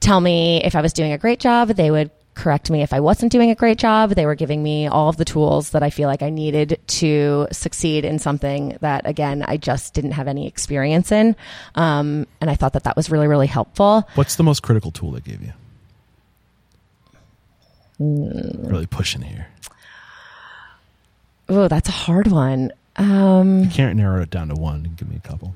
tell 0.00 0.20
me 0.20 0.62
if 0.64 0.74
I 0.74 0.80
was 0.80 0.92
doing 0.92 1.12
a 1.12 1.18
great 1.18 1.38
job. 1.40 1.68
They 1.68 1.90
would 1.90 2.10
correct 2.34 2.70
me 2.70 2.82
if 2.82 2.94
I 2.94 3.00
wasn't 3.00 3.30
doing 3.30 3.50
a 3.50 3.54
great 3.54 3.78
job. 3.78 4.10
They 4.10 4.24
were 4.24 4.34
giving 4.34 4.62
me 4.62 4.86
all 4.86 5.10
of 5.10 5.18
the 5.18 5.24
tools 5.24 5.70
that 5.70 5.82
I 5.82 5.90
feel 5.90 6.08
like 6.08 6.22
I 6.22 6.30
needed 6.30 6.80
to 6.86 7.46
succeed 7.52 8.06
in 8.06 8.18
something 8.18 8.78
that, 8.80 9.06
again, 9.06 9.44
I 9.46 9.58
just 9.58 9.92
didn't 9.92 10.12
have 10.12 10.26
any 10.28 10.46
experience 10.48 11.12
in. 11.12 11.36
Um, 11.74 12.26
and 12.40 12.48
I 12.48 12.54
thought 12.54 12.72
that 12.72 12.84
that 12.84 12.96
was 12.96 13.10
really, 13.10 13.28
really 13.28 13.46
helpful. 13.46 14.08
What's 14.14 14.36
the 14.36 14.42
most 14.42 14.62
critical 14.62 14.90
tool 14.90 15.10
they 15.10 15.20
gave 15.20 15.42
you? 15.42 15.52
Hmm. 17.98 18.66
Really 18.66 18.86
pushing 18.86 19.20
here. 19.22 19.46
Oh, 21.54 21.68
that's 21.68 21.88
a 21.88 21.92
hard 21.92 22.28
one. 22.28 22.72
Um, 22.96 23.64
You 23.64 23.68
can't 23.70 23.96
narrow 23.96 24.22
it 24.22 24.30
down 24.30 24.48
to 24.48 24.54
one. 24.54 24.94
Give 24.96 25.08
me 25.08 25.16
a 25.16 25.28
couple. 25.28 25.54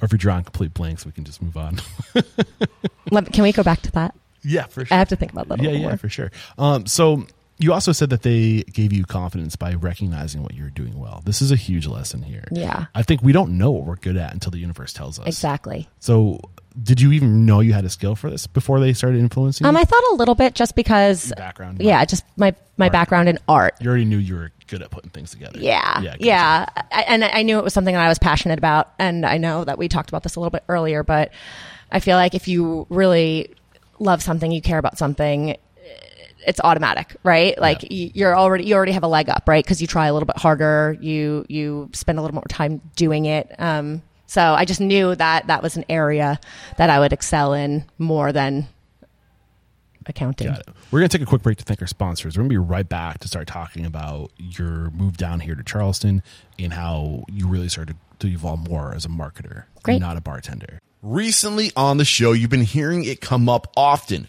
Or 0.00 0.04
if 0.06 0.12
you're 0.12 0.18
drawing 0.18 0.44
complete 0.44 0.72
blanks, 0.72 1.04
we 1.04 1.12
can 1.12 1.24
just 1.24 1.42
move 1.42 1.56
on. 1.56 1.80
let, 3.10 3.32
can 3.32 3.42
we 3.42 3.52
go 3.52 3.62
back 3.62 3.82
to 3.82 3.92
that? 3.92 4.14
yeah, 4.42 4.66
for 4.66 4.84
sure. 4.84 4.94
I 4.94 4.98
have 4.98 5.08
to 5.08 5.16
think 5.16 5.32
about 5.32 5.48
that 5.48 5.60
a 5.60 5.62
Yeah, 5.64 5.70
yeah, 5.72 5.88
more. 5.88 5.96
for 5.96 6.08
sure. 6.08 6.30
Um, 6.58 6.86
so 6.86 7.26
you 7.60 7.72
also 7.72 7.92
said 7.92 8.10
that 8.10 8.22
they 8.22 8.62
gave 8.72 8.92
you 8.92 9.04
confidence 9.04 9.54
by 9.54 9.74
recognizing 9.74 10.42
what 10.42 10.54
you're 10.54 10.70
doing 10.70 10.98
well. 10.98 11.22
This 11.24 11.40
is 11.42 11.52
a 11.52 11.56
huge 11.56 11.86
lesson 11.86 12.22
here. 12.22 12.44
Yeah. 12.50 12.86
I 12.94 13.02
think 13.02 13.22
we 13.22 13.32
don't 13.32 13.56
know 13.58 13.70
what 13.70 13.84
we're 13.84 13.96
good 13.96 14.16
at 14.16 14.32
until 14.32 14.50
the 14.50 14.58
universe 14.58 14.92
tells 14.92 15.20
us. 15.20 15.26
Exactly. 15.26 15.88
So, 15.98 16.40
did 16.82 17.00
you 17.00 17.12
even 17.12 17.44
know 17.46 17.60
you 17.60 17.72
had 17.72 17.84
a 17.84 17.90
skill 17.90 18.14
for 18.16 18.30
this 18.30 18.46
before 18.46 18.80
they 18.80 18.92
started 18.92 19.18
influencing 19.18 19.66
Um, 19.66 19.74
you? 19.76 19.82
I 19.82 19.84
thought 19.84 20.02
a 20.12 20.14
little 20.14 20.34
bit 20.34 20.54
just 20.54 20.74
because, 20.74 21.28
Your 21.28 21.36
background? 21.36 21.80
yeah, 21.82 22.04
just 22.04 22.24
my 22.36 22.54
my 22.78 22.86
Art. 22.86 22.92
background 22.92 23.28
in 23.28 23.38
art. 23.46 23.74
You 23.80 23.88
already 23.90 24.06
knew 24.06 24.16
you 24.16 24.36
were 24.36 24.52
good 24.66 24.80
at 24.82 24.90
putting 24.90 25.10
things 25.10 25.30
together. 25.32 25.58
Yeah, 25.60 26.00
Yeah. 26.00 26.16
yeah. 26.18 26.66
I, 26.92 27.02
and 27.08 27.24
I 27.24 27.42
knew 27.42 27.58
it 27.58 27.64
was 27.64 27.74
something 27.74 27.94
that 27.94 28.00
I 28.04 28.08
was 28.08 28.18
passionate 28.18 28.58
about, 28.58 28.92
and 28.98 29.26
I 29.26 29.36
know 29.36 29.64
that 29.64 29.76
we 29.76 29.86
talked 29.88 30.08
about 30.08 30.22
this 30.22 30.36
a 30.36 30.40
little 30.40 30.50
bit 30.50 30.64
earlier, 30.68 31.02
but 31.02 31.30
I 31.92 32.00
feel 32.00 32.16
like 32.16 32.34
if 32.34 32.48
you 32.48 32.86
really 32.88 33.54
love 33.98 34.22
something, 34.22 34.50
you 34.50 34.62
care 34.62 34.78
about 34.78 34.96
something. 34.96 35.56
It's 36.46 36.60
automatic, 36.62 37.16
right? 37.22 37.58
Like 37.58 37.82
y 37.82 38.10
you're 38.14 38.36
already 38.36 38.64
you 38.64 38.74
already 38.74 38.92
have 38.92 39.02
a 39.02 39.08
leg 39.08 39.28
up, 39.28 39.44
right? 39.46 39.64
Because 39.64 39.80
you 39.80 39.86
try 39.86 40.06
a 40.06 40.12
little 40.12 40.26
bit 40.26 40.38
harder, 40.38 40.96
you 41.00 41.44
you 41.48 41.90
spend 41.92 42.18
a 42.18 42.22
little 42.22 42.34
more 42.34 42.44
time 42.48 42.80
doing 42.96 43.26
it. 43.26 43.54
Um, 43.58 44.02
so 44.26 44.42
I 44.42 44.64
just 44.64 44.80
knew 44.80 45.14
that 45.14 45.48
that 45.48 45.62
was 45.62 45.76
an 45.76 45.84
area 45.88 46.38
that 46.76 46.88
I 46.88 47.00
would 47.00 47.12
excel 47.12 47.52
in 47.52 47.84
more 47.98 48.32
than 48.32 48.68
accounting. 50.06 50.48
Got 50.48 50.60
it. 50.60 50.68
We're 50.90 51.00
going 51.00 51.08
to 51.08 51.18
take 51.18 51.26
a 51.26 51.28
quick 51.28 51.42
break 51.42 51.58
to 51.58 51.64
thank 51.64 51.80
our 51.80 51.86
sponsors. 51.86 52.36
We're 52.36 52.42
going 52.42 52.50
to 52.50 52.54
be 52.54 52.58
right 52.58 52.88
back 52.88 53.18
to 53.20 53.28
start 53.28 53.46
talking 53.48 53.84
about 53.84 54.30
your 54.38 54.90
move 54.90 55.16
down 55.16 55.40
here 55.40 55.54
to 55.54 55.62
Charleston 55.62 56.22
and 56.58 56.72
how 56.72 57.24
you 57.28 57.48
really 57.48 57.68
started 57.68 57.96
to 58.20 58.28
evolve 58.28 58.68
more 58.68 58.94
as 58.94 59.04
a 59.04 59.08
marketer, 59.08 59.64
Great. 59.82 60.00
not 60.00 60.16
a 60.16 60.20
bartender. 60.20 60.78
Recently 61.02 61.72
on 61.76 61.96
the 61.96 62.04
show, 62.04 62.32
you've 62.32 62.50
been 62.50 62.62
hearing 62.62 63.04
it 63.04 63.20
come 63.20 63.48
up 63.48 63.72
often. 63.76 64.28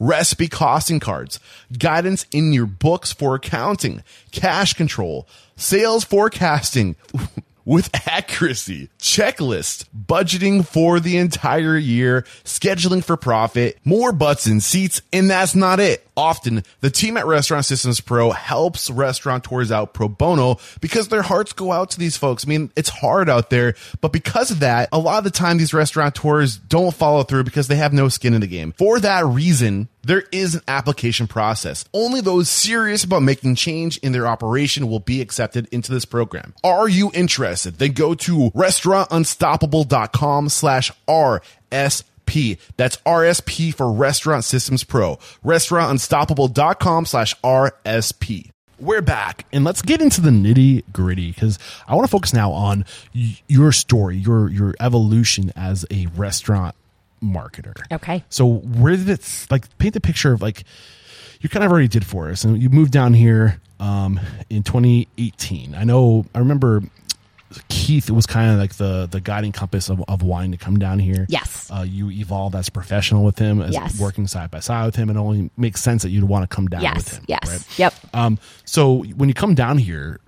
recipe 0.00 0.48
costing 0.48 0.98
cards, 0.98 1.38
guidance 1.78 2.26
in 2.32 2.52
your 2.52 2.66
books 2.66 3.12
for 3.12 3.36
accounting, 3.36 4.02
cash 4.32 4.74
control, 4.74 5.28
sales 5.54 6.02
forecasting 6.02 6.96
with 7.70 7.88
accuracy, 8.08 8.90
checklist, 8.98 9.84
budgeting 9.96 10.66
for 10.66 10.98
the 10.98 11.16
entire 11.16 11.76
year, 11.76 12.22
scheduling 12.42 13.02
for 13.02 13.16
profit, 13.16 13.78
more 13.84 14.10
butts 14.10 14.48
in 14.48 14.60
seats, 14.60 15.00
and 15.12 15.30
that's 15.30 15.54
not 15.54 15.78
it. 15.78 16.04
Often, 16.16 16.64
the 16.80 16.90
team 16.90 17.16
at 17.16 17.26
Restaurant 17.26 17.64
Systems 17.64 18.00
Pro 18.00 18.32
helps 18.32 18.90
restaurateurs 18.90 19.70
out 19.70 19.94
pro 19.94 20.08
bono 20.08 20.58
because 20.80 21.08
their 21.08 21.22
hearts 21.22 21.52
go 21.52 21.70
out 21.70 21.90
to 21.92 21.98
these 22.00 22.16
folks. 22.16 22.44
I 22.44 22.48
mean, 22.48 22.72
it's 22.74 22.88
hard 22.88 23.30
out 23.30 23.50
there, 23.50 23.76
but 24.00 24.12
because 24.12 24.50
of 24.50 24.60
that, 24.60 24.88
a 24.90 24.98
lot 24.98 25.18
of 25.18 25.24
the 25.24 25.30
time 25.30 25.56
these 25.56 25.72
restaurateurs 25.72 26.56
don't 26.56 26.92
follow 26.92 27.22
through 27.22 27.44
because 27.44 27.68
they 27.68 27.76
have 27.76 27.92
no 27.92 28.08
skin 28.08 28.34
in 28.34 28.40
the 28.40 28.48
game. 28.48 28.72
For 28.72 28.98
that 28.98 29.24
reason, 29.24 29.88
there 30.02 30.24
is 30.32 30.54
an 30.54 30.62
application 30.68 31.26
process. 31.26 31.84
Only 31.92 32.20
those 32.20 32.48
serious 32.48 33.04
about 33.04 33.22
making 33.22 33.54
change 33.56 33.98
in 33.98 34.12
their 34.12 34.26
operation 34.26 34.88
will 34.88 35.00
be 35.00 35.20
accepted 35.20 35.68
into 35.70 35.92
this 35.92 36.04
program. 36.04 36.54
Are 36.64 36.88
you 36.88 37.10
interested? 37.14 37.78
Then 37.78 37.92
go 37.92 38.14
to 38.14 38.50
restaurantunstoppable.com 38.50 40.48
slash 40.48 40.90
RSP. 41.08 42.58
That's 42.76 42.96
RSP 42.98 43.74
for 43.74 43.92
Restaurant 43.92 44.44
Systems 44.44 44.84
Pro. 44.84 45.16
Restaurantunstoppable.com 45.44 47.06
slash 47.06 47.34
RSP. 47.40 48.50
We're 48.78 49.02
back 49.02 49.44
and 49.52 49.62
let's 49.62 49.82
get 49.82 50.00
into 50.00 50.22
the 50.22 50.30
nitty 50.30 50.84
gritty 50.90 51.32
because 51.32 51.58
I 51.86 51.94
want 51.94 52.06
to 52.06 52.10
focus 52.10 52.32
now 52.32 52.50
on 52.52 52.86
y- 53.14 53.38
your 53.46 53.72
story, 53.72 54.16
your 54.16 54.48
your 54.48 54.74
evolution 54.80 55.52
as 55.54 55.84
a 55.90 56.06
restaurant 56.16 56.74
marketer. 57.22 57.74
Okay. 57.92 58.24
So 58.28 58.46
where 58.46 58.96
did 58.96 59.08
it 59.08 59.46
like 59.50 59.76
paint 59.78 59.94
the 59.94 60.00
picture 60.00 60.32
of 60.32 60.42
like 60.42 60.64
you 61.40 61.48
kind 61.48 61.64
of 61.64 61.70
already 61.70 61.88
did 61.88 62.04
for 62.04 62.28
us 62.30 62.44
and 62.44 62.60
you 62.60 62.68
moved 62.70 62.92
down 62.92 63.14
here 63.14 63.60
um, 63.78 64.20
in 64.50 64.62
2018. 64.62 65.74
I 65.74 65.84
know 65.84 66.26
I 66.34 66.38
remember 66.38 66.82
Keith 67.68 68.08
was 68.10 68.26
kind 68.26 68.52
of 68.52 68.58
like 68.58 68.74
the 68.74 69.08
the 69.10 69.20
guiding 69.20 69.50
compass 69.52 69.88
of, 69.90 70.04
of 70.06 70.22
wanting 70.22 70.52
to 70.52 70.58
come 70.58 70.78
down 70.78 70.98
here. 71.00 71.26
Yes. 71.28 71.68
Uh, 71.70 71.82
you 71.82 72.10
evolved 72.10 72.54
as 72.54 72.68
a 72.68 72.70
professional 72.70 73.24
with 73.24 73.38
him, 73.38 73.60
as 73.60 73.72
Yes. 73.72 73.98
working 73.98 74.26
side 74.28 74.50
by 74.52 74.60
side 74.60 74.86
with 74.86 74.94
him. 74.96 75.10
It 75.10 75.16
only 75.16 75.50
makes 75.56 75.80
sense 75.82 76.02
that 76.02 76.10
you'd 76.10 76.24
want 76.24 76.48
to 76.48 76.54
come 76.54 76.68
down 76.68 76.80
with 76.82 76.92
Yes. 76.94 77.16
him. 77.16 77.24
Yes. 77.26 77.48
right? 77.48 77.78
Yep. 77.78 77.94
Um, 78.14 78.38
so 78.64 79.02
when 79.16 79.28
you 79.28 79.34
come 79.34 79.54
down 79.56 79.78
here, 79.78 80.20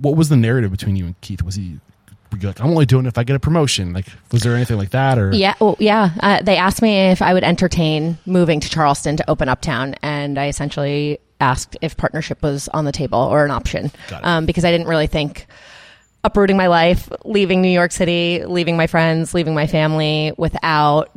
what 0.00 0.16
was 0.16 0.28
the 0.28 0.36
narrative 0.36 0.70
between 0.70 0.96
you 0.96 1.06
and 1.06 1.20
Keith? 1.22 1.42
Was 1.42 1.54
he 1.54 1.78
like, 2.42 2.60
I'm 2.60 2.68
only 2.70 2.86
doing 2.86 3.06
it 3.06 3.08
if 3.08 3.18
I 3.18 3.24
get 3.24 3.36
a 3.36 3.40
promotion? 3.40 3.92
Like, 3.92 4.06
was 4.32 4.42
there 4.42 4.54
anything 4.54 4.76
like 4.76 4.90
that? 4.90 5.18
Or 5.18 5.32
Yeah, 5.34 5.54
well, 5.60 5.76
yeah. 5.78 6.10
Uh, 6.20 6.42
they 6.42 6.56
asked 6.56 6.82
me 6.82 7.10
if 7.10 7.22
I 7.22 7.34
would 7.34 7.44
entertain 7.44 8.18
moving 8.26 8.60
to 8.60 8.68
Charleston 8.68 9.16
to 9.16 9.30
open 9.30 9.48
Uptown, 9.48 9.94
and 10.02 10.38
I 10.38 10.48
essentially 10.48 11.18
asked 11.40 11.76
if 11.80 11.96
partnership 11.96 12.42
was 12.42 12.68
on 12.68 12.84
the 12.84 12.92
table 12.92 13.18
or 13.18 13.44
an 13.44 13.50
option, 13.50 13.90
um, 14.22 14.46
because 14.46 14.64
I 14.64 14.70
didn't 14.70 14.88
really 14.88 15.06
think 15.06 15.46
uprooting 16.22 16.56
my 16.56 16.66
life, 16.66 17.08
leaving 17.24 17.62
New 17.62 17.68
York 17.70 17.92
City, 17.92 18.44
leaving 18.44 18.76
my 18.76 18.86
friends, 18.86 19.32
leaving 19.32 19.54
my 19.54 19.66
family 19.66 20.32
without 20.36 21.10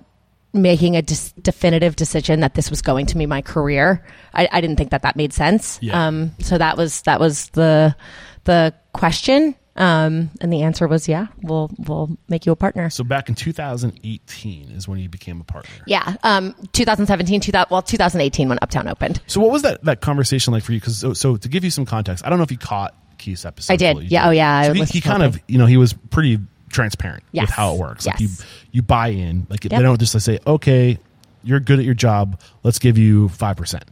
making 0.54 0.96
a 0.96 1.02
dis- 1.02 1.34
definitive 1.42 1.96
decision 1.96 2.42
that 2.42 2.54
this 2.54 2.70
was 2.70 2.82
going 2.82 3.08
to 3.08 3.18
be 3.18 3.26
my 3.26 3.42
career. 3.42 4.06
I, 4.34 4.48
I 4.52 4.62
didn't 4.62 4.78
think 4.78 4.92
that 4.92 5.02
that 5.02 5.16
made 5.16 5.34
sense. 5.34 5.80
Yeah. 5.82 6.08
Um, 6.08 6.32
so 6.40 6.58
that 6.58 6.78
was 6.78 7.02
that 7.02 7.20
was 7.20 7.50
the 7.50 7.96
the 8.46 8.74
question, 8.94 9.56
um, 9.76 10.30
and 10.42 10.52
the 10.54 10.62
answer 10.64 10.88
was 10.88 11.08
yeah. 11.08 11.28
We'll 11.42 11.72
we'll 11.80 12.18
make 12.30 12.46
you 12.46 12.52
a 12.52 12.56
partner. 12.56 12.90
So 12.90 13.04
back 13.04 13.30
in 13.30 13.36
2018 13.36 14.72
is 14.72 14.88
when 14.88 15.00
you 15.00 15.10
became 15.10 15.42
a 15.42 15.44
partner. 15.44 15.72
Yeah, 15.88 16.16
um, 16.24 16.54
2017, 16.74 17.42
2000, 17.42 17.68
well, 17.72 17.82
2018 17.82 18.50
when 18.50 18.60
Uptown 18.62 18.88
opened. 18.88 19.22
So 19.28 19.42
what 19.42 19.52
was 19.52 19.64
that 19.64 19.84
that 19.86 20.02
conversation 20.02 20.54
like 20.54 20.64
for 20.64 20.74
you? 20.74 20.80
Because 20.80 20.98
so, 21.00 21.14
so 21.14 21.38
to 21.38 21.50
give 21.50 21.64
you 21.64 21.72
some 21.72 21.86
context, 21.86 22.26
I 22.26 22.30
don't 22.30 22.38
know 22.38 22.44
if 22.44 22.52
you 22.52 22.58
caught 22.58 22.96
Keith's 23.18 23.46
episode. 23.46 23.74
I 23.74 23.76
did. 23.78 23.94
fully. 23.96 24.06
Yeah, 24.08 24.28
oh, 24.28 24.32
yeah, 24.32 24.64
So 24.64 24.74
he, 24.74 24.84
he 24.86 25.02
kind 25.02 25.24
of 25.24 25.40
you 25.48 25.58
know 25.58 25.66
he 25.66 25.78
was 25.78 25.94
pretty 25.94 26.40
transparent 26.70 27.24
Yes. 27.32 27.44
with 27.48 27.56
how 27.56 27.74
it 27.74 27.80
works. 27.80 28.06
Yes. 28.06 28.14
Like 28.16 28.22
you 28.22 28.30
you 28.72 28.82
buy 28.82 29.10
in. 29.10 29.48
Like 29.50 29.62
they 29.62 29.70
don't 29.70 30.00
just 30.00 30.20
say 30.20 30.40
okay, 30.46 31.00
you're 31.44 31.60
good 31.60 31.80
at 31.80 31.86
your 31.86 31.94
job. 31.96 32.40
Let's 32.64 32.80
give 32.80 32.98
you 32.98 33.30
five 33.30 33.58
percent. 33.58 33.86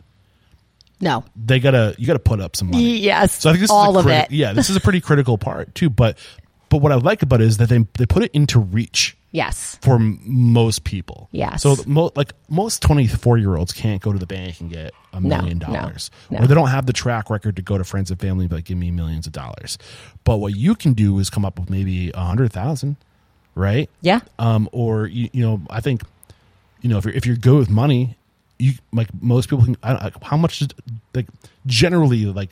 No. 1.01 1.23
They 1.35 1.59
gotta 1.59 1.95
you 1.97 2.05
gotta 2.07 2.19
put 2.19 2.39
up 2.39 2.55
some 2.55 2.71
money. 2.71 2.97
Yes, 2.99 3.33
So 3.41 3.49
I 3.49 3.53
think 3.53 3.61
this 3.61 3.69
all 3.71 3.89
is 3.91 3.95
a 3.97 3.99
of 3.99 4.05
criti- 4.05 4.23
it. 4.25 4.31
Yeah, 4.31 4.53
this 4.53 4.69
is 4.69 4.75
a 4.75 4.79
pretty 4.81 5.01
critical 5.01 5.37
part 5.37 5.73
too. 5.75 5.89
But 5.89 6.17
but 6.69 6.77
what 6.77 6.91
I 6.91 6.95
like 6.95 7.21
about 7.23 7.41
it 7.41 7.47
is 7.47 7.57
that 7.57 7.69
they 7.69 7.79
they 7.97 8.05
put 8.05 8.23
it 8.23 8.31
into 8.33 8.59
reach 8.59 9.17
Yes. 9.33 9.77
for 9.81 9.95
m- 9.95 10.19
most 10.25 10.83
people. 10.83 11.27
Yes. 11.31 11.63
So 11.63 11.75
mo- 11.85 12.11
like 12.15 12.33
most 12.49 12.81
24 12.81 13.37
year 13.37 13.55
olds 13.55 13.71
can't 13.73 14.01
go 14.01 14.11
to 14.13 14.19
the 14.19 14.25
bank 14.27 14.59
and 14.61 14.69
get 14.69 14.93
a 15.13 15.19
No, 15.21 15.37
million 15.37 15.57
no, 15.59 15.67
dollars. 15.73 16.11
no. 16.29 16.39
Or 16.39 16.47
they 16.47 16.53
don't 16.55 16.67
have 16.69 16.85
the 16.85 16.93
track 16.93 17.29
record 17.29 17.55
to 17.57 17.61
go 17.61 17.77
to 17.77 17.83
friends 17.85 18.11
and 18.11 18.19
family 18.19 18.43
and 18.45 18.49
be 18.49 18.57
like, 18.57 18.65
give 18.65 18.77
me 18.77 18.91
millions 18.91 19.25
of 19.27 19.33
dollars. 19.33 19.77
But 20.25 20.37
what 20.37 20.55
you 20.55 20.75
can 20.75 20.93
do 20.93 21.17
is 21.19 21.29
come 21.29 21.45
up 21.45 21.59
with 21.59 21.69
maybe 21.69 22.11
a 22.11 22.19
hundred 22.25 22.51
thousand, 22.53 22.97
right? 23.55 23.89
Yeah. 24.01 24.19
Um, 24.37 24.67
or 24.73 25.07
you, 25.07 25.29
you 25.33 25.41
know, 25.43 25.61
I 25.69 25.79
think, 25.81 26.03
you 26.81 26.89
know, 26.89 26.97
if 26.97 27.05
you're, 27.05 27.13
if 27.13 27.25
you're 27.25 27.37
good 27.37 27.57
with 27.57 27.69
money, 27.69 28.17
you 28.61 28.73
like 28.93 29.09
most 29.21 29.49
people 29.49 29.65
can, 29.65 29.75
I, 29.83 29.93
I- 29.93 30.11
how 30.21 30.37
much, 30.37 30.63
like 31.13 31.27
generally, 31.65 32.25
like 32.25 32.51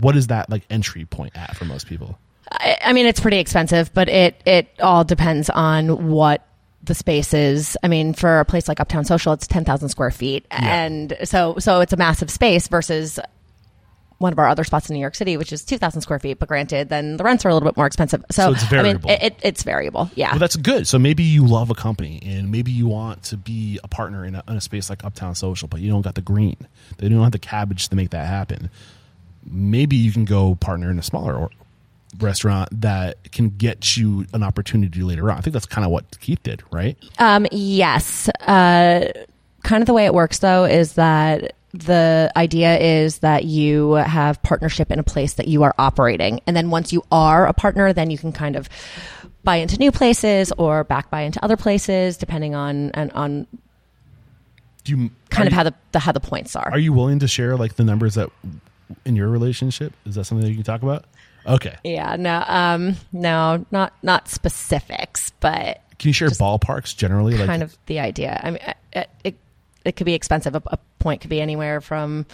what 0.00 0.16
is 0.16 0.28
that 0.28 0.48
like 0.50 0.62
entry 0.70 1.04
point 1.04 1.36
at 1.36 1.56
for 1.56 1.64
most 1.64 1.86
people? 1.86 2.18
I, 2.50 2.78
I 2.86 2.92
mean, 2.92 3.06
it's 3.06 3.20
pretty 3.20 3.38
expensive, 3.38 3.92
but 3.94 4.08
it 4.08 4.40
it 4.46 4.68
all 4.80 5.04
depends 5.04 5.50
on 5.50 6.08
what 6.10 6.46
the 6.84 6.94
space 6.94 7.32
is. 7.32 7.76
I 7.82 7.88
mean, 7.88 8.12
for 8.12 8.40
a 8.40 8.44
place 8.44 8.66
like 8.68 8.80
Uptown 8.80 9.04
Social, 9.04 9.32
it's 9.32 9.46
ten 9.46 9.64
thousand 9.64 9.88
square 9.90 10.10
feet, 10.10 10.46
and 10.50 11.16
so 11.24 11.56
so 11.58 11.80
it's 11.80 11.92
a 11.92 11.96
massive 11.96 12.30
space 12.30 12.68
versus 12.68 13.18
one 14.22 14.32
of 14.32 14.38
our 14.38 14.48
other 14.48 14.64
spots 14.64 14.88
in 14.88 14.94
New 14.94 15.00
York 15.00 15.14
City, 15.14 15.36
which 15.36 15.52
is 15.52 15.64
two 15.64 15.76
thousand 15.76 16.00
square 16.00 16.18
feet. 16.18 16.38
But 16.38 16.48
granted, 16.48 16.88
then 16.88 17.16
the 17.18 17.24
rents 17.24 17.44
are 17.44 17.50
a 17.50 17.54
little 17.54 17.68
bit 17.68 17.76
more 17.76 17.86
expensive. 17.86 18.24
So, 18.30 18.44
So 18.44 18.52
it's 18.52 18.62
I 18.72 18.76
mean, 18.76 18.82
variable. 18.84 19.10
it, 19.10 19.22
it, 19.22 19.36
it's 19.42 19.62
variable. 19.62 20.10
Yeah. 20.14 20.30
Well, 20.30 20.38
that's 20.38 20.56
good. 20.56 20.86
So 20.86 20.98
maybe 20.98 21.22
you 21.22 21.46
love 21.46 21.68
a 21.70 21.74
company 21.74 22.20
and 22.24 22.50
maybe 22.50 22.72
you 22.72 22.86
want 22.86 23.24
to 23.24 23.36
be 23.36 23.78
a 23.84 23.88
partner 23.88 24.24
in 24.24 24.34
a, 24.36 24.42
in 24.48 24.56
a 24.56 24.60
space 24.60 24.88
like 24.88 25.04
Uptown 25.04 25.34
Social, 25.34 25.68
but 25.68 25.80
you 25.80 25.90
don't 25.90 26.02
got 26.02 26.14
the 26.14 26.22
green. 26.22 26.56
They 26.98 27.08
don't 27.08 27.22
have 27.22 27.32
the 27.32 27.38
cabbage 27.38 27.88
to 27.88 27.96
make 27.96 28.10
that 28.10 28.26
happen. 28.26 28.70
Maybe 29.44 29.96
you 29.96 30.12
can 30.12 30.24
go 30.24 30.54
partner 30.54 30.90
in 30.90 30.98
a 30.98 31.02
smaller 31.02 31.34
or, 31.34 31.50
restaurant 32.18 32.68
that 32.82 33.32
can 33.32 33.48
get 33.48 33.96
you 33.96 34.26
an 34.34 34.42
opportunity 34.42 35.02
later 35.02 35.30
on. 35.30 35.38
I 35.38 35.40
think 35.40 35.54
that's 35.54 35.66
kind 35.66 35.84
of 35.84 35.90
what 35.90 36.20
Keith 36.20 36.42
did, 36.42 36.62
right? 36.70 36.96
Um, 37.18 37.46
yes. 37.50 38.28
Uh, 38.40 39.10
kind 39.64 39.82
of 39.82 39.86
the 39.86 39.94
way 39.94 40.04
it 40.04 40.12
works 40.14 40.38
though 40.40 40.64
is 40.64 40.94
that 40.94 41.54
the 41.74 42.30
idea 42.36 42.78
is 42.78 43.18
that 43.18 43.44
you 43.44 43.92
have 43.92 44.42
partnership 44.42 44.90
in 44.90 44.98
a 44.98 45.02
place 45.02 45.34
that 45.34 45.48
you 45.48 45.62
are 45.62 45.74
operating. 45.78 46.40
And 46.46 46.54
then 46.56 46.70
once 46.70 46.92
you 46.92 47.02
are 47.10 47.46
a 47.46 47.52
partner, 47.52 47.92
then 47.92 48.10
you 48.10 48.18
can 48.18 48.32
kind 48.32 48.56
of 48.56 48.68
buy 49.44 49.56
into 49.56 49.76
new 49.78 49.90
places 49.90 50.52
or 50.58 50.84
back 50.84 51.10
buy 51.10 51.22
into 51.22 51.42
other 51.44 51.56
places, 51.56 52.16
depending 52.16 52.54
on 52.54 52.90
and 52.92 53.10
on 53.12 53.46
Do 54.84 54.92
you 54.96 55.10
kind 55.30 55.46
of 55.46 55.52
you- 55.52 55.56
how 55.56 55.62
the, 55.64 55.74
the 55.92 55.98
how 55.98 56.12
the 56.12 56.20
points 56.20 56.54
are. 56.56 56.70
Are 56.70 56.78
you 56.78 56.92
willing 56.92 57.18
to 57.20 57.28
share 57.28 57.56
like 57.56 57.76
the 57.76 57.84
numbers 57.84 58.14
that 58.16 58.28
in 59.04 59.16
your 59.16 59.28
relationship? 59.28 59.94
Is 60.04 60.16
that 60.16 60.24
something 60.24 60.44
that 60.44 60.50
you 60.50 60.56
can 60.56 60.64
talk 60.64 60.82
about? 60.82 61.06
Okay. 61.46 61.76
yeah, 61.82 62.14
no, 62.16 62.44
um, 62.46 62.94
no, 63.12 63.64
not 63.72 63.94
not 64.02 64.28
specifics, 64.28 65.32
but 65.40 65.80
Can 65.98 66.10
you 66.10 66.12
share 66.12 66.28
ballparks 66.28 66.94
generally? 66.96 67.36
Like 67.36 67.46
kind 67.46 67.62
of 67.64 67.76
the 67.86 67.98
idea. 67.98 68.40
I 68.44 68.50
mean, 68.50 68.60
it 68.92 69.10
it, 69.24 69.36
it 69.84 69.96
could 69.96 70.06
be 70.06 70.14
expensive. 70.14 70.54
A, 70.54 70.62
a 70.66 70.78
point 70.98 71.20
could 71.20 71.30
be 71.30 71.40
anywhere 71.40 71.80
from 71.80 72.26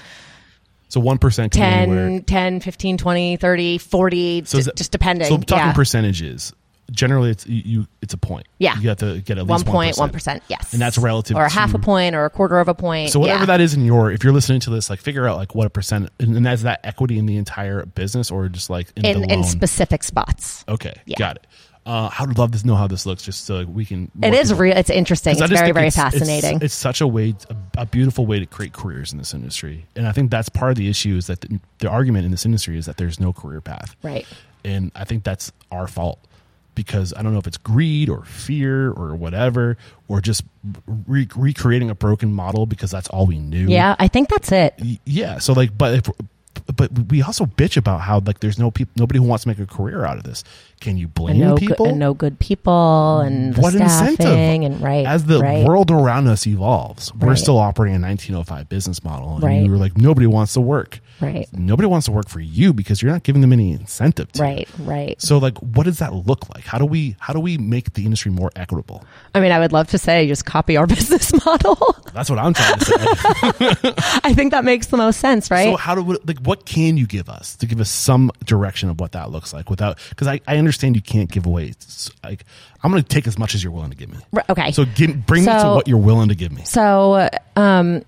so 0.89 1.01
one 1.01 1.19
percent 1.19 1.53
can 1.53 1.91
be 1.91 1.95
10, 1.95 2.23
10, 2.25 2.61
15, 2.61 2.99
20, 2.99 3.37
30, 3.37 3.79
40, 3.79 4.43
So 4.45 4.59
ju- 4.59 4.65
that- 4.65 4.77
just 4.77 4.91
depending. 4.93 5.29
So 5.29 5.37
talking 5.39 5.57
yeah. 5.59 5.73
percentages. 5.73 6.53
Generally, 6.91 7.33
it's 7.33 7.47
you. 7.47 7.87
It's 8.01 8.15
a 8.15 8.17
point. 8.17 8.47
Yeah. 8.57 8.79
you 8.79 8.89
have 8.89 8.97
to 8.99 9.21
get 9.21 9.37
at 9.37 9.47
one 9.47 9.59
least 9.59 9.67
point, 9.67 9.99
one 9.99 10.09
1%. 10.11 10.41
yes, 10.49 10.73
and 10.73 10.81
that's 10.81 10.97
relative 10.97 11.37
or 11.37 11.45
a 11.45 11.51
half 11.51 11.75
a 11.75 11.79
point, 11.79 12.15
or 12.15 12.25
a 12.25 12.31
quarter 12.31 12.59
of 12.61 12.69
a 12.69 12.75
point. 12.75 13.11
So 13.11 13.21
whatever 13.21 13.41
yeah. 13.41 13.47
that 13.47 13.61
is 13.61 13.75
in 13.75 13.85
your, 13.85 14.11
if 14.11 14.25
you're 14.25 14.33
listening 14.33 14.61
to 14.61 14.71
this, 14.71 14.89
like 14.89 14.99
figure 14.99 15.29
out 15.29 15.37
like 15.37 15.55
what 15.55 15.67
a 15.67 15.71
percent, 15.71 16.09
and, 16.19 16.47
that's 16.47 16.63
that 16.63 16.81
equity 16.85 17.19
in 17.19 17.27
the 17.27 17.37
entire 17.37 17.85
business, 17.85 18.31
or 18.31 18.49
just 18.49 18.71
like 18.71 18.91
in, 18.97 19.05
in 19.05 19.21
the 19.21 19.31
in 19.31 19.45
specific 19.45 20.03
spots. 20.03 20.65
okay, 20.67 20.95
Yeah. 21.05 21.17
got 21.19 21.37
it. 21.37 21.47
Uh, 21.89 22.11
I 22.19 22.25
would 22.27 22.37
love 22.37 22.53
to 22.53 22.67
know 22.67 22.75
how 22.75 22.87
this 22.87 23.07
looks, 23.07 23.23
just 23.23 23.47
so 23.47 23.65
we 23.65 23.87
can. 23.87 24.11
It 24.23 24.35
is 24.35 24.49
people- 24.49 24.61
real. 24.63 24.77
It's 24.77 24.91
interesting. 24.91 25.33
It's 25.33 25.41
very 25.41 25.73
very 25.73 25.87
it's- 25.87 25.97
it's- 25.97 26.13
fascinating. 26.13 26.61
It's, 26.61 26.75
such 26.75 27.01
a 27.01 27.07
way, 27.07 27.35
a, 27.49 27.83
a 27.83 27.87
beautiful 27.87 28.27
way 28.27 28.39
to 28.41 28.45
create 28.47 28.75
careers 28.75 29.11
in 29.13 29.17
this 29.19 29.33
industry, 29.33 29.87
and 29.97 30.07
I 30.07 30.13
think 30.13 30.31
that's 30.31 30.51
part 30.51 30.71
of 30.71 30.77
the 30.77 30.91
issue 30.91 31.17
is 31.17 31.29
that 31.29 31.41
the, 31.41 31.59
the 31.79 31.89
argument 31.89 32.27
in 32.27 32.31
this 32.31 32.45
industry 32.45 32.77
is 32.77 32.85
that 32.85 32.99
there's 32.99 33.19
no 33.19 33.33
career 33.33 33.63
path, 33.63 33.97
Right. 34.03 34.27
And 34.65 34.93
I 34.95 35.05
think 35.05 35.25
that's 35.25 35.51
our 35.73 35.87
fault 35.87 36.19
because 36.75 37.15
I 37.17 37.23
don't 37.23 37.33
know 37.33 37.39
if 37.39 37.47
it's 37.47 37.57
greed 37.57 38.09
or 38.11 38.25
fear 38.25 38.91
or 38.91 39.17
whatever, 39.17 39.79
or 40.09 40.21
just 40.21 40.43
re- 41.07 41.27
recreating 41.35 41.89
a 41.91 41.95
broken 41.95 42.33
model 42.35 42.67
because 42.67 42.91
that's 42.91 43.09
all 43.09 43.27
we 43.27 43.39
knew. 43.39 43.67
yeah, 43.67 43.97
I 43.99 44.09
think 44.09 44.29
that's 44.29 44.53
it. 44.53 44.75
Yeah. 45.07 45.39
So 45.39 45.55
like, 45.55 45.77
but 45.79 45.95
if 45.95 46.11
but 46.77 46.91
we 47.11 47.23
also 47.23 47.47
bitch 47.47 47.77
about 47.77 48.01
how 48.03 48.21
like 48.21 48.41
there's 48.41 48.59
no 48.59 48.71
people, 48.71 48.93
nobody 48.97 49.19
who 49.19 49.25
wants 49.25 49.45
to 49.45 49.49
make 49.49 49.59
a 49.59 49.67
career 49.67 50.05
out 50.05 50.17
of 50.19 50.25
this. 50.25 50.45
Can 50.81 50.97
you 50.97 51.09
blame 51.09 51.39
no, 51.41 51.57
people? 51.57 51.87
good, 51.87 51.91
and 51.93 51.99
no 51.99 52.15
good 52.15 52.39
people, 52.39 53.21
and 53.21 53.55
the 53.55 53.61
what 53.61 53.75
incentive? 53.75 54.27
and 54.27 54.81
right 54.81 55.07
As 55.07 55.25
the 55.25 55.41
right. 55.41 55.67
world 55.67 55.91
around 55.91 56.29
us 56.29 56.47
evolves, 56.47 57.13
we're 57.15 57.29
Right. 57.29 57.39
still 57.39 57.59
operating 57.59 57.97
a 57.97 57.99
1905 58.01 58.69
business 58.69 59.03
model, 59.03 59.35
and 59.37 59.43
Right. 59.45 59.63
we 59.63 59.69
were 59.69 59.77
like, 59.77 59.97
nobody 59.97 60.27
wants 60.27 60.53
to 60.55 60.61
work. 60.61 61.01
Right. 61.21 61.49
Nobody 61.53 61.87
wants 61.87 62.07
to 62.07 62.13
work 62.13 62.29
for 62.29 62.41
you 62.41 62.73
because 62.73 63.03
you're 63.03 63.11
not 63.11 63.23
giving 63.23 63.41
them 63.41 63.53
any 63.53 63.73
incentive. 63.73 64.31
To. 64.33 64.43
Right, 64.43 64.69
right. 64.81 65.21
So 65.21 65.39
like, 65.39 65.59
what 65.59 65.85
does 65.85 65.99
that 65.99 66.13
look 66.15 66.49
like? 66.55 66.65
How 66.65 66.79
do 66.79 66.85
we 66.85 67.17
how 67.19 67.33
do 67.33 67.41
we 67.41 67.59
make 67.59 67.95
the 67.95 68.05
industry 68.05 68.31
more 68.31 68.51
equitable? 68.55 69.05
I 69.35 69.41
mean, 69.41 69.53
I 69.53 69.59
would 69.59 69.73
love 69.73 69.89
to 69.89 69.99
say 69.99 70.27
just 70.29 70.45
copy 70.45 70.77
our 70.77 70.87
business 70.87 71.33
model. 71.45 71.97
That's 72.13 72.31
what 72.31 72.39
I'm 72.39 72.55
trying 72.55 72.79
to 72.79 72.85
say. 72.85 73.93
I 74.25 74.33
think 74.35 74.53
that 74.53 74.65
makes 74.65 74.89
the 74.89 74.97
most 74.97 75.21
sense, 75.21 75.51
right? 75.51 75.73
So 75.73 75.77
how 75.77 75.95
do 75.95 76.03
we, 76.03 76.17
like 76.25 76.39
what 76.41 76.65
can 76.65 76.97
you 76.97 77.07
give 77.07 77.29
us 77.29 77.57
to 77.57 77.67
give 77.67 77.81
us 77.81 77.91
some 77.91 78.31
direction 78.45 78.89
of 78.89 79.01
what 79.01 79.13
that 79.13 79.31
looks 79.31 79.53
like 79.53 79.71
without 79.71 79.99
because 80.11 80.29
I, 80.29 80.41
I 80.47 80.59
understand 80.59 80.95
you 80.95 81.03
can't 81.03 81.31
give 81.31 81.47
away 81.47 81.75
like 82.23 82.45
I'm 82.83 82.91
going 82.93 83.03
to 83.03 83.09
take 83.09 83.27
as 83.27 83.39
much 83.39 83.55
as 83.55 83.65
you're 83.65 83.73
willing 83.73 83.91
to 83.91 83.97
give 83.97 84.11
me. 84.11 84.19
Okay. 84.49 84.73
So 84.73 84.85
give, 84.85 85.27
bring 85.27 85.45
me 85.45 85.51
to 85.51 85.75
what 85.75 85.89
you're 85.89 85.99
willing 85.99 86.29
to 86.29 86.35
give 86.35 86.53
me. 86.53 86.63
So, 86.65 87.29
um, 87.57 88.05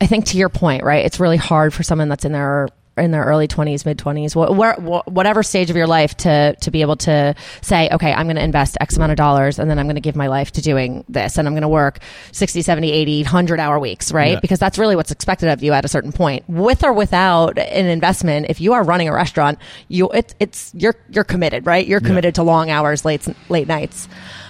I 0.00 0.06
think 0.06 0.26
to 0.26 0.36
your 0.38 0.48
point, 0.48 0.84
right? 0.84 1.04
It's 1.04 1.18
really 1.20 1.36
hard 1.36 1.74
for 1.74 1.82
someone 1.82 2.08
that's 2.08 2.24
in 2.24 2.32
their 2.32 2.68
in 2.96 3.12
their 3.12 3.24
early 3.24 3.46
20s, 3.46 3.86
mid 3.86 3.96
20s, 3.96 4.32
wh- 4.34 4.52
wh- 4.54 5.08
whatever 5.08 5.42
stage 5.42 5.70
of 5.70 5.76
your 5.76 5.86
life 5.86 6.16
to 6.18 6.56
to 6.60 6.70
be 6.70 6.80
able 6.82 6.96
to 6.96 7.34
say, 7.60 7.88
okay, 7.92 8.12
I'm 8.12 8.26
going 8.26 8.36
to 8.36 8.42
invest 8.42 8.76
X 8.80 8.96
amount 8.96 9.12
of 9.12 9.16
dollars 9.16 9.58
and 9.58 9.70
then 9.70 9.78
I'm 9.78 9.86
going 9.86 9.96
to 9.96 10.00
give 10.00 10.16
my 10.16 10.26
life 10.26 10.52
to 10.52 10.62
doing 10.62 11.04
this 11.08 11.38
and 11.38 11.46
I'm 11.46 11.54
going 11.54 11.62
to 11.62 11.68
work 11.68 12.00
60, 12.32 12.62
70, 12.62 12.90
80, 12.90 13.22
100 13.22 13.60
hour 13.60 13.78
weeks, 13.78 14.12
right? 14.12 14.32
Yeah. 14.32 14.40
Because 14.40 14.58
that's 14.58 14.78
really 14.78 14.96
what's 14.96 15.10
expected 15.10 15.48
of 15.48 15.62
you 15.62 15.72
at 15.72 15.84
a 15.84 15.88
certain 15.88 16.12
point. 16.12 16.48
With 16.48 16.82
or 16.84 16.92
without 16.92 17.58
an 17.58 17.86
investment, 17.86 18.46
if 18.48 18.60
you 18.60 18.72
are 18.72 18.82
running 18.82 19.08
a 19.08 19.12
restaurant, 19.12 19.58
you 19.88 20.10
it, 20.10 20.34
it's 20.40 20.72
you're 20.74 20.96
you're 21.10 21.24
committed, 21.24 21.66
right? 21.66 21.86
You're 21.86 22.00
committed 22.00 22.34
to 22.36 22.42
long 22.42 22.70
hours, 22.70 23.04
late 23.04 23.26
late 23.48 23.68
nights, 23.68 24.08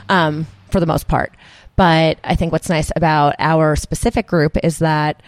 um, 0.08 0.46
for 0.70 0.80
the 0.80 0.86
most 0.86 1.08
part. 1.08 1.32
But 1.78 2.18
I 2.24 2.34
think 2.34 2.50
what's 2.50 2.68
nice 2.68 2.90
about 2.96 3.36
our 3.38 3.76
specific 3.76 4.26
group 4.26 4.56
is 4.64 4.80
that 4.80 5.22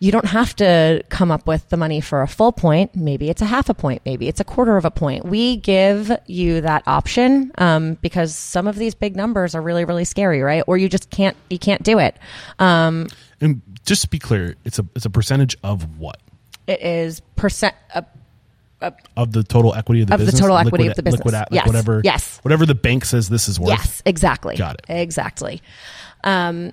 you 0.00 0.10
don't 0.10 0.24
have 0.26 0.54
to 0.56 1.04
come 1.08 1.30
up 1.30 1.46
with 1.46 1.68
the 1.68 1.76
money 1.76 2.00
for 2.00 2.22
a 2.22 2.26
full 2.26 2.50
point. 2.50 2.96
Maybe 2.96 3.30
it's 3.30 3.42
a 3.42 3.44
half 3.44 3.68
a 3.68 3.74
point. 3.74 4.02
Maybe 4.04 4.26
it's 4.26 4.40
a 4.40 4.44
quarter 4.44 4.76
of 4.76 4.84
a 4.84 4.90
point. 4.90 5.24
We 5.24 5.56
give 5.56 6.10
you 6.26 6.60
that 6.62 6.82
option 6.88 7.52
um, 7.58 7.94
because 8.02 8.34
some 8.34 8.66
of 8.66 8.74
these 8.74 8.96
big 8.96 9.14
numbers 9.14 9.54
are 9.54 9.62
really, 9.62 9.84
really 9.84 10.04
scary, 10.04 10.42
right? 10.42 10.64
Or 10.66 10.76
you 10.76 10.88
just 10.88 11.10
can't, 11.10 11.36
you 11.48 11.60
can't 11.60 11.84
do 11.84 12.00
it. 12.00 12.16
Um, 12.58 13.06
And 13.40 13.62
just 13.84 14.02
to 14.02 14.08
be 14.08 14.18
clear, 14.18 14.56
it's 14.64 14.80
a 14.80 14.86
it's 14.96 15.06
a 15.06 15.10
percentage 15.10 15.56
of 15.62 15.98
what 16.00 16.18
it 16.66 16.82
is 16.82 17.20
percent. 17.36 17.76
Uh, 18.80 18.90
of 19.16 19.32
the 19.32 19.42
total 19.42 19.74
equity 19.74 20.02
of 20.02 20.06
the 20.08 20.14
Of 20.14 20.20
the 20.20 20.26
business. 20.26 20.40
total 20.40 20.56
equity 20.56 20.86
of 20.86 20.94
the 20.96 21.02
Liquid, 21.02 21.22
business. 21.24 21.32
like 21.34 21.48
Yes. 21.50 21.66
whatever. 21.66 22.00
Yes. 22.04 22.38
Whatever 22.42 22.64
the 22.64 22.74
bank 22.76 23.04
says 23.04 23.28
this 23.28 23.48
is 23.48 23.58
worth. 23.58 23.70
yes, 23.70 24.02
exactly. 24.06 24.56
Got 24.56 24.76
it. 24.76 24.84
Exactly. 24.88 25.60
Um, 26.24 26.72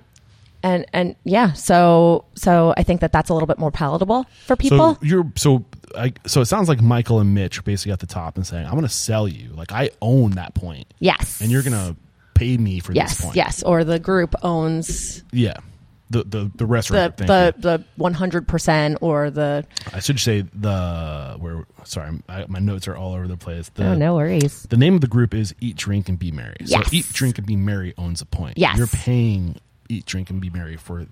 and 0.62 0.86
and 0.92 1.16
yeah, 1.24 1.52
so 1.52 2.24
so 2.34 2.74
I 2.76 2.82
think 2.82 3.00
that 3.00 3.12
that's 3.12 3.28
a 3.30 3.32
little 3.34 3.46
bit 3.46 3.58
more 3.58 3.70
palatable 3.70 4.24
for 4.46 4.56
people. 4.56 4.94
So 4.94 4.98
you're 5.02 5.30
so 5.36 5.64
I, 5.96 6.12
so 6.26 6.40
it 6.40 6.46
sounds 6.46 6.68
like 6.68 6.80
Michael 6.80 7.20
and 7.20 7.34
Mitch 7.34 7.58
are 7.58 7.62
basically 7.62 7.92
at 7.92 8.00
the 8.00 8.06
top 8.06 8.36
and 8.36 8.46
saying, 8.46 8.64
"I'm 8.66 8.72
going 8.72 8.82
to 8.82 8.88
sell 8.88 9.28
you. 9.28 9.50
Like 9.54 9.70
I 9.72 9.90
own 10.02 10.32
that 10.32 10.54
point, 10.54 10.92
yes, 10.98 11.40
and 11.40 11.50
you're 11.50 11.62
going 11.62 11.72
to 11.74 11.96
pay 12.34 12.56
me 12.56 12.80
for 12.80 12.92
yes, 12.92 13.16
this 13.16 13.20
point." 13.24 13.36
yes, 13.36 13.62
or 13.62 13.84
the 13.84 13.98
group 13.98 14.34
owns 14.42 15.22
Yeah. 15.32 15.56
The 16.08 16.22
the 16.22 16.24
the 16.24 16.50
the 16.56 16.66
restaurant. 16.66 17.16
the 17.16 17.52
you. 17.56 17.62
the 17.62 17.84
one 17.96 18.14
hundred 18.14 18.46
percent 18.46 18.98
or 19.00 19.30
the 19.30 19.66
I 19.92 20.00
should 20.00 20.20
say 20.20 20.42
the 20.54 21.36
where. 21.38 21.64
Sorry, 21.84 22.10
I, 22.28 22.44
my 22.48 22.58
notes 22.58 22.88
are 22.88 22.96
all 22.96 23.14
over 23.14 23.28
the 23.28 23.36
place. 23.36 23.68
The, 23.74 23.88
oh 23.90 23.94
no 23.94 24.14
worries 24.16 24.62
The 24.68 24.76
name 24.76 24.94
of 24.96 25.00
the 25.00 25.06
group 25.08 25.34
is 25.34 25.54
Eat, 25.60 25.76
Drink, 25.76 26.08
and 26.08 26.18
Be 26.18 26.32
Merry. 26.32 26.56
Yes. 26.60 26.84
So 26.84 26.96
Eat, 26.96 27.06
Drink, 27.12 27.38
and 27.38 27.46
Be 27.46 27.54
Merry 27.56 27.94
owns 27.96 28.20
a 28.20 28.26
point. 28.26 28.58
Yes. 28.58 28.76
You're 28.76 28.86
paying 28.88 29.56
Eat, 29.88 30.04
Drink, 30.06 30.30
and 30.30 30.40
Be 30.40 30.50
Merry 30.50 30.76
for 30.76 31.06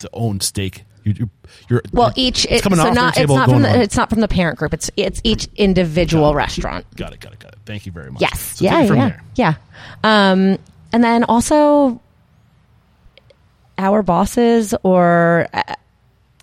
to 0.00 0.10
own 0.12 0.40
stake. 0.40 0.84
You, 1.02 1.14
you're, 1.16 1.28
you're 1.68 1.82
well 1.92 2.12
each 2.14 2.44
it's 2.44 2.60
it, 2.60 2.62
coming 2.62 2.78
so 2.78 2.88
off 2.88 2.94
not 2.94 3.14
their 3.14 3.22
it's 3.24 3.32
table, 3.32 3.36
not 3.36 3.48
from 3.48 3.62
the 3.62 3.70
on. 3.70 3.80
it's 3.80 3.96
not 3.96 4.10
from 4.10 4.20
the 4.20 4.28
parent 4.28 4.58
group 4.58 4.74
it's 4.74 4.90
it's 4.98 5.18
each 5.24 5.48
individual 5.56 6.34
restaurant 6.34 6.84
Got 6.94 7.14
it. 7.14 7.20
Got 7.20 7.32
it. 7.32 7.38
Got 7.38 7.52
it. 7.54 7.58
Thank 7.64 7.86
you 7.86 7.92
very 7.92 8.10
much. 8.10 8.20
yes 8.20 8.38
So 8.58 8.64
yeah 8.66 8.74
take 8.76 8.84
it 8.84 8.88
from 8.88 8.96
yeah 8.98 9.08
there. 9.08 9.22
yeah 9.36 9.54
um 10.04 10.58
and 10.92 11.02
then 11.02 11.24
also 11.24 12.02
our 13.80 14.02
bosses 14.02 14.74
or 14.82 15.48
uh, 15.52 15.62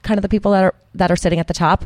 kind 0.03 0.17
of 0.17 0.21
the 0.21 0.29
people 0.29 0.51
that 0.51 0.63
are 0.63 0.75
that 0.95 1.11
are 1.11 1.15
sitting 1.15 1.39
at 1.39 1.47
the 1.47 1.53
top 1.53 1.85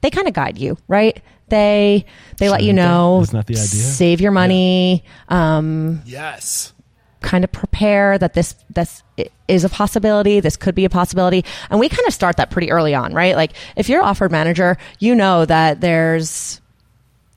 they 0.00 0.10
kind 0.10 0.26
of 0.28 0.34
guide 0.34 0.58
you 0.58 0.76
right 0.88 1.22
they 1.48 2.04
they 2.38 2.48
let 2.48 2.62
you 2.62 2.68
Shouldn't 2.68 2.78
they? 2.78 2.82
know 2.82 3.20
Isn't 3.22 3.36
that 3.36 3.46
the 3.46 3.54
idea? 3.54 3.66
save 3.66 4.20
your 4.20 4.32
money 4.32 5.04
um 5.28 6.02
Yes. 6.06 6.72
kind 7.20 7.44
of 7.44 7.52
prepare 7.52 8.16
that 8.18 8.32
this 8.34 8.54
this 8.70 9.02
is 9.48 9.64
a 9.64 9.68
possibility 9.68 10.40
this 10.40 10.56
could 10.56 10.74
be 10.74 10.84
a 10.86 10.90
possibility 10.90 11.44
and 11.70 11.78
we 11.78 11.88
kind 11.88 12.06
of 12.08 12.14
start 12.14 12.36
that 12.38 12.50
pretty 12.50 12.70
early 12.70 12.94
on 12.94 13.12
right 13.12 13.36
like 13.36 13.52
if 13.76 13.88
you're 13.88 14.02
offered 14.02 14.32
manager 14.32 14.78
you 14.98 15.14
know 15.14 15.44
that 15.44 15.80
there's 15.82 16.60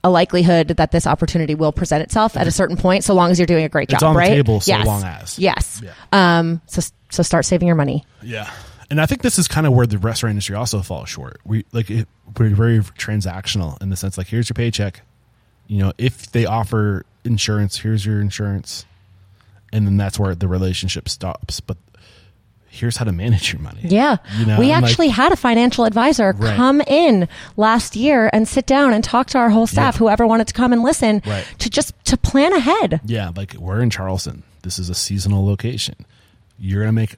a 0.06 0.10
likelihood 0.10 0.68
that 0.68 0.91
this 0.91 1.08
opportunity 1.08 1.56
will 1.56 1.72
present 1.72 2.03
itself 2.03 2.38
at 2.38 2.45
a 2.45 2.51
certain 2.51 2.78
point 2.78 3.03
so 3.03 3.14
long 3.16 3.32
as 3.32 3.39
you're 3.39 3.47
doing 3.47 3.66
a 3.66 3.70
great 3.70 3.89
It's 3.91 3.99
job 3.99 4.10
on 4.10 4.14
the 4.14 4.20
right 4.20 4.28
table 4.30 4.60
so 4.62 4.72
yes. 4.72 4.86
long 4.86 5.03
as. 5.03 5.39
yes 5.39 5.82
Yeah. 5.84 5.93
um 6.14 6.62
so 6.68 6.82
so 7.10 7.24
start 7.24 7.43
saving 7.45 7.68
your 7.68 7.76
money 7.76 8.06
Yeah. 8.22 8.49
And 8.91 9.01
I 9.01 9.08
think 9.08 9.24
this 9.24 9.39
is 9.39 9.47
kind 9.47 9.66
of 9.66 9.74
where 9.74 9.88
the 9.88 9.97
restaurant 9.97 10.32
industry 10.32 10.56
also 10.56 10.82
falls 10.84 11.10
short. 11.10 11.39
We 11.43 11.66
like 11.72 11.89
it, 11.89 12.08
we're 12.38 12.49
very 12.53 12.80
transactional 12.82 13.82
in 13.82 13.89
the 13.89 13.95
sense 13.97 14.16
like 14.16 14.28
here's 14.28 14.47
your 14.47 14.53
paycheck. 14.53 15.01
You 15.66 15.80
know, 15.80 15.93
if 15.97 16.32
they 16.32 16.45
offer 16.45 17.03
insurance, 17.24 17.80
here's 17.80 18.06
your 18.06 18.22
insurance. 18.22 18.86
And 19.74 19.88
then 19.88 19.97
that's 19.97 20.20
where 20.20 20.36
the 20.36 20.47
relationship 20.47 21.10
stops. 21.10 21.60
But 21.62 21.78
here's 22.76 22.97
how 22.97 23.05
to 23.05 23.11
manage 23.11 23.53
your 23.53 23.61
money. 23.61 23.80
yeah 23.84 24.17
You 24.38 24.45
know, 24.45 24.59
we 24.59 24.67
like- 24.69 24.84
actually 24.84 25.07
had 25.09 25.32
a 25.32 25.36
financial 25.36 25.86
advisor 25.86 26.34
Right. 26.38 26.55
come 26.55 26.82
in 26.82 27.28
last 27.57 27.95
year 27.95 28.30
and 28.34 28.47
sit 28.47 28.65
down 28.65 28.93
and 28.93 29.03
talk 29.03 29.28
to 29.28 29.38
our 29.38 29.49
whole 29.49 29.67
staff 29.67 29.95
Yeah. 29.95 29.99
whoever 29.99 30.28
wanted 30.28 30.47
to 30.47 30.53
come 30.53 30.73
and 30.73 30.84
listen 30.84 31.21
Right. 31.26 31.45
to 31.59 31.69
just 31.69 31.93
to 32.05 32.17
plan 32.17 32.53
ahead 32.53 32.99
Yeah, 33.05 33.32
like 33.36 33.55
we're 33.57 33.82
in 33.82 33.89
Charleston. 33.89 34.43
This 34.63 34.78
is 34.80 34.89
a 34.89 34.95
seasonal 34.95 35.45
location. 35.45 35.95
You're 36.59 36.82
going 36.84 36.89
to 36.95 37.01
make 37.01 37.15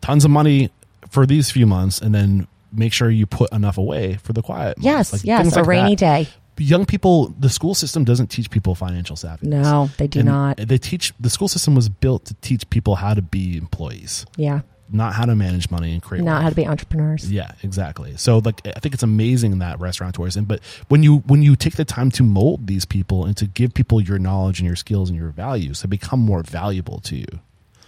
tons 0.00 0.24
of 0.24 0.30
money 0.30 0.70
for 1.10 1.26
these 1.26 1.50
few 1.50 1.66
months 1.66 2.00
and 2.00 2.14
then 2.14 2.46
make 2.72 2.92
sure 2.92 3.10
you 3.10 3.26
put 3.26 3.52
enough 3.52 3.76
away 3.76 4.14
for 4.22 4.32
the 4.32 4.42
quiet 4.42 4.78
months. 4.78 4.84
Yes, 4.84 5.12
Like, 5.12 5.24
yes, 5.24 5.52
a 5.54 5.58
like 5.58 5.66
rainy 5.66 5.96
that. 5.96 6.24
day. 6.24 6.28
Young 6.58 6.84
people, 6.84 7.34
the 7.38 7.48
school 7.48 7.74
system 7.74 8.04
doesn't 8.04 8.28
teach 8.28 8.50
people 8.50 8.74
financial 8.74 9.16
savvy. 9.16 9.46
No, 9.48 9.88
they 9.96 10.06
do 10.06 10.22
not. 10.22 10.58
They 10.58 10.78
teach 10.78 11.12
the 11.18 11.30
school 11.30 11.48
system 11.48 11.74
was 11.74 11.88
built 11.88 12.26
to 12.26 12.34
teach 12.34 12.68
people 12.70 12.96
how 12.96 13.14
to 13.14 13.22
be 13.22 13.56
employees. 13.56 14.26
yeah 14.36 14.60
not 14.92 15.14
how 15.14 15.24
to 15.24 15.36
manage 15.36 15.70
money 15.70 15.92
and 15.92 16.02
create 16.02 16.24
Not 16.24 16.32
wealth. 16.32 16.42
how 16.42 16.48
to 16.48 16.54
be 16.56 16.66
entrepreneurs. 16.66 17.30
Yeah, 17.30 17.52
exactly. 17.62 18.16
So 18.16 18.38
like 18.38 18.60
I 18.66 18.80
think 18.80 18.92
it's 18.92 19.04
amazing 19.04 19.60
that 19.60 19.78
restaurateurs 19.78 20.36
and 20.36 20.48
but 20.48 20.60
when 20.88 21.04
you 21.04 21.18
when 21.26 21.42
you 21.42 21.54
take 21.54 21.76
the 21.76 21.84
time 21.84 22.10
to 22.12 22.24
mold 22.24 22.66
these 22.66 22.84
people 22.84 23.24
and 23.24 23.36
to 23.36 23.46
give 23.46 23.72
people 23.72 24.00
your 24.00 24.18
knowledge 24.18 24.58
and 24.58 24.66
your 24.66 24.74
skills 24.74 25.08
and 25.08 25.16
your 25.16 25.28
values, 25.30 25.82
they 25.82 25.86
become 25.86 26.18
more 26.18 26.42
valuable 26.42 26.98
to 27.02 27.14
you. 27.16 27.26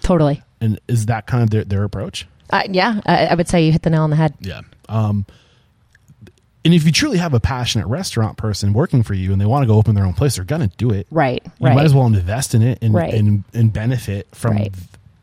Totally. 0.01 0.43
And 0.61 0.79
is 0.87 1.07
that 1.07 1.27
kind 1.27 1.43
of 1.43 1.51
their, 1.51 1.65
their 1.65 1.83
approach? 1.83 2.29
Uh, 2.51 2.63
yeah, 2.71 3.01
I, 3.05 3.27
I 3.27 3.35
would 3.35 3.49
say 3.49 3.65
you 3.67 3.73
hit 3.73 3.83
the 3.83 3.91
nail 3.91 4.03
on 4.03 4.11
the 4.11 4.17
head. 4.17 4.35
Yeah. 4.41 4.61
Um 4.89 5.27
and 6.65 6.73
if 6.75 6.85
you 6.85 6.93
truly 6.93 7.19
have 7.19 7.35
a 7.35 7.41
passionate 7.41 7.87
restaurant 7.87 8.37
person 8.37 8.73
working 8.73 9.03
for 9.03 9.15
you 9.15 9.33
and 9.33 9.41
they 9.41 9.47
want 9.47 9.63
to 9.63 9.67
go 9.67 9.77
open 9.77 9.95
their 9.95 10.05
own 10.07 10.15
place, 10.15 10.37
they're 10.37 10.45
gonna 10.45 10.71
do 10.77 10.91
it. 10.91 11.07
Right. 11.11 11.43
You 11.61 11.67
right. 11.67 11.75
might 11.75 11.85
as 11.85 11.95
well 11.95 12.07
invest 12.07 12.55
in 12.55 12.63
it 12.63 12.79
and 12.83 12.95
Right. 12.95 13.13
and, 13.15 13.45
and 13.53 13.73
benefit 13.73 14.29
from 14.33 14.57
Right. 14.57 14.75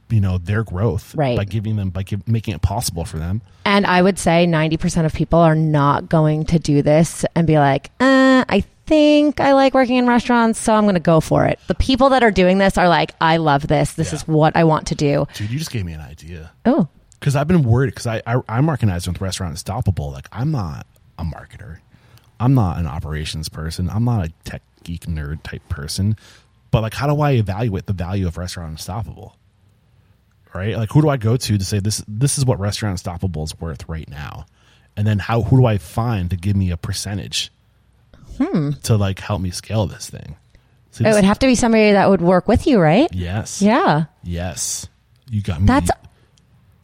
you 0.10 0.20
know 0.22 0.38
their 0.38 0.64
growth 0.64 1.14
Right. 1.16 1.38
by 1.38 1.46
giving 1.46 1.76
them 1.76 1.90
by 1.92 2.04
give, 2.04 2.28
making 2.28 2.54
it 2.56 2.62
possible 2.62 3.06
for 3.06 3.18
them. 3.18 3.42
And 3.66 3.86
I 3.86 4.02
would 4.02 4.18
say 4.18 4.46
90% 4.48 5.06
of 5.06 5.14
people 5.14 5.40
are 5.40 5.56
not 5.56 6.10
going 6.10 6.46
to 6.46 6.60
do 6.60 6.82
this 6.82 7.24
and 7.36 7.46
be 7.46 7.60
like, 7.60 7.92
uh, 8.00 8.44
I 8.50 8.64
think 8.88 9.40
I 9.40 9.54
like 9.54 9.76
working 9.76 9.98
in 9.98 10.08
restaurants, 10.08 10.58
so 10.60 10.74
I'm 10.74 10.86
going 10.86 10.96
to 10.96 11.00
go 11.00 11.20
for 11.20 11.46
it. 11.46 11.60
The 11.68 11.76
people 11.76 12.10
that 12.10 12.24
are 12.24 12.32
doing 12.32 12.58
this 12.58 12.76
are 12.80 12.90
like, 12.90 13.14
I 13.22 13.38
love 13.38 13.68
this. 13.68 13.94
This 13.94 14.10
Yeah. 14.12 14.16
is 14.16 14.28
what 14.28 14.56
I 14.58 14.64
want 14.64 14.88
to 14.88 14.96
do. 14.96 15.28
Dude, 15.36 15.52
you 15.52 15.60
just 15.60 15.70
gave 15.70 15.86
me 15.86 15.94
an 15.94 16.02
idea. 16.02 16.50
Oh, 16.66 16.88
because 17.20 17.36
I've 17.36 17.48
been 17.48 17.62
worried 17.62 17.88
because 17.94 18.08
I, 18.08 18.24
I 18.26 18.42
I'm 18.50 18.68
recognizing 18.70 19.14
with 19.14 19.22
Restaurant 19.22 19.52
Unstoppable, 19.52 20.10
like 20.12 20.28
I'm 20.32 20.50
not 20.52 20.88
a 21.20 21.24
marketer, 21.24 21.80
I'm 22.40 22.54
not 22.54 22.78
an 22.78 22.88
operations 22.88 23.50
person, 23.50 23.90
I'm 23.90 24.06
not 24.06 24.26
a 24.26 24.32
tech 24.44 24.62
geek 24.84 25.02
nerd 25.06 25.44
type 25.44 25.68
person, 25.70 26.16
but 26.72 26.82
like 26.82 26.94
how 26.94 27.08
do 27.08 27.22
I 27.22 27.32
evaluate 27.32 27.86
the 27.86 27.94
value 27.94 28.28
of 28.28 28.38
Restaurant 28.38 28.72
Unstoppable? 28.72 29.36
Right, 30.54 30.76
like 30.76 30.90
who 30.92 31.02
do 31.02 31.10
I 31.10 31.18
go 31.18 31.38
to 31.38 31.58
to 31.60 31.64
say 31.66 31.80
this 31.80 32.04
this 32.08 32.38
is 32.40 32.46
what 32.46 32.60
Restaurant 32.60 32.94
Unstoppable 32.94 33.44
is 33.44 33.60
worth 33.60 33.88
right 33.88 34.10
now, 34.10 34.46
and 34.98 35.06
then 35.06 35.20
how 35.20 35.44
who 35.44 35.58
do 35.58 35.66
I 35.68 35.78
find 35.78 36.30
to 36.32 36.36
give 36.36 36.56
me 36.56 36.72
a 36.72 36.78
percentage 36.78 37.52
hmm. 38.38 38.72
to 38.84 38.98
like 38.98 39.20
help 39.20 39.42
me 39.42 39.52
scale 39.52 39.86
this 39.86 40.10
thing? 40.10 40.38
See, 40.90 41.04
it 41.04 41.08
this- 41.08 41.16
would 41.16 41.24
have 41.24 41.38
to 41.40 41.46
be 41.46 41.54
somebody 41.54 41.92
that 41.92 42.10
would 42.10 42.22
work 42.22 42.48
with 42.48 42.66
you, 42.66 42.80
right? 42.80 43.08
yes, 43.14 43.62
Yeah. 43.62 44.06
yes, 44.24 44.88
you 45.30 45.44
got 45.44 45.60
me. 45.62 45.68
That's 45.68 45.92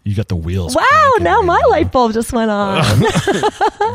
you 0.06 0.16
got 0.16 0.28
the 0.30 0.36
wheels. 0.38 0.76
wow. 0.76 0.84
Now 1.20 1.38
right 1.40 1.46
my 1.46 1.60
now. 1.60 1.70
light 1.70 1.92
bulb 1.92 2.14
just 2.14 2.32
went 2.32 2.50
on. 2.62 2.78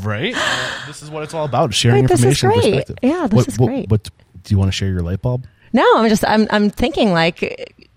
right? 0.02 0.34
this 0.86 1.02
is 1.02 1.10
what 1.10 1.22
it's 1.22 1.32
all 1.32 1.44
about: 1.46 1.72
sharing 1.72 2.02
Wait, 2.02 2.08
this 2.10 2.18
is 2.20 2.24
information. 2.42 2.50
and 2.50 2.60
great. 2.62 2.86
perspective. 2.86 2.96
Yeah, 3.02 3.26
this 3.26 3.36
what, 3.36 3.48
is 3.48 3.58
what- 3.58 3.66
great. 3.68 3.90
What, 3.90 4.04
do 4.04 4.10
you 4.54 4.58
want 4.58 4.68
to 4.68 4.72
share 4.72 4.88
your 4.90 5.02
light 5.02 5.22
bulb? 5.22 5.46
no, 5.72 5.86
I'm 5.96 6.08
just, 6.08 6.24
I'm, 6.26 6.48
I'm 6.50 6.68
thinking 6.68 7.12
like 7.12 7.40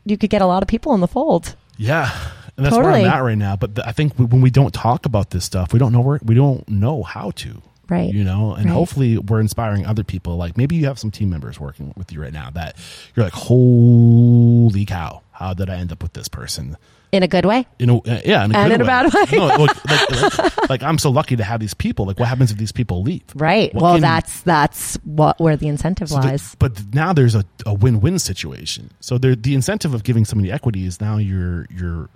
you 0.05 0.16
could 0.18 0.30
get 0.30 0.41
a 0.43 0.45
lot 0.45 0.61
of 0.61 0.68
people 0.68 0.93
in 0.93 0.99
the 1.01 1.07
fold. 1.07 1.55
Yeah, 1.78 2.16
and 2.55 2.64
that's 2.66 2.76
where 2.78 2.86
I'm 2.91 3.05
at 3.05 3.20
right 3.24 3.38
now. 3.38 3.55
But 3.55 3.76
the, 3.76 3.88
I 3.88 3.93
think 3.93 4.14
when 4.16 4.41
we 4.41 4.51
don't 4.51 4.72
talk 4.74 5.07
about 5.07 5.32
this 5.32 5.43
stuff, 5.43 5.74
we 5.74 5.80
don't 5.80 5.91
know 5.91 6.01
where 6.01 6.20
we 6.24 6.36
don't 6.36 6.68
know 6.70 7.01
how 7.01 7.32
to. 7.32 7.61
Right. 7.89 8.14
You 8.14 8.24
know, 8.24 8.53
and 8.53 8.66
Right. 8.66 8.74
hopefully 8.74 9.18
we're 9.18 9.39
inspiring 9.41 9.86
other 9.88 10.03
people. 10.03 10.38
Like 10.38 10.55
maybe 10.55 10.76
you 10.76 10.86
have 10.86 10.99
some 10.99 11.09
team 11.11 11.30
members 11.32 11.59
working 11.59 11.93
with 11.97 12.11
you 12.11 12.22
right 12.22 12.32
now 12.32 12.49
that 12.51 12.76
you're 13.16 13.26
like, 13.26 13.34
holy 13.34 14.86
cow, 14.86 15.22
how 15.34 15.54
did 15.54 15.70
I 15.70 15.76
end 15.76 15.92
up 15.92 16.02
with 16.02 16.14
this 16.14 16.28
person? 16.28 16.78
In 17.12 17.22
a 17.22 17.28
good 17.28 17.46
way? 17.46 17.68
in 17.78 17.92
a 17.92 17.98
uh, 17.98 18.22
yeah, 18.26 18.44
in 18.44 18.56
a 18.56 18.58
And 18.58 18.74
in 18.74 18.82
a 18.82 18.86
bad 18.86 19.14
way. 19.14 19.38
no, 19.38 19.46
like, 19.46 19.86
like, 19.86 20.10
like, 20.10 20.70
like, 20.70 20.82
I'm 20.84 20.98
so 20.98 21.12
lucky 21.12 21.36
to 21.36 21.44
have 21.44 21.60
these 21.60 21.76
people. 21.76 22.06
Like, 22.08 22.18
what 22.18 22.28
happens 22.28 22.50
if 22.52 22.58
these 22.58 22.72
people 22.72 23.04
leave? 23.04 23.22
Right. 23.36 23.72
What 23.74 23.84
well, 23.84 23.94
can- 23.94 24.02
that's, 24.02 24.42
that's 24.42 24.96
what, 25.04 25.40
where 25.40 25.56
the 25.56 25.68
incentive 25.68 26.10
So 26.10 26.20
the- 26.22 26.28
lies. 26.28 26.56
but 26.56 26.92
now 26.94 27.14
there's 27.14 27.36
a, 27.36 27.46
a 27.68 27.74
win-win 27.74 28.18
situation. 28.18 28.90
So 29.00 29.20
there, 29.20 29.36
the 29.36 29.54
incentive 29.54 29.94
of 29.94 30.04
giving 30.04 30.26
somebody 30.26 30.52
equity 30.52 30.88
is 30.88 31.00
now 31.00 31.18
you're 31.18 31.68
you're 31.70 32.10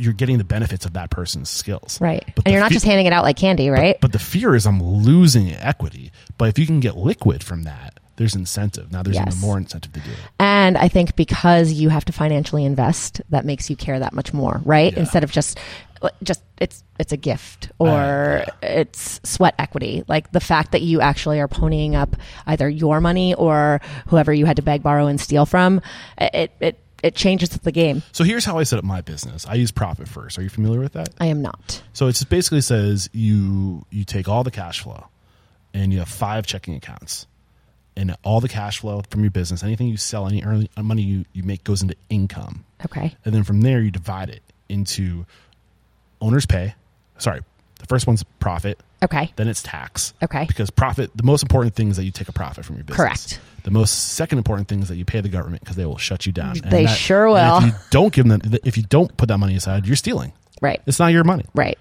you're 0.00 0.12
getting 0.12 0.38
the 0.38 0.44
benefits 0.44 0.84
of 0.84 0.92
that 0.94 1.10
person's 1.10 1.48
skills. 1.48 2.00
Right. 2.00 2.24
But 2.36 2.46
and 2.46 2.52
you're 2.52 2.60
not 2.60 2.70
fe- 2.70 2.74
just 2.74 2.86
handing 2.86 3.06
it 3.06 3.12
out 3.12 3.22
like 3.24 3.36
candy, 3.36 3.68
right? 3.68 4.00
But 4.00 4.12
the 4.12 4.18
fear 4.20 4.54
is 4.56 4.64
I'm 4.66 4.80
losing 4.82 5.52
equity. 5.52 6.10
But 6.38 6.48
if 6.48 6.58
you 6.58 6.66
can 6.66 6.78
get 6.80 6.96
liquid 6.96 7.42
from 7.44 7.64
that, 7.64 7.97
there's 8.18 8.34
incentive. 8.34 8.92
Now 8.92 9.02
there's 9.02 9.16
Yes. 9.16 9.28
even 9.28 9.40
more 9.40 9.56
incentive 9.56 9.92
to 9.94 10.00
do 10.00 10.10
it. 10.10 10.18
And 10.38 10.76
I 10.76 10.88
think 10.88 11.16
because 11.16 11.72
you 11.72 11.88
have 11.88 12.04
to 12.06 12.12
financially 12.12 12.64
invest, 12.64 13.22
that 13.30 13.44
makes 13.46 13.70
you 13.70 13.76
care 13.76 13.98
that 13.98 14.12
much 14.12 14.32
more, 14.34 14.60
right? 14.64 14.92
Yeah. 14.92 15.00
Instead 15.00 15.24
of 15.24 15.30
just 15.32 15.58
just 16.22 16.42
it's 16.58 16.84
it's 17.00 17.12
a 17.12 17.16
gift 17.16 17.70
or 17.80 18.44
it's 18.62 19.20
sweat 19.24 19.54
equity. 19.58 20.04
Like 20.06 20.30
the 20.32 20.38
fact 20.40 20.72
that 20.72 20.82
you 20.82 21.00
actually 21.00 21.40
are 21.40 21.48
ponying 21.48 21.94
up 21.94 22.14
either 22.46 22.68
your 22.68 23.00
money 23.00 23.34
or 23.34 23.80
whoever 24.08 24.32
you 24.32 24.46
had 24.46 24.56
to 24.56 24.62
beg, 24.62 24.82
borrow, 24.82 25.06
and 25.06 25.20
steal 25.20 25.46
from, 25.46 25.80
it 26.20 26.52
it 26.60 26.78
it 27.02 27.14
changes 27.14 27.48
the 27.50 27.72
game. 27.72 28.02
So 28.12 28.24
here's 28.24 28.44
how 28.44 28.58
I 28.58 28.64
set 28.64 28.78
up 28.78 28.84
my 28.84 29.00
business. 29.00 29.46
I 29.46 29.54
use 29.54 29.70
Profit 29.70 30.08
First. 30.08 30.38
Are 30.38 30.42
you 30.42 30.48
familiar 30.48 30.80
with 30.80 30.92
that? 30.94 31.10
I 31.20 31.26
am 31.26 31.42
not. 31.42 31.82
So 31.92 32.06
it 32.08 32.12
just 32.12 32.28
basically 32.28 32.60
says 32.60 33.08
you 33.12 33.84
you 33.90 34.04
take 34.04 34.28
all 34.28 34.44
the 34.44 34.50
cash 34.52 34.80
flow 34.80 35.06
and 35.74 35.92
you 35.92 35.98
have 36.00 36.08
five 36.08 36.46
checking 36.46 36.74
accounts. 36.74 37.26
And 37.98 38.14
all 38.22 38.40
the 38.40 38.48
cash 38.48 38.78
flow 38.78 39.02
from 39.10 39.22
your 39.22 39.32
business, 39.32 39.64
anything 39.64 39.88
you 39.88 39.96
sell, 39.96 40.28
any 40.28 40.44
early 40.44 40.70
uh, 40.76 40.84
money 40.84 41.02
you, 41.02 41.24
you 41.32 41.42
make 41.42 41.64
goes 41.64 41.82
into 41.82 41.96
income. 42.08 42.64
Okay. 42.86 43.16
And 43.24 43.34
then 43.34 43.42
from 43.42 43.60
there 43.62 43.80
you 43.80 43.90
divide 43.90 44.28
it 44.30 44.40
into 44.68 45.26
owner's 46.20 46.46
pay. 46.46 46.74
Sorry, 47.18 47.40
the 47.80 47.86
first 47.86 48.06
one's 48.06 48.22
profit, 48.38 48.78
Okay. 49.02 49.32
then 49.34 49.48
it's 49.48 49.64
tax. 49.64 50.14
Okay. 50.22 50.44
Because 50.46 50.70
profit, 50.70 51.10
the 51.16 51.24
most 51.24 51.42
important 51.42 51.74
thing 51.74 51.88
is 51.90 51.96
that 51.96 52.04
you 52.04 52.12
take 52.12 52.28
a 52.28 52.32
profit 52.32 52.64
from 52.64 52.76
your 52.76 52.84
business. 52.84 52.96
Correct. 53.04 53.40
The 53.64 53.72
most 53.72 54.12
second 54.14 54.38
important 54.38 54.68
thing 54.68 54.80
is 54.80 54.88
that 54.88 54.96
you 54.96 55.04
pay 55.04 55.20
the 55.20 55.28
government 55.28 55.62
because 55.62 55.74
they 55.74 55.84
will 55.84 55.98
shut 55.98 56.24
you 56.24 56.30
down. 56.32 56.52
And 56.62 56.70
They 56.70 56.84
that- 56.86 56.96
sure 56.96 57.28
will. 57.28 57.58
If 57.58 57.64
you 57.64 57.72
don't 57.90 58.12
give 58.12 58.28
them, 58.28 58.40
if 58.64 58.76
you 58.76 58.84
don't 58.84 59.16
put 59.16 59.26
that 59.28 59.38
money 59.38 59.56
aside, 59.56 59.86
you're 59.86 59.96
stealing. 59.96 60.32
Right. 60.62 60.80
It's 60.86 61.00
not 61.00 61.08
your 61.08 61.24
money. 61.24 61.46
Right. 61.52 61.78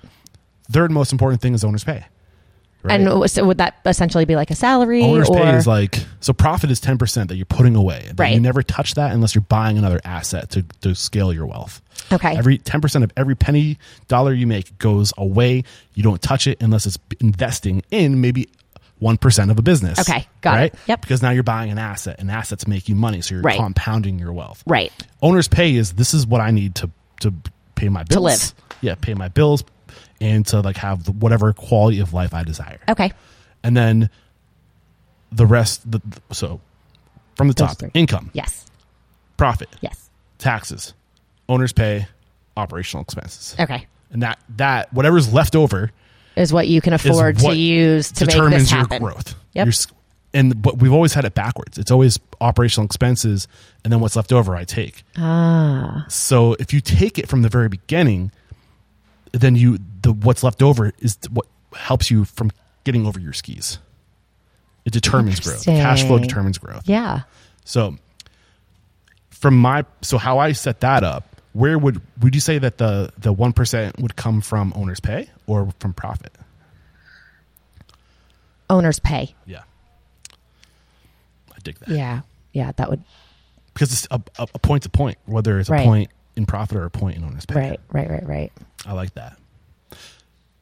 Third 0.71 0.89
most 0.91 1.11
important 1.11 1.41
thing 1.41 1.53
is 1.53 1.63
owner's 1.63 1.83
pay. 1.83 2.05
Right? 2.83 3.01
And 3.01 3.29
so 3.29 3.45
would 3.45 3.57
that 3.57 3.79
essentially 3.85 4.25
be 4.25 4.35
like 4.35 4.51
a 4.51 4.55
salary 4.55 5.01
owner's 5.03 5.29
or 5.29 5.35
pay 5.37 5.55
is 5.57 5.67
like 5.67 6.05
so 6.21 6.31
profit 6.31 6.71
is 6.71 6.79
10% 6.79 7.27
that 7.27 7.35
you're 7.35 7.45
putting 7.45 7.75
away. 7.75 8.11
Right. 8.15 8.33
You 8.33 8.39
never 8.39 8.63
touch 8.63 8.93
that 8.93 9.11
unless 9.11 9.35
you're 9.35 9.41
buying 9.41 9.77
another 9.77 9.99
asset 10.05 10.51
to, 10.51 10.63
to 10.81 10.95
scale 10.95 11.33
your 11.33 11.45
wealth. 11.47 11.81
Okay. 12.11 12.37
Every 12.37 12.59
10% 12.59 13.03
of 13.03 13.11
every 13.17 13.35
penny 13.35 13.77
dollar 14.07 14.31
you 14.33 14.47
make 14.47 14.77
goes 14.77 15.11
away. 15.17 15.63
You 15.95 16.03
don't 16.03 16.21
touch 16.21 16.47
it 16.47 16.61
unless 16.61 16.85
it's 16.85 16.97
investing 17.19 17.81
in 17.91 18.21
maybe 18.21 18.47
1% 19.01 19.51
of 19.51 19.59
a 19.59 19.61
business. 19.61 19.99
Okay, 19.99 20.25
got 20.41 20.63
it. 20.63 20.75
Yep. 20.87 21.01
Because 21.01 21.21
now 21.21 21.31
you're 21.31 21.43
buying 21.43 21.69
an 21.71 21.77
asset 21.77 22.15
and 22.19 22.31
assets 22.31 22.67
make 22.67 22.87
you 22.89 22.95
money. 22.95 23.21
So 23.21 23.35
you're 23.35 23.43
Right. 23.43 23.57
compounding 23.59 24.17
your 24.19 24.33
wealth. 24.33 24.63
right. 24.65 24.91
Owner's 25.21 25.47
pay 25.47 25.75
is 25.75 25.93
this 25.93 26.13
is 26.13 26.25
what 26.25 26.41
I 26.41 26.51
need 26.51 26.75
to, 26.75 26.89
to 27.21 27.33
pay 27.75 27.89
my 27.89 28.03
bills. 28.03 28.23
live. 28.23 28.53
Yeah. 28.81 28.95
Pay 28.95 29.13
my 29.13 29.27
bills 29.27 29.63
and 30.21 30.45
to 30.47 30.61
like 30.61 30.77
have 30.77 31.03
the, 31.03 31.11
whatever 31.11 31.53
quality 31.53 31.99
of 31.99 32.13
life 32.13 32.33
I 32.33 32.43
desire 32.43 32.79
Okay. 32.89 33.11
and 33.63 33.75
then 33.77 34.09
the 35.31 35.45
rest 35.45 35.89
the, 35.89 36.01
so 36.31 36.59
from 37.35 37.47
the 37.49 37.53
Those 37.53 37.67
top 37.69 37.77
three. 37.77 37.91
income 37.93 38.31
Yes. 38.33 38.65
profit 39.37 39.69
Yes. 39.81 40.09
taxes 40.37 40.93
owners 41.49 41.73
pay 41.73 42.07
operational 42.55 43.03
expenses 43.03 43.55
Okay. 43.59 43.85
and 44.11 44.23
that 44.23 44.39
that 44.57 44.91
whatever's 44.93 45.31
left 45.31 45.55
over 45.55 45.91
Is 46.35 46.51
what 46.53 46.67
you 46.67 46.81
can 46.81 46.93
afford 46.93 47.37
to 47.39 47.53
use 47.53 48.11
to 48.13 48.25
make 48.25 48.33
determines 48.33 48.63
this 48.63 48.71
your 48.71 48.79
happen. 48.79 49.01
growth 49.03 49.35
Yep. 49.53 49.65
Your 49.67 49.73
and 50.33 50.61
but 50.61 50.77
we've 50.79 50.91
always 50.93 51.13
had 51.13 51.25
it 51.25 51.33
backwards 51.35 51.77
it's 51.77 51.89
always 51.91 52.19
operational 52.41 52.85
expenses 52.85 53.47
and 53.83 53.93
then 53.93 53.99
what's 54.01 54.15
left 54.15 54.31
over 54.33 54.55
i 54.55 54.63
take 54.65 55.03
Ah. 55.17 56.05
so 56.09 56.53
if 56.59 56.73
you 56.73 56.81
take 56.81 57.17
it 57.17 57.27
from 57.29 57.41
the 57.43 57.49
very 57.49 57.69
beginning 57.69 58.31
then 59.31 59.55
you 59.55 59.77
the 60.07 60.13
what's 60.25 60.41
left 60.43 60.61
over 60.63 60.91
is 60.99 61.17
what 61.29 61.45
helps 61.73 62.09
you 62.09 62.23
from 62.25 62.49
getting 62.85 63.05
over 63.05 63.19
your 63.19 63.33
skis 63.33 63.79
it 64.85 64.93
determines 64.93 65.39
growth 65.41 65.65
cash 65.65 66.03
flow 66.05 66.17
determines 66.19 66.57
growth 66.57 66.83
Yeah. 66.87 67.21
So 67.65 67.97
from 69.29 69.57
my 69.57 69.83
so 70.01 70.17
how 70.17 70.39
I 70.39 70.53
set 70.53 70.79
that 70.79 71.03
up, 71.03 71.41
where 71.53 71.77
would 71.77 72.01
would 72.21 72.33
you 72.33 72.41
say 72.41 72.57
that 72.59 72.77
the 72.77 73.11
the 73.17 73.33
one 73.33 73.51
percent 73.53 73.99
would 73.99 74.15
come 74.15 74.39
from 74.41 74.71
owner's 74.75 74.99
pay 75.01 75.29
or 75.45 75.71
from 75.79 75.93
profit? 75.93 76.31
Owners 78.69 78.99
pay. 78.99 79.35
Yeah, 79.45 79.63
I 81.53 81.59
dig 81.63 81.77
that 81.79 81.89
Yeah. 81.89 82.21
Yeah. 82.53 82.71
That 82.77 82.89
would. 82.89 83.03
because 83.73 83.91
it's 83.91 84.07
a, 84.11 84.21
a, 84.39 84.47
a 84.55 84.59
point 84.59 84.83
to 84.83 84.89
point, 84.89 85.17
whether 85.25 85.59
it's 85.59 85.69
a 85.69 85.73
Right. 85.73 85.85
point 85.85 86.09
in 86.35 86.45
profit 86.45 86.77
or 86.77 86.85
a 86.85 86.89
point 86.89 87.17
in 87.17 87.23
owner's 87.23 87.45
pay. 87.45 87.55
Right. 87.71 87.79
Right. 87.91 88.09
Right. 88.09 88.25
Right. 88.27 88.51
I 88.85 88.93
like 88.93 89.13
that. 89.15 89.37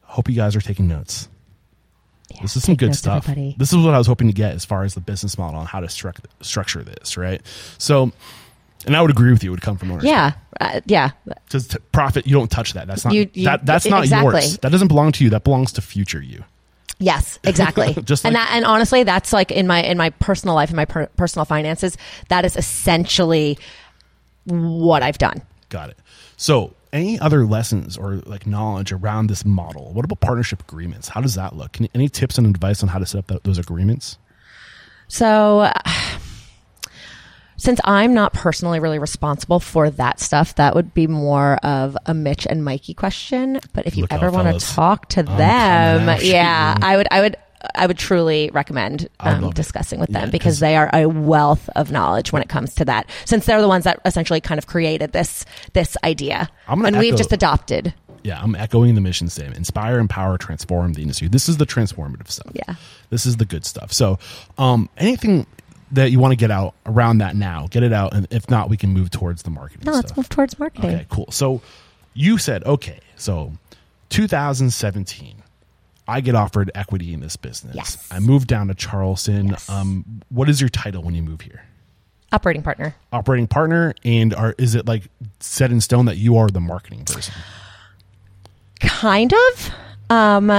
Hope 0.06 0.28
you 0.28 0.34
guys 0.36 0.56
are 0.56 0.60
taking 0.60 0.88
notes. 0.88 1.28
Yeah, 2.34 2.42
This 2.42 2.56
is 2.56 2.64
some 2.64 2.74
good 2.74 2.94
stuff. 2.96 3.24
everybody. 3.28 3.54
This 3.58 3.72
is 3.72 3.78
what 3.84 3.94
I 3.94 3.98
was 3.98 4.06
hoping 4.06 4.26
to 4.26 4.32
get 4.32 4.52
as 4.54 4.64
far 4.64 4.82
as 4.82 4.94
the 4.94 5.00
business 5.00 5.38
model 5.38 5.60
and 5.60 5.68
how 5.68 5.80
to 5.80 5.86
struct, 5.86 6.24
structure 6.40 6.82
this, 6.82 7.16
right? 7.16 7.40
So, 7.78 8.10
and 8.84 8.96
I 8.96 9.02
would 9.02 9.10
agree 9.12 9.30
with 9.30 9.44
you. 9.44 9.50
It 9.50 9.52
would 9.52 9.62
come 9.62 9.76
from 9.78 9.90
owner's 9.92 10.02
pay. 10.04 10.08
Yeah. 10.10 10.32
Uh, 10.60 10.80
yeah. 10.86 11.10
because 11.44 11.68
t- 11.68 11.78
profit 11.92 12.26
you 12.26 12.32
don't 12.34 12.50
touch 12.50 12.72
that 12.72 12.86
that's 12.86 13.04
not 13.04 13.12
You- 13.14 13.28
you- 13.34 13.44
that 13.44 13.66
that's 13.66 13.84
not 13.86 14.04
exactly. 14.04 14.32
yours 14.40 14.58
that 14.58 14.72
doesn't 14.72 14.88
belong 14.88 15.12
to 15.12 15.24
you 15.24 15.28
that 15.30 15.44
belongs 15.44 15.72
to 15.72 15.82
future 15.82 16.20
you 16.22 16.44
Yes, 16.98 17.38
exactly. 17.44 17.92
Just 18.04 18.24
and 18.24 18.34
that, 18.36 18.48
and 18.52 18.64
honestly, 18.64 19.02
that's 19.04 19.30
like 19.34 19.50
in 19.52 19.66
my 19.66 19.82
in 19.82 19.98
my 19.98 20.08
personal 20.10 20.54
life, 20.54 20.70
in 20.70 20.76
my 20.76 20.86
per- 20.86 21.08
personal 21.08 21.44
finances, 21.44 21.98
that 22.28 22.46
is 22.46 22.56
essentially 22.56 23.58
what 24.46 25.02
I've 25.02 25.18
done. 25.18 25.42
got 25.68 25.90
it 25.90 25.98
so 26.38 26.72
any 26.96 27.18
other 27.20 27.44
lessons 27.44 27.96
or 27.96 28.16
like 28.26 28.46
knowledge 28.46 28.92
around 28.92 29.28
this 29.28 29.44
model? 29.44 29.92
What 29.92 30.04
about 30.04 30.20
partnership 30.20 30.60
agreements? 30.60 31.08
How 31.08 31.20
does 31.20 31.34
that 31.34 31.56
look? 31.56 31.72
Can, 31.72 31.88
any 31.94 32.08
tips 32.08 32.38
and 32.38 32.46
advice 32.46 32.82
on 32.82 32.88
how 32.88 32.98
to 32.98 33.06
set 33.06 33.18
up 33.18 33.26
that, 33.28 33.44
those 33.44 33.58
agreements? 33.58 34.18
So, 35.08 35.72
since 37.56 37.80
I'm 37.84 38.14
not 38.14 38.32
personally 38.32 38.80
really 38.80 38.98
responsible 38.98 39.60
for 39.60 39.90
that 39.90 40.20
stuff, 40.20 40.54
that 40.56 40.74
would 40.74 40.94
be 40.94 41.06
more 41.06 41.56
of 41.62 41.96
a 42.06 42.14
Mitch 42.14 42.46
and 42.46 42.64
Mikey 42.64 42.94
question. 42.94 43.60
But 43.72 43.86
if 43.86 43.96
you 43.96 44.02
Look 44.02 44.12
ever 44.12 44.30
want 44.30 44.58
to 44.58 44.66
talk 44.66 45.08
to 45.10 45.22
them, 45.22 46.18
yeah. 46.20 46.76
I 46.80 46.96
would, 46.96 47.08
I 47.10 47.20
would, 47.20 47.36
I 47.74 47.86
would 47.86 47.98
truly 47.98 48.50
recommend 48.52 49.08
um, 49.20 49.50
discussing 49.50 50.00
with 50.00 50.10
Yeah, 50.10 50.26
because 50.26 50.60
they 50.60 50.76
are 50.76 50.90
a 50.92 51.06
wealth 51.06 51.68
of 51.76 51.90
knowledge 51.90 52.32
when 52.32 52.42
it 52.42 52.48
comes 52.48 52.74
to 52.76 52.84
that. 52.86 53.08
Since 53.24 53.46
they're 53.46 53.60
the 53.60 53.68
ones 53.68 53.84
that 53.84 54.00
essentially 54.04 54.40
kind 54.40 54.58
of 54.58 54.66
created 54.66 55.12
this 55.12 55.44
this 55.72 55.96
idea, 56.04 56.48
I'm 56.68 56.78
gonna 56.78 56.88
and 56.88 56.98
we've 56.98 57.16
just 57.16 57.32
adopted. 57.32 57.94
Yeah, 58.22 58.40
I'm 58.42 58.54
echoing 58.56 58.94
the 58.94 59.00
mission 59.00 59.28
statement: 59.28 59.56
inspire, 59.56 59.98
empower, 59.98 60.36
transform 60.38 60.94
the 60.94 61.02
industry. 61.02 61.28
This 61.28 61.48
is 61.48 61.58
the 61.58 61.66
transformative 61.66 62.28
stuff. 62.28 62.50
Yeah. 62.54 62.74
this 63.10 63.24
is 63.26 63.36
the 63.36 63.44
good 63.44 63.64
stuff. 63.64 63.92
So, 63.92 64.18
um, 64.58 64.88
anything 64.96 65.46
that 65.92 66.10
you 66.10 66.18
want 66.18 66.32
to 66.32 66.36
get 66.36 66.50
out 66.50 66.74
around 66.86 67.18
that 67.18 67.36
now, 67.36 67.68
get 67.70 67.84
it 67.84 67.92
out, 67.92 68.12
and 68.14 68.26
if 68.30 68.50
not, 68.50 68.68
we 68.68 68.76
can 68.76 68.90
move 68.90 69.10
towards 69.10 69.42
the 69.44 69.50
marketing. 69.50 69.84
No, 69.84 69.92
let's 69.92 70.16
move 70.16 70.28
towards 70.28 70.58
marketing. 70.58 70.90
Okay, 70.90 71.06
cool. 71.08 71.30
So 71.30 71.62
you 72.14 72.38
said, 72.38 72.64
okay, 72.64 72.98
so 73.14 73.52
2017, 74.08 75.42
I 76.08 76.20
get 76.20 76.34
offered 76.34 76.70
equity 76.74 77.12
in 77.12 77.20
this 77.20 77.36
business. 77.36 77.74
Yes. 77.74 78.08
I 78.10 78.20
moved 78.20 78.46
down 78.48 78.68
to 78.68 78.74
Charleston. 78.74 79.48
Yes. 79.48 79.68
Um, 79.68 80.22
what 80.28 80.48
is 80.48 80.60
your 80.60 80.70
title 80.70 81.02
when 81.02 81.14
you 81.14 81.22
move 81.22 81.40
here? 81.40 81.64
Operating 82.32 82.62
partner. 82.62 82.94
Operating 83.12 83.46
partner, 83.46 83.94
and 84.04 84.34
are 84.34 84.54
is 84.58 84.74
it 84.74 84.86
like 84.86 85.04
set 85.40 85.70
in 85.70 85.80
stone 85.80 86.06
that 86.06 86.16
you 86.16 86.36
are 86.36 86.48
the 86.48 86.60
marketing 86.60 87.04
person? 87.04 87.34
kind 88.80 89.32
of 89.32 89.70
um 90.10 90.50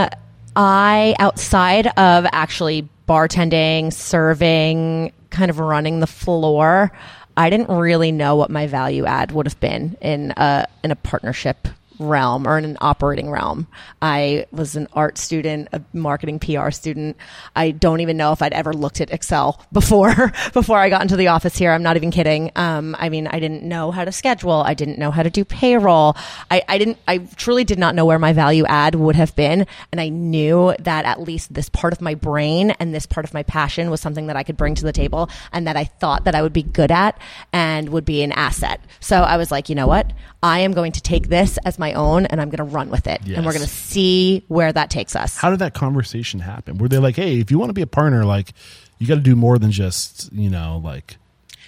i 0.56 1.16
outside 1.20 1.88
of 1.88 2.26
actually 2.32 2.88
bartending 3.08 3.94
serving 3.94 5.12
kind 5.30 5.50
of 5.52 5.60
running 5.60 6.00
the 6.00 6.08
floor 6.08 6.92
i 7.38 7.50
didn't 7.50 7.70
really 7.70 8.12
know 8.12 8.36
what 8.36 8.50
my 8.50 8.66
value 8.66 9.06
add 9.06 9.32
would 9.32 9.46
have 9.46 9.60
been 9.60 9.96
in 10.02 10.34
a 10.36 10.66
in 10.84 10.92
a 10.92 10.96
partnership 10.96 11.68
realm 12.00 12.48
or 12.48 12.58
in 12.58 12.66
an 12.66 12.78
operating 12.82 13.30
realm. 13.30 13.68
I 14.02 14.46
was 14.52 14.76
an 14.76 14.88
art 14.94 15.18
student 15.18 15.70
a 15.74 15.82
marketing 15.94 16.40
pr 16.40 16.70
student. 16.72 17.18
I 17.56 17.72
don't 17.72 18.02
even 18.02 18.18
know 18.18 18.32
if 18.32 18.42
i'd 18.42 18.54
ever 18.54 18.74
looked 18.74 19.02
at 19.02 19.12
excel 19.12 19.62
before 19.72 20.32
before 20.54 20.78
i 20.78 20.90
got 20.90 21.02
into 21.02 21.16
the 21.16 21.28
office 21.28 21.58
here. 21.58 21.72
I'm 21.72 21.84
not 21.84 21.96
even 21.96 22.12
kidding. 22.12 22.52
Um, 22.56 22.96
i 23.00 23.10
mean 23.10 23.28
i 23.28 23.40
didn't 23.40 23.64
know 23.64 23.92
how 23.92 24.06
to 24.06 24.12
schedule. 24.12 24.52
I 24.52 24.74
didn't 24.74 25.00
know 25.00 25.12
how 25.12 25.24
to 25.24 25.30
do 25.30 25.44
payroll. 25.44 26.16
I, 26.52 26.64
I 26.68 26.78
didn't 26.78 26.98
i 27.08 27.18
truly 27.18 27.64
did 27.64 27.80
not 27.80 27.96
know 27.96 28.06
where 28.06 28.20
my 28.20 28.34
value 28.34 28.66
add 28.66 28.96
would 28.96 29.16
have 29.16 29.36
been. 29.36 29.66
And 29.92 30.02
i 30.02 30.10
knew 30.10 30.76
that 30.80 31.06
at 31.06 31.22
least 31.22 31.54
this 31.54 31.70
part 31.70 31.94
of 31.94 32.02
my 32.02 32.16
brain 32.16 32.72
and 32.72 32.94
this 32.94 33.06
part 33.06 33.26
of 33.26 33.34
my 33.34 33.44
passion 33.44 33.90
was 33.90 34.02
something 34.02 34.28
that 34.28 34.36
i 34.36 34.44
could 34.44 34.58
bring 34.58 34.76
to 34.76 34.84
the 34.84 34.94
table 34.94 35.30
and 35.52 35.68
that 35.68 35.78
i 35.78 35.84
thought 35.84 36.26
that 36.26 36.36
i 36.36 36.42
would 36.42 36.54
be 36.54 36.64
good 36.64 36.92
at 36.92 37.20
and 37.54 37.90
would 37.90 38.06
be 38.06 38.22
an 38.22 38.32
asset. 38.32 38.82
So 39.00 39.22
i 39.22 39.38
was 39.38 39.52
like 39.52 39.70
you 39.70 39.76
know 39.76 39.88
what? 39.88 40.14
I 40.44 40.60
am 40.60 40.74
going 40.74 40.92
to 40.92 41.02
take 41.02 41.30
this 41.30 41.58
as 41.66 41.80
my 41.80 41.87
own 41.94 42.26
and 42.26 42.40
i'm 42.42 42.50
going 42.50 42.58
to 42.58 42.76
run 42.76 42.90
with 42.90 43.08
it. 43.08 43.22
And 43.26 43.46
we're 43.46 43.54
going 43.54 43.66
to 43.66 43.70
see 43.70 44.44
where 44.48 44.72
that 44.72 44.90
takes 44.90 45.16
us. 45.16 45.38
How 45.38 45.50
did 45.50 45.60
that 45.60 45.74
conversation 45.74 46.40
happen? 46.40 46.78
Were 46.78 46.88
they 46.88 46.98
like, 46.98 47.16
hey, 47.16 47.40
if 47.40 47.52
you 47.52 47.60
want 47.60 47.70
to 47.70 47.74
be 47.74 47.82
a 47.82 47.88
partner, 47.88 48.26
like 48.26 48.54
you 49.00 49.08
got 49.08 49.16
to 49.16 49.22
do 49.22 49.36
more 49.36 49.58
than 49.60 49.72
just 49.72 50.32
you 50.34 50.50
know 50.50 50.82
like 50.84 51.18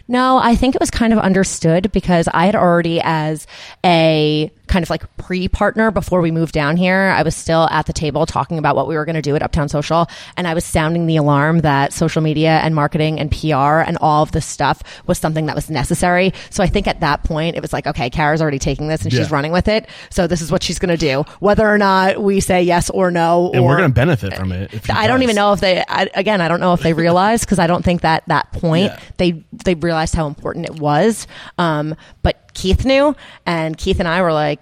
No, 0.07 0.37
I 0.37 0.55
think 0.55 0.75
it 0.75 0.81
was 0.81 0.89
kind 0.91 1.13
of 1.13 1.19
understood 1.19 1.91
because 1.91 2.27
I 2.33 2.45
had 2.45 2.55
already, 2.55 2.99
as 3.03 3.45
a 3.85 4.51
kind 4.69 4.83
of 4.83 4.89
like 4.89 5.03
pre 5.17 5.47
partner 5.49 5.91
before 5.91 6.21
we 6.21 6.31
moved 6.31 6.53
down 6.53 6.77
here, 6.77 7.13
I 7.13 7.23
was 7.23 7.35
still 7.35 7.67
at 7.71 7.85
the 7.87 7.93
table 7.93 8.25
talking 8.25 8.57
about 8.57 8.75
what 8.75 8.87
we 8.87 8.95
were 8.95 9.03
going 9.03 9.15
to 9.15 9.21
do 9.21 9.35
at 9.35 9.41
Uptown 9.43 9.67
Social. 9.67 10.07
And 10.37 10.47
I 10.47 10.53
was 10.53 10.63
sounding 10.63 11.07
the 11.07 11.17
alarm 11.17 11.59
that 11.61 11.91
social 11.91 12.21
media 12.21 12.59
and 12.63 12.73
marketing 12.73 13.19
and 13.19 13.29
PR 13.31 13.81
and 13.81 13.97
all 13.99 14.23
of 14.23 14.31
this 14.31 14.45
stuff 14.45 14.81
was 15.07 15.17
something 15.17 15.47
that 15.47 15.55
was 15.55 15.69
necessary. 15.69 16.31
So 16.51 16.63
I 16.63 16.67
think 16.67 16.87
at 16.87 17.01
that 17.01 17.23
point, 17.23 17.55
it 17.57 17.61
was 17.61 17.73
like, 17.73 17.87
okay, 17.87 18.09
Kara's 18.09 18.41
already 18.41 18.59
taking 18.59 18.87
this 18.87 19.01
and 19.03 19.11
she's 19.11 19.31
running 19.31 19.51
with 19.51 19.67
it. 19.67 19.89
So 20.09 20.27
this 20.27 20.41
is 20.41 20.51
what 20.51 20.63
she's 20.63 20.79
going 20.79 20.95
to 20.95 20.97
do. 20.97 21.23
Whether 21.39 21.67
or 21.67 21.77
not 21.77 22.21
we 22.21 22.39
say 22.39 22.61
yes 22.63 22.89
or 22.89 23.11
no. 23.11 23.51
and 23.51 23.63
or, 23.63 23.69
we're 23.69 23.77
going 23.77 23.89
to 23.89 23.93
benefit 23.93 24.35
from 24.35 24.51
it. 24.51 24.89
I 24.89 25.07
don't 25.07 25.23
even 25.23 25.35
know 25.35 25.51
if 25.53 25.59
they. 25.59 25.83
I, 25.87 26.09
again, 26.13 26.41
I 26.41 26.47
don't 26.47 26.59
know 26.59 26.73
if 26.73 26.81
they 26.81 26.93
realized 26.93 27.45
because 27.45 27.59
I 27.59 27.67
don't 27.67 27.83
think 27.83 28.01
that 28.01 28.23
that 28.27 28.51
point 28.51 28.91
Yeah. 28.91 28.99
they 29.17 29.43
they 29.51 29.75
realized 29.75 30.13
how 30.15 30.27
important 30.27 30.65
it 30.69 30.79
was. 30.79 31.27
Um, 31.57 31.95
but 32.21 32.53
Keith 32.53 32.85
knew, 32.85 33.15
and 33.45 33.77
Keith 33.77 33.99
and 33.99 34.07
I 34.07 34.21
were 34.21 34.33
like, 34.33 34.58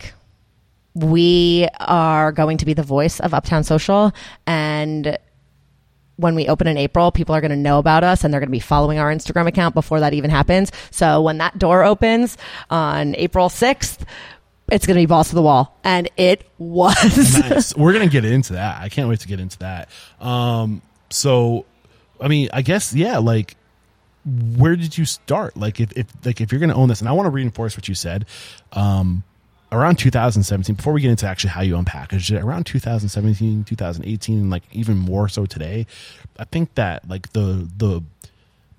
we 0.97 1.67
are 1.79 2.31
going 2.31 2.57
to 2.57 2.65
be 2.65 2.73
the 2.73 2.83
voice 2.83 3.19
of 3.19 3.33
Uptown 3.33 3.63
Social, 3.63 4.13
and 4.45 5.17
when 6.17 6.35
we 6.35 6.47
open 6.47 6.67
in 6.67 6.77
April, 6.77 7.11
people 7.11 7.35
are 7.35 7.41
going 7.41 7.51
to 7.51 7.57
know 7.57 7.77
about 7.77 8.03
us 8.03 8.23
and 8.23 8.33
they're 8.33 8.41
going 8.41 8.49
to 8.49 8.51
be 8.51 8.59
following 8.59 8.97
our 8.97 9.13
Instagram 9.13 9.47
account 9.47 9.75
before 9.75 9.99
that 9.99 10.13
even 10.13 10.31
happens. 10.31 10.71
So 10.89 11.21
when 11.21 11.37
that 11.37 11.57
door 11.59 11.83
opens 11.83 12.37
on 12.71 13.15
April 13.15 13.49
6th, 13.49 13.99
it's 14.71 14.85
going 14.85 14.95
to 14.95 15.01
be 15.01 15.05
balls 15.05 15.29
to 15.29 15.35
the 15.35 15.41
wall. 15.41 15.77
And 15.83 16.09
it 16.17 16.49
was. 16.57 17.39
nice. 17.39 17.75
We're 17.75 17.93
gonna 17.93 18.07
get 18.07 18.25
into 18.25 18.53
that. 18.53 18.81
I 18.81 18.89
can't 18.89 19.07
wait 19.07 19.21
to 19.21 19.27
get 19.27 19.39
into 19.39 19.59
that. 19.59 19.89
Um, 20.19 20.81
so, 21.09 21.65
I 22.19 22.27
mean, 22.27 22.49
I 22.51 22.61
guess 22.61 22.93
yeah. 22.93 23.19
Like, 23.19 23.55
where 24.25 24.75
did 24.75 24.97
you 24.97 25.05
start? 25.05 25.55
Like, 25.55 25.79
if, 25.79 25.93
if 25.95 26.07
like 26.25 26.41
if 26.41 26.51
you're 26.51 26.59
gonna 26.59 26.75
own 26.75 26.89
this, 26.89 26.99
and 26.99 27.07
I 27.07 27.13
want 27.13 27.27
to 27.27 27.31
reinforce 27.31 27.77
what 27.77 27.87
you 27.87 27.95
said. 27.95 28.25
Um, 28.73 29.23
around 29.71 29.97
2017, 29.97 30.75
before 30.75 30.93
we 30.93 31.01
get 31.01 31.11
into 31.11 31.27
actually 31.27 31.49
how 31.49 31.61
you 31.61 31.75
unpackaged 31.75 32.31
it, 32.31 32.41
around 32.41 32.65
2017, 32.65 33.63
2018, 33.63 34.39
and 34.39 34.49
like 34.49 34.63
even 34.71 34.97
more 34.97 35.27
so 35.27 35.45
today, 35.45 35.85
I 36.39 36.45
think 36.45 36.75
that 36.75 37.07
like 37.07 37.31
the 37.33 37.69
the 37.77 38.03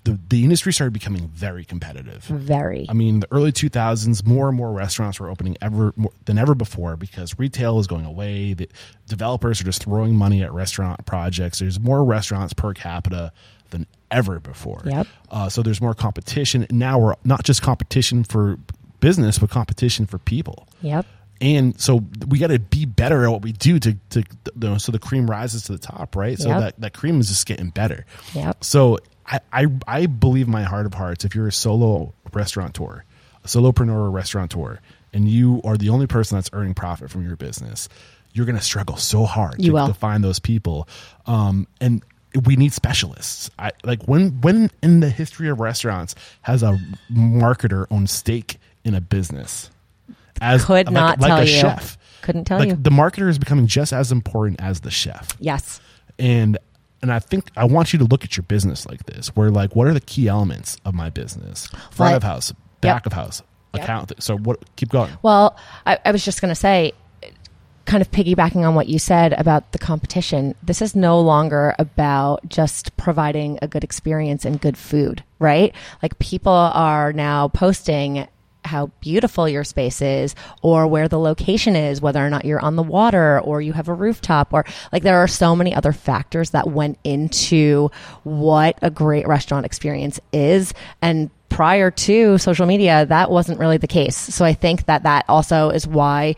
the, 0.05 0.17
the 0.29 0.43
industry 0.43 0.71
started 0.71 0.93
becoming 0.93 1.27
very 1.27 1.65
competitive. 1.65 2.23
Very. 2.23 2.85
I 2.89 2.93
mean, 2.93 3.19
the 3.19 3.27
early 3.31 3.51
2000s, 3.51 4.25
more 4.25 4.47
and 4.47 4.55
more 4.55 4.71
restaurants 4.71 5.19
were 5.19 5.29
opening 5.29 5.57
ever 5.61 5.93
more 5.97 6.11
than 6.25 6.37
ever 6.37 6.55
before 6.55 6.95
because 6.95 7.37
retail 7.37 7.79
is 7.79 7.87
going 7.87 8.05
away. 8.05 8.53
The 8.53 8.69
developers 9.07 9.59
are 9.59 9.65
just 9.65 9.83
throwing 9.83 10.15
money 10.15 10.41
at 10.41 10.53
restaurant 10.53 11.05
projects. 11.05 11.59
There's 11.59 11.79
more 11.79 12.03
restaurants 12.03 12.53
per 12.53 12.73
capita 12.73 13.33
than 13.71 13.85
ever 14.09 14.39
before. 14.39 14.81
Yep. 14.85 15.07
Uh, 15.29 15.49
so 15.49 15.61
there's 15.61 15.81
more 15.81 15.93
competition. 15.93 16.65
Now 16.71 16.97
we're 16.97 17.15
not 17.23 17.43
just 17.43 17.61
competition 17.61 18.23
for 18.23 18.57
business, 18.99 19.39
but 19.39 19.49
competition 19.49 20.05
for 20.05 20.17
people. 20.17 20.67
Yep. 20.81 21.05
And 21.41 21.79
so 21.79 22.03
we 22.27 22.37
got 22.37 22.47
to 22.47 22.59
be 22.59 22.85
better 22.85 23.23
at 23.23 23.31
what 23.31 23.41
we 23.41 23.53
do 23.53 23.79
to, 23.79 23.97
to 24.09 24.23
know, 24.55 24.77
so 24.77 24.91
the 24.91 24.99
cream 24.99 25.29
rises 25.29 25.63
to 25.63 25.71
the 25.71 25.77
top, 25.77 26.15
right? 26.15 26.37
So 26.37 26.49
Yep. 26.49 26.59
that, 26.59 26.81
that 26.81 26.93
cream 26.93 27.19
is 27.19 27.29
just 27.29 27.45
getting 27.45 27.69
better. 27.69 28.05
Yep. 28.33 28.63
So 28.63 28.97
I, 29.25 29.39
I, 29.53 29.67
I 29.87 30.05
believe 30.07 30.47
my 30.49 30.63
heart 30.63 30.85
of 30.85 30.93
hearts, 30.93 31.23
if 31.23 31.35
you're 31.35 31.47
a 31.47 31.51
solo 31.51 32.13
restaurateur, 32.33 33.05
a 33.43 33.47
solopreneur 33.47 34.11
restaurateur, 34.11 34.79
and 35.13 35.29
you 35.29 35.61
are 35.63 35.77
the 35.77 35.89
only 35.89 36.07
person 36.07 36.37
that's 36.37 36.49
earning 36.51 36.73
profit 36.73 37.09
from 37.09 37.25
your 37.25 37.37
business, 37.37 37.87
you're 38.33 38.45
going 38.45 38.57
to 38.57 38.63
struggle 38.63 38.97
so 38.97 39.23
hard 39.23 39.59
to, 39.59 39.71
to 39.87 39.93
find 39.93 40.23
those 40.23 40.39
people. 40.39 40.89
Um, 41.25 41.67
and 41.79 42.03
we 42.45 42.57
need 42.57 42.73
specialists. 42.73 43.49
I 43.57 43.71
like 43.83 44.03
when, 44.03 44.41
when 44.41 44.69
in 44.83 44.99
the 44.99 45.09
history 45.09 45.49
of 45.49 45.59
restaurants 45.59 46.15
has 46.41 46.63
a 46.63 46.77
marketer 47.11 47.87
owned 47.89 48.09
stake 48.09 48.59
in 48.83 48.95
a 48.95 49.01
business 49.01 49.69
as 50.41 50.63
Could 50.65 50.87
like, 50.87 50.91
not 50.91 51.19
like 51.19 51.29
tell 51.29 51.37
a 51.39 51.41
you. 51.41 51.47
chef. 51.47 51.97
Couldn't 52.21 52.45
tell 52.45 52.59
like 52.59 52.69
you. 52.69 52.75
the 52.75 52.89
marketer 52.89 53.29
is 53.29 53.39
becoming 53.39 53.67
just 53.67 53.93
as 53.93 54.11
important 54.11 54.61
as 54.61 54.81
the 54.81 54.91
chef 54.91 55.35
Yes. 55.39 55.79
and 56.17 56.57
and 57.01 57.13
I 57.13 57.19
think 57.19 57.49
I 57.55 57.63
want 57.63 57.93
you 57.93 57.99
to 57.99 58.05
look 58.05 58.25
at 58.25 58.35
your 58.35 58.43
business 58.43 58.85
like 58.85 59.05
this, 59.05 59.29
where 59.29 59.49
like, 59.51 59.73
what 59.73 59.87
are 59.87 59.93
the 59.93 60.01
key 60.01 60.27
elements 60.27 60.75
of 60.83 60.93
my 60.93 61.09
business? 61.09 61.67
Front 61.67 61.97
Well, 61.97 62.15
of 62.17 62.23
house, 62.23 62.51
back 62.81 63.03
yep. 63.03 63.05
of 63.05 63.13
house, 63.13 63.41
Yep. 63.73 63.83
account. 63.83 64.11
So 64.21 64.37
what? 64.37 64.59
Keep 64.75 64.89
going. 64.89 65.09
Well, 65.21 65.55
I, 65.85 65.97
I 66.03 66.11
was 66.11 66.25
just 66.25 66.41
going 66.41 66.49
to 66.49 66.55
say, 66.59 66.91
kind 67.85 68.01
of 68.01 68.11
piggybacking 68.11 68.67
on 68.67 68.75
what 68.75 68.87
you 68.87 68.99
said 68.99 69.31
about 69.33 69.71
the 69.71 69.79
competition, 69.79 70.55
this 70.61 70.81
is 70.81 70.93
no 70.93 71.21
longer 71.21 71.73
about 71.79 72.47
just 72.49 72.95
providing 72.97 73.57
a 73.61 73.67
good 73.67 73.83
experience 73.85 74.43
and 74.43 74.59
good 74.59 74.75
food, 74.77 75.23
right? 75.39 75.73
Like 76.03 76.19
people 76.19 76.51
are 76.51 77.13
now 77.13 77.47
posting 77.47 78.27
how 78.69 78.87
beautiful 79.01 79.49
your 79.49 79.63
space 79.63 80.01
is 80.01 80.35
or 80.61 80.87
where 80.87 81.07
the 81.07 81.19
location 81.19 81.75
is, 81.75 82.01
whether 82.01 82.23
or 82.25 82.29
not 82.29 82.45
you're 82.45 82.61
on 82.61 82.75
the 82.75 82.83
water 82.83 83.39
or 83.41 83.61
you 83.61 83.73
have 83.73 83.87
a 83.87 83.93
rooftop 83.93 84.53
or 84.53 84.63
like 84.91 85.03
there 85.03 85.17
are 85.17 85.27
so 85.27 85.55
many 85.55 85.73
other 85.73 85.91
factors 85.91 86.51
that 86.51 86.67
went 86.67 86.97
into 87.03 87.89
what 88.23 88.77
a 88.81 88.89
great 88.91 89.27
restaurant 89.27 89.65
experience 89.65 90.19
is. 90.31 90.73
And 91.01 91.31
prior 91.49 91.91
to 91.91 92.37
social 92.37 92.65
media, 92.65 93.05
that 93.07 93.29
wasn't 93.29 93.59
really 93.59 93.77
the 93.77 93.87
case. 93.87 94.15
So 94.15 94.45
I 94.45 94.53
think 94.53 94.85
that 94.85 95.03
that 95.03 95.25
also 95.27 95.69
is 95.69 95.87
why 95.87 96.35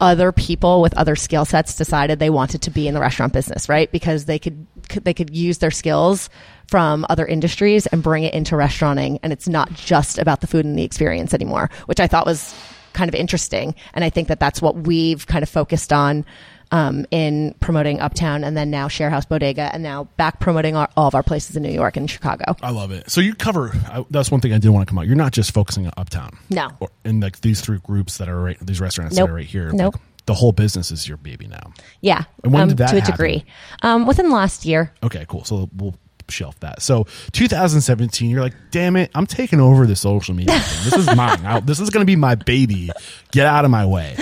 other 0.00 0.32
people 0.32 0.82
with 0.82 0.96
other 0.96 1.16
skill 1.16 1.44
sets 1.44 1.76
decided 1.76 2.18
they 2.18 2.30
wanted 2.30 2.62
to 2.62 2.70
be 2.70 2.86
in 2.86 2.94
the 2.94 3.00
restaurant 3.00 3.32
business, 3.32 3.68
right? 3.68 3.90
Because 3.90 4.26
they 4.26 4.38
could, 4.38 4.66
could 4.88 5.04
they 5.04 5.14
could 5.14 5.34
use 5.34 5.58
their 5.58 5.70
skills 5.70 6.28
from 6.68 7.06
other 7.08 7.26
industries 7.26 7.86
and 7.86 8.02
bring 8.02 8.24
it 8.24 8.34
into 8.34 8.54
restauranting 8.54 9.18
and 9.22 9.32
it's 9.32 9.48
not 9.48 9.72
just 9.72 10.18
about 10.18 10.40
the 10.40 10.46
food 10.46 10.64
and 10.64 10.78
the 10.78 10.84
experience 10.84 11.32
anymore, 11.32 11.70
which 11.86 12.00
I 12.00 12.06
thought 12.06 12.26
was 12.26 12.54
kind 12.92 13.08
of 13.08 13.14
interesting. 13.14 13.74
And 13.94 14.04
I 14.04 14.10
think 14.10 14.28
that 14.28 14.40
that's 14.40 14.60
what 14.60 14.74
we've 14.86 15.26
kind 15.26 15.42
of 15.42 15.48
focused 15.48 15.92
on 15.92 16.24
um, 16.70 17.06
in 17.10 17.54
promoting 17.60 18.00
Uptown 18.00 18.44
and 18.44 18.56
then 18.56 18.70
now 18.70 18.88
Sharehouse 18.88 19.28
Bodega 19.28 19.70
and 19.72 19.82
now 19.82 20.04
back 20.16 20.40
promoting 20.40 20.76
our, 20.76 20.88
all 20.96 21.08
of 21.08 21.14
our 21.14 21.22
places 21.22 21.56
in 21.56 21.62
New 21.62 21.70
York 21.70 21.96
and 21.96 22.10
Chicago. 22.10 22.56
I 22.62 22.70
love 22.70 22.90
it. 22.90 23.10
So 23.10 23.20
you 23.20 23.34
cover. 23.34 23.72
I, 23.86 24.04
that's 24.10 24.30
one 24.30 24.40
thing 24.40 24.52
I 24.52 24.58
did 24.58 24.68
want 24.70 24.86
to 24.86 24.90
come 24.90 24.98
out. 24.98 25.06
You're 25.06 25.16
not 25.16 25.32
just 25.32 25.52
focusing 25.52 25.86
on 25.86 25.92
Uptown. 25.96 26.38
No. 26.50 26.70
Or 26.80 26.90
in 27.04 27.20
like 27.20 27.40
these 27.40 27.60
three 27.60 27.78
groups 27.78 28.18
that 28.18 28.28
are 28.28 28.40
right, 28.40 28.58
these 28.60 28.80
restaurants 28.80 29.16
Nope. 29.16 29.28
that 29.28 29.32
are 29.32 29.36
right 29.36 29.46
here. 29.46 29.70
Nope. 29.72 29.94
Like, 29.94 30.02
the 30.26 30.34
whole 30.34 30.52
business 30.52 30.90
is 30.90 31.08
your 31.08 31.16
baby 31.16 31.46
now. 31.46 31.72
Yeah. 32.02 32.24
And 32.44 32.52
when 32.52 32.62
um, 32.64 32.68
did 32.68 32.78
that 32.78 32.90
to 32.90 32.96
a 32.96 33.00
happen? 33.00 33.12
degree. 33.12 33.44
Um, 33.82 34.06
within 34.06 34.28
the 34.28 34.34
last 34.34 34.66
year. 34.66 34.92
Okay, 35.02 35.24
cool. 35.26 35.42
So 35.44 35.70
we'll 35.74 35.94
shelf 36.28 36.60
that. 36.60 36.82
So 36.82 37.04
2017, 37.32 38.28
you're 38.28 38.42
like, 38.42 38.52
damn 38.70 38.96
it, 38.96 39.10
I'm 39.14 39.26
taking 39.26 39.58
over 39.58 39.86
the 39.86 39.96
social 39.96 40.34
media. 40.34 40.58
thing. 40.60 40.84
This 40.84 40.94
is 40.94 41.16
mine. 41.16 41.46
I, 41.46 41.60
this 41.60 41.80
is 41.80 41.88
going 41.88 42.02
to 42.02 42.06
be 42.06 42.16
my 42.16 42.34
baby. 42.34 42.90
Get 43.32 43.46
out 43.46 43.64
of 43.64 43.70
my 43.70 43.86
way. 43.86 44.16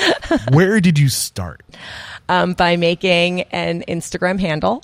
Where 0.52 0.80
did 0.80 0.96
you 0.98 1.08
start? 1.08 1.62
Um, 2.28 2.54
by 2.54 2.76
making 2.76 3.42
an 3.52 3.82
Instagram 3.88 4.40
handle, 4.40 4.82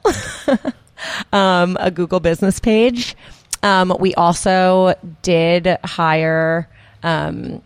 um, 1.33 1.77
a 1.81 1.91
Google 1.91 2.21
business 2.21 2.61
page. 2.61 3.17
Um, 3.63 3.97
we 4.01 4.15
also 4.15 4.95
did 5.23 5.79
hire 5.85 6.69
um, 7.03 7.63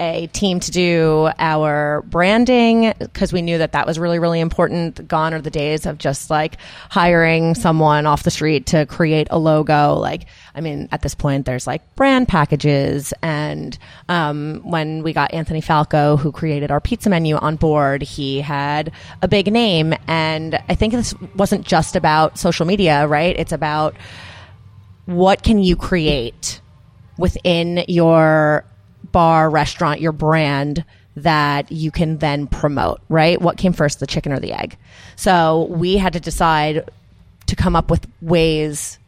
a 0.00 0.28
team 0.28 0.60
to 0.60 0.70
do 0.70 1.30
our 1.38 2.02
branding 2.08 2.94
because 2.98 3.32
we 3.32 3.42
knew 3.42 3.58
that 3.58 3.72
that 3.72 3.86
was 3.86 3.98
really, 3.98 4.18
really 4.18 4.40
important. 4.40 5.06
Gone 5.06 5.34
are 5.34 5.42
the 5.42 5.50
days 5.50 5.84
of 5.84 5.98
just 5.98 6.30
like 6.30 6.56
hiring 6.88 7.54
someone 7.54 8.06
off 8.06 8.22
the 8.22 8.30
street 8.30 8.66
to 8.68 8.86
create 8.86 9.28
a 9.30 9.38
logo. 9.38 9.94
Like, 9.94 10.24
I 10.54 10.62
mean, 10.62 10.88
at 10.90 11.02
this 11.02 11.14
point, 11.14 11.44
there's 11.44 11.66
like 11.66 11.94
brand 11.96 12.28
packages. 12.28 13.12
And 13.22 13.78
um, 14.08 14.62
when 14.64 15.02
we 15.02 15.12
got 15.12 15.34
Anthony 15.34 15.60
Falco, 15.60 16.16
who 16.16 16.32
created 16.32 16.70
our 16.70 16.80
pizza 16.80 17.10
menu, 17.10 17.36
on 17.36 17.56
board, 17.56 18.02
he 18.02 18.40
had 18.40 18.92
a 19.20 19.28
big 19.28 19.52
name. 19.52 19.92
And 20.08 20.58
I 20.68 20.74
think 20.74 20.94
this 20.94 21.14
wasn't 21.36 21.66
just 21.66 21.94
about 21.94 22.38
social 22.38 22.64
media, 22.64 23.06
right? 23.06 23.38
It's 23.38 23.52
about 23.52 23.94
what 25.04 25.42
can 25.42 25.58
you 25.58 25.76
create 25.76 26.62
within 27.18 27.84
your 27.86 28.64
bar, 29.12 29.50
restaurant, 29.50 30.00
your 30.00 30.12
brand 30.12 30.84
that 31.16 31.70
you 31.70 31.90
can 31.90 32.18
then 32.18 32.46
promote, 32.46 33.00
right? 33.08 33.40
What 33.40 33.56
came 33.56 33.72
first, 33.72 34.00
the 34.00 34.06
chicken 34.06 34.32
or 34.32 34.40
the 34.40 34.52
egg? 34.52 34.76
So 35.16 35.66
we 35.70 35.96
had 35.96 36.12
to 36.14 36.20
decide 36.20 36.88
to 37.46 37.56
come 37.56 37.74
up 37.76 37.90
with 37.90 38.06
ways 38.22 38.98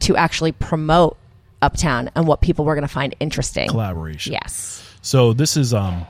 to 0.00 0.16
actually 0.16 0.52
promote 0.52 1.16
Uptown 1.62 2.10
and 2.14 2.26
what 2.26 2.40
people 2.42 2.64
were 2.64 2.74
going 2.74 2.86
to 2.86 2.92
find 2.92 3.14
interesting. 3.18 3.68
Collaboration. 3.68 4.32
Yes. 4.32 4.82
So 5.00 5.32
this 5.32 5.56
is 5.56 5.72
um 5.72 6.06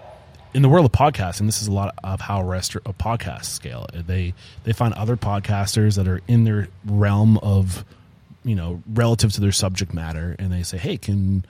in 0.55 0.63
the 0.63 0.69
world 0.69 0.87
of 0.87 0.93
podcasting, 0.93 1.47
this 1.47 1.61
is 1.61 1.69
a 1.69 1.73
lot 1.73 1.95
of 2.03 2.21
how 2.21 2.43
restaurant 2.43 2.87
of 2.87 2.97
podcasts 2.99 3.47
scale. 3.47 3.87
They 3.93 4.35
they 4.65 4.73
find 4.73 4.95
other 4.95 5.17
podcasters 5.17 5.97
that 5.97 6.09
are 6.09 6.21
in 6.27 6.45
their 6.45 6.69
realm 6.85 7.39
of 7.39 7.85
you 8.43 8.55
know 8.55 8.83
relative 8.93 9.33
to 9.33 9.41
their 9.41 9.53
subject 9.53 9.93
matter, 9.93 10.35
and 10.39 10.53
they 10.53 10.63
say, 10.63 10.79
"Hey, 10.79 10.97
can 10.97 11.45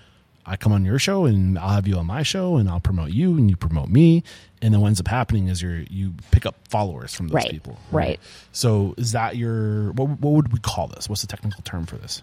I 0.47 0.57
come 0.57 0.72
on 0.72 0.84
your 0.84 0.99
show 0.99 1.24
and 1.24 1.59
I'll 1.59 1.70
have 1.70 1.88
you 1.88 1.97
on 1.99 2.07
my 2.07 2.22
show 2.22 2.57
and 2.57 2.68
I'll 2.68 2.80
promote 2.80 3.11
you 3.11 3.36
and 3.36 3.51
you 3.51 3.57
promote 3.57 3.88
me?" 3.88 4.22
And 4.62 4.72
then 4.72 4.80
what 4.80 4.88
ends 4.88 5.01
up 5.01 5.09
happening 5.09 5.49
is 5.49 5.61
you 5.62 5.86
you 5.90 6.14
pick 6.30 6.47
up 6.47 6.55
followers 6.68 7.14
from 7.14 7.28
those 7.28 7.34
Right, 7.34 7.51
people. 7.51 7.78
right. 7.92 8.20
So 8.53 8.94
is 8.97 9.12
that 9.12 9.36
your 9.36 9.92
what 9.92 10.09
what 10.20 10.32
would 10.34 10.53
we 10.53 10.59
call 10.61 10.86
this? 10.86 11.09
What's 11.09 11.20
the 11.22 11.26
technical 11.26 11.62
term 11.62 11.86
for 11.86 11.97
this? 11.97 12.22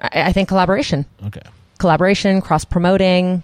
I, 0.00 0.22
I 0.22 0.32
think 0.32 0.48
collaboration, 0.48 1.04
Okay. 1.26 1.42
collaboration, 1.78 2.40
cross 2.40 2.64
promoting. 2.64 3.42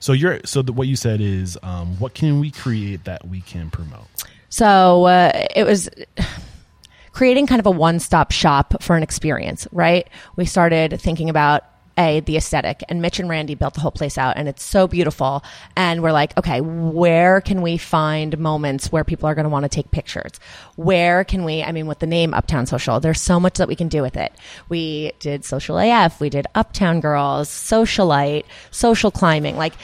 So 0.00 0.12
you're 0.12 0.40
so 0.44 0.62
the, 0.62 0.72
what 0.72 0.86
you 0.88 0.96
said 0.96 1.20
is 1.20 1.58
um, 1.62 1.98
what 1.98 2.14
can 2.14 2.38
we 2.40 2.50
create 2.50 3.04
that 3.04 3.26
we 3.26 3.40
can 3.40 3.70
promote? 3.70 4.06
So 4.48 5.04
uh, 5.06 5.46
it 5.54 5.64
was 5.64 5.90
creating 7.12 7.46
kind 7.46 7.58
of 7.60 7.66
a 7.66 7.70
one 7.70 7.98
stop 8.00 8.30
shop 8.30 8.82
for 8.82 8.96
an 8.96 9.02
experience, 9.02 9.66
right? 9.72 10.08
We 10.36 10.44
started 10.46 11.00
thinking 11.00 11.28
about 11.28 11.64
a 11.98 12.20
the 12.20 12.36
aesthetic 12.36 12.82
and 12.88 13.02
Mitch 13.02 13.18
and 13.18 13.28
Randy 13.28 13.54
built 13.54 13.74
the 13.74 13.80
whole 13.80 13.90
place 13.90 14.16
out 14.16 14.36
and 14.36 14.48
it's 14.48 14.62
so 14.62 14.86
beautiful 14.86 15.42
and 15.76 16.02
we're 16.02 16.12
like 16.12 16.36
okay 16.38 16.60
where 16.60 17.40
can 17.40 17.60
we 17.60 17.76
find 17.76 18.38
moments 18.38 18.90
where 18.90 19.04
people 19.04 19.28
are 19.28 19.34
going 19.34 19.44
to 19.44 19.50
want 19.50 19.64
to 19.64 19.68
take 19.68 19.90
pictures 19.90 20.32
where 20.76 21.24
can 21.24 21.44
we 21.44 21.62
I 21.62 21.72
mean 21.72 21.86
with 21.86 21.98
the 21.98 22.06
name 22.06 22.32
Uptown 22.32 22.66
Social 22.66 23.00
there's 23.00 23.20
so 23.20 23.40
much 23.40 23.58
that 23.58 23.68
we 23.68 23.76
can 23.76 23.88
do 23.88 24.02
with 24.02 24.16
it 24.16 24.32
we 24.68 25.12
did 25.18 25.44
Social 25.44 25.78
AF 25.78 26.20
we 26.20 26.30
did 26.30 26.46
Uptown 26.54 27.00
Girls 27.00 27.48
Socialite 27.48 28.44
social 28.70 29.10
climbing 29.10 29.56
like 29.56 29.74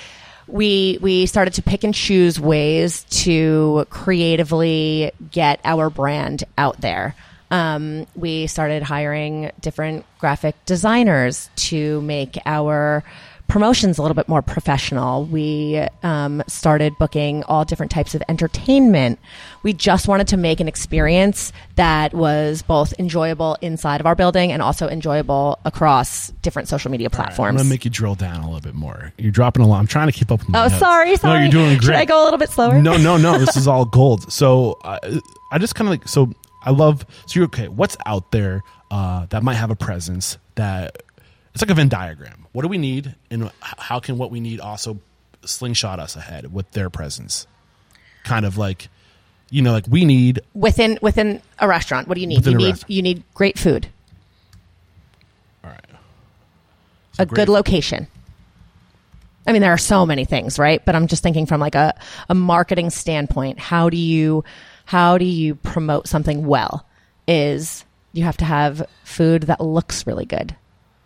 we 0.46 0.98
we 1.00 1.26
started 1.26 1.54
to 1.54 1.62
pick 1.62 1.84
and 1.84 1.94
choose 1.94 2.38
ways 2.38 3.04
to 3.04 3.86
creatively 3.90 5.12
get 5.30 5.60
our 5.64 5.90
brand 5.90 6.44
out 6.58 6.80
there. 6.80 7.14
Um, 7.54 8.06
we 8.16 8.46
started 8.48 8.82
hiring 8.82 9.50
different 9.60 10.04
graphic 10.18 10.56
designers 10.66 11.48
to 11.56 12.00
make 12.02 12.36
our 12.46 13.04
promotions 13.46 13.98
a 13.98 14.02
little 14.02 14.14
bit 14.14 14.26
more 14.26 14.40
professional. 14.42 15.24
We 15.26 15.86
um, 16.02 16.42
started 16.48 16.94
booking 16.98 17.44
all 17.44 17.64
different 17.64 17.92
types 17.92 18.14
of 18.14 18.22
entertainment. 18.28 19.18
We 19.62 19.72
just 19.74 20.08
wanted 20.08 20.28
to 20.28 20.36
make 20.36 20.60
an 20.60 20.66
experience 20.66 21.52
that 21.76 22.12
was 22.14 22.62
both 22.62 22.92
enjoyable 22.98 23.56
inside 23.60 24.00
of 24.00 24.06
our 24.06 24.14
building 24.14 24.50
and 24.50 24.60
also 24.62 24.88
enjoyable 24.88 25.58
across 25.64 26.30
different 26.42 26.68
social 26.68 26.90
media 26.90 27.10
platforms. 27.10 27.50
I'm 27.50 27.56
gonna 27.58 27.68
make 27.68 27.84
you 27.84 27.90
drill 27.90 28.14
down 28.14 28.40
a 28.40 28.46
little 28.46 28.62
bit 28.62 28.74
more. 28.74 29.12
You're 29.18 29.30
dropping 29.30 29.62
a 29.62 29.68
lot. 29.68 29.78
I'm 29.78 29.86
trying 29.86 30.06
to 30.08 30.12
keep 30.12 30.32
up 30.32 30.40
with 30.40 30.48
my 30.48 30.60
Oh, 30.64 30.68
notes. 30.68 30.78
sorry, 30.80 31.16
sorry. 31.18 31.38
No, 31.40 31.42
you're 31.44 31.52
doing 31.52 31.68
great. 31.78 31.82
Should 31.84 31.94
I 31.96 32.04
go 32.06 32.22
a 32.22 32.24
little 32.24 32.38
bit 32.38 32.50
slower? 32.50 32.80
No, 32.82 32.96
no, 32.96 33.16
no. 33.18 33.38
this 33.38 33.56
is 33.56 33.68
all 33.68 33.84
gold. 33.84 34.32
So 34.32 34.78
I, 34.82 35.20
I 35.52 35.58
just 35.58 35.74
kind 35.76 35.86
of 35.86 35.90
like 35.92 36.08
so. 36.08 36.32
I 36.64 36.70
love. 36.70 37.06
So 37.26 37.38
you're 37.40 37.46
okay. 37.46 37.68
What's 37.68 37.96
out 38.06 38.30
there 38.30 38.62
uh, 38.90 39.26
that 39.26 39.42
might 39.42 39.54
have 39.54 39.70
a 39.70 39.76
presence 39.76 40.38
that 40.54 41.02
it's 41.52 41.62
like 41.62 41.70
a 41.70 41.74
Venn 41.74 41.88
diagram. 41.88 42.46
What 42.52 42.62
do 42.62 42.68
we 42.68 42.78
need, 42.78 43.14
and 43.30 43.50
how 43.60 44.00
can 44.00 44.18
what 44.18 44.30
we 44.30 44.40
need 44.40 44.60
also 44.60 44.98
slingshot 45.44 46.00
us 46.00 46.16
ahead 46.16 46.52
with 46.52 46.70
their 46.72 46.90
presence? 46.90 47.46
Kind 48.24 48.46
of 48.46 48.56
like, 48.56 48.88
you 49.50 49.62
know, 49.62 49.72
like 49.72 49.86
we 49.88 50.04
need 50.04 50.40
within 50.54 50.98
within 51.02 51.42
a 51.58 51.68
restaurant 51.68 52.08
what 52.08 52.14
do 52.14 52.20
you 52.20 52.26
need 52.26 52.44
you 52.44 52.56
need 52.56 52.64
restaurant. 52.64 52.90
you 52.90 53.02
need 53.02 53.22
great 53.34 53.58
food 53.58 53.88
all 55.62 55.70
right. 55.70 55.84
a 57.18 57.26
great- 57.26 57.36
good 57.36 57.48
location 57.48 58.06
i 59.46 59.52
mean 59.52 59.62
there 59.62 59.72
are 59.72 59.78
so 59.78 60.04
many 60.04 60.24
things 60.24 60.58
right 60.58 60.84
but 60.84 60.94
i'm 60.94 61.06
just 61.06 61.22
thinking 61.22 61.46
from 61.46 61.60
like 61.60 61.74
a, 61.74 61.94
a 62.28 62.34
marketing 62.34 62.90
standpoint 62.90 63.58
how 63.58 63.88
do 63.88 63.96
you 63.96 64.42
how 64.84 65.18
do 65.18 65.24
you 65.24 65.54
promote 65.54 66.06
something 66.08 66.46
well 66.46 66.86
is 67.26 67.84
you 68.12 68.24
have 68.24 68.36
to 68.36 68.44
have 68.44 68.86
food 69.04 69.44
that 69.44 69.60
looks 69.60 70.06
really 70.06 70.24
good 70.26 70.54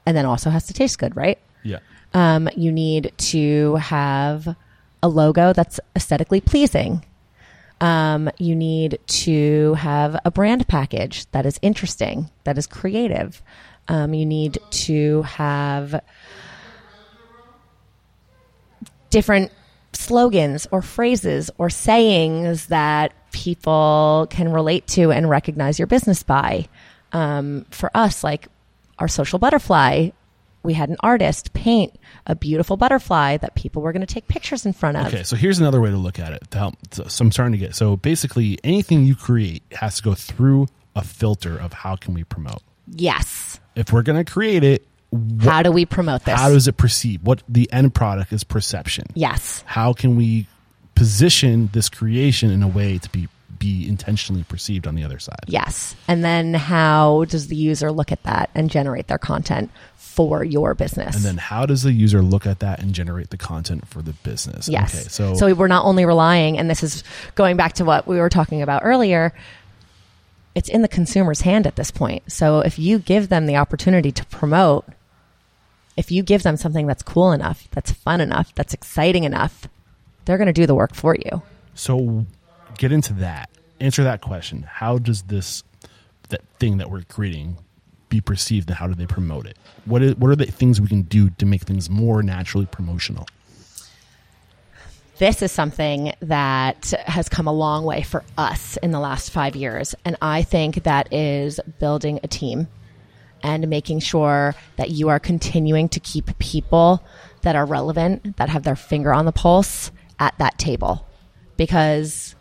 and 0.04 0.16
then 0.16 0.26
also 0.26 0.50
has 0.50 0.66
to 0.66 0.72
taste 0.74 0.98
good 0.98 1.14
right 1.16 1.38
Yeah. 1.62 1.78
um, 2.14 2.48
you 2.56 2.72
need 2.72 3.12
to 3.18 3.76
have 3.76 4.56
a 5.02 5.08
logo 5.08 5.52
that's 5.52 5.78
aesthetically 5.94 6.40
pleasing. 6.40 7.04
Um, 7.80 8.28
you 8.38 8.56
need 8.56 8.98
to 9.06 9.74
have 9.74 10.18
a 10.24 10.30
brand 10.32 10.66
package 10.66 11.30
that 11.30 11.46
is 11.46 11.60
interesting, 11.62 12.28
that 12.42 12.58
is 12.58 12.66
creative. 12.66 13.40
Um, 13.86 14.12
you 14.12 14.26
need 14.26 14.58
to 14.70 15.22
have 15.22 16.02
different 19.10 19.52
slogans 19.98 20.68
or 20.70 20.80
phrases 20.80 21.50
or 21.58 21.68
sayings 21.68 22.66
that 22.66 23.12
people 23.32 24.28
can 24.30 24.52
relate 24.52 24.86
to 24.86 25.10
and 25.10 25.28
recognize 25.28 25.78
your 25.78 25.86
business 25.86 26.22
by. 26.22 26.68
Um, 27.12 27.66
for 27.70 27.90
us, 27.94 28.22
like 28.22 28.46
our 29.00 29.08
social 29.08 29.40
butterfly, 29.40 30.10
we 30.62 30.74
had 30.74 30.88
an 30.88 30.96
artist 31.00 31.52
paint 31.52 31.98
a 32.26 32.36
beautiful 32.36 32.76
butterfly 32.76 33.38
that 33.38 33.56
people 33.56 33.82
were 33.82 33.92
going 33.92 34.06
to 34.06 34.12
take 34.12 34.28
pictures 34.28 34.64
in 34.64 34.72
front 34.72 34.96
of. 34.96 35.06
Okay, 35.06 35.24
so 35.24 35.34
here's 35.34 35.58
another 35.58 35.80
way 35.80 35.90
to 35.90 35.96
look 35.96 36.20
at 36.20 36.32
it 36.32 36.48
to 36.52 36.58
help. 36.58 36.74
So 36.92 37.04
I'm 37.20 37.32
starting 37.32 37.52
to 37.52 37.58
get. 37.58 37.74
So 37.74 37.96
basically, 37.96 38.58
anything 38.62 39.04
you 39.04 39.16
create 39.16 39.62
has 39.72 39.96
to 39.96 40.02
go 40.02 40.14
through 40.14 40.68
a 40.94 41.02
filter 41.02 41.58
of 41.58 41.72
how 41.72 41.96
can 41.96 42.14
we 42.14 42.22
promote. 42.22 42.62
Yes. 42.86 43.58
If 43.74 43.92
we're 43.92 44.02
going 44.02 44.24
to 44.24 44.30
create 44.30 44.62
it, 44.62 44.86
How 45.40 45.62
do 45.62 45.72
we 45.72 45.86
promote 45.86 46.24
this? 46.24 46.38
how 46.38 46.50
does 46.50 46.68
it 46.68 46.76
perceive? 46.76 47.22
What 47.22 47.42
the 47.48 47.70
end 47.72 47.94
product 47.94 48.32
is 48.32 48.44
perception. 48.44 49.06
yes. 49.14 49.64
How 49.66 49.92
can 49.92 50.16
we 50.16 50.46
position 50.94 51.70
this 51.72 51.88
creation 51.88 52.50
in 52.50 52.62
a 52.62 52.68
way 52.68 52.98
to 52.98 53.08
be 53.10 53.28
be 53.58 53.88
intentionally 53.88 54.44
perceived 54.44 54.86
on 54.86 54.94
the 54.94 55.02
other 55.02 55.18
side? 55.18 55.40
Yes. 55.46 55.96
And 56.06 56.22
then 56.24 56.54
how 56.54 57.24
does 57.24 57.48
the 57.48 57.56
user 57.56 57.90
look 57.90 58.12
at 58.12 58.22
that 58.22 58.50
and 58.54 58.70
generate 58.70 59.08
their 59.08 59.18
content 59.18 59.70
for 59.96 60.44
your 60.44 60.74
business? 60.74 61.16
And 61.16 61.24
then 61.24 61.38
how 61.38 61.66
does 61.66 61.82
the 61.82 61.92
user 61.92 62.22
look 62.22 62.46
at 62.46 62.60
that 62.60 62.80
and 62.80 62.94
generate 62.94 63.30
the 63.30 63.36
content 63.36 63.86
for 63.88 64.02
the 64.02 64.12
business? 64.12 64.68
Yes. 64.68 64.94
Okay, 64.94 65.08
so, 65.08 65.34
so 65.34 65.52
we're 65.54 65.66
not 65.66 65.84
only 65.84 66.04
relying, 66.04 66.58
and 66.58 66.70
this 66.70 66.82
is 66.82 67.02
going 67.34 67.56
back 67.56 67.72
to 67.74 67.84
what 67.84 68.06
we 68.06 68.18
were 68.18 68.28
talking 68.28 68.62
about 68.62 68.82
earlier. 68.84 69.32
It's 70.54 70.68
in 70.68 70.82
the 70.82 70.88
consumer's 70.88 71.40
hand 71.40 71.66
at 71.66 71.76
this 71.76 71.90
point. 71.90 72.30
So 72.30 72.60
if 72.60 72.78
you 72.78 72.98
give 72.98 73.28
them 73.28 73.46
the 73.46 73.56
opportunity 73.56 74.10
to 74.12 74.24
promote, 74.26 74.84
if 75.98 76.12
you 76.12 76.22
give 76.22 76.44
them 76.44 76.56
something 76.56 76.86
that's 76.86 77.02
cool 77.02 77.32
enough, 77.32 77.68
that's 77.72 77.90
fun 77.90 78.20
enough, 78.20 78.54
that's 78.54 78.72
exciting 78.72 79.24
enough, 79.24 79.68
they're 80.24 80.38
going 80.38 80.46
to 80.46 80.52
do 80.52 80.64
the 80.64 80.74
work 80.74 80.94
for 80.94 81.16
you. 81.16 81.42
So 81.74 82.24
get 82.78 82.92
into 82.92 83.12
that. 83.14 83.50
Answer 83.80 84.04
that 84.04 84.20
question. 84.20 84.62
How 84.62 84.98
does 84.98 85.22
this 85.22 85.64
that 86.28 86.42
thing 86.60 86.78
that 86.78 86.90
we're 86.90 87.02
creating 87.02 87.58
be 88.10 88.20
perceived 88.20 88.68
and 88.68 88.78
how 88.78 88.86
do 88.86 88.94
they 88.94 89.06
promote 89.06 89.46
it? 89.46 89.56
What 89.86 90.02
is, 90.02 90.14
what 90.16 90.30
are 90.30 90.36
the 90.36 90.46
things 90.46 90.80
we 90.80 90.86
can 90.86 91.02
do 91.02 91.30
to 91.30 91.46
make 91.46 91.62
things 91.62 91.90
more 91.90 92.22
naturally 92.22 92.66
promotional? 92.66 93.26
This 95.18 95.42
is 95.42 95.50
something 95.50 96.12
that 96.20 96.90
has 97.06 97.28
come 97.28 97.48
a 97.48 97.52
long 97.52 97.84
way 97.84 98.02
for 98.02 98.22
us 98.36 98.76
in 98.76 98.92
the 98.92 99.00
last 99.00 99.30
five 99.30 99.56
years. 99.56 99.96
And 100.04 100.16
I 100.22 100.42
think 100.44 100.84
that 100.84 101.12
is 101.12 101.58
building 101.80 102.20
a 102.22 102.28
team 102.28 102.68
and 103.42 103.68
making 103.68 104.00
sure 104.00 104.54
that 104.76 104.90
you 104.90 105.08
are 105.08 105.18
continuing 105.18 105.88
to 105.90 106.00
keep 106.00 106.38
people 106.38 107.02
that 107.42 107.56
are 107.56 107.64
relevant, 107.64 108.36
that 108.36 108.48
have 108.48 108.62
their 108.64 108.76
finger 108.76 109.12
on 109.12 109.24
the 109.24 109.32
pulse 109.32 109.90
at 110.18 110.36
that 110.38 110.58
table. 110.58 111.06
Because 111.56 112.34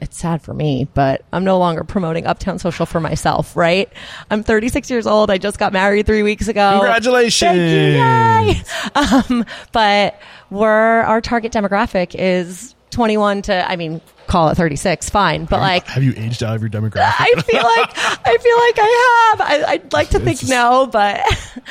it's 0.00 0.18
sad 0.18 0.42
for 0.42 0.52
me, 0.52 0.86
but 0.94 1.24
I'm 1.32 1.44
no 1.44 1.58
longer 1.58 1.82
promoting 1.84 2.26
Uptown 2.26 2.58
Social 2.58 2.86
for 2.86 3.00
myself, 3.00 3.56
right? 3.56 3.90
I'm 4.30 4.42
36 4.42 4.90
years 4.90 5.06
old. 5.06 5.30
I 5.30 5.38
just 5.38 5.58
got 5.58 5.72
married 5.72 6.06
three 6.06 6.22
weeks 6.22 6.48
ago. 6.48 6.72
Congratulations. 6.72 7.56
You. 7.56 7.66
Yay. 7.66 8.62
Um, 8.94 9.44
but 9.72 10.20
we're, 10.48 10.70
our 10.70 11.20
target 11.20 11.52
demographic 11.52 12.14
is 12.16 12.75
21 12.96 13.42
to, 13.42 13.70
I 13.70 13.76
mean, 13.76 14.00
call 14.26 14.48
it 14.48 14.54
36, 14.54 15.10
fine. 15.10 15.44
But 15.44 15.60
like, 15.60 15.86
Have 15.86 16.02
you 16.02 16.14
aged 16.16 16.42
out 16.42 16.56
of 16.56 16.62
your 16.62 16.70
demographic? 16.70 16.96
I 17.18 17.42
feel 17.42 17.62
like 17.62 18.26
I 18.26 18.36
feel 18.38 18.56
like 18.56 18.78
I 18.78 19.34
have. 19.36 19.40
I, 19.68 19.72
I'd 19.72 19.92
like 19.92 20.08
to 20.10 20.18
think 20.18 20.40
just- 20.40 20.50
no, 20.50 20.86
but 20.90 21.20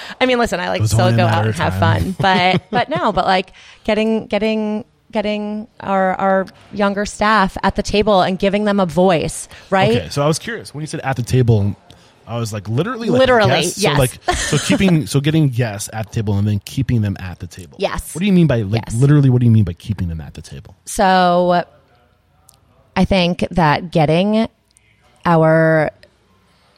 I 0.22 0.28
mean, 0.28 0.38
listen, 0.38 0.60
I 0.60 0.70
like 0.70 0.84
to 0.84 0.88
still 0.88 1.16
go 1.16 1.26
out 1.26 1.46
and 1.48 1.56
have 1.56 1.80
fun, 1.80 2.16
but 2.20 2.62
but 2.72 2.90
no, 2.90 3.12
but 3.12 3.26
like 3.26 3.54
getting 3.86 4.28
getting 4.28 4.86
getting 5.12 5.68
our 5.80 6.14
our 6.14 6.46
younger 6.74 7.06
staff 7.08 7.58
at 7.64 7.76
the 7.76 7.84
table 7.84 8.22
and 8.22 8.38
giving 8.38 8.66
them 8.66 8.80
a 8.80 8.86
voice, 8.86 9.48
right? 9.72 9.98
Okay, 9.98 10.10
so 10.10 10.22
I 10.22 10.28
was 10.28 10.38
curious 10.38 10.76
when 10.76 10.82
you 10.82 10.88
said 10.88 11.00
at 11.00 11.16
the 11.16 11.24
table. 11.24 11.76
I 12.28 12.38
was 12.40 12.52
like 12.52 12.68
literally, 12.68 13.10
like 13.10 13.20
Literally, 13.20 13.50
guests? 13.62 13.78
yes. 13.82 13.96
So 13.96 14.00
like, 14.00 14.38
so 14.38 14.58
keeping, 14.58 15.06
so 15.08 15.20
getting 15.20 15.50
guests 15.50 15.90
at 15.94 16.08
the 16.08 16.14
table 16.16 16.38
and 16.38 16.48
then 16.48 16.60
keeping 16.66 17.02
them 17.02 17.16
at 17.20 17.40
the 17.40 17.48
table. 17.48 17.78
Yes. 17.80 18.16
What 18.16 18.20
do 18.20 18.26
you 18.26 18.34
mean 18.34 18.48
by 18.48 18.62
like 18.64 18.84
Yes. 18.88 18.96
literally? 18.96 19.30
What 19.30 19.40
do 19.42 19.46
you 19.46 19.52
mean 19.52 19.64
by 19.64 19.74
keeping 19.74 20.08
them 20.08 20.20
at 20.22 20.34
the 20.34 20.42
table? 20.42 20.76
So 20.86 21.64
I 22.96 23.06
think 23.06 23.46
that 23.52 23.92
getting 23.92 24.48
our 25.26 25.92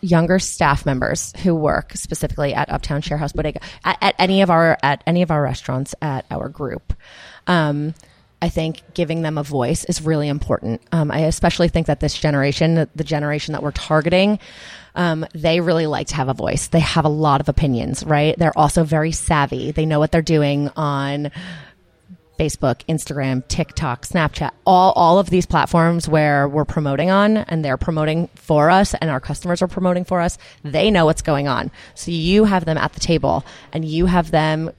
younger 0.02 0.40
staff 0.40 0.86
members 0.86 1.34
who 1.44 1.56
work 1.56 1.92
specifically 1.94 2.54
at 2.54 2.70
Uptown 2.72 3.02
Sharehouse 3.02 3.34
Bodega 3.34 3.60
at, 3.84 3.98
at 4.02 4.16
any 4.20 4.42
of 4.42 4.50
our 4.50 4.78
at 4.84 5.02
any 5.08 5.22
of 5.22 5.32
our 5.32 5.42
restaurants 5.42 5.96
at 6.02 6.26
our 6.30 6.50
group. 6.50 6.94
Um, 7.48 7.94
I 8.42 8.50
think 8.50 8.82
giving 8.94 9.24
them 9.24 9.38
a 9.38 9.44
voice 9.44 9.84
is 9.86 10.02
really 10.02 10.28
important. 10.28 10.82
Um, 10.92 11.12
I 11.12 11.22
especially 11.22 11.70
think 11.70 11.88
that 11.88 12.00
this 12.00 12.18
generation, 12.18 12.88
the, 12.94 13.04
generation 13.04 13.54
that 13.54 13.64
we're 13.64 13.72
targeting, 13.72 14.38
um, 14.94 15.26
they 15.34 15.60
really 15.60 15.88
like 15.88 16.08
to 16.08 16.16
have 16.16 16.30
a 16.30 16.36
voice. 16.36 16.68
They 16.68 16.80
have 16.80 17.06
a 17.06 17.10
lot 17.10 17.42
of 17.42 17.50
opinions, 17.50 18.04
right? 18.06 18.38
They're 18.38 18.58
also 18.58 18.84
very 18.84 19.12
savvy. 19.12 19.72
They 19.72 19.86
know 19.86 20.00
what 20.00 20.12
they're 20.12 20.22
doing 20.22 20.70
on 20.76 21.32
Facebook, 22.38 22.86
Instagram, 22.88 23.48
TikTok, 23.48 24.06
Snapchat, 24.06 24.52
all, 24.66 24.92
all 24.94 25.18
of 25.18 25.30
these 25.30 25.46
platforms 25.46 26.08
where 26.08 26.48
we're 26.48 26.66
promoting 26.66 27.10
on 27.10 27.38
and 27.38 27.66
they're 27.66 27.78
promoting 27.78 28.30
for 28.36 28.70
us 28.70 28.94
and 28.94 29.10
our 29.10 29.20
customers 29.20 29.64
are 29.64 29.68
promoting 29.68 30.06
for 30.06 30.22
us, 30.22 30.38
they 30.64 30.92
know 30.92 31.06
what's 31.06 31.24
going 31.24 31.48
on. 31.48 31.72
So 31.96 32.12
you 32.12 32.44
have 32.44 32.66
them 32.66 32.78
at 32.78 32.94
the 32.94 33.00
table 33.00 33.44
and 33.74 33.84
you 33.84 34.06
have 34.06 34.30
them 34.30 34.72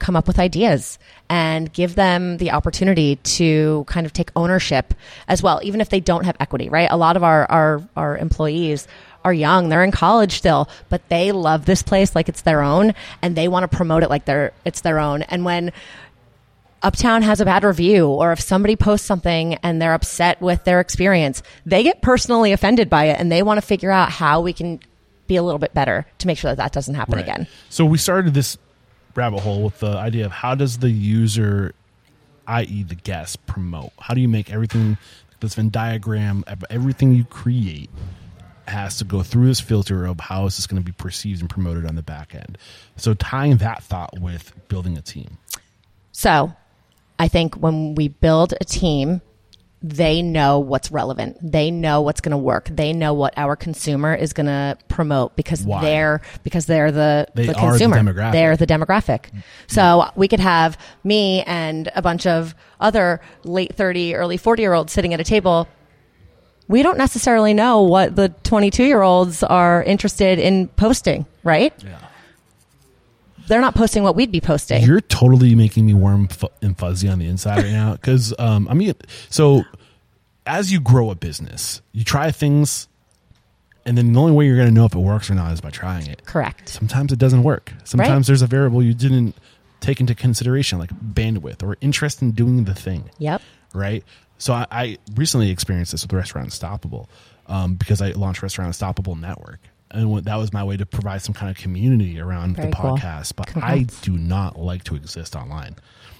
come 0.00 0.16
up 0.16 0.26
with 0.26 0.38
ideas 0.38 0.98
and 1.28 1.72
give 1.72 1.94
them 1.94 2.38
the 2.38 2.50
opportunity 2.50 3.16
to 3.16 3.84
kind 3.86 4.06
of 4.06 4.12
take 4.12 4.30
ownership 4.34 4.92
as 5.28 5.42
well, 5.42 5.60
even 5.62 5.80
if 5.80 5.88
they 5.90 6.00
don't 6.00 6.24
have 6.24 6.36
equity, 6.40 6.68
right? 6.68 6.88
A 6.90 6.96
lot 6.96 7.16
of 7.16 7.22
our, 7.22 7.44
our, 7.50 7.82
our 7.96 8.18
employees 8.18 8.88
are 9.24 9.32
young, 9.32 9.68
they're 9.68 9.84
in 9.84 9.92
college 9.92 10.38
still, 10.38 10.68
but 10.88 11.06
they 11.08 11.30
love 11.30 11.66
this 11.66 11.82
place 11.82 12.14
like 12.16 12.28
it's 12.28 12.40
their 12.42 12.62
own 12.62 12.94
and 13.22 13.36
they 13.36 13.46
want 13.48 13.70
to 13.70 13.76
promote 13.76 14.02
it 14.02 14.10
like 14.10 14.24
they're, 14.24 14.52
it's 14.64 14.80
their 14.80 14.98
own. 14.98 15.22
And 15.22 15.44
when, 15.44 15.72
Uptown 16.82 17.20
has 17.20 17.42
a 17.42 17.44
bad 17.44 17.62
review, 17.62 18.08
or 18.08 18.32
if 18.32 18.40
somebody 18.40 18.74
posts 18.74 19.06
something 19.06 19.56
and 19.56 19.82
they're 19.82 19.92
upset 19.92 20.40
with 20.40 20.64
their 20.64 20.80
experience, 20.80 21.42
they 21.66 21.82
get 21.82 22.00
personally 22.00 22.52
offended 22.52 22.88
by 22.88 23.04
it 23.04 23.20
and 23.20 23.30
they 23.30 23.42
want 23.42 23.58
to 23.60 23.66
figure 23.66 23.90
out 23.90 24.10
how 24.10 24.40
we 24.40 24.54
can 24.54 24.80
be 25.26 25.36
a 25.36 25.42
little 25.42 25.58
bit 25.58 25.74
better 25.74 26.06
to 26.18 26.26
make 26.26 26.38
sure 26.38 26.50
that 26.50 26.56
that 26.56 26.72
doesn't 26.72 26.94
happen 26.94 27.16
Right. 27.16 27.22
again. 27.24 27.46
So 27.68 27.84
we 27.84 27.98
started 27.98 28.32
this 28.32 28.56
rabbit 29.14 29.40
hole 29.40 29.64
with 29.64 29.80
the 29.80 29.96
idea 29.96 30.26
of 30.26 30.32
how 30.32 30.54
does 30.54 30.78
the 30.78 30.90
user, 30.90 31.74
i.e., 32.46 32.82
the 32.82 32.94
guest, 32.94 33.44
promote? 33.46 33.92
How 33.98 34.14
do 34.14 34.20
you 34.20 34.28
make 34.28 34.52
everything 34.52 34.96
this 35.40 35.54
Venn 35.54 35.70
diagram, 35.70 36.44
everything 36.68 37.12
you 37.14 37.24
create 37.24 37.90
has 38.68 38.98
to 38.98 39.04
go 39.04 39.22
through 39.22 39.46
this 39.46 39.60
filter 39.60 40.06
of 40.06 40.20
how 40.20 40.46
is 40.46 40.56
this 40.56 40.66
going 40.66 40.80
to 40.80 40.84
be 40.84 40.92
perceived 40.92 41.40
and 41.40 41.50
promoted 41.50 41.86
on 41.86 41.96
the 41.96 42.02
back 42.02 42.34
end? 42.34 42.58
So 42.96 43.14
tying 43.14 43.56
that 43.56 43.82
thought 43.82 44.18
with 44.20 44.52
building 44.68 44.96
a 44.96 45.02
team. 45.02 45.38
So 46.12 46.52
I 47.18 47.28
think 47.28 47.56
when 47.56 47.94
we 47.94 48.08
build 48.08 48.54
a 48.60 48.64
team, 48.64 49.22
they 49.82 50.20
know 50.20 50.58
what's 50.58 50.90
relevant. 50.92 51.38
They 51.40 51.70
know 51.70 52.02
what's 52.02 52.20
going 52.20 52.32
to 52.32 52.38
work. 52.38 52.68
They 52.70 52.92
know 52.92 53.14
what 53.14 53.32
our 53.36 53.56
consumer 53.56 54.14
is 54.14 54.32
going 54.34 54.46
to 54.46 54.76
promote 54.88 55.36
because 55.36 55.62
Why? 55.62 55.80
they're 55.80 56.20
because 56.44 56.66
they're 56.66 56.92
the, 56.92 57.26
They 57.34 57.46
the 57.46 57.56
are 57.56 57.72
the 57.72 57.78
consumer. 57.86 58.30
They're 58.30 58.56
the 58.56 58.66
demographic. 58.66 59.30
Mm. 59.30 59.42
So 59.68 60.10
we 60.16 60.28
could 60.28 60.40
have 60.40 60.76
me 61.02 61.42
and 61.44 61.90
a 61.94 62.02
bunch 62.02 62.26
of 62.26 62.54
other 62.78 63.22
late 63.44 63.74
30, 63.74 64.16
early 64.16 64.36
40 64.36 64.62
year 64.62 64.74
olds 64.74 64.92
sitting 64.92 65.14
at 65.14 65.20
a 65.20 65.24
table. 65.24 65.66
We 66.68 66.82
don't 66.82 66.98
necessarily 66.98 67.54
know 67.54 67.82
what 67.82 68.14
the 68.14 68.28
22 68.28 68.84
year 68.84 69.00
olds 69.00 69.42
are 69.42 69.82
interested 69.82 70.38
in 70.38 70.68
posting, 70.68 71.24
right? 71.42 71.72
Yeah. 71.82 71.98
They're 73.48 73.60
not 73.60 73.74
posting 73.74 74.02
what 74.02 74.14
we'd 74.16 74.30
be 74.32 74.40
posting. 74.40 74.82
You're 74.82 75.00
totally 75.00 75.54
making 75.54 75.86
me 75.86 75.94
warm 75.94 76.28
and 76.62 76.76
fuzzy 76.78 77.08
on 77.08 77.18
the 77.18 77.26
inside 77.26 77.64
right 77.64 77.72
now 77.72 77.92
because 77.92 78.32
um, 78.38 78.68
I 78.68 78.74
mean, 78.74 78.94
so 79.28 79.62
as 80.46 80.72
you 80.72 80.80
grow 80.80 81.10
a 81.10 81.14
business, 81.14 81.82
you 81.92 82.04
try 82.04 82.30
things, 82.30 82.88
and 83.84 83.96
then 83.98 84.12
the 84.12 84.20
only 84.20 84.32
way 84.32 84.46
you're 84.46 84.56
going 84.56 84.68
to 84.68 84.74
know 84.74 84.84
if 84.84 84.94
it 84.94 84.98
works 84.98 85.30
or 85.30 85.34
not 85.34 85.52
is 85.52 85.60
by 85.60 85.70
trying 85.70 86.06
it. 86.06 86.24
Correct. 86.26 86.68
Sometimes 86.68 87.12
it 87.12 87.18
doesn't 87.18 87.42
work. 87.42 87.72
Sometimes 87.84 88.10
Right. 88.10 88.26
there's 88.26 88.42
a 88.42 88.46
variable 88.46 88.82
you 88.82 88.94
didn't 88.94 89.34
take 89.80 90.00
into 90.00 90.14
consideration, 90.14 90.78
like 90.78 90.90
bandwidth 90.90 91.62
or 91.62 91.76
interest 91.80 92.22
in 92.22 92.32
doing 92.32 92.64
the 92.64 92.74
thing. 92.74 93.10
Yep. 93.18 93.40
Right. 93.72 94.04
So 94.38 94.52
I, 94.54 94.66
I 94.70 94.98
recently 95.14 95.50
experienced 95.50 95.92
this 95.92 96.02
with 96.02 96.12
Restaurant 96.12 96.46
Unstoppable 96.46 97.08
um, 97.46 97.74
because 97.74 98.00
I 98.02 98.12
launched 98.12 98.42
Restaurant 98.42 98.66
Unstoppable 98.68 99.16
Network. 99.16 99.60
And 99.92 100.24
that 100.24 100.36
was 100.36 100.52
my 100.52 100.62
way 100.64 100.76
to 100.76 100.86
provide 100.86 101.22
some 101.22 101.34
kind 101.34 101.50
of 101.50 101.56
community 101.56 102.20
around 102.20 102.56
Very 102.56 102.70
the 102.70 102.76
cool. 102.76 102.96
podcast. 102.96 103.34
But 103.36 103.48
Congrats. 103.48 103.98
I 104.00 104.04
do 104.04 104.12
not 104.16 104.58
like 104.58 104.84
to 104.84 104.94
exist 104.94 105.34
online. 105.34 105.76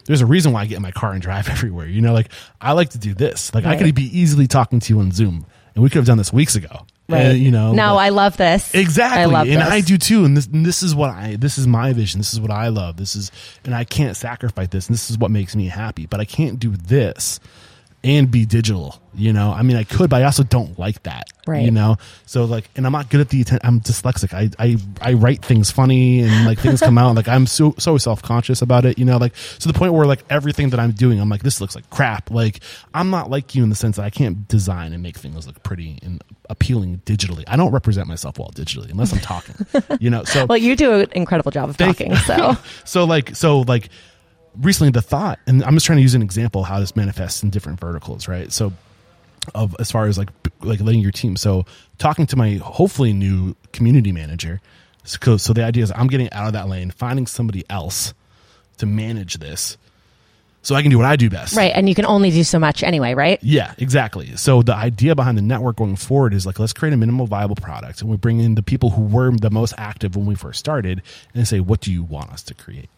There's 0.06 0.22
a 0.22 0.26
reason 0.26 0.52
why 0.52 0.62
I 0.62 0.66
get 0.66 0.76
in 0.76 0.82
my 0.82 0.90
car 0.90 1.12
and 1.12 1.22
drive 1.28 1.48
everywhere. 1.48 1.86
You 1.86 2.00
know, 2.00 2.12
like 2.12 2.30
I 2.60 2.72
like 2.72 2.90
to 2.90 2.98
do 2.98 3.14
this. 3.14 3.54
Like 3.54 3.64
I 3.66 3.76
could 3.76 3.94
be 3.94 4.18
easily 4.18 4.46
talking 4.46 4.80
to 4.80 4.92
you 4.92 5.00
on 5.00 5.12
Zoom, 5.12 5.46
and 5.74 5.84
we 5.84 5.88
could 5.90 5.96
have 5.98 6.06
done 6.06 6.18
this 6.18 6.32
weeks 6.32 6.56
ago. 6.56 6.86
Right. 7.08 7.22
And, 7.22 7.38
you 7.40 7.50
know, 7.50 7.72
No, 7.72 7.94
but- 7.94 7.96
I 7.96 8.08
love 8.10 8.36
this. 8.36 8.72
Exactly. 8.72 9.22
I 9.22 9.24
love 9.24 9.46
this. 9.46 9.56
and 9.56 9.62
this. 9.66 9.72
I 9.72 9.80
do 9.80 9.98
too. 9.98 10.24
And 10.24 10.36
this, 10.36 10.46
and 10.46 10.64
this 10.64 10.80
is 10.82 10.94
what 10.94 11.10
I, 11.10 11.34
this 11.36 11.58
is 11.58 11.66
my 11.66 11.92
vision. 11.92 12.20
This 12.20 12.32
is 12.32 12.38
what 12.40 12.52
I 12.52 12.68
love. 12.68 12.96
This 12.98 13.16
is, 13.16 13.32
and 13.64 13.74
I 13.74 13.82
can't 13.82 14.16
sacrifice 14.16 14.68
this. 14.68 14.86
And 14.86 14.95
this 14.95 15.11
is 15.11 15.18
what 15.18 15.32
makes 15.32 15.57
me 15.57 15.66
happy. 15.66 16.07
But 16.07 16.20
I 16.20 16.24
can't 16.24 16.61
do 16.61 16.70
this 16.70 17.40
and 18.02 18.30
be 18.30 18.46
digital. 18.46 18.96
You 19.12 19.32
know, 19.32 19.50
I 19.50 19.62
mean, 19.62 19.76
I 19.76 19.82
could, 19.82 20.08
but 20.08 20.22
I 20.22 20.24
also 20.24 20.44
don't 20.44 20.78
like 20.78 21.02
that. 21.02 21.24
Right. 21.46 21.64
You 21.64 21.72
know, 21.72 21.96
so 22.26 22.44
like, 22.44 22.70
and 22.76 22.86
I'm 22.86 22.92
not 22.92 23.10
good 23.10 23.20
at 23.20 23.28
the, 23.28 23.40
atten- 23.40 23.58
I'm 23.64 23.80
dyslexic. 23.80 24.32
I, 24.32 24.50
I, 24.64 24.76
I 25.00 25.14
write 25.14 25.44
things 25.44 25.70
funny 25.70 26.20
and 26.20 26.46
like 26.46 26.60
things 26.60 26.80
come 26.80 26.96
out. 26.96 27.16
Like 27.16 27.26
I'm 27.26 27.46
so, 27.46 27.74
so 27.76 27.98
self 27.98 28.22
conscious 28.22 28.62
about 28.62 28.84
it, 28.84 28.98
you 29.00 29.04
know, 29.04 29.16
like 29.16 29.34
to 29.58 29.66
the 29.66 29.74
point 29.74 29.94
where 29.94 30.06
like 30.06 30.22
everything 30.30 30.70
that 30.70 30.78
I'm 30.78 30.92
doing, 30.92 31.20
I'm 31.20 31.28
like, 31.28 31.42
this 31.42 31.60
looks 31.60 31.74
like 31.74 31.90
crap. 31.90 32.30
Like 32.30 32.60
I'm 32.94 33.10
not 33.10 33.30
like 33.30 33.54
you 33.56 33.64
in 33.64 33.68
the 33.68 33.74
sense 33.74 33.96
that 33.96 34.04
I 34.04 34.10
can't 34.10 34.46
design 34.46 34.92
and 34.92 35.02
make 35.02 35.16
things 35.18 35.46
look 35.46 35.60
pretty 35.64 35.98
and 36.02 36.22
appealing 36.48 37.02
digitally. 37.04 37.42
I 37.48 37.56
don't 37.56 37.72
represent 37.72 38.06
myself 38.06 38.38
well 38.38 38.50
digitally 38.54 38.90
unless 38.90 39.12
I'm 39.12 39.18
talking, 39.18 39.56
you 39.98 40.10
know, 40.10 40.22
so 40.22 40.46
Well, 40.48 40.58
you 40.58 40.76
do 40.76 41.00
an 41.00 41.08
incredible 41.12 41.50
job 41.50 41.68
of 41.68 41.76
talking. 41.76 42.14
So 42.14 42.56
so 42.84 43.04
like 43.04 43.34
so 43.34 43.60
like 43.60 43.88
recently 44.58 44.90
the 44.90 45.02
thought 45.02 45.38
and 45.46 45.62
i'm 45.64 45.74
just 45.74 45.86
trying 45.86 45.96
to 45.96 46.02
use 46.02 46.14
an 46.14 46.22
example 46.22 46.64
how 46.64 46.80
this 46.80 46.96
manifests 46.96 47.42
in 47.42 47.50
different 47.50 47.78
verticals 47.78 48.28
right 48.28 48.52
so 48.52 48.72
of 49.54 49.74
as 49.78 49.90
far 49.90 50.06
as 50.06 50.18
like 50.18 50.28
like 50.60 50.80
letting 50.80 51.00
your 51.00 51.12
team 51.12 51.36
so 51.36 51.64
talking 51.98 52.26
to 52.26 52.36
my 52.36 52.54
hopefully 52.54 53.12
new 53.12 53.54
community 53.72 54.12
manager 54.12 54.60
so, 55.04 55.36
so 55.36 55.52
the 55.52 55.64
idea 55.64 55.82
is 55.82 55.92
i'm 55.94 56.08
getting 56.08 56.30
out 56.32 56.46
of 56.46 56.52
that 56.52 56.68
lane 56.68 56.90
finding 56.90 57.26
somebody 57.26 57.64
else 57.70 58.12
to 58.78 58.86
manage 58.86 59.34
this 59.38 59.76
so 60.62 60.74
I 60.74 60.82
can 60.82 60.90
do 60.90 60.98
what 60.98 61.06
I 61.06 61.16
do 61.16 61.30
best. 61.30 61.56
Right. 61.56 61.72
And 61.74 61.88
you 61.88 61.94
can 61.94 62.04
only 62.04 62.30
do 62.30 62.44
so 62.44 62.58
much 62.58 62.82
anyway, 62.82 63.14
right? 63.14 63.38
Yeah, 63.42 63.74
exactly. 63.78 64.36
So 64.36 64.62
the 64.62 64.74
idea 64.74 65.14
behind 65.14 65.38
the 65.38 65.42
network 65.42 65.76
going 65.76 65.96
forward 65.96 66.34
is 66.34 66.44
like 66.44 66.58
let's 66.58 66.72
create 66.72 66.92
a 66.92 66.96
minimal 66.96 67.26
viable 67.26 67.56
product, 67.56 68.02
and 68.02 68.10
we 68.10 68.16
bring 68.16 68.40
in 68.40 68.56
the 68.56 68.62
people 68.62 68.90
who 68.90 69.02
were 69.02 69.30
the 69.30 69.50
most 69.50 69.72
active 69.78 70.16
when 70.16 70.26
we 70.26 70.34
first 70.34 70.58
started, 70.58 71.02
and 71.34 71.48
say, 71.48 71.60
what 71.60 71.80
do 71.80 71.92
you 71.92 72.02
want 72.02 72.30
us 72.30 72.42
to 72.44 72.54
create? 72.54 72.90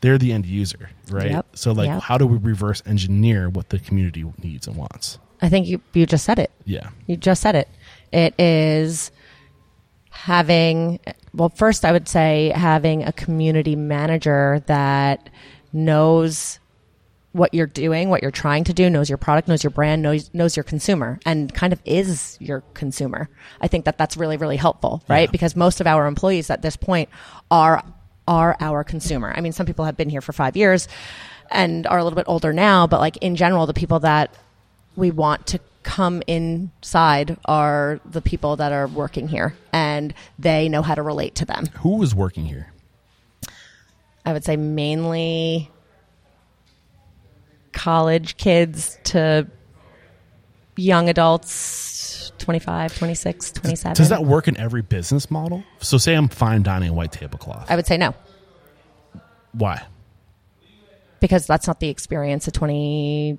They're 0.00 0.18
the 0.18 0.32
end 0.32 0.46
user, 0.46 0.90
right? 1.10 1.30
Yep. 1.30 1.46
So 1.56 1.72
like, 1.72 1.88
Yep. 1.88 2.02
how 2.02 2.18
do 2.18 2.26
we 2.26 2.36
reverse 2.38 2.82
engineer 2.86 3.48
what 3.48 3.70
the 3.70 3.78
community 3.78 4.24
needs 4.42 4.66
and 4.66 4.76
wants? 4.76 5.18
I 5.40 5.48
think 5.48 5.66
you, 5.66 5.80
you 5.92 6.06
just 6.06 6.24
said 6.24 6.38
it. 6.38 6.50
Yeah. 6.64 6.90
You 7.06 7.16
just 7.16 7.42
said 7.42 7.54
it. 7.54 7.68
It 8.12 8.38
is 8.40 9.10
having, 10.10 10.98
well, 11.34 11.48
first 11.50 11.84
I 11.84 11.92
would 11.92 12.08
say 12.08 12.52
having 12.54 13.04
a 13.04 13.12
community 13.12 13.76
manager 13.76 14.62
that 14.66 15.28
knows 15.72 16.58
what 17.32 17.52
you're 17.52 17.66
doing, 17.66 18.08
what 18.08 18.22
you're 18.22 18.30
trying 18.30 18.64
to 18.64 18.72
do, 18.72 18.88
knows 18.88 19.10
your 19.10 19.18
product, 19.18 19.46
knows 19.46 19.62
your 19.62 19.70
brand, 19.70 20.00
knows 20.00 20.32
knows 20.32 20.56
your 20.56 20.64
consumer, 20.64 21.20
and 21.26 21.52
kind 21.52 21.74
of 21.74 21.82
is 21.84 22.38
your 22.40 22.62
consumer. 22.72 23.28
I 23.60 23.68
think 23.68 23.84
that 23.84 23.98
that's 23.98 24.16
really 24.16 24.38
really 24.38 24.56
helpful, 24.56 25.02
right? 25.06 25.28
Yeah. 25.28 25.32
Because 25.32 25.54
most 25.54 25.82
of 25.82 25.86
our 25.86 26.06
employees 26.06 26.48
at 26.48 26.62
this 26.62 26.76
point 26.76 27.10
are 27.50 27.82
are 28.28 28.56
our 28.60 28.84
consumer. 28.84 29.32
I 29.34 29.40
mean, 29.40 29.52
some 29.52 29.66
people 29.66 29.84
have 29.84 29.96
been 29.96 30.10
here 30.10 30.20
for 30.20 30.32
five 30.32 30.56
years 30.56 30.88
and 31.50 31.86
are 31.86 31.98
a 31.98 32.04
little 32.04 32.16
bit 32.16 32.26
older 32.28 32.52
now, 32.52 32.86
but 32.86 33.00
like 33.00 33.16
in 33.18 33.36
general, 33.36 33.66
the 33.66 33.74
people 33.74 34.00
that 34.00 34.34
we 34.96 35.10
want 35.10 35.46
to 35.48 35.60
come 35.82 36.22
inside 36.26 37.36
are 37.44 38.00
the 38.04 38.20
people 38.20 38.56
that 38.56 38.72
are 38.72 38.88
working 38.88 39.28
here, 39.28 39.54
and 39.72 40.12
they 40.38 40.68
know 40.68 40.82
how 40.82 40.96
to 40.96 41.02
relate 41.02 41.36
to 41.36 41.44
them. 41.44 41.66
Who 41.80 42.02
is 42.02 42.14
working 42.14 42.44
here? 42.46 42.72
I 44.24 44.32
would 44.32 44.44
say 44.44 44.56
mainly 44.56 45.70
college 47.72 48.36
kids 48.36 48.98
to 49.04 49.46
young 50.76 51.08
adults 51.08 51.52
25 52.38 52.96
26 52.98 53.52
27 53.52 53.94
Does 53.94 54.08
that 54.10 54.24
work 54.24 54.48
in 54.48 54.56
every 54.56 54.82
business 54.82 55.30
model? 55.30 55.64
So 55.80 55.98
say 55.98 56.14
I'm 56.14 56.28
fine 56.28 56.62
dining 56.62 56.94
white 56.94 57.12
tablecloth. 57.12 57.70
i 57.70 57.76
would 57.76 57.86
say 57.86 57.96
no 57.96 58.14
Why? 59.52 59.82
because 61.20 61.46
that's 61.46 61.66
not 61.66 61.80
the 61.80 61.88
experience 61.88 62.46
a 62.46 62.50
22 62.50 63.38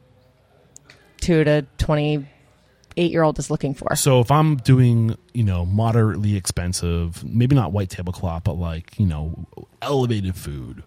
to 1.43 1.65
28 1.77 3.11
year 3.11 3.21
old 3.23 3.37
is 3.39 3.51
looking 3.51 3.73
for 3.75 3.95
So 3.95 4.19
if 4.19 4.31
I'm 4.31 4.57
doing, 4.57 5.15
you 5.33 5.43
know, 5.43 5.65
moderately 5.65 6.35
expensive, 6.35 7.23
maybe 7.23 7.55
not 7.55 7.71
white 7.71 7.89
tablecloth, 7.91 8.43
but 8.45 8.53
like, 8.53 8.97
you 8.99 9.05
know, 9.05 9.45
elevated 9.81 10.35
food, 10.35 10.83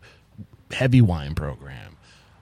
heavy 0.73 1.01
wine 1.01 1.35
program, 1.35 1.97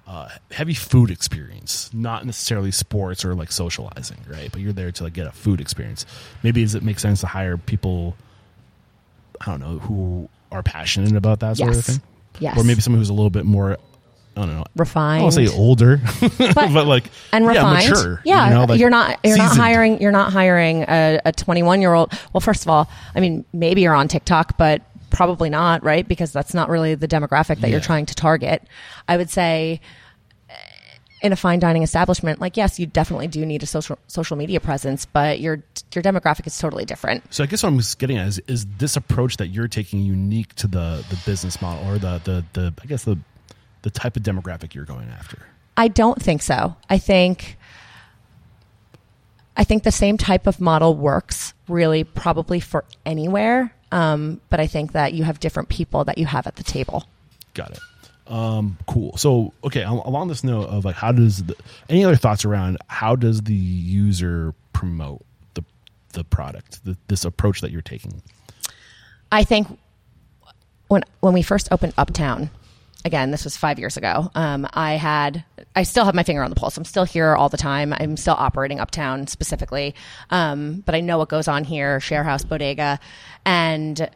uh, 0.09 0.31
heavy 0.51 0.73
food 0.73 1.11
experience, 1.11 1.91
not 1.93 2.25
necessarily 2.25 2.71
sports 2.71 3.27
or 3.27 3.35
like 3.35 3.53
socializing, 3.53 4.25
right? 4.27 4.51
But 4.51 4.63
you're 4.63 4.73
there 4.73 4.91
to 4.91 5.05
like 5.05 5.13
get 5.13 5.27
a 5.27 5.33
food 5.33 5.61
experience. 5.61 6.07
Maybe 6.43 6.63
does 6.63 6.75
it 6.75 6.83
make 6.83 6.99
sense 6.99 7.21
to 7.21 7.27
hire 7.27 7.59
people, 7.59 8.17
I 9.43 9.45
don't 9.45 9.61
know, 9.61 9.79
who 9.81 10.31
are 10.51 10.63
passionate 10.63 11.15
about 11.15 11.41
that 11.41 11.59
sort 11.59 11.77
of 11.77 11.85
thing? 11.85 12.03
Yes. 12.41 12.57
Or 12.57 12.65
maybe 12.65 12.81
someone 12.81 13.01
who's 13.01 13.11
a 13.11 13.15
little 13.15 13.29
bit 13.29 13.45
more, 13.45 13.77
I 14.35 14.47
don't 14.47 14.57
know, 14.57 14.65
refined 14.77 15.21
don't 15.21 15.33
say 15.33 15.47
older, 15.49 16.01
but, 16.39 16.87
like, 16.87 17.11
and 17.35 17.45
yeah, 17.45 17.71
mature. 17.71 18.23
Yeah, 18.25 18.49
you 18.49 18.55
know, 18.55 18.65
like 18.65 18.81
you're 18.81 18.89
not 18.89 19.19
you're 19.25 19.37
not 19.37 19.57
hiring 19.57 20.01
you're 20.01 20.13
not 20.13 20.33
hiring 20.33 20.85
a, 20.89 21.21
a 21.27 21.33
21 21.33 21.83
year 21.83 21.93
old. 21.93 22.13
Well, 22.33 22.41
first 22.41 22.63
of 22.63 22.69
all, 22.69 22.89
I 23.15 23.21
mean 23.21 23.45
maybe 23.53 23.83
you're 23.83 23.95
on 23.95 24.09
TikTok, 24.09 24.57
but 24.57 24.81
probably 25.19 25.51
not, 25.51 25.83
right? 25.83 26.07
Because 26.07 26.31
that's 26.31 26.55
not 26.55 26.69
really 26.69 26.95
the 26.95 27.09
demographic 27.09 27.59
that 27.59 27.71
you're 27.71 27.81
trying 27.81 28.07
to 28.07 28.15
target. 28.15 28.63
I 29.09 29.17
would 29.17 29.29
say 29.29 29.81
eh, 30.49 30.55
in 31.23 31.33
a 31.33 31.37
fine 31.37 31.59
dining 31.59 31.83
establishment, 31.83 32.41
like 32.41 32.57
yes, 32.57 32.79
you 32.79 32.87
definitely 32.87 33.27
do 33.27 33.45
need 33.45 33.65
a 33.65 33.67
social 33.67 33.99
social 34.07 34.37
media 34.37 34.61
presence, 34.61 35.07
but 35.07 35.41
your 35.41 35.65
your 35.93 36.05
demographic 36.05 36.47
is 36.47 36.57
totally 36.57 36.85
different. 36.85 37.35
So 37.35 37.43
I 37.43 37.49
guess 37.49 37.65
what 37.65 37.71
I'm 37.71 37.79
just 37.79 37.99
getting 37.99 38.17
at 38.17 38.29
is, 38.29 38.39
is 38.47 38.65
this 38.79 38.95
approach 38.95 39.39
that 39.39 39.49
you're 39.49 39.67
taking 39.67 40.03
unique 40.03 40.55
to 40.55 40.69
the 40.69 41.05
the 41.11 41.19
business 41.27 41.61
model 41.61 41.91
or 41.91 41.99
the 41.99 42.21
the, 42.23 42.45
the 42.53 42.75
I 42.81 42.87
guess 42.87 43.03
the 43.03 43.19
the 43.83 43.91
type 43.91 44.17
of 44.17 44.23
demographic 44.23 44.73
you're 44.73 44.85
going 44.85 45.09
after. 45.09 45.39
I 45.77 45.89
don't 45.89 46.23
think 46.23 46.43
so. 46.43 46.77
I 46.89 46.99
think 46.99 47.59
I 49.57 49.65
think 49.65 49.83
the 49.83 49.91
same 49.91 50.17
type 50.17 50.47
of 50.47 50.61
model 50.61 50.95
works 50.95 51.55
really 51.69 52.05
probably 52.05 52.61
for 52.61 52.85
anywhere. 53.07 53.73
Um, 53.91 54.41
but 54.51 54.61
I 54.61 54.67
think 54.67 54.93
that 54.93 55.15
you 55.15 55.25
have 55.25 55.41
different 55.41 55.69
people 55.69 56.05
that 56.05 56.19
you 56.19 56.27
have 56.27 56.47
at 56.47 56.57
the 56.57 56.63
table. 56.63 57.05
Got 57.55 57.73
it. 57.73 57.81
Um, 58.27 58.77
cool. 58.87 59.17
So 59.17 59.55
okay, 59.65 59.83
along 59.83 60.29
this 60.29 60.45
note 60.45 60.69
of 60.69 60.85
like 60.85 60.97
how 60.97 61.13
does 61.13 61.45
the, 61.45 61.57
any 61.89 62.05
other 62.05 62.17
thoughts 62.17 62.45
around 62.45 62.77
how 62.89 63.17
does 63.17 63.43
the 63.43 63.55
user 63.55 64.55
promote 64.75 65.25
the 65.55 65.65
the 66.13 66.25
product, 66.25 66.85
the, 66.85 66.97
this 67.09 67.25
approach 67.25 67.63
that 67.63 67.71
you're 67.71 67.81
taking? 67.81 68.21
I 69.33 69.45
think 69.45 69.79
when 70.89 71.05
when 71.21 71.33
we 71.33 71.41
first 71.41 71.69
opened 71.73 71.95
Uptown, 71.97 72.51
again, 73.05 73.31
this 73.31 73.45
was 73.45 73.57
five 73.57 73.79
years 73.79 73.97
ago. 73.97 74.31
Um, 74.35 74.67
I 74.73 74.95
had, 74.95 75.45
I 75.77 75.85
still 75.85 76.05
have 76.05 76.15
my 76.15 76.23
finger 76.23 76.43
on 76.43 76.51
the 76.51 76.57
pulse. 76.57 76.77
I'm 76.77 76.85
still 76.85 77.05
here 77.05 77.35
all 77.35 77.49
the 77.49 77.57
time. 77.57 77.95
I'm 77.97 78.17
still 78.17 78.35
operating 78.35 78.81
Uptown 78.81 79.27
specifically, 79.27 79.95
um, 80.31 80.83
but 80.85 80.95
I 80.95 81.01
know 81.01 81.19
what 81.19 81.29
goes 81.29 81.49
on 81.49 81.65
here, 81.65 82.01
sharehouse, 82.01 82.45
Bodega, 82.45 82.99
and 83.47 84.11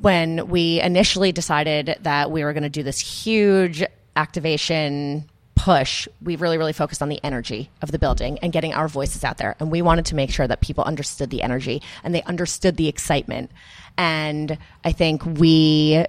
when 0.00 0.48
we 0.48 0.80
initially 0.80 1.32
decided 1.32 1.96
that 2.02 2.30
we 2.30 2.42
were 2.42 2.52
going 2.52 2.64
to 2.64 2.68
do 2.68 2.82
this 2.82 2.98
huge 2.98 3.84
activation 4.16 5.30
push, 5.54 6.08
we 6.20 6.36
really, 6.36 6.58
really 6.58 6.72
focused 6.72 7.00
on 7.00 7.08
the 7.08 7.20
energy 7.24 7.70
of 7.80 7.90
the 7.90 7.98
building 7.98 8.38
and 8.40 8.52
getting 8.52 8.74
our 8.74 8.88
voices 8.88 9.24
out 9.24 9.38
there. 9.38 9.56
And 9.60 9.70
we 9.70 9.82
wanted 9.82 10.06
to 10.06 10.14
make 10.14 10.30
sure 10.30 10.46
that 10.46 10.60
people 10.60 10.84
understood 10.84 11.30
the 11.30 11.42
energy 11.42 11.80
and 12.02 12.14
they 12.14 12.22
understood 12.24 12.76
the 12.76 12.88
excitement. 12.88 13.50
And 13.96 14.58
I 14.84 14.92
think 14.92 15.24
we 15.24 16.04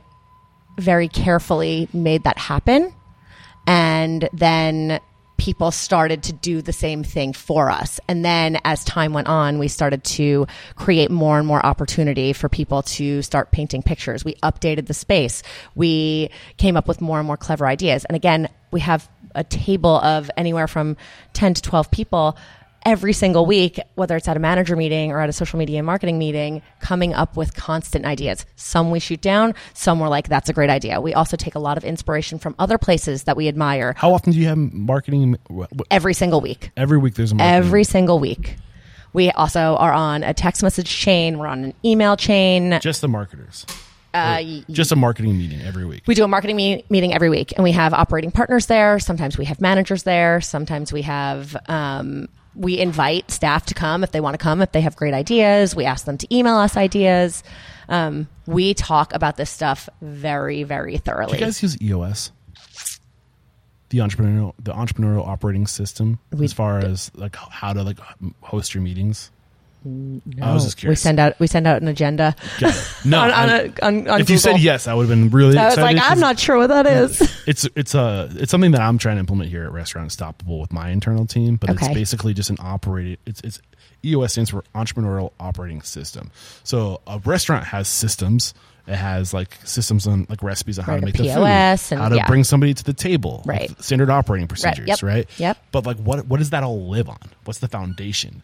very 0.78 1.08
carefully 1.08 1.88
made 1.94 2.24
that 2.24 2.38
happen. 2.38 2.94
And 3.68 4.30
then 4.34 5.00
people 5.38 5.72
started 5.72 6.24
to 6.24 6.34
do 6.34 6.62
the 6.62 6.74
same 6.74 7.04
thing 7.04 7.34
for 7.34 7.70
us. 7.70 8.00
And 8.08 8.24
then 8.24 8.58
as 8.64 8.84
time 8.86 9.14
went 9.14 9.28
on, 9.28 9.60
we 9.60 9.68
started 9.68 10.04
to 10.06 10.48
create 10.76 11.12
more 11.12 11.38
and 11.38 11.48
more 11.48 11.66
opportunity 11.66 12.32
for 12.34 12.48
people 12.48 12.84
to 12.84 13.22
start 13.22 13.52
painting 13.52 13.84
pictures. 13.84 14.24
We 14.24 14.36
updated 14.36 14.88
the 14.88 14.94
space. 14.94 15.44
We 15.76 16.30
came 16.58 16.78
up 16.78 16.88
with 16.88 17.02
more 17.02 17.20
and 17.20 17.28
more 17.28 17.38
clever 17.38 17.68
ideas. 17.68 18.06
And 18.06 18.16
again, 18.16 18.50
we 18.72 18.80
have 18.82 19.10
a 19.34 19.44
table 19.44 19.98
of 19.98 20.32
anywhere 20.38 20.68
from 20.68 20.96
10 21.34 21.56
to 21.56 21.62
12 21.62 21.92
people 21.92 22.38
every 22.86 23.14
single 23.14 23.46
week, 23.46 23.80
whether 23.96 24.16
it's 24.16 24.28
at 24.28 24.38
a 24.38 24.40
manager 24.40 24.76
meeting 24.76 25.12
or 25.12 25.20
at 25.20 25.28
a 25.28 25.34
social 25.34 25.58
media 25.58 25.80
and 25.80 25.86
marketing 25.86 26.20
meeting, 26.20 26.62
coming 26.80 27.14
up 27.14 27.36
with 27.36 27.56
constant 27.56 28.06
ideas. 28.06 28.46
Some 28.56 28.92
we 28.92 29.00
shoot 29.00 29.22
down, 29.22 29.56
some 29.74 30.00
we're 30.00 30.08
like, 30.08 30.30
that's 30.30 30.50
a 30.50 30.54
great 30.54 30.70
idea. 30.70 31.02
We 31.02 31.14
also 31.14 31.36
take 31.36 31.56
a 31.56 31.60
lot 31.60 31.78
of 31.78 31.84
inspiration 31.84 32.38
from 32.38 32.54
other 32.60 32.78
places 32.78 33.24
that 33.24 33.36
we 33.36 33.48
admire 33.48 33.94
How 33.98 34.14
often 34.14 34.34
do 34.34 34.40
you 34.40 34.48
have 34.48 34.58
marketing? 34.58 35.38
every 35.90 36.14
single 36.14 36.42
week. 36.42 36.70
Every 36.78 36.98
week 37.00 37.16
there's 37.16 37.32
a 37.32 37.36
marketing. 37.36 37.58
Every 37.66 37.84
single 37.84 38.20
week. 38.20 38.58
We 39.14 39.32
also 39.32 39.78
are 39.78 39.94
on 39.94 40.24
a 40.24 40.34
text 40.34 40.62
message 40.62 40.90
chain, 40.90 41.40
we're 41.40 41.48
on 41.48 41.64
an 41.64 41.74
email 41.84 42.16
chain. 42.18 42.80
just 42.82 43.02
the 43.02 43.08
marketers. 43.08 43.66
Uh, 44.14 44.42
Just 44.70 44.94
a 44.94 44.96
marketing 44.96 45.38
meeting 45.38 45.60
every 45.62 45.86
week. 45.86 46.04
we 46.08 46.16
do 46.16 46.24
a 46.24 46.28
marketing 46.28 46.56
me- 46.56 46.86
meeting 46.90 47.14
every 47.14 47.30
week 47.30 47.52
and 47.58 47.66
we 47.66 47.74
have 47.74 47.94
operating 47.94 48.32
partners 48.32 48.68
there 48.68 48.98
sometimes 48.98 49.38
we 49.38 49.44
have 49.44 49.60
managers 49.60 50.04
there 50.04 50.40
sometimes 50.40 50.94
we 50.94 51.02
have 51.02 51.54
um, 51.68 52.30
we 52.56 52.78
invite 52.80 53.30
staff 53.30 53.66
to 53.66 53.74
come 53.74 54.04
if 54.04 54.12
they 54.12 54.20
want 54.22 54.34
to 54.34 54.38
come 54.38 54.62
if 54.62 54.72
they 54.72 54.82
have 54.82 54.96
great 54.96 55.14
ideas 55.14 55.76
we 55.76 55.86
ask 55.86 56.06
them 56.06 56.18
to 56.18 56.36
email 56.36 56.56
us 56.56 56.78
ideas 56.78 57.44
um, 57.90 58.28
we 58.48 58.74
talk 58.74 59.14
about 59.14 59.38
this 59.38 59.50
stuff 59.50 59.88
very 60.02 60.64
very 60.64 60.94
Do 60.94 61.00
thoroughly 61.00 61.38
you 61.38 61.46
guys 61.46 61.62
use 61.62 61.80
EOS? 61.82 62.32
The 63.90 64.00
entrepreneurial 64.00 64.54
the 64.58 64.74
entrepreneurial 64.74 65.28
operating 65.28 65.68
system 65.68 66.20
We- 66.32 66.46
as 66.46 66.54
far 66.54 66.80
as 66.80 67.12
like 67.16 67.36
how 67.36 67.74
to 67.74 67.84
like 67.84 68.00
host 68.42 68.74
your 68.74 68.82
meetings. 68.84 69.32
I 70.42 70.54
was 70.54 70.66
just 70.74 70.84
we 70.84 70.96
send 70.96 71.20
out 71.20 71.40
we 71.40 71.48
send 71.48 71.68
out 71.68 71.82
an 71.82 71.88
agenda. 71.88 72.36
No, 73.06 73.20
on, 73.20 73.30
on, 73.32 73.50
I- 73.50 73.58
a, 73.60 73.72
on, 73.84 74.08
on 74.08 74.22
if 74.22 74.30
you 74.32 74.38
said 74.38 74.60
yes, 74.60 74.88
I 74.88 74.94
would 74.96 75.08
have 75.08 75.10
been 75.10 75.30
really 75.30 75.58
I 75.58 75.68
was 75.68 75.78
like, 75.78 75.98
I'm 76.02 76.20
not 76.20 76.40
sure 76.40 76.58
what 76.58 76.68
that 76.68 76.88
is. 76.88 77.22
It's 77.48 77.68
it's 77.76 77.94
a 77.94 78.28
it's 78.36 78.50
something 78.50 78.72
that 78.72 78.82
I'm 78.82 78.98
trying 78.98 79.18
to 79.18 79.20
implement 79.20 79.52
here 79.52 79.64
at 79.64 79.72
Restaurant 79.72 80.10
Stoppable 80.10 80.60
with 80.60 80.74
my 80.74 80.90
internal 80.90 81.28
team, 81.28 81.58
but 81.58 81.70
it's 81.70 81.88
basically 81.90 82.34
just 82.34 82.50
an 82.50 82.58
operating. 82.60 83.18
It's 83.28 83.42
it's 83.42 83.62
EOS 84.04 84.32
stands 84.32 84.50
for 84.50 84.64
Entrepreneurial 84.74 85.32
Operating 85.40 85.82
System. 85.84 86.32
So 86.64 87.02
a 87.06 87.20
restaurant 87.20 87.66
has 87.66 87.88
systems. 87.88 88.56
It 88.88 88.96
has 88.96 89.34
like 89.34 89.58
systems 89.64 90.06
on 90.08 90.26
like 90.30 90.42
recipes 90.44 90.78
on 90.80 90.86
how 90.86 90.94
Right, 90.94 91.00
to 91.02 91.06
make 91.06 91.16
the 91.18 91.24
food, 91.24 91.44
and- 91.44 92.00
how 92.00 92.10
to 92.10 92.16
yeah. 92.16 92.28
bring 92.28 92.44
somebody 92.44 92.74
to 92.74 92.84
the 92.84 92.94
table, 92.94 93.42
Right. 93.46 93.72
standard 93.84 94.10
operating 94.12 94.48
procedures, 94.48 94.88
yep, 94.88 95.02
right? 95.04 95.28
yep. 95.40 95.58
But 95.72 95.86
like, 95.86 95.98
what 95.98 96.26
what 96.28 96.38
does 96.38 96.50
that 96.52 96.64
all 96.64 96.88
live 96.88 97.10
on? 97.10 97.18
What's 97.46 97.60
the 97.60 97.68
foundation? 97.68 98.42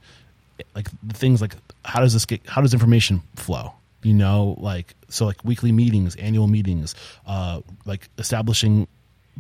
Like 0.76 0.90
the 1.04 1.14
things 1.14 1.42
like 1.42 1.56
how 1.86 2.00
does 2.00 2.14
this 2.14 2.26
get? 2.26 2.42
How 2.48 2.62
does 2.62 2.74
information 2.74 3.22
flow? 3.36 3.74
You 4.04 4.14
know, 4.14 4.56
like 4.60 4.96
so 5.10 5.26
like 5.26 5.44
weekly 5.44 5.72
meetings, 5.72 6.16
annual 6.16 6.48
meetings, 6.48 6.96
uh, 7.28 7.62
like 7.86 8.10
establishing 8.18 8.88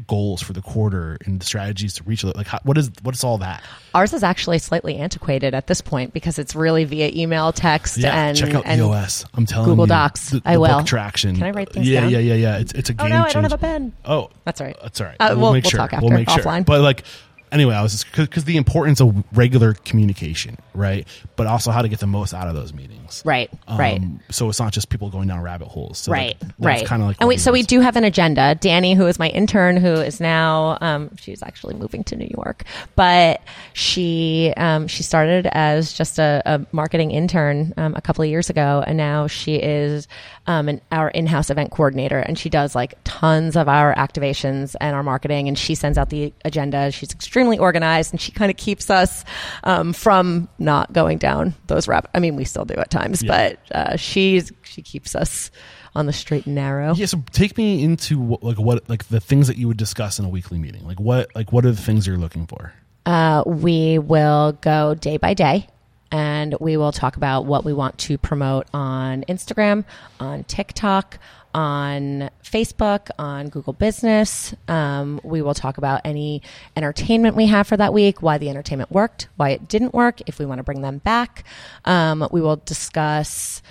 goals 0.07 0.41
for 0.41 0.53
the 0.53 0.61
quarter 0.61 1.18
and 1.26 1.39
the 1.39 1.45
strategies 1.45 1.93
to 1.95 2.03
reach 2.03 2.23
it? 2.23 2.35
Like, 2.35 2.48
how, 2.48 2.60
what 2.64 2.77
is 2.77 2.91
what 3.02 3.15
is 3.15 3.23
all 3.23 3.38
that? 3.39 3.64
Ours 3.93 4.14
is 4.14 4.23
actually 4.23 4.60
slightly 4.60 4.98
antiquated 4.98 5.53
at 5.53 5.68
this 5.68 5.81
point 5.81 6.14
because 6.14 6.39
it's 6.39 6.56
really 6.56 6.85
via 6.85 7.11
email, 7.14 7.52
text, 7.52 8.03
and 8.03 8.38
check 8.38 8.53
out 8.53 8.65
and 8.65 8.80
EOS. 8.80 9.26
I'm 9.34 9.45
telling 9.45 9.69
Google 9.69 9.85
you, 9.85 9.89
Docs. 9.89 10.30
The, 10.31 10.39
the 10.39 10.49
I 10.49 10.57
will. 10.57 10.77
book 10.80 10.85
traction. 10.88 11.35
Can 11.35 11.43
I 11.43 11.52
write 11.52 11.72
things 11.72 11.88
yeah, 11.88 12.02
down? 12.02 12.11
Yeah, 12.11 12.19
yeah, 12.19 12.34
yeah. 12.35 12.57
It's 12.60 12.73
it's 12.73 12.89
a 12.89 12.93
game 12.93 13.07
Oh 13.07 13.10
no, 13.10 13.23
I 13.23 13.30
don't 13.31 13.43
have 13.43 13.53
a 13.53 13.57
pen. 13.57 13.93
Oh, 14.06 14.30
That's 14.45 14.61
all 14.61 14.68
right. 14.68 14.77
That's 14.81 15.02
all 15.02 15.07
right. 15.07 15.18
Uh, 15.19 15.27
we'll, 15.31 15.39
we'll- 15.39 15.53
make 15.53 15.64
we'll 15.64 15.72
sure. 15.72 15.80
talk 15.80 16.02
we'll 16.02 16.11
make 16.11 16.30
sure. 16.30 16.43
offline. 16.43 16.65
But 16.65 16.81
like, 16.81 17.03
anyway, 17.52 17.76
I 17.76 17.82
was 17.82 17.91
just 17.91 18.11
because 18.15 18.45
the 18.45 18.57
importance 18.57 19.02
of 19.02 19.23
regular 19.34 19.73
communication, 19.73 20.57
right? 20.73 21.07
But 21.36 21.48
also 21.48 21.72
how 21.72 21.82
to 21.82 21.90
get 21.90 21.99
the 21.99 22.07
most 22.07 22.34
out 22.34 22.48
of 22.48 22.56
those 22.56 22.73
meetings, 22.73 23.22
Right, 23.26 23.49
right. 23.69 23.99
Um, 23.99 24.19
So 24.30 24.48
it's 24.49 24.60
not 24.60 24.72
just 24.72 24.90
people 24.90 25.10
going 25.10 25.28
down 25.28 25.41
rabbit 25.41 25.68
holes. 25.68 25.98
So 25.98 26.11
right 26.14 26.40
that- 26.40 26.53
right 26.60 26.86
Kind 26.86 27.02
of 27.02 27.10
like 27.10 27.18
and 27.19 27.28
we 27.28 27.38
so 27.38 27.52
we 27.52 27.64
do 27.64 27.82
have 27.82 27.95
an 27.98 28.03
agenda 28.06 28.56
danny 28.56 28.94
who 28.94 29.06
is 29.07 29.19
my 29.19 29.28
intern 29.30 29.76
who 29.78 29.94
is 29.94 30.22
now 30.22 30.78
um, 30.80 31.14
she's 31.18 31.44
actually 31.44 31.73
moving 31.76 32.03
to 32.06 32.15
new 32.15 32.30
york 32.34 32.64
but 32.95 33.41
she 33.73 34.53
um, 34.57 34.88
she 34.88 35.03
started 35.03 35.48
as 35.52 35.94
just 35.94 36.19
a, 36.19 36.41
a 36.45 36.65
marketing 36.72 37.11
intern 37.11 37.73
um, 37.78 37.94
a 37.95 38.02
couple 38.02 38.23
of 38.23 38.30
years 38.30 38.49
ago 38.49 38.84
and 38.88 38.98
now 38.98 39.28
she 39.28 39.56
is 39.56 40.07
um, 40.47 40.68
an, 40.69 40.81
our 40.91 41.09
in-house 41.09 41.49
event 41.49 41.72
coordinator 41.72 42.18
and 42.19 42.38
she 42.38 42.49
does 42.49 42.73
like 42.76 42.95
tons 43.03 43.55
of 43.55 43.68
our 43.69 43.93
activations 43.95 44.76
and 44.81 44.95
our 44.95 45.03
marketing 45.03 45.47
and 45.47 45.57
she 45.57 45.76
sends 45.76 45.97
out 45.97 46.09
the 46.09 46.34
agenda 46.43 46.91
she's 46.91 47.11
extremely 47.11 47.57
organized 47.59 48.11
and 48.11 48.19
she 48.19 48.31
kind 48.31 48.49
of 48.49 48.57
keeps 48.57 48.89
us 48.89 49.23
um, 49.63 49.93
from 49.93 50.49
not 50.57 50.91
going 50.93 51.18
down 51.19 51.53
those 51.68 51.88
rabbit 51.88 52.09
i 52.15 52.19
mean 52.19 52.35
we 52.35 52.43
still 52.43 52.65
do 52.65 52.73
at 52.76 52.89
times 52.89 53.22
Yeah. 53.22 53.55
but 53.68 53.76
uh, 53.76 53.95
she's 53.97 54.51
she 54.63 54.81
keeps 54.81 55.15
us 55.15 55.51
on 55.93 56.05
the 56.05 56.13
straight 56.13 56.45
and 56.45 56.55
narrow. 56.55 56.93
Yeah, 56.95 57.05
so 57.07 57.22
take 57.34 57.57
me 57.57 57.84
into 57.84 58.18
what, 58.18 58.41
like 58.41 58.57
what 58.57 58.89
like 58.89 59.09
the 59.09 59.19
things 59.19 59.47
that 59.47 59.57
you 59.57 59.68
would 59.68 59.76
discuss 59.76 60.19
in 60.19 60.23
a 60.23 60.30
weekly 60.30 60.57
meeting. 60.57 60.88
Like 60.88 61.01
what 61.01 61.30
like 61.35 61.51
what 61.51 61.65
are 61.65 61.72
the 61.72 61.81
things 61.81 62.07
you're 62.07 62.15
looking 62.18 62.47
for? 62.47 62.72
Uh, 63.05 63.43
we 63.45 63.99
will 63.99 64.53
go 64.61 64.95
day 64.95 65.18
by 65.18 65.34
day 65.34 65.68
and 66.11 66.55
we 66.59 66.77
will 66.77 66.91
talk 66.91 67.17
about 67.17 67.45
what 67.45 67.63
we 67.65 67.73
want 67.73 67.97
to 67.99 68.17
promote 68.17 68.67
on 68.73 69.23
Instagram, 69.27 69.85
on 70.19 70.43
TikTok, 70.43 71.19
on 71.53 72.29
Facebook, 72.43 73.09
on 73.17 73.49
Google 73.49 73.73
Business. 73.73 74.53
Um, 74.67 75.19
we 75.23 75.41
will 75.41 75.53
talk 75.53 75.77
about 75.77 76.01
any 76.05 76.41
entertainment 76.75 77.35
we 77.35 77.47
have 77.47 77.67
for 77.67 77.77
that 77.77 77.93
week, 77.93 78.21
why 78.21 78.38
the 78.38 78.49
entertainment 78.49 78.91
worked, 78.91 79.27
why 79.38 79.49
it 79.49 79.67
didn't 79.67 79.93
work, 79.93 80.21
if 80.27 80.39
we 80.39 80.45
want 80.45 80.59
to 80.59 80.63
bring 80.63 80.81
them 80.81 80.99
back. 80.99 81.43
Um, 81.85 82.27
we 82.31 82.41
will 82.41 82.57
discuss 82.57 83.61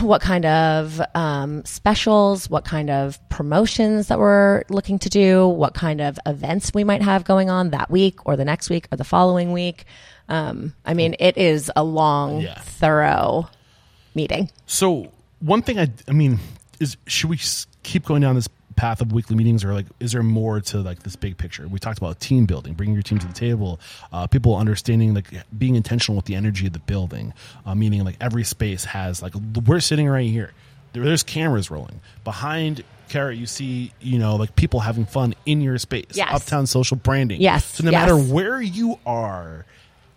what 0.00 0.20
kind 0.20 0.44
of 0.44 1.00
um, 1.14 1.64
specials, 1.64 2.50
what 2.50 2.64
kind 2.64 2.90
of 2.90 3.26
promotions 3.28 4.08
that 4.08 4.18
we're 4.18 4.64
looking 4.68 4.98
to 4.98 5.08
do, 5.08 5.46
what 5.46 5.72
kind 5.72 6.00
of 6.00 6.18
events 6.26 6.72
we 6.74 6.84
might 6.84 7.02
have 7.02 7.24
going 7.24 7.48
on 7.48 7.70
that 7.70 7.90
week 7.90 8.26
or 8.26 8.36
the 8.36 8.44
next 8.44 8.70
week 8.70 8.88
or 8.90 8.96
the 8.96 9.04
following 9.04 9.52
week. 9.52 9.84
Um, 10.28 10.74
I 10.84 10.94
mean, 10.94 11.16
it 11.18 11.36
is 11.38 11.70
a 11.74 11.82
long, 11.82 12.40
Yeah. 12.40 12.58
thorough 12.60 13.48
meeting. 14.14 14.50
So 14.66 15.10
one 15.40 15.62
thing 15.62 15.78
I 15.78 15.88
I 16.08 16.12
mean 16.12 16.38
is 16.80 16.96
should 17.06 17.30
we 17.30 17.38
keep 17.82 18.04
going 18.04 18.22
down 18.22 18.34
this 18.34 18.48
path 18.76 19.00
of 19.00 19.10
weekly 19.12 19.34
meetings 19.34 19.64
or 19.64 19.74
like 19.74 19.86
is 19.98 20.12
there 20.12 20.22
more 20.22 20.60
to 20.60 20.78
like 20.78 21.02
this 21.02 21.16
big 21.16 21.36
picture? 21.38 21.66
We 21.66 21.78
talked 21.78 21.98
about 21.98 22.20
team 22.20 22.46
building, 22.46 22.74
bringing 22.74 22.94
your 22.94 23.02
team 23.02 23.18
to 23.18 23.26
the 23.26 23.32
table, 23.32 23.80
uh, 24.12 24.26
people 24.26 24.56
understanding 24.56 25.14
like 25.14 25.28
being 25.56 25.74
intentional 25.74 26.16
with 26.16 26.26
the 26.26 26.34
energy 26.36 26.66
of 26.68 26.72
the 26.72 26.78
building, 26.80 27.32
uh, 27.66 27.74
meaning 27.74 28.04
like 28.04 28.16
every 28.20 28.44
space 28.44 28.84
has 28.84 29.22
like 29.22 29.34
we're 29.66 29.80
sitting 29.80 30.08
right 30.08 30.28
here. 30.30 30.52
There, 30.92 31.04
there's 31.04 31.22
cameras 31.22 31.70
rolling 31.70 32.00
behind. 32.24 32.84
Kara, 33.08 33.34
you 33.34 33.46
see, 33.46 33.90
you 34.02 34.18
know, 34.18 34.36
like 34.36 34.54
people 34.54 34.80
having 34.80 35.06
fun 35.06 35.34
in 35.46 35.62
your 35.62 35.78
space. 35.78 36.04
Yes. 36.12 36.28
Uptown 36.30 36.66
social 36.66 36.98
branding. 36.98 37.40
Yes, 37.40 37.64
So 37.64 37.84
no 37.84 37.90
yes. 37.90 38.02
matter 38.02 38.16
where 38.18 38.60
you 38.60 38.98
are, 39.06 39.64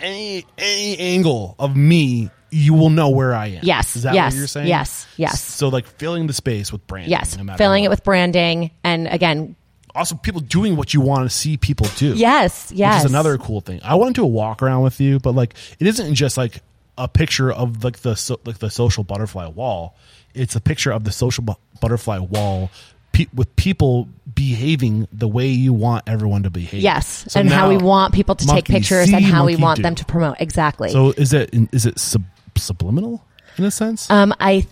any 0.01 0.45
any 0.57 0.97
angle 0.97 1.55
of 1.59 1.75
me, 1.75 2.29
you 2.49 2.73
will 2.73 2.89
know 2.89 3.09
where 3.09 3.33
I 3.33 3.47
am. 3.47 3.59
Yes, 3.63 3.95
Is 3.95 4.03
that 4.03 4.13
yes, 4.13 4.33
what 4.33 4.37
you're 4.39 4.47
saying? 4.47 4.67
yes, 4.67 5.07
yes. 5.17 5.41
So 5.43 5.69
like 5.69 5.85
filling 5.85 6.27
the 6.27 6.33
space 6.33 6.71
with 6.71 6.85
branding. 6.87 7.11
Yes, 7.11 7.37
no 7.37 7.55
filling 7.55 7.83
what. 7.83 7.87
it 7.87 7.89
with 7.89 8.03
branding. 8.03 8.71
And 8.83 9.07
again, 9.07 9.55
also 9.95 10.15
people 10.15 10.41
doing 10.41 10.75
what 10.75 10.93
you 10.93 11.01
want 11.01 11.29
to 11.29 11.35
see 11.35 11.57
people 11.57 11.87
do. 11.97 12.13
yes, 12.13 12.71
yes. 12.75 13.03
Which 13.03 13.05
is 13.05 13.11
another 13.11 13.37
cool 13.37 13.61
thing. 13.61 13.79
I 13.83 13.95
want 13.95 14.15
to 14.15 14.21
do 14.21 14.25
a 14.25 14.27
walk 14.27 14.61
around 14.61 14.83
with 14.83 14.99
you, 14.99 15.19
but 15.19 15.33
like 15.33 15.53
it 15.79 15.87
isn't 15.87 16.15
just 16.15 16.37
like 16.37 16.61
a 16.97 17.07
picture 17.07 17.51
of 17.51 17.83
like 17.83 17.99
the 17.99 18.15
so, 18.15 18.39
like 18.45 18.59
the 18.59 18.69
social 18.69 19.03
butterfly 19.03 19.47
wall. 19.47 19.95
It's 20.33 20.55
a 20.55 20.61
picture 20.61 20.91
of 20.91 21.03
the 21.03 21.11
social 21.11 21.43
bu- 21.43 21.53
butterfly 21.79 22.19
wall 22.19 22.69
pe- 23.11 23.27
with 23.33 23.53
people 23.55 24.07
behaving 24.33 25.07
the 25.11 25.27
way 25.27 25.47
you 25.47 25.73
want 25.73 26.03
everyone 26.07 26.43
to 26.43 26.49
behave. 26.49 26.81
Yes, 26.81 27.25
So 27.27 27.39
and 27.39 27.49
how 27.49 27.69
we 27.69 27.77
want 27.77 28.13
people 28.13 28.35
to 28.35 28.45
take 28.47 28.65
pictures 28.65 29.11
and 29.11 29.23
how 29.23 29.45
we 29.45 29.55
want 29.55 29.77
do. 29.77 29.83
them 29.83 29.95
to 29.95 30.05
promote. 30.05 30.37
Exactly. 30.39 30.89
So 30.89 31.11
is 31.11 31.33
it 31.33 31.49
is 31.71 31.85
it 31.85 31.99
sub- 31.99 32.23
subliminal 32.55 33.23
in 33.57 33.65
a 33.65 33.71
sense? 33.71 34.09
um, 34.09 34.33
I, 34.39 34.65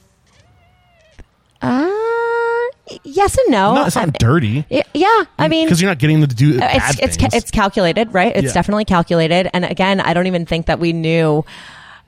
uh, 1.62 1.90
yes 3.04 3.38
and 3.38 3.52
no. 3.52 3.76
no, 3.76 3.86
it's 3.86 3.96
not 3.96 4.06
Um, 4.06 4.14
dirty. 4.18 4.66
y- 4.70 4.84
yeah, 4.94 5.24
I 5.38 5.48
mean, 5.48 5.66
because 5.68 5.82
you're 5.82 5.92
not 5.92 6.00
getting 6.00 6.22
them 6.22 6.30
to 6.30 6.36
do 6.36 6.60
Uh, 6.62 6.68
it's 6.72 7.00
it's 7.00 7.18
ca- 7.18 7.30
it's 7.34 7.52
calculated, 7.52 8.14
right? 8.14 8.36
It's 8.36 8.48
Yeah. 8.48 8.54
definitely 8.54 8.86
calculated. 8.86 9.50
And 9.54 9.66
again, 9.66 10.00
I 10.00 10.14
don't 10.14 10.28
even 10.28 10.46
think 10.46 10.68
that 10.68 10.80
we 10.80 10.94
knew 10.94 11.44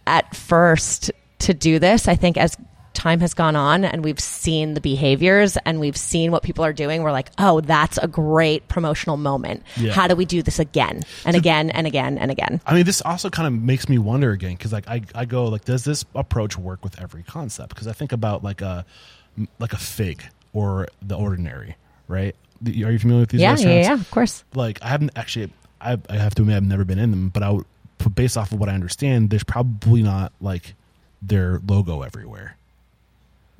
at 0.07 0.33
first 0.35 1.11
to 1.39 1.53
do 1.53 1.79
this. 1.79 2.07
I 2.07 2.15
think 2.15 2.37
as 2.37 2.55
time 2.93 3.19
has 3.21 3.33
gone 3.33 3.55
on 3.55 3.85
and 3.85 4.03
we've 4.03 4.19
seen 4.19 4.73
the 4.73 4.81
behaviors 4.81 5.57
and 5.65 5.79
we've 5.79 5.97
seen 5.97 6.31
what 6.31 6.43
people 6.43 6.63
are 6.65 6.73
doing, 6.73 7.03
we're 7.03 7.11
like, 7.11 7.29
oh, 7.37 7.61
that's 7.61 7.97
a 7.97 8.07
great 8.07 8.67
promotional 8.67 9.17
moment. 9.17 9.63
Yeah. 9.77 9.93
How 9.93 10.07
do 10.07 10.15
we 10.15 10.25
do 10.25 10.41
this 10.41 10.59
again 10.59 11.01
and 11.25 11.35
again 11.35 11.69
and 11.69 11.87
again 11.87 12.17
and 12.17 12.31
again? 12.31 12.61
I 12.65 12.73
mean, 12.73 12.85
this 12.85 13.01
also 13.01 13.29
kind 13.29 13.47
of 13.47 13.53
makes 13.61 13.87
me 13.89 13.97
wonder 13.97 14.31
again 14.31 14.55
because 14.55 14.73
like 14.73 14.87
I, 14.87 15.01
I 15.15 15.25
go 15.25 15.45
like, 15.45 15.65
does 15.65 15.83
this 15.83 16.05
approach 16.15 16.57
work 16.57 16.83
with 16.83 16.99
every 17.01 17.23
concept? 17.23 17.69
Because 17.69 17.87
I 17.87 17.93
think 17.93 18.11
about 18.11 18.43
like 18.43 18.61
a 18.61 18.85
like 19.59 19.73
a 19.73 19.77
fig 19.77 20.23
or 20.53 20.87
the 21.01 21.15
ordinary, 21.15 21.75
right? 22.07 22.35
Are 22.65 22.69
you 22.69 22.99
familiar 22.99 23.21
with 23.21 23.29
these 23.29 23.41
Yeah, 23.41 23.47
yeah, 23.47 23.51
restaurants? 23.53 23.87
yeah, 23.87 23.93
of 23.93 24.11
course. 24.11 24.43
Like 24.53 24.81
I 24.81 24.89
haven't 24.89 25.11
actually. 25.15 25.51
I, 25.83 25.97
I 26.09 26.17
have 26.17 26.35
to 26.35 26.43
admit 26.43 26.57
I've 26.57 26.63
never 26.63 26.85
been 26.85 26.99
in 26.99 27.09
them, 27.09 27.29
but 27.29 27.41
I 27.41 27.49
would, 27.49 27.65
based 28.13 28.37
off 28.37 28.51
of 28.51 28.59
what 28.59 28.69
I 28.69 28.73
understand, 28.75 29.31
there's 29.31 29.43
probably 29.43 30.03
not 30.03 30.31
like 30.39 30.75
their 31.23 31.59
logo 31.67 32.03
everywhere. 32.03 32.55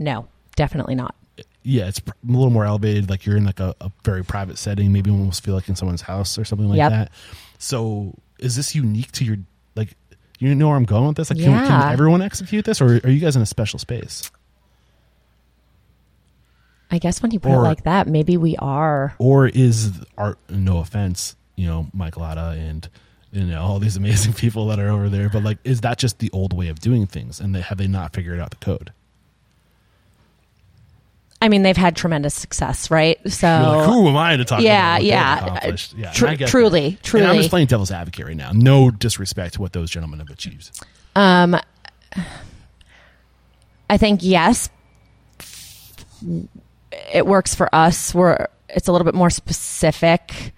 No, 0.01 0.27
definitely 0.55 0.95
not. 0.95 1.15
Yeah, 1.63 1.87
it's 1.87 1.99
a 1.99 2.11
little 2.25 2.49
more 2.49 2.65
elevated. 2.65 3.07
Like 3.09 3.25
you're 3.25 3.37
in 3.37 3.45
like 3.45 3.59
a, 3.59 3.75
a 3.79 3.91
very 4.03 4.23
private 4.23 4.57
setting, 4.57 4.91
maybe 4.91 5.11
almost 5.11 5.43
feel 5.43 5.53
like 5.53 5.69
in 5.69 5.75
someone's 5.75 6.01
house 6.01 6.37
or 6.39 6.43
something 6.43 6.67
like 6.67 6.77
Yep. 6.77 6.89
that. 6.91 7.11
So, 7.59 8.15
is 8.39 8.55
this 8.55 8.73
unique 8.73 9.11
to 9.13 9.23
your 9.23 9.37
like? 9.75 9.95
You 10.39 10.55
know 10.55 10.69
where 10.69 10.75
I'm 10.75 10.85
going 10.85 11.05
with 11.09 11.17
this? 11.17 11.29
Like, 11.29 11.37
can, 11.39 11.51
Yeah. 11.51 11.67
can 11.67 11.93
everyone 11.93 12.23
execute 12.23 12.65
this, 12.65 12.81
or 12.81 12.95
are 13.03 13.09
you 13.09 13.19
guys 13.19 13.35
in 13.35 13.43
a 13.43 13.45
special 13.45 13.77
space? 13.77 14.31
I 16.89 16.97
guess 16.97 17.21
when 17.21 17.31
you 17.31 17.39
put 17.39 17.51
Or- 17.51 17.57
it 17.59 17.67
like 17.67 17.83
that, 17.83 18.07
maybe 18.07 18.37
we 18.37 18.55
are. 18.57 19.13
or 19.19 19.47
is 19.47 19.91
art? 20.17 20.39
No 20.49 20.79
offense, 20.79 21.35
you 21.55 21.67
know, 21.67 21.87
Mike 21.93 22.17
Lata 22.17 22.55
and 22.57 22.89
you 23.31 23.45
know 23.45 23.61
all 23.61 23.77
these 23.79 23.95
amazing 23.97 24.33
people 24.43 24.65
that 24.67 24.79
are 24.79 24.89
over 24.89 25.09
there, 25.09 25.29
but 25.29 25.43
like, 25.43 25.59
is 25.63 25.81
that 25.81 25.99
just 25.99 26.17
the 26.19 26.29
old 26.31 26.53
way 26.53 26.67
of 26.69 26.79
doing 26.79 27.05
things, 27.07 27.39
and 27.39 27.53
they, 27.55 27.61
have 27.61 27.77
they 27.77 27.87
not 27.87 28.13
figured 28.13 28.39
out 28.39 28.49
the 28.49 28.57
code? 28.57 28.91
I 31.41 31.49
mean, 31.49 31.63
they've 31.63 31.75
had 31.75 31.95
tremendous 31.95 32.35
success, 32.35 32.91
right? 32.91 33.17
So 33.31 33.47
like, 33.47 33.89
who 33.89 34.07
am 34.07 34.15
I 34.15 34.37
to 34.37 34.45
talk 34.45 34.61
Yeah, 34.61 34.97
about 34.97 35.03
yeah. 35.03 35.69
Yeah, 35.97 36.11
Tru- 36.11 36.27
and 36.27 36.33
I 36.33 36.35
get 36.35 36.49
truly, 36.49 36.89
that. 36.91 37.03
truly. 37.03 37.23
And 37.23 37.31
I'm 37.31 37.37
just 37.37 37.49
playing 37.49 37.65
devil's 37.67 37.89
advocate 37.91 38.27
right 38.27 38.37
now. 38.37 38.51
No 38.53 38.91
disrespect 38.91 39.55
to 39.55 39.61
what 39.61 39.73
those 39.73 39.89
gentlemen 39.89 40.19
have 40.19 40.29
achieved. 40.29 40.69
Um, 41.15 41.57
I 43.89 43.97
think 43.97 44.19
yes, 44.23 44.69
it 47.13 47.25
works 47.25 47.55
for 47.55 47.73
us. 47.73 48.13
We're 48.13 48.47
it's 48.69 48.87
a 48.87 48.91
little 48.91 49.05
bit 49.05 49.15
more 49.15 49.29
specific 49.29 50.53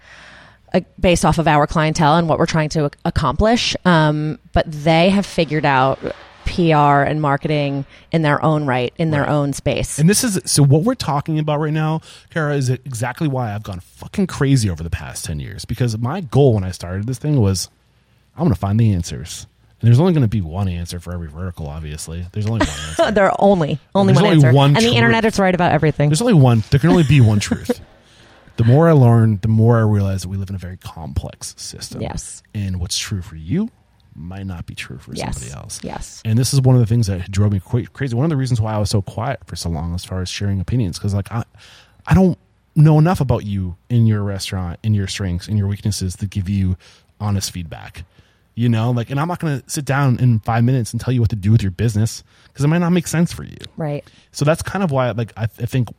uh, 0.73 0.81
based 0.99 1.25
off 1.25 1.39
of 1.39 1.47
our 1.47 1.65
clientele 1.65 2.17
and 2.17 2.27
what 2.29 2.37
we're 2.37 2.45
trying 2.45 2.69
to 2.69 2.91
accomplish. 3.05 3.75
Um, 3.85 4.39
but 4.51 4.65
they 4.71 5.09
have 5.09 5.25
figured 5.25 5.65
out 5.65 5.99
PR 6.45 7.03
and 7.03 7.21
marketing 7.21 7.85
in 8.11 8.21
their 8.21 8.43
own 8.43 8.65
right, 8.65 8.93
in 8.97 9.11
their 9.11 9.21
Right. 9.23 9.29
own 9.31 9.53
space. 9.53 9.99
And 9.99 10.09
this 10.09 10.23
is 10.23 10.39
so 10.45 10.63
what 10.63 10.83
we're 10.83 10.95
talking 10.95 11.39
about 11.39 11.59
right 11.59 11.73
now, 11.73 12.01
Kara, 12.29 12.55
is 12.55 12.69
exactly 12.69 13.27
why 13.27 13.53
I've 13.53 13.63
gone 13.63 13.79
fucking 13.79 14.27
crazy 14.27 14.69
over 14.69 14.83
the 14.83 14.89
past 14.89 15.25
10 15.25 15.39
years. 15.39 15.65
Because 15.65 15.97
my 15.97 16.21
goal 16.21 16.53
when 16.55 16.63
I 16.63 16.71
started 16.71 17.05
this 17.07 17.17
thing 17.19 17.39
was 17.39 17.69
I'm 18.35 18.43
going 18.43 18.53
to 18.53 18.59
find 18.59 18.79
the 18.79 18.93
answers. 18.93 19.47
And 19.81 19.87
there's 19.89 19.99
only 19.99 20.13
going 20.13 20.23
to 20.23 20.29
be 20.29 20.39
one 20.41 20.69
answer 20.69 20.99
for 21.01 21.13
every 21.13 21.27
vertical, 21.27 21.67
obviously. 21.67 22.25
There's 22.31 22.45
only 22.47 22.59
one 22.65 22.69
answer. 22.99 23.11
They're 23.11 23.31
only 23.39 23.79
only 23.93 24.13
one 24.13 24.23
only 24.23 24.35
answer, 24.35 24.53
one 24.53 24.67
and 24.69 24.77
the 24.77 24.81
truth. 24.81 24.95
internet 24.95 25.25
is 25.25 25.39
right 25.39 25.53
about 25.53 25.71
everything. 25.73 26.09
There's 26.09 26.21
only 26.21 26.33
one, 26.33 26.63
there 26.69 26.79
can 26.79 26.89
only 26.89 27.03
be 27.03 27.21
one 27.21 27.39
truth. 27.39 27.81
The 28.55 28.63
more 28.63 28.87
I 28.87 28.91
learn, 28.91 29.39
the 29.41 29.47
more 29.47 29.79
I 29.79 29.81
realize 29.81 30.21
that 30.21 30.27
we 30.27 30.37
live 30.37 30.47
in 30.49 30.55
a 30.55 30.59
very 30.59 30.77
complex 30.77 31.55
system. 31.57 32.03
Yes. 32.03 32.43
And 32.53 32.79
what's 32.79 32.99
true 32.99 33.23
for 33.23 33.35
you 33.35 33.71
might 34.15 34.45
not 34.45 34.65
be 34.65 34.75
true 34.75 34.97
for 34.97 35.13
Yes. 35.13 35.37
somebody 35.37 35.53
else. 35.59 35.79
Yes. 35.83 36.21
And 36.25 36.37
this 36.37 36.53
is 36.53 36.61
one 36.61 36.75
of 36.75 36.81
the 36.81 36.87
things 36.87 37.07
that 37.07 37.29
drove 37.31 37.51
me 37.51 37.59
crazy. 37.93 38.15
One 38.15 38.25
of 38.25 38.29
the 38.29 38.37
reasons 38.37 38.59
why 38.61 38.73
I 38.73 38.77
was 38.77 38.89
so 38.89 39.01
quiet 39.01 39.39
for 39.45 39.55
so 39.55 39.69
long 39.69 39.93
as 39.95 40.05
far 40.05 40.21
as 40.21 40.29
sharing 40.29 40.59
opinions, 40.59 40.97
because 40.99 41.13
like 41.13 41.31
I, 41.31 41.43
I 42.07 42.13
don't, 42.13 42.37
know 42.75 42.97
enough 42.97 43.21
about 43.21 43.45
you 43.45 43.75
in 43.89 44.07
your 44.07 44.23
restaurant, 44.23 44.79
in 44.81 44.95
your 44.95 45.05
strengths, 45.05 45.47
in 45.47 45.57
your 45.57 45.67
weaknesses 45.67 46.15
to 46.15 46.25
give 46.25 46.49
you 46.49 46.75
honest 47.19 47.51
feedback. 47.51 48.03
You 48.55 48.67
know, 48.67 48.89
like, 48.89 49.11
and 49.11 49.19
I'm 49.19 49.27
not 49.27 49.39
going 49.39 49.61
to 49.61 49.69
sit 49.69 49.85
down 49.85 50.17
in 50.19 50.39
five 50.39 50.63
minutes 50.63 50.91
and 50.91 50.99
tell 50.99 51.13
you 51.13 51.21
what 51.21 51.29
to 51.29 51.35
do 51.35 51.51
with 51.51 51.61
your 51.61 51.69
business 51.69 52.23
because 52.47 52.65
it 52.65 52.67
might 52.69 52.79
not 52.79 52.89
make 52.89 53.05
sense 53.05 53.31
for 53.31 53.43
you. 53.43 53.57
Right. 53.77 54.03
So 54.31 54.43
that's 54.43 54.63
kind 54.63 54.83
of 54.83 54.89
why, 54.89 55.11
like, 55.11 55.33
I, 55.37 55.43
I 55.43 55.47
think 55.67 55.89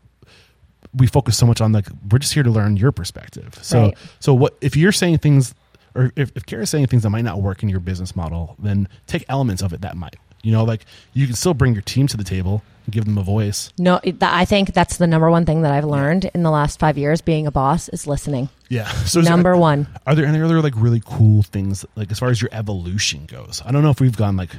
we 0.94 1.06
focus 1.06 1.36
so 1.38 1.46
much 1.46 1.60
on 1.60 1.70
like 1.70 1.86
we're 2.10 2.18
just 2.18 2.34
here 2.34 2.42
to 2.42 2.50
learn 2.50 2.76
your 2.76 2.90
perspective. 2.90 3.56
So, 3.62 3.82
Right. 3.82 3.98
so 4.18 4.34
what 4.34 4.56
if 4.60 4.76
you're 4.76 4.90
saying 4.90 5.18
things, 5.18 5.54
or 5.94 6.12
if, 6.16 6.32
if 6.34 6.46
Kara's 6.46 6.70
saying 6.70 6.86
things 6.88 7.02
that 7.04 7.10
might 7.10 7.24
not 7.24 7.40
work 7.40 7.62
in 7.62 7.68
your 7.68 7.80
business 7.80 8.14
model, 8.16 8.56
then 8.58 8.88
take 9.06 9.24
elements 9.28 9.62
of 9.62 9.72
it 9.72 9.80
that 9.82 9.96
might. 9.96 10.16
You 10.42 10.52
know, 10.52 10.64
like 10.64 10.84
you 11.14 11.26
can 11.26 11.36
still 11.36 11.54
bring 11.54 11.72
your 11.72 11.82
team 11.82 12.06
to 12.08 12.16
the 12.18 12.24
table 12.24 12.62
and 12.84 12.92
give 12.92 13.06
them 13.06 13.16
a 13.16 13.22
voice. 13.22 13.72
No, 13.78 13.98
it- 14.02 14.22
I 14.22 14.44
think 14.44 14.74
that's 14.74 14.98
the 14.98 15.06
number 15.06 15.30
one 15.30 15.46
thing 15.46 15.62
that 15.62 15.72
I've 15.72 15.84
learned 15.86 16.26
in 16.34 16.42
the 16.42 16.50
last 16.50 16.78
five 16.78 16.98
years 16.98 17.22
being 17.22 17.46
a 17.46 17.50
boss 17.50 17.88
is 17.88 18.06
listening. 18.06 18.48
Yeah. 18.68 18.90
So 19.06 19.20
is 19.20 19.28
Number 19.28 19.56
one. 19.56 19.86
Are 20.06 20.14
there 20.14 20.26
any 20.26 20.40
other 20.42 20.60
like 20.60 20.74
really 20.76 21.00
cool 21.04 21.42
things 21.42 21.86
like 21.96 22.10
as 22.10 22.18
far 22.18 22.28
as 22.28 22.42
your 22.42 22.50
evolution 22.52 23.24
goes? 23.26 23.62
I 23.64 23.72
don't 23.72 23.82
know 23.82 23.90
if 23.90 24.00
we've 24.00 24.16
gone 24.16 24.36
like 24.36 24.50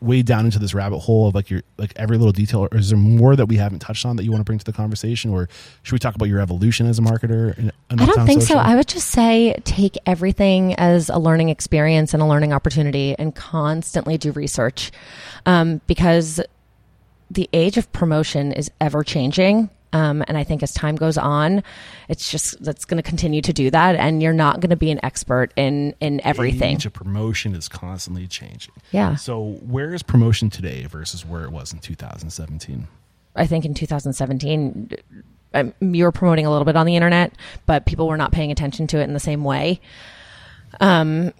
way 0.00 0.22
down 0.22 0.44
into 0.44 0.58
this 0.58 0.74
rabbit 0.74 0.98
hole 0.98 1.28
of 1.28 1.34
like 1.34 1.48
your 1.48 1.62
like 1.78 1.92
every 1.96 2.18
little 2.18 2.32
detail 2.32 2.68
or 2.70 2.76
is 2.76 2.90
there 2.90 2.98
more 2.98 3.36
that 3.36 3.46
we 3.46 3.56
haven't 3.56 3.78
touched 3.78 4.04
on 4.04 4.16
that 4.16 4.24
you 4.24 4.30
want 4.30 4.40
to 4.40 4.44
bring 4.44 4.58
to 4.58 4.64
the 4.64 4.72
conversation 4.72 5.30
or 5.30 5.48
should 5.82 5.92
we 5.92 5.98
talk 5.98 6.14
about 6.14 6.28
your 6.28 6.40
evolution 6.40 6.86
as 6.86 6.98
a 6.98 7.02
marketer 7.02 7.72
I 7.90 8.06
don't 8.06 8.26
think 8.26 8.42
so. 8.42 8.56
I 8.56 8.76
would 8.76 8.88
just 8.88 9.10
say 9.10 9.54
take 9.64 9.96
everything 10.06 10.74
as 10.74 11.08
a 11.08 11.18
learning 11.18 11.48
experience 11.50 12.14
and 12.14 12.22
a 12.22 12.26
learning 12.26 12.52
opportunity 12.52 13.14
and 13.18 13.34
constantly 13.34 14.18
do 14.18 14.32
research 14.32 14.90
um, 15.46 15.80
because 15.86 16.40
the 17.30 17.48
age 17.52 17.76
of 17.76 17.92
promotion 17.92 18.52
is 18.52 18.70
ever 18.80 19.02
changing. 19.02 19.70
Um, 19.94 20.24
and 20.26 20.36
I 20.36 20.42
think 20.42 20.62
as 20.64 20.72
time 20.72 20.96
goes 20.96 21.16
on, 21.16 21.62
it's 22.08 22.28
just 22.28 22.62
that's 22.62 22.84
going 22.84 23.00
to 23.00 23.08
continue 23.08 23.40
to 23.42 23.52
do 23.52 23.70
that, 23.70 23.94
and 23.94 24.20
you're 24.20 24.32
not 24.32 24.58
going 24.58 24.70
to 24.70 24.76
be 24.76 24.90
an 24.90 24.98
expert 25.04 25.52
in 25.56 25.94
in 26.00 26.20
everything. 26.24 26.74
Age 26.74 26.84
of 26.84 26.92
promotion 26.92 27.54
is 27.54 27.68
constantly 27.68 28.26
changing. 28.26 28.74
Yeah. 28.90 29.14
So 29.14 29.52
where 29.62 29.94
is 29.94 30.02
promotion 30.02 30.50
today 30.50 30.84
versus 30.86 31.24
where 31.24 31.44
it 31.44 31.52
was 31.52 31.72
in 31.72 31.78
2017? 31.78 32.88
I 33.36 33.46
think 33.46 33.64
in 33.64 33.74
2017, 33.74 34.90
um, 35.54 35.74
you 35.80 36.04
were 36.04 36.12
promoting 36.12 36.44
a 36.44 36.50
little 36.50 36.64
bit 36.64 36.76
on 36.76 36.86
the 36.86 36.96
internet, 36.96 37.32
but 37.64 37.86
people 37.86 38.08
were 38.08 38.16
not 38.16 38.32
paying 38.32 38.50
attention 38.50 38.88
to 38.88 38.98
it 38.98 39.04
in 39.04 39.14
the 39.14 39.20
same 39.20 39.44
way. 39.44 39.80
Um, 40.80 41.32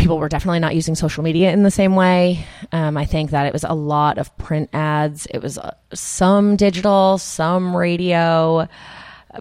people 0.00 0.18
were 0.18 0.28
definitely 0.28 0.58
not 0.58 0.74
using 0.74 0.94
social 0.94 1.22
media 1.22 1.52
in 1.52 1.62
the 1.62 1.70
same 1.70 1.94
way. 1.94 2.44
Um, 2.72 2.96
I 2.96 3.04
think 3.04 3.30
that 3.30 3.46
it 3.46 3.52
was 3.52 3.64
a 3.64 3.74
lot 3.74 4.18
of 4.18 4.36
print 4.38 4.70
ads. 4.72 5.26
It 5.26 5.40
was 5.42 5.58
uh, 5.58 5.74
some 5.92 6.56
digital, 6.56 7.18
some 7.18 7.76
radio. 7.76 8.66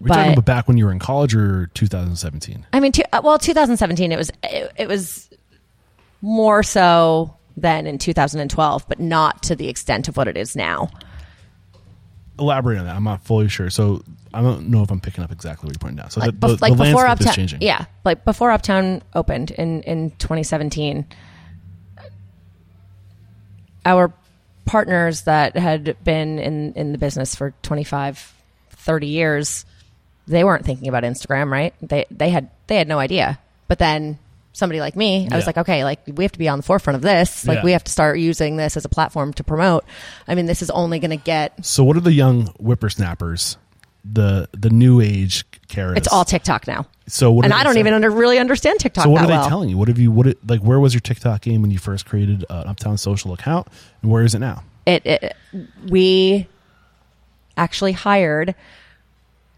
We're 0.02 0.08
But- 0.08 0.14
talking 0.16 0.34
about 0.34 0.46
back 0.46 0.68
when 0.68 0.78
you 0.78 0.86
were 0.86 0.92
in 0.92 1.00
college 1.00 1.34
or 1.34 1.68
2017. 1.74 2.66
I 2.74 2.80
mean, 2.80 2.92
two, 2.92 3.04
uh, 3.12 3.22
well, 3.24 3.40
2017, 3.40 4.12
it 4.12 4.18
was 4.18 4.30
it, 4.44 4.72
it 4.78 4.88
was 4.88 5.30
more 6.22 6.62
so 6.62 7.36
than 7.58 7.88
in 7.88 7.98
2012, 7.98 8.86
but 8.88 9.00
not 9.00 9.42
to 9.44 9.56
the 9.56 9.68
extent 9.70 10.08
of 10.08 10.18
what 10.18 10.28
it 10.28 10.38
is 10.38 10.56
now. 10.56 10.90
Elaborate 12.38 12.78
on 12.80 12.86
that. 12.86 12.96
I'm 12.96 13.04
not 13.04 13.24
fully 13.24 13.48
sure. 13.50 13.70
So 13.70 14.04
I 14.34 14.42
don't 14.42 14.70
know 14.70 14.84
if 14.84 14.92
I'm 14.92 15.00
picking 15.00 15.24
up 15.24 15.32
exactly 15.32 15.68
what 15.68 15.74
you're 15.74 15.80
pointing 15.80 15.98
down. 15.98 16.10
So 16.12 16.20
like, 16.22 16.40
the, 16.40 16.48
the, 16.48 16.58
like 16.62 16.74
the 16.78 16.84
before 16.84 17.04
landscape 17.04 17.12
Uptown, 17.12 17.28
is 17.30 17.36
changing. 17.36 17.62
yeah, 17.62 17.86
like 18.06 18.26
before 18.26 18.52
Uptown 18.52 19.02
opened 19.14 19.52
in 19.52 19.82
in 19.84 20.12
2017, 20.12 21.06
our 23.86 24.14
partners 24.66 25.24
that 25.24 25.58
had 25.58 25.98
been 26.04 26.40
in 26.40 26.74
in 26.74 26.92
the 26.92 26.98
business 26.98 27.36
for 27.36 27.54
25, 27.64 28.34
30 28.70 29.08
years, 29.08 29.66
they 30.28 30.44
weren't 30.44 30.66
thinking 30.66 30.88
about 30.88 31.04
Instagram, 31.04 31.52
right? 31.52 31.74
They 31.82 32.06
they 32.12 32.30
had 32.30 32.50
they 32.68 32.76
had 32.78 32.88
no 32.88 33.00
idea. 33.00 33.40
But 33.68 33.80
then 33.80 34.20
somebody 34.54 34.80
like 34.80 34.96
me, 34.96 35.28
I 35.32 35.36
was 35.36 35.48
like, 35.48 35.58
okay, 35.58 35.84
like 35.84 36.00
we 36.08 36.24
have 36.24 36.32
to 36.34 36.40
be 36.40 36.50
on 36.50 36.60
the 36.60 36.64
forefront 36.64 36.96
of 36.96 37.02
this. 37.02 37.48
Like 37.48 37.58
Yeah. 37.60 37.64
we 37.64 37.72
have 37.72 37.84
to 37.86 37.92
start 37.92 38.20
using 38.20 38.58
this 38.58 38.76
as 38.78 38.84
a 38.86 38.90
platform 38.90 39.32
to 39.34 39.44
promote. 39.44 39.86
I 40.28 40.36
mean, 40.36 40.48
this 40.48 40.62
is 40.62 40.70
only 40.70 41.00
going 41.00 41.12
to 41.12 41.24
get. 41.24 41.66
So 41.66 41.84
what 41.84 41.96
are 41.96 42.02
the 42.02 42.12
young 42.12 42.48
whippersnappers, 42.60 43.58
the 44.12 44.50
the 44.52 44.70
new 44.70 45.02
age 45.02 45.46
carrots? 45.68 45.98
It's 46.00 46.08
all 46.08 46.26
TikTok 46.26 46.68
now, 46.68 46.86
So 47.08 47.32
what? 47.32 47.46
and 47.46 47.54
I 47.54 47.64
don't 47.64 47.74
saying? 47.74 47.84
even 47.86 47.94
under, 47.94 48.10
really 48.10 48.40
understand 48.40 48.80
TikTok. 48.80 49.04
So 49.06 49.10
what 49.10 49.22
are 49.22 49.28
they 49.28 49.34
well. 49.34 49.48
telling 49.50 49.70
you? 49.70 49.78
What 49.78 49.88
have 49.88 50.00
you? 50.00 50.12
What 50.12 50.28
it, 50.28 50.38
like? 50.48 50.62
Where 50.62 50.80
was 50.80 50.94
your 50.94 51.02
TikTok 51.02 51.42
game 51.42 51.62
when 51.62 51.72
you 51.72 51.78
first 51.78 52.06
created 52.06 52.46
uh, 52.50 52.62
an 52.64 52.68
Uptown 52.70 52.98
Social 52.98 53.34
account, 53.34 53.68
and 54.02 54.12
where 54.12 54.24
is 54.24 54.34
it 54.36 54.40
now? 54.40 54.64
it, 54.86 55.06
it 55.06 55.36
we 55.88 56.48
actually 57.58 57.92
hired 57.92 58.56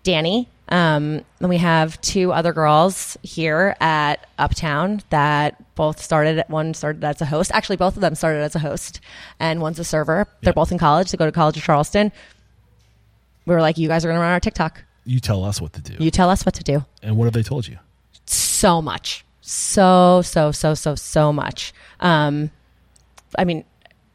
Danny. 0.04 0.48
Um, 0.70 1.26
and 1.42 1.50
we 1.50 1.58
have 1.58 2.00
two 2.00 2.32
other 2.32 2.54
girls 2.54 3.18
here 3.24 3.76
at 3.82 4.26
Uptown 4.40 5.02
that 5.10 5.62
both 5.76 6.02
started. 6.02 6.42
One 6.48 6.74
started 6.74 7.04
as 7.04 7.20
a 7.22 7.26
host. 7.26 7.52
Actually, 7.54 7.76
both 7.76 7.96
of 7.96 8.02
them 8.02 8.16
started 8.16 8.40
as 8.40 8.56
a 8.56 8.60
host, 8.60 9.02
and 9.38 9.62
one's 9.62 9.80
a 9.80 9.84
server. 9.84 10.28
They're 10.42 10.52
Yeah. 10.52 10.54
both 10.54 10.72
in 10.72 10.78
college. 10.78 11.12
They 11.12 11.18
go 11.18 11.26
to 11.26 11.32
College 11.34 11.58
of 11.58 11.64
Charleston. 11.64 12.14
We 13.46 13.54
were 13.56 13.62
like, 13.62 13.78
"You 13.78 13.88
guys 13.88 14.06
are 14.06 14.08
going 14.10 14.18
to 14.18 14.22
run 14.22 14.32
our 14.32 14.40
TikTok. 14.40 14.84
You 15.06 15.20
tell 15.20 15.44
us 15.44 15.60
what 15.60 15.74
to 15.74 15.82
do, 15.82 15.96
You 16.04 16.12
tell 16.12 16.30
us 16.30 16.46
what 16.46 16.54
to 16.56 16.64
do." 16.64 16.86
and 17.02 17.18
what 17.18 17.26
have 17.26 17.34
they 17.34 17.44
told 17.44 17.68
you? 17.68 17.78
so 18.28 18.82
much 18.82 19.26
so 19.42 20.22
so 20.22 20.52
so 20.52 20.76
so 20.76 20.94
so 20.96 21.34
much 21.34 21.74
um 22.00 22.52
i 23.38 23.44
mean 23.44 23.66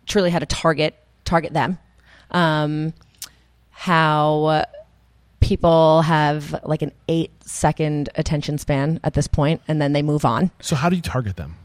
truly 0.07 0.31
how 0.31 0.39
to 0.39 0.47
target 0.47 0.94
target 1.24 1.53
them 1.53 1.77
um 2.31 2.94
how 3.73 4.65
people 5.40 6.03
have 6.03 6.55
like 6.65 6.81
an 6.82 6.93
eight 7.09 7.32
second 7.44 8.09
attention 8.15 8.57
span 8.57 9.01
at 9.03 9.15
this 9.15 9.27
point 9.27 9.61
and 9.66 9.82
then 9.82 9.93
they 9.93 10.03
move 10.03 10.24
on 10.24 10.51
So 10.61 10.77
how 10.77 10.89
do 10.89 10.94
you 10.97 11.03
target 11.03 11.35
them? 11.36 11.57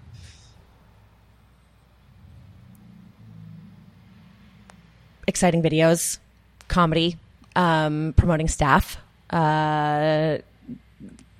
exciting 5.28 5.62
videos 5.62 6.20
comedy 6.68 7.18
um 7.56 8.14
promoting 8.16 8.48
staff 8.48 8.98
uh 9.30 10.38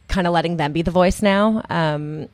kind 0.08 0.28
of 0.28 0.34
letting 0.34 0.58
them 0.58 0.74
be 0.74 0.82
the 0.82 0.92
voice 0.92 1.22
now 1.22 1.64
um 1.70 2.28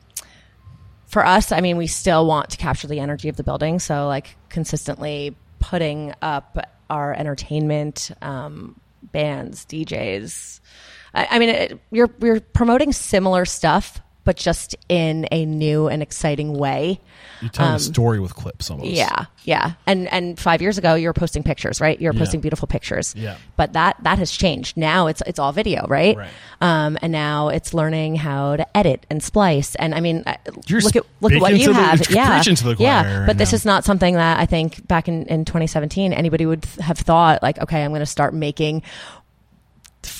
for 1.08 1.24
us, 1.24 1.52
I 1.52 1.62
mean, 1.62 1.78
we 1.78 1.86
still 1.86 2.26
want 2.26 2.50
to 2.50 2.58
capture 2.58 2.86
the 2.86 3.00
energy 3.00 3.30
of 3.30 3.36
the 3.36 3.42
building. 3.42 3.78
So, 3.78 4.06
like, 4.06 4.36
consistently 4.50 5.34
putting 5.58 6.12
up 6.20 6.58
our 6.90 7.14
entertainment, 7.14 8.10
um, 8.20 8.78
bands, 9.02 9.64
DJs. 9.64 10.60
I, 11.14 11.28
I 11.30 11.38
mean, 11.38 11.48
it, 11.48 11.80
you're 11.90 12.10
you're 12.20 12.40
promoting 12.40 12.92
similar 12.92 13.46
stuff, 13.46 14.00
but 14.28 14.36
just 14.36 14.76
in 14.90 15.26
a 15.32 15.46
new 15.46 15.88
and 15.88 16.02
exciting 16.02 16.52
way. 16.52 17.00
You're 17.40 17.48
telling 17.48 17.76
a 17.76 17.78
story 17.78 18.20
with 18.20 18.34
clips 18.34 18.70
almost. 18.70 18.88
Um, 18.90 18.94
Yeah, 18.94 19.24
yeah. 19.44 19.72
And 19.86 20.06
and 20.12 20.38
five 20.38 20.60
years 20.60 20.76
ago, 20.76 20.96
you 20.96 21.08
were 21.08 21.14
posting 21.14 21.42
pictures, 21.42 21.80
right? 21.80 21.98
You 21.98 22.08
were 22.08 22.12
Yeah. 22.12 22.18
posting 22.18 22.40
beautiful 22.40 22.68
pictures. 22.68 23.14
Yeah. 23.16 23.36
But 23.56 23.72
that 23.72 23.96
that 24.02 24.18
has 24.18 24.30
changed. 24.30 24.76
Now 24.76 25.06
it's 25.06 25.22
it's 25.26 25.38
all 25.38 25.52
video, 25.52 25.86
right? 25.88 26.14
Right. 26.14 26.28
Um, 26.60 26.98
and 27.00 27.10
now 27.10 27.48
it's 27.48 27.72
learning 27.72 28.16
how 28.16 28.56
to 28.56 28.76
edit 28.76 29.06
and 29.08 29.22
splice. 29.22 29.76
And 29.76 29.94
I 29.94 30.00
mean, 30.00 30.24
You're 30.66 30.80
look 30.82 30.96
at 30.96 31.04
look 31.22 31.32
at 31.32 31.40
what 31.40 31.56
you 31.56 31.68
the- 31.68 31.74
have. 31.74 32.10
yeah, 32.10 32.34
preaching 32.34 32.56
to 32.56 32.64
the 32.64 32.76
yeah. 32.78 33.20
right 33.20 33.26
But 33.28 33.38
this 33.38 33.52
now. 33.52 33.56
is 33.56 33.64
not 33.64 33.84
something 33.86 34.14
that 34.16 34.38
I 34.38 34.44
think 34.44 34.86
back 34.86 35.08
in 35.08 35.24
in 35.26 35.46
2017 35.46 36.12
anybody 36.12 36.44
would 36.44 36.66
have 36.80 36.98
thought 36.98 37.42
like, 37.42 37.58
okay, 37.62 37.82
I'm 37.82 37.92
going 37.92 38.00
to 38.00 38.06
start 38.06 38.34
making 38.34 38.82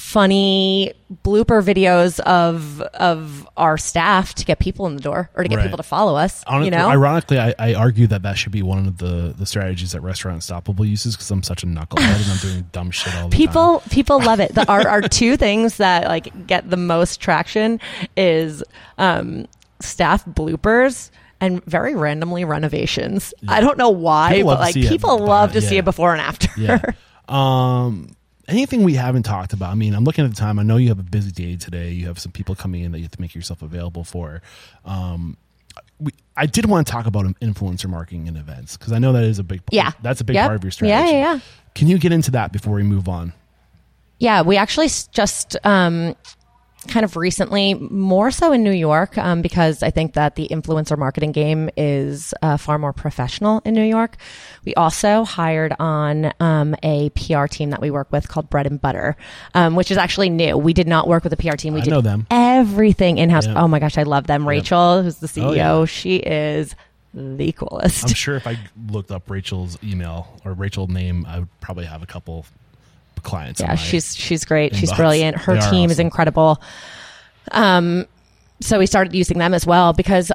funny 0.08 0.90
blooper 1.22 1.62
videos 1.62 2.18
of 2.20 2.80
of 2.80 3.46
our 3.58 3.76
staff 3.76 4.34
to 4.34 4.44
get 4.46 4.58
people 4.58 4.86
in 4.86 4.96
the 4.96 5.02
door 5.02 5.28
or 5.34 5.42
to 5.42 5.48
get 5.50 5.56
Right. 5.56 5.64
people 5.64 5.76
to 5.76 5.82
follow 5.82 6.16
us. 6.16 6.42
Honestly, 6.46 6.66
you 6.66 6.70
know, 6.70 6.88
ironically, 6.88 7.38
I, 7.38 7.54
I 7.58 7.74
argue 7.74 8.06
that 8.06 8.22
that 8.22 8.38
should 8.38 8.52
be 8.52 8.62
one 8.62 8.86
of 8.86 8.96
the, 8.96 9.34
the 9.36 9.44
strategies 9.44 9.92
that 9.92 10.00
Restaurant 10.00 10.36
Unstoppable 10.36 10.86
uses 10.86 11.14
because 11.14 11.30
I'm 11.30 11.42
such 11.42 11.62
a 11.62 11.66
knucklehead 11.66 12.22
and 12.22 12.32
I'm 12.32 12.38
doing 12.38 12.66
dumb 12.72 12.90
shit 12.90 13.14
all 13.16 13.28
the 13.28 13.36
time. 13.36 13.38
people 13.38 13.82
people 13.90 14.18
love 14.22 14.40
it. 14.40 14.54
The, 14.54 14.66
our 14.66 14.88
our 14.88 15.02
two 15.20 15.36
things 15.36 15.76
that 15.76 16.08
like 16.08 16.46
get 16.46 16.70
the 16.70 16.78
most 16.78 17.20
traction 17.20 17.78
is 18.16 18.64
um, 18.96 19.46
staff 19.80 20.24
bloopers 20.24 21.10
and 21.38 21.62
very 21.66 21.94
randomly 21.94 22.46
renovations. 22.46 23.34
I 23.46 23.60
don't 23.60 23.76
know 23.76 23.90
why, 23.90 24.32
People 24.36 24.52
but 24.52 24.60
like 24.60 24.72
see 24.74 24.86
it, 24.86 24.88
people 24.88 25.18
love 25.18 25.52
to 25.52 25.60
see 25.60 25.74
yeah. 25.74 25.80
it 25.80 25.84
before 25.84 26.12
and 26.12 26.20
after. 26.22 26.48
Yeah. 26.58 26.80
Um, 27.28 28.16
anything 28.48 28.82
we 28.82 28.94
haven't 28.94 29.22
talked 29.24 29.52
about? 29.52 29.70
I 29.70 29.74
mean, 29.74 29.94
I'm 29.94 30.04
looking 30.04 30.24
at 30.24 30.30
the 30.30 30.36
time. 30.36 30.58
I 30.58 30.62
know 30.62 30.76
you 30.76 30.88
have 30.88 30.98
a 30.98 31.02
busy 31.04 31.30
day 31.30 31.56
today. 31.56 31.90
You 31.90 32.06
have 32.06 32.18
some 32.18 32.32
people 32.32 32.54
coming 32.54 32.82
in 32.82 32.92
that 32.92 32.98
you 32.98 33.04
have 33.04 33.12
to 33.12 33.20
make 33.20 33.34
yourself 33.34 33.62
available 33.62 34.04
for. 34.04 34.42
Um, 34.84 35.36
we, 36.00 36.12
I 36.36 36.46
did 36.46 36.66
want 36.66 36.86
to 36.86 36.92
talk 36.92 37.06
about 37.06 37.24
influencer 37.40 37.88
marketing 37.88 38.26
and 38.28 38.36
events 38.36 38.76
because 38.76 38.92
I 38.92 38.98
know 38.98 39.12
that 39.12 39.24
is 39.24 39.38
a 39.38 39.44
big 39.44 39.62
Yeah. 39.70 39.92
that's 40.02 40.20
a 40.20 40.24
big 40.24 40.34
Yep. 40.34 40.46
part 40.46 40.56
of 40.56 40.64
your 40.64 40.68
Yeah, 40.68 40.72
strategy. 40.72 41.12
yeah, 41.12 41.34
yeah. 41.34 41.40
Can 41.74 41.88
you 41.88 41.98
get 41.98 42.12
into 42.12 42.30
that 42.32 42.52
before 42.52 42.74
we 42.74 42.82
move 42.82 43.08
on? 43.08 43.32
Yeah, 44.18 44.42
we 44.42 44.56
actually 44.56 44.88
just 45.12 45.56
um, 45.64 46.16
kind 46.88 47.04
of 47.04 47.16
recently, 47.16 47.74
more 47.74 48.30
so 48.30 48.52
in 48.52 48.62
New 48.64 48.72
York, 48.72 49.16
um, 49.18 49.42
because 49.42 49.82
I 49.82 49.90
think 49.90 50.14
that 50.14 50.34
the 50.36 50.48
influencer 50.48 50.98
marketing 50.98 51.32
game 51.32 51.70
is 51.76 52.34
uh, 52.42 52.56
far 52.56 52.78
more 52.78 52.92
professional 52.92 53.60
in 53.64 53.74
New 53.74 53.84
York. 53.84 54.16
We 54.64 54.74
also 54.74 55.24
hired 55.24 55.74
on 55.78 56.32
um, 56.40 56.74
a 56.82 57.10
PR 57.10 57.46
team 57.46 57.70
that 57.70 57.80
we 57.80 57.90
work 57.90 58.10
with 58.12 58.28
called 58.28 58.50
Bread 58.50 58.66
and 58.66 58.80
Butter, 58.80 59.16
um, 59.54 59.74
which 59.76 59.90
is 59.90 59.96
actually 59.98 60.30
new. 60.30 60.56
We 60.56 60.72
did 60.72 60.88
not 60.88 61.08
work 61.08 61.24
with 61.24 61.32
a 61.32 61.36
PR 61.36 61.56
team. 61.56 61.74
We 61.74 61.80
I 61.80 61.84
did 61.84 61.90
know 61.90 62.00
them. 62.00 62.26
everything 62.30 63.18
in 63.18 63.30
house. 63.30 63.46
Yeah. 63.46 63.62
Oh 63.62 63.68
my 63.68 63.78
gosh, 63.78 63.96
I 63.98 64.02
love 64.02 64.26
them. 64.26 64.46
Rachel, 64.48 65.02
who's 65.02 65.16
the 65.18 65.26
CEO, 65.28 65.44
Oh, 65.44 65.52
yeah. 65.52 65.84
she 65.86 66.16
is 66.16 66.74
the 67.14 67.52
coolest. 67.52 68.04
I'm 68.04 68.14
sure 68.14 68.36
if 68.36 68.46
I 68.46 68.58
looked 68.90 69.10
up 69.10 69.30
Rachel's 69.30 69.78
email 69.82 70.28
or 70.44 70.52
Rachel 70.52 70.86
name, 70.88 71.24
I 71.26 71.40
would 71.40 71.60
probably 71.60 71.86
have 71.86 72.02
a 72.02 72.06
couple 72.06 72.44
clients. 73.22 73.60
yeah 73.60 73.74
she's 73.74 74.16
she's 74.16 74.44
great. 74.44 74.74
She's 74.74 74.92
brilliant. 74.92 75.36
Her 75.36 75.54
They 75.54 75.70
team 75.70 75.90
is 75.90 75.98
incredible. 75.98 76.60
Um 77.50 78.06
so 78.60 78.78
we 78.78 78.86
started 78.86 79.14
using 79.14 79.38
them 79.38 79.54
as 79.54 79.66
well 79.66 79.92
because 79.92 80.32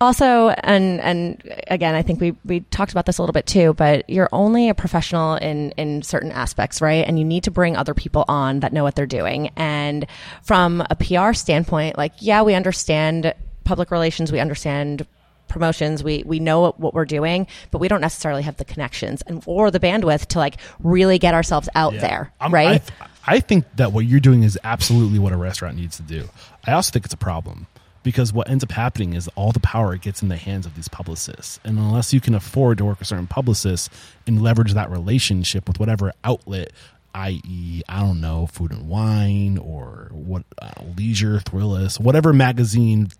also 0.00 0.48
and 0.48 0.98
and 1.00 1.42
again 1.68 1.94
i 1.94 2.00
think 2.00 2.20
we 2.20 2.34
we 2.44 2.60
talked 2.60 2.90
about 2.90 3.04
this 3.04 3.18
a 3.18 3.22
little 3.22 3.34
bit 3.34 3.46
too 3.46 3.74
but 3.74 4.08
you're 4.08 4.30
only 4.32 4.70
a 4.70 4.74
professional 4.74 5.34
in 5.36 5.72
in 5.72 6.02
certain 6.02 6.32
aspects 6.32 6.80
right? 6.80 7.06
And 7.06 7.18
you 7.18 7.24
need 7.24 7.44
to 7.44 7.50
bring 7.50 7.76
other 7.76 7.92
people 7.92 8.24
on 8.26 8.60
that 8.60 8.72
know 8.72 8.82
what 8.82 8.94
they're 8.94 9.06
doing. 9.06 9.50
And 9.56 10.06
from 10.42 10.82
a 10.88 10.96
pr 10.96 11.34
standpoint 11.34 11.98
like 11.98 12.12
yeah 12.20 12.42
we 12.42 12.54
understand 12.54 13.34
public 13.64 13.90
relations 13.90 14.32
we 14.32 14.40
understand 14.40 15.06
promotions 15.50 16.02
we 16.02 16.22
we 16.24 16.38
know 16.38 16.60
what, 16.62 16.80
what 16.80 16.94
we're 16.94 17.04
doing 17.04 17.46
but 17.70 17.78
we 17.78 17.88
don't 17.88 18.00
necessarily 18.00 18.42
have 18.42 18.56
the 18.56 18.64
connections 18.64 19.20
and 19.26 19.42
or 19.46 19.70
the 19.70 19.78
bandwidth 19.80 20.24
to 20.26 20.38
like 20.38 20.56
really 20.82 21.18
get 21.18 21.34
ourselves 21.34 21.68
out 21.74 21.92
Yeah. 21.94 22.00
there 22.00 22.32
I'm- 22.40 22.54
right 22.54 22.66
I, 22.68 22.78
th- 22.78 22.90
I 23.26 23.40
think 23.40 23.66
that 23.76 23.92
what 23.92 24.06
you're 24.06 24.18
doing 24.20 24.42
is 24.44 24.58
absolutely 24.64 25.18
what 25.18 25.32
a 25.32 25.36
restaurant 25.36 25.76
needs 25.76 25.96
to 25.98 26.02
do. 26.02 26.30
I 26.66 26.72
also 26.72 26.90
think 26.90 27.04
it's 27.04 27.12
a 27.14 27.18
problem 27.18 27.66
because 28.02 28.32
what 28.32 28.48
ends 28.48 28.64
up 28.64 28.72
happening 28.72 29.12
is 29.12 29.28
all 29.36 29.52
the 29.52 29.60
power 29.60 29.94
gets 29.96 30.22
in 30.22 30.28
the 30.28 30.36
hands 30.38 30.64
of 30.64 30.74
these 30.74 30.88
publicists. 30.88 31.60
And 31.62 31.78
unless 31.78 32.14
you 32.14 32.20
can 32.22 32.34
afford 32.34 32.78
to 32.78 32.84
work 32.86 32.98
with 32.98 33.08
certain 33.08 33.26
publicists 33.26 33.90
and 34.26 34.42
leverage 34.42 34.72
that 34.72 34.90
relationship 34.90 35.68
with 35.68 35.78
whatever 35.78 36.12
outlet, 36.24 36.72
i.e., 37.14 37.82
I 37.88 38.00
don't 38.00 38.20
know, 38.22 38.46
food 38.46 38.70
and 38.72 38.88
wine 38.88 39.58
or 39.58 40.08
what 40.12 40.44
uh, 40.60 40.70
leisure, 40.96 41.38
Thrillist, 41.40 42.00
whatever 42.00 42.32
magazine, 42.32 43.10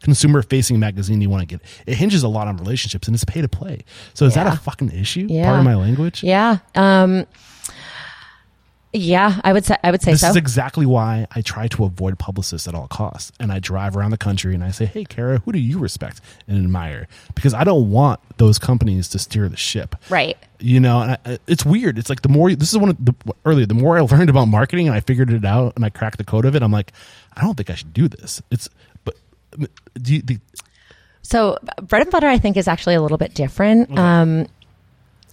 consumer 0.00 0.42
facing 0.42 0.78
magazine 0.78 1.20
you 1.20 1.30
want 1.30 1.40
to 1.42 1.46
get, 1.46 1.60
it 1.86 1.94
hinges 1.96 2.22
a 2.22 2.28
lot 2.28 2.48
on 2.48 2.56
relationships 2.56 3.08
and 3.08 3.14
it's 3.14 3.24
pay 3.24 3.40
to 3.40 3.48
play. 3.48 3.80
So 4.14 4.26
is 4.26 4.36
Yeah. 4.36 4.44
that 4.44 4.54
a 4.54 4.56
fucking 4.60 4.92
issue? 4.92 5.26
Yeah. 5.30 5.46
Part 5.46 5.58
of 5.60 5.64
my 5.64 5.74
language? 5.76 6.22
Yeah. 6.22 6.58
Um, 6.74 7.26
yeah, 8.94 9.40
I 9.42 9.54
would 9.54 9.64
say 9.64 9.74
I 9.82 9.90
would 9.90 10.02
say 10.02 10.10
This 10.12 10.20
so. 10.20 10.28
is 10.28 10.36
exactly 10.36 10.84
why 10.84 11.26
I 11.34 11.40
try 11.40 11.66
to 11.68 11.84
avoid 11.84 12.18
publicists 12.18 12.68
at 12.68 12.74
all 12.74 12.88
costs. 12.88 13.32
And 13.40 13.50
I 13.50 13.58
drive 13.58 13.96
around 13.96 14.10
the 14.10 14.18
country 14.18 14.54
and 14.54 14.62
I 14.62 14.70
say, 14.70 14.84
hey, 14.84 15.06
Kara, 15.06 15.38
who 15.38 15.52
do 15.52 15.58
you 15.58 15.78
respect 15.78 16.20
and 16.46 16.58
admire? 16.62 17.08
Because 17.34 17.54
I 17.54 17.64
don't 17.64 17.90
want 17.90 18.20
those 18.36 18.58
companies 18.58 19.08
to 19.08 19.18
steer 19.18 19.48
the 19.48 19.56
ship. 19.56 19.96
right. 20.10 20.36
You 20.60 20.78
know, 20.78 21.00
and 21.00 21.18
I, 21.24 21.38
it's 21.48 21.64
weird. 21.64 21.98
It's 21.98 22.10
like 22.10 22.20
the 22.22 22.28
more, 22.28 22.54
this 22.54 22.70
is 22.70 22.78
one 22.78 22.90
of 22.90 23.02
the, 23.04 23.14
earlier, 23.46 23.64
the 23.66 23.72
more 23.74 23.96
I 23.96 24.02
learned 24.02 24.28
about 24.28 24.44
marketing 24.44 24.86
and 24.88 24.94
I 24.94 25.00
figured 25.00 25.32
it 25.32 25.44
out 25.44 25.72
and 25.74 25.84
I 25.86 25.88
cracked 25.88 26.18
the 26.18 26.24
code 26.24 26.44
of 26.44 26.54
it, 26.54 26.62
I'm 26.62 26.70
like, 26.70 26.92
I 27.34 27.40
don't 27.40 27.56
think 27.56 27.70
I 27.70 27.74
should 27.74 27.94
do 27.94 28.08
this. 28.08 28.42
It's, 28.50 28.68
do 30.00 30.14
you, 30.14 30.22
the, 30.22 30.38
So 31.22 31.58
bread 31.82 32.02
and 32.02 32.10
butter, 32.10 32.26
I 32.26 32.38
think, 32.38 32.56
is 32.56 32.68
actually 32.68 32.94
a 32.94 33.02
little 33.02 33.18
bit 33.18 33.34
different. 33.34 33.96
Um, 33.96 34.46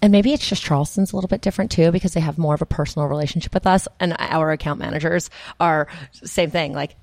and 0.02 0.12
maybe 0.12 0.32
it's 0.32 0.48
just 0.48 0.62
Charleston's 0.62 1.12
a 1.12 1.16
little 1.16 1.28
bit 1.28 1.42
different 1.42 1.70
too 1.70 1.90
because 1.90 2.14
they 2.14 2.20
have 2.20 2.38
more 2.38 2.54
of 2.54 2.62
a 2.62 2.66
personal 2.66 3.08
relationship 3.08 3.52
with 3.52 3.66
us, 3.66 3.86
and 3.98 4.16
our 4.18 4.50
account 4.50 4.80
managers 4.80 5.30
are 5.58 5.88
same 6.12 6.50
thing. 6.50 6.72
Like 6.72 6.96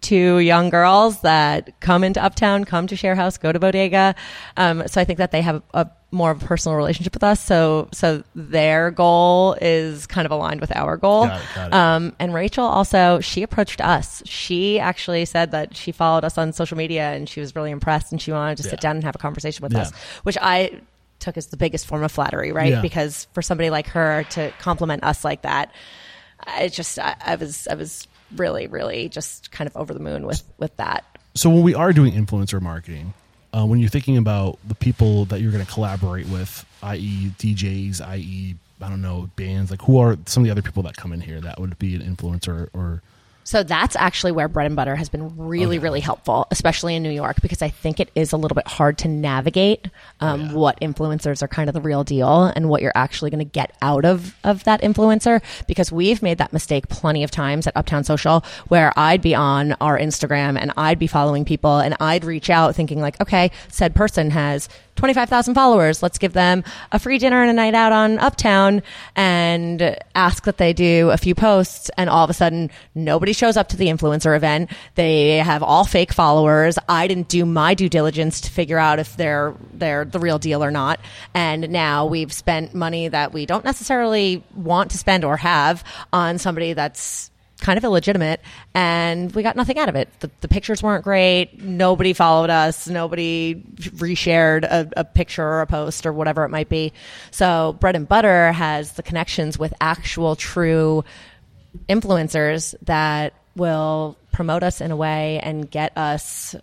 two 0.00 0.38
young 0.38 0.68
girls 0.68 1.20
that 1.22 1.80
come 1.80 2.04
into 2.04 2.22
Uptown, 2.22 2.64
come 2.64 2.86
to 2.88 2.96
Share 2.96 3.14
House, 3.14 3.38
go 3.38 3.52
to 3.52 3.58
Bodega. 3.58 4.14
Um, 4.56 4.86
so 4.86 5.00
I 5.00 5.04
think 5.04 5.18
that 5.18 5.30
they 5.30 5.40
have 5.40 5.62
a 5.72 5.88
more 6.12 6.30
of 6.30 6.42
a 6.42 6.46
personal 6.46 6.76
relationship 6.76 7.14
with 7.14 7.24
us. 7.24 7.40
So 7.40 7.88
so 7.92 8.22
their 8.34 8.90
goal 8.90 9.56
is 9.60 10.06
kind 10.06 10.26
of 10.26 10.30
aligned 10.30 10.60
with 10.60 10.70
our 10.76 10.96
goal. 10.98 11.26
Got 11.26 11.40
it, 11.40 11.46
got 11.54 11.66
it. 11.68 11.74
Um, 11.74 12.16
and 12.18 12.34
Rachel 12.34 12.64
also, 12.66 13.20
she 13.20 13.42
approached 13.42 13.80
us. 13.80 14.22
She 14.26 14.78
actually 14.78 15.24
said 15.24 15.50
that 15.52 15.74
she 15.76 15.90
followed 15.90 16.24
us 16.24 16.36
on 16.38 16.52
social 16.52 16.76
media 16.76 17.12
and 17.12 17.28
she 17.28 17.40
was 17.40 17.56
really 17.56 17.70
impressed 17.70 18.12
and 18.12 18.20
she 18.20 18.30
wanted 18.30 18.58
to 18.58 18.64
Yeah. 18.64 18.70
sit 18.70 18.80
down 18.80 18.96
and 18.96 19.04
have 19.04 19.14
a 19.14 19.18
conversation 19.18 19.62
with 19.62 19.72
Yeah. 19.72 19.80
us, 19.80 19.92
which 20.22 20.36
I 20.40 20.80
took 21.18 21.36
as 21.36 21.46
the 21.46 21.56
biggest 21.56 21.86
form 21.86 22.02
of 22.04 22.12
flattery, 22.12 22.52
right? 22.52 22.72
Yeah. 22.72 22.80
Because 22.82 23.26
for 23.32 23.42
somebody 23.42 23.70
like 23.70 23.86
her 23.88 24.24
to 24.30 24.52
compliment 24.60 25.04
us 25.04 25.24
like 25.24 25.42
that, 25.42 25.72
I 26.46 26.68
just, 26.68 26.98
I, 26.98 27.16
I 27.24 27.36
was, 27.36 27.66
I 27.68 27.74
was 27.74 28.06
really, 28.36 28.66
really 28.66 29.08
just 29.08 29.50
kind 29.52 29.68
of 29.68 29.76
over 29.76 29.94
the 29.94 30.00
moon 30.00 30.26
with, 30.26 30.42
with 30.58 30.76
that. 30.76 31.04
so 31.34 31.48
when 31.48 31.62
we 31.62 31.74
are 31.74 31.92
doing 31.92 32.12
influencer 32.12 32.60
marketing, 32.60 33.14
uh, 33.52 33.66
when 33.66 33.78
you're 33.78 33.90
thinking 33.90 34.16
about 34.16 34.58
the 34.66 34.74
people 34.74 35.24
that 35.26 35.40
you're 35.40 35.52
going 35.52 35.64
to 35.64 35.70
collaborate 35.70 36.26
with, 36.28 36.64
i.e., 36.82 37.32
DJs, 37.38 38.00
i.e., 38.00 38.56
I 38.80 38.88
don't 38.88 39.02
know, 39.02 39.30
bands, 39.36 39.70
like 39.70 39.82
who 39.82 39.98
are 39.98 40.16
some 40.26 40.42
of 40.42 40.46
the 40.46 40.50
other 40.50 40.62
people 40.62 40.82
that 40.84 40.96
come 40.96 41.12
in 41.12 41.20
here 41.20 41.40
that 41.40 41.60
would 41.60 41.78
be 41.78 41.94
an 41.94 42.02
influencer 42.02 42.68
or 42.72 43.02
So 43.44 43.62
that's 43.62 43.96
actually 43.96 44.32
where 44.32 44.48
bread 44.48 44.66
and 44.66 44.76
butter 44.76 44.96
has 44.96 45.08
been 45.08 45.36
really, 45.36 45.78
really 45.78 46.00
helpful, 46.00 46.46
especially 46.50 46.94
in 46.94 47.02
New 47.02 47.10
York, 47.10 47.40
because 47.42 47.62
I 47.62 47.68
think 47.68 48.00
it 48.00 48.10
is 48.14 48.32
a 48.32 48.36
little 48.36 48.54
bit 48.54 48.66
hard 48.66 48.98
to 48.98 49.08
navigate 49.08 49.88
um, 50.20 50.52
what 50.52 50.80
influencers 50.80 51.42
are 51.42 51.48
kind 51.48 51.68
of 51.68 51.74
the 51.74 51.80
real 51.80 52.04
deal 52.04 52.44
and 52.44 52.68
what 52.68 52.82
you're 52.82 52.92
actually 52.94 53.30
going 53.30 53.40
to 53.40 53.44
get 53.44 53.76
out 53.82 54.04
of 54.04 54.36
of 54.44 54.64
that 54.64 54.80
influencer. 54.82 55.42
Because 55.66 55.90
we've 55.90 56.22
made 56.22 56.38
that 56.38 56.52
mistake 56.52 56.88
plenty 56.88 57.24
of 57.24 57.30
times 57.30 57.66
at 57.66 57.76
Uptown 57.76 58.04
Social, 58.04 58.44
where 58.68 58.92
I'd 58.96 59.22
be 59.22 59.34
on 59.34 59.72
our 59.80 59.98
Instagram 59.98 60.58
and 60.58 60.72
I'd 60.76 60.98
be 60.98 61.06
following 61.06 61.44
people 61.44 61.78
and 61.78 61.96
I'd 62.00 62.24
reach 62.24 62.50
out 62.50 62.74
thinking 62.76 63.00
like, 63.00 63.20
okay, 63.20 63.50
said 63.68 63.94
person 63.94 64.30
has 64.30 64.68
25,000 64.96 65.54
followers. 65.54 66.02
Let's 66.02 66.18
give 66.18 66.32
them 66.32 66.62
a 66.92 66.98
free 66.98 67.18
dinner 67.18 67.40
and 67.42 67.50
a 67.50 67.54
night 67.54 67.74
out 67.74 67.92
on 67.92 68.18
Uptown 68.18 68.82
and 69.16 69.96
ask 70.14 70.44
that 70.44 70.58
they 70.58 70.72
do 70.72 71.10
a 71.10 71.16
few 71.16 71.34
posts. 71.34 71.90
And 71.96 72.08
all 72.08 72.22
of 72.22 72.30
a 72.30 72.34
sudden, 72.34 72.70
nobody 72.94 73.32
shows 73.32 73.56
up 73.56 73.68
to 73.70 73.76
the 73.76 73.88
influencer 73.88 74.36
event. 74.36 74.70
They 74.94 75.38
have 75.38 75.62
all 75.62 75.84
fake 75.84 76.12
followers. 76.12 76.78
I 76.88 77.06
didn't 77.08 77.28
do 77.28 77.44
my 77.44 77.74
due 77.74 77.88
diligence 77.88 78.42
to 78.42 78.50
figure 78.50 78.78
out 78.78 78.98
if 78.98 79.16
they're, 79.16 79.54
they're 79.72 80.04
the 80.04 80.20
real 80.20 80.38
deal 80.38 80.62
or 80.62 80.70
not. 80.70 81.00
And 81.34 81.70
now 81.70 82.06
we've 82.06 82.32
spent 82.32 82.74
money 82.74 83.08
that 83.08 83.32
we 83.32 83.46
don't 83.46 83.64
necessarily 83.64 84.44
want 84.54 84.92
to 84.92 84.98
spend 84.98 85.24
or 85.24 85.36
have 85.36 85.82
on 86.12 86.38
somebody 86.38 86.74
that's 86.74 87.31
kind 87.62 87.78
of 87.78 87.84
illegitimate 87.84 88.40
and 88.74 89.32
we 89.34 89.42
got 89.42 89.54
nothing 89.54 89.78
out 89.78 89.88
of 89.88 89.94
it. 89.94 90.08
The, 90.20 90.30
the 90.40 90.48
pictures 90.48 90.82
weren't 90.82 91.04
great. 91.04 91.62
Nobody 91.62 92.12
followed 92.12 92.50
us. 92.50 92.88
Nobody 92.88 93.54
reshared 93.76 94.64
a, 94.64 94.88
a 94.96 95.04
picture 95.04 95.44
or 95.44 95.60
a 95.60 95.66
post 95.66 96.04
or 96.04 96.12
whatever 96.12 96.44
it 96.44 96.48
might 96.48 96.68
be. 96.68 96.92
So 97.30 97.76
bread 97.78 97.94
and 97.94 98.06
butter 98.08 98.50
has 98.52 98.92
the 98.94 99.02
connections 99.02 99.58
with 99.58 99.72
actual 99.80 100.34
true 100.34 101.04
influencers 101.88 102.74
that 102.82 103.32
will 103.54 104.16
promote 104.32 104.62
us 104.64 104.80
in 104.80 104.90
a 104.90 104.96
way 104.96 105.38
and 105.40 105.70
get 105.70 105.96
us 105.96 106.56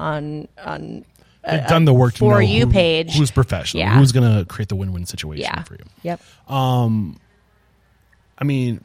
on, 0.00 0.48
on 0.64 1.04
they've 1.46 1.66
done 1.66 1.84
the 1.84 1.92
work 1.94 2.14
For 2.16 2.40
You 2.40 2.66
who- 2.66 2.72
page. 2.72 3.14
who's 3.14 3.30
professional, 3.30 3.80
Yeah. 3.82 3.98
who's 3.98 4.12
going 4.12 4.38
to 4.38 4.46
create 4.46 4.70
the 4.70 4.76
win-win 4.76 5.04
situation 5.04 5.44
yeah. 5.44 5.62
for 5.64 5.74
you. 5.74 5.84
Yep. 6.02 6.20
Um, 6.48 7.20
I 8.38 8.44
mean, 8.44 8.82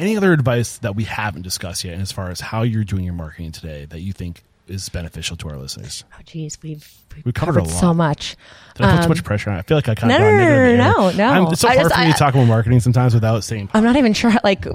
any 0.00 0.16
other 0.16 0.32
advice 0.32 0.78
that 0.78 0.96
we 0.96 1.04
haven't 1.04 1.42
discussed 1.42 1.84
yet, 1.84 1.98
as 2.00 2.10
far 2.10 2.30
as 2.30 2.40
how 2.40 2.62
you're 2.62 2.84
doing 2.84 3.04
your 3.04 3.14
marketing 3.14 3.52
today, 3.52 3.84
that 3.86 4.00
you 4.00 4.12
think 4.12 4.42
is 4.66 4.88
beneficial 4.88 5.36
to 5.36 5.48
our 5.48 5.56
listeners? 5.56 6.04
Oh, 6.12 6.22
geez. 6.24 6.58
We've, 6.62 6.88
we've, 7.14 7.24
We 7.26 7.32
covered 7.32 7.56
a 7.58 7.62
lot. 7.62 7.70
so 7.70 7.92
much. 7.94 8.36
Did 8.76 8.86
I 8.86 8.96
put 8.96 9.02
too 9.02 9.08
much 9.10 9.24
pressure 9.24 9.50
on? 9.50 9.56
it? 9.56 9.58
I 9.60 9.62
feel 9.62 9.76
like 9.76 9.88
I 9.88 9.94
kind 9.94 10.12
Um, 10.12 10.20
no, 10.20 10.26
of 10.28 10.32
no, 10.34 10.38
no, 10.38 10.76
no, 10.76 11.10
no, 11.10 11.16
no. 11.16 11.46
I'm, 11.46 11.52
it's 11.52 11.60
so 11.60 11.68
I 11.68 11.74
hard 11.74 11.84
just- 11.86 11.94
for 11.94 12.00
me 12.06 12.12
to 12.12 12.18
talk 12.18 12.34
about 12.34 12.46
marketing 12.46 12.80
sometimes 12.80 13.14
without 13.14 13.42
saying. 13.44 13.68
I'm 13.74 13.84
not 13.84 13.96
even 13.96 14.12
sure. 14.14 14.32
Like, 14.44 14.66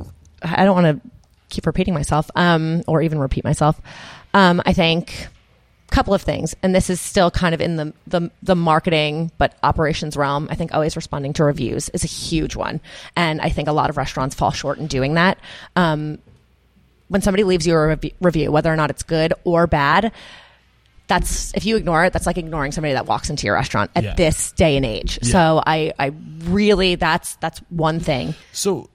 I 0.42 0.64
don't 0.66 0.76
want 0.82 1.02
to 1.02 1.10
keep 1.50 1.66
repeating 1.66 1.94
myself, 1.94 2.30
um, 2.36 2.84
or 2.88 3.02
even 3.02 3.20
repeat 3.20 3.44
myself. 3.44 3.80
Um, 4.34 4.62
I 4.66 4.74
think 4.74 5.28
couple 5.92 6.14
of 6.14 6.22
things, 6.22 6.56
and 6.64 6.74
this 6.74 6.90
is 6.90 7.00
still 7.00 7.30
kind 7.32 7.54
of 7.54 7.62
in 7.62 7.76
the, 7.76 7.94
the 8.08 8.32
the 8.44 8.56
marketing 8.56 9.32
but 9.38 9.56
operations 9.64 10.18
realm. 10.18 10.48
I 10.50 10.56
think 10.56 10.74
always 10.74 10.96
responding 10.96 11.34
to 11.34 11.44
reviews 11.44 11.90
is 11.90 12.04
a 12.04 12.08
huge 12.08 12.56
one, 12.56 12.82
and 13.16 13.40
I 13.42 13.50
think 13.50 13.68
a 13.68 13.72
lot 13.72 13.90
of 13.90 13.98
restaurants 13.98 14.36
fall 14.36 14.52
short 14.52 14.78
in 14.80 14.88
doing 14.88 15.14
that. 15.14 15.38
Um, 15.76 16.18
when 17.08 17.22
somebody 17.22 17.44
leaves 17.44 17.68
you 17.68 17.76
a 17.76 17.88
rev- 17.88 18.04
review, 18.20 18.52
whether 18.52 18.74
or 18.74 18.76
not 18.76 18.90
it's 18.90 19.04
good 19.04 19.32
or 19.44 19.68
bad, 19.68 20.12
that's 21.08 21.54
if 21.54 21.66
you 21.66 21.78
ignore 21.78 22.04
it, 22.06 22.14
that's 22.14 22.26
like 22.26 22.38
ignoring 22.40 22.72
somebody 22.72 22.94
that 22.96 23.06
walks 23.06 23.30
into 23.30 23.46
your 23.46 23.54
restaurant 23.56 23.92
at 23.96 24.04
Yeah. 24.04 24.16
this 24.16 24.52
day 24.54 24.76
and 24.76 24.86
age. 24.86 25.20
Yeah. 25.22 25.32
So 25.32 25.64
I, 25.66 25.94
I 26.00 26.14
really 26.46 26.96
that's 26.96 27.36
that's 27.36 27.60
one 27.70 28.00
thing. 28.00 28.34
So, 28.54 28.90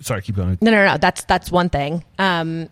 sorry, 0.00 0.22
keep 0.22 0.36
going. 0.36 0.58
No, 0.62 0.70
no, 0.70 0.86
no. 0.86 0.98
That's 0.98 1.24
that's 1.24 1.50
one 1.50 1.68
thing. 1.68 2.04
Um, 2.18 2.68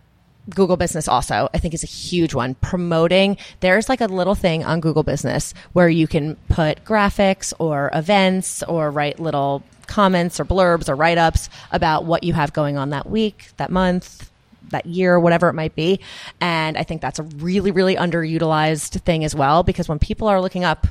Google 0.51 0.77
Business 0.77 1.09
also, 1.09 1.49
I 1.53 1.59
think, 1.59 1.75
is 1.75 1.83
a 1.83 1.89
huge 1.89 2.35
one. 2.35 2.55
Promoting 2.57 3.37
there's 3.61 3.89
like 3.89 4.01
a 4.01 4.07
little 4.07 4.35
thing 4.35 4.65
on 4.65 4.81
Google 4.81 5.03
Business 5.03 5.55
where 5.73 5.89
you 5.89 6.07
can 6.07 6.37
put 6.49 6.85
graphics 6.85 7.53
or 7.59 7.91
events 7.93 8.63
or 8.63 8.91
write 8.91 9.19
little 9.19 9.63
comments 9.87 10.41
or 10.41 10.45
blurbs 10.45 10.89
or 10.89 10.95
write 10.95 11.19
ups 11.19 11.49
about 11.71 12.05
what 12.05 12.25
you 12.25 12.33
have 12.33 12.53
going 12.53 12.77
on 12.77 12.91
that 12.91 13.09
week, 13.09 13.49
that 13.57 13.71
month, 13.71 14.31
that 14.71 14.87
year, 14.87 15.19
whatever 15.19 15.49
it 15.49 15.55
might 15.55 15.75
be. 15.75 16.01
And 16.41 16.77
I 16.77 16.83
think 16.83 17.01
that's 17.01 17.19
a 17.19 17.23
really, 17.23 17.71
really 17.71 17.97
underutilized 17.97 19.01
thing 19.03 19.25
as 19.25 19.35
well 19.35 19.63
because 19.63 19.89
when 19.89 19.99
people 19.99 20.29
are 20.29 20.41
looking 20.41 20.65
up 20.65 20.87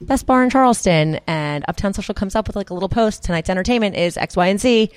best 0.00 0.26
bar 0.26 0.42
in 0.42 0.50
Charleston 0.50 1.20
and 1.26 1.64
Uptown 1.68 1.92
Social 1.92 2.14
comes 2.14 2.34
up 2.34 2.46
with 2.46 2.56
like 2.56 2.70
a 2.70 2.74
little 2.74 2.88
post, 2.88 3.22
tonight's 3.22 3.50
entertainment 3.50 3.96
is 3.96 4.16
X, 4.16 4.36
Y, 4.36 4.46
and 4.46 4.60
Z 4.60 4.90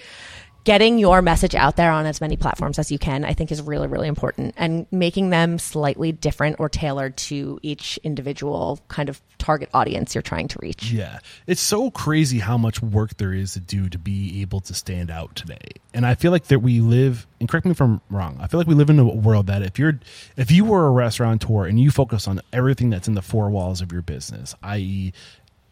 getting 0.63 0.97
your 0.97 1.21
message 1.21 1.55
out 1.55 1.75
there 1.75 1.91
on 1.91 2.05
as 2.05 2.21
many 2.21 2.37
platforms 2.37 2.79
as 2.79 2.91
you 2.91 2.97
can, 2.97 3.25
I 3.25 3.33
think 3.33 3.51
is 3.51 3.61
really, 3.61 3.87
really 3.87 4.07
important. 4.07 4.53
And 4.57 4.85
making 4.91 5.29
them 5.29 5.59
slightly 5.59 6.11
different 6.11 6.59
or 6.59 6.69
tailored 6.69 7.17
to 7.17 7.59
each 7.61 7.99
individual 8.03 8.79
kind 8.87 9.09
of 9.09 9.21
target 9.37 9.69
audience 9.73 10.15
you're 10.15 10.21
trying 10.21 10.47
to 10.47 10.59
reach. 10.61 10.91
Yeah. 10.91 11.19
It's 11.47 11.61
so 11.61 11.91
crazy 11.91 12.39
how 12.39 12.57
much 12.57 12.81
work 12.81 13.17
there 13.17 13.33
is 13.33 13.53
to 13.53 13.59
do 13.59 13.89
to 13.89 13.97
be 13.97 14.41
able 14.41 14.61
to 14.61 14.73
stand 14.73 15.11
out 15.11 15.35
today. 15.35 15.73
And 15.93 16.05
I 16.05 16.15
feel 16.15 16.31
like 16.31 16.45
that 16.45 16.59
we 16.59 16.79
live, 16.79 17.27
and 17.39 17.49
correct 17.49 17.65
me 17.65 17.71
if 17.71 17.81
I'm 17.81 17.99
wrong, 18.09 18.37
I 18.39 18.47
feel 18.47 18.59
like 18.59 18.67
we 18.67 18.75
live 18.75 18.89
in 18.89 18.99
a 18.99 19.05
world 19.05 19.47
that 19.47 19.61
if 19.61 19.77
you're, 19.77 19.99
if 20.37 20.49
you 20.49 20.63
were 20.63 20.87
a 20.87 20.91
restaurateur 20.91 21.65
and 21.65 21.79
you 21.79 21.91
focus 21.91 22.27
on 22.27 22.41
everything 22.53 22.89
that's 22.89 23.07
in 23.07 23.15
the 23.15 23.21
four 23.21 23.49
walls 23.49 23.81
of 23.81 23.91
your 23.91 24.01
business, 24.01 24.55
i.e., 24.63 25.13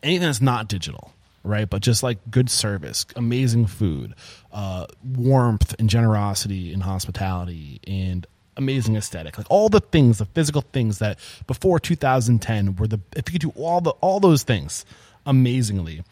anything 0.03 0.27
that's 0.27 0.41
not 0.41 0.67
digital, 0.67 1.13
right? 1.43 1.69
But 1.69 1.81
just 1.81 2.03
like 2.03 2.19
good 2.29 2.49
service, 2.49 3.05
amazing 3.15 3.67
food, 3.67 4.13
uh, 4.51 4.87
warmth 5.03 5.75
and 5.79 5.89
generosity 5.89 6.73
and 6.73 6.83
hospitality 6.83 7.79
and 7.87 8.25
amazing 8.57 8.95
aesthetic, 8.95 9.37
like 9.37 9.47
all 9.49 9.69
the 9.69 9.79
things, 9.79 10.17
the 10.19 10.25
physical 10.25 10.61
things 10.61 10.99
that 10.99 11.19
before 11.47 11.79
2010 11.79 12.75
were 12.75 12.87
the 12.87 12.99
if 13.15 13.29
you 13.29 13.39
could 13.39 13.41
do 13.41 13.53
all 13.61 13.81
the 13.81 13.91
all 14.01 14.19
those 14.19 14.43
things 14.43 14.85
amazingly, 15.25 16.03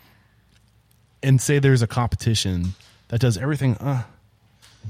and 1.22 1.41
say 1.41 1.60
there's 1.60 1.81
a 1.81 1.88
competition 1.88 2.73
that 3.10 3.19
does 3.19 3.38
everything, 3.38 3.76
uh, 3.76 4.03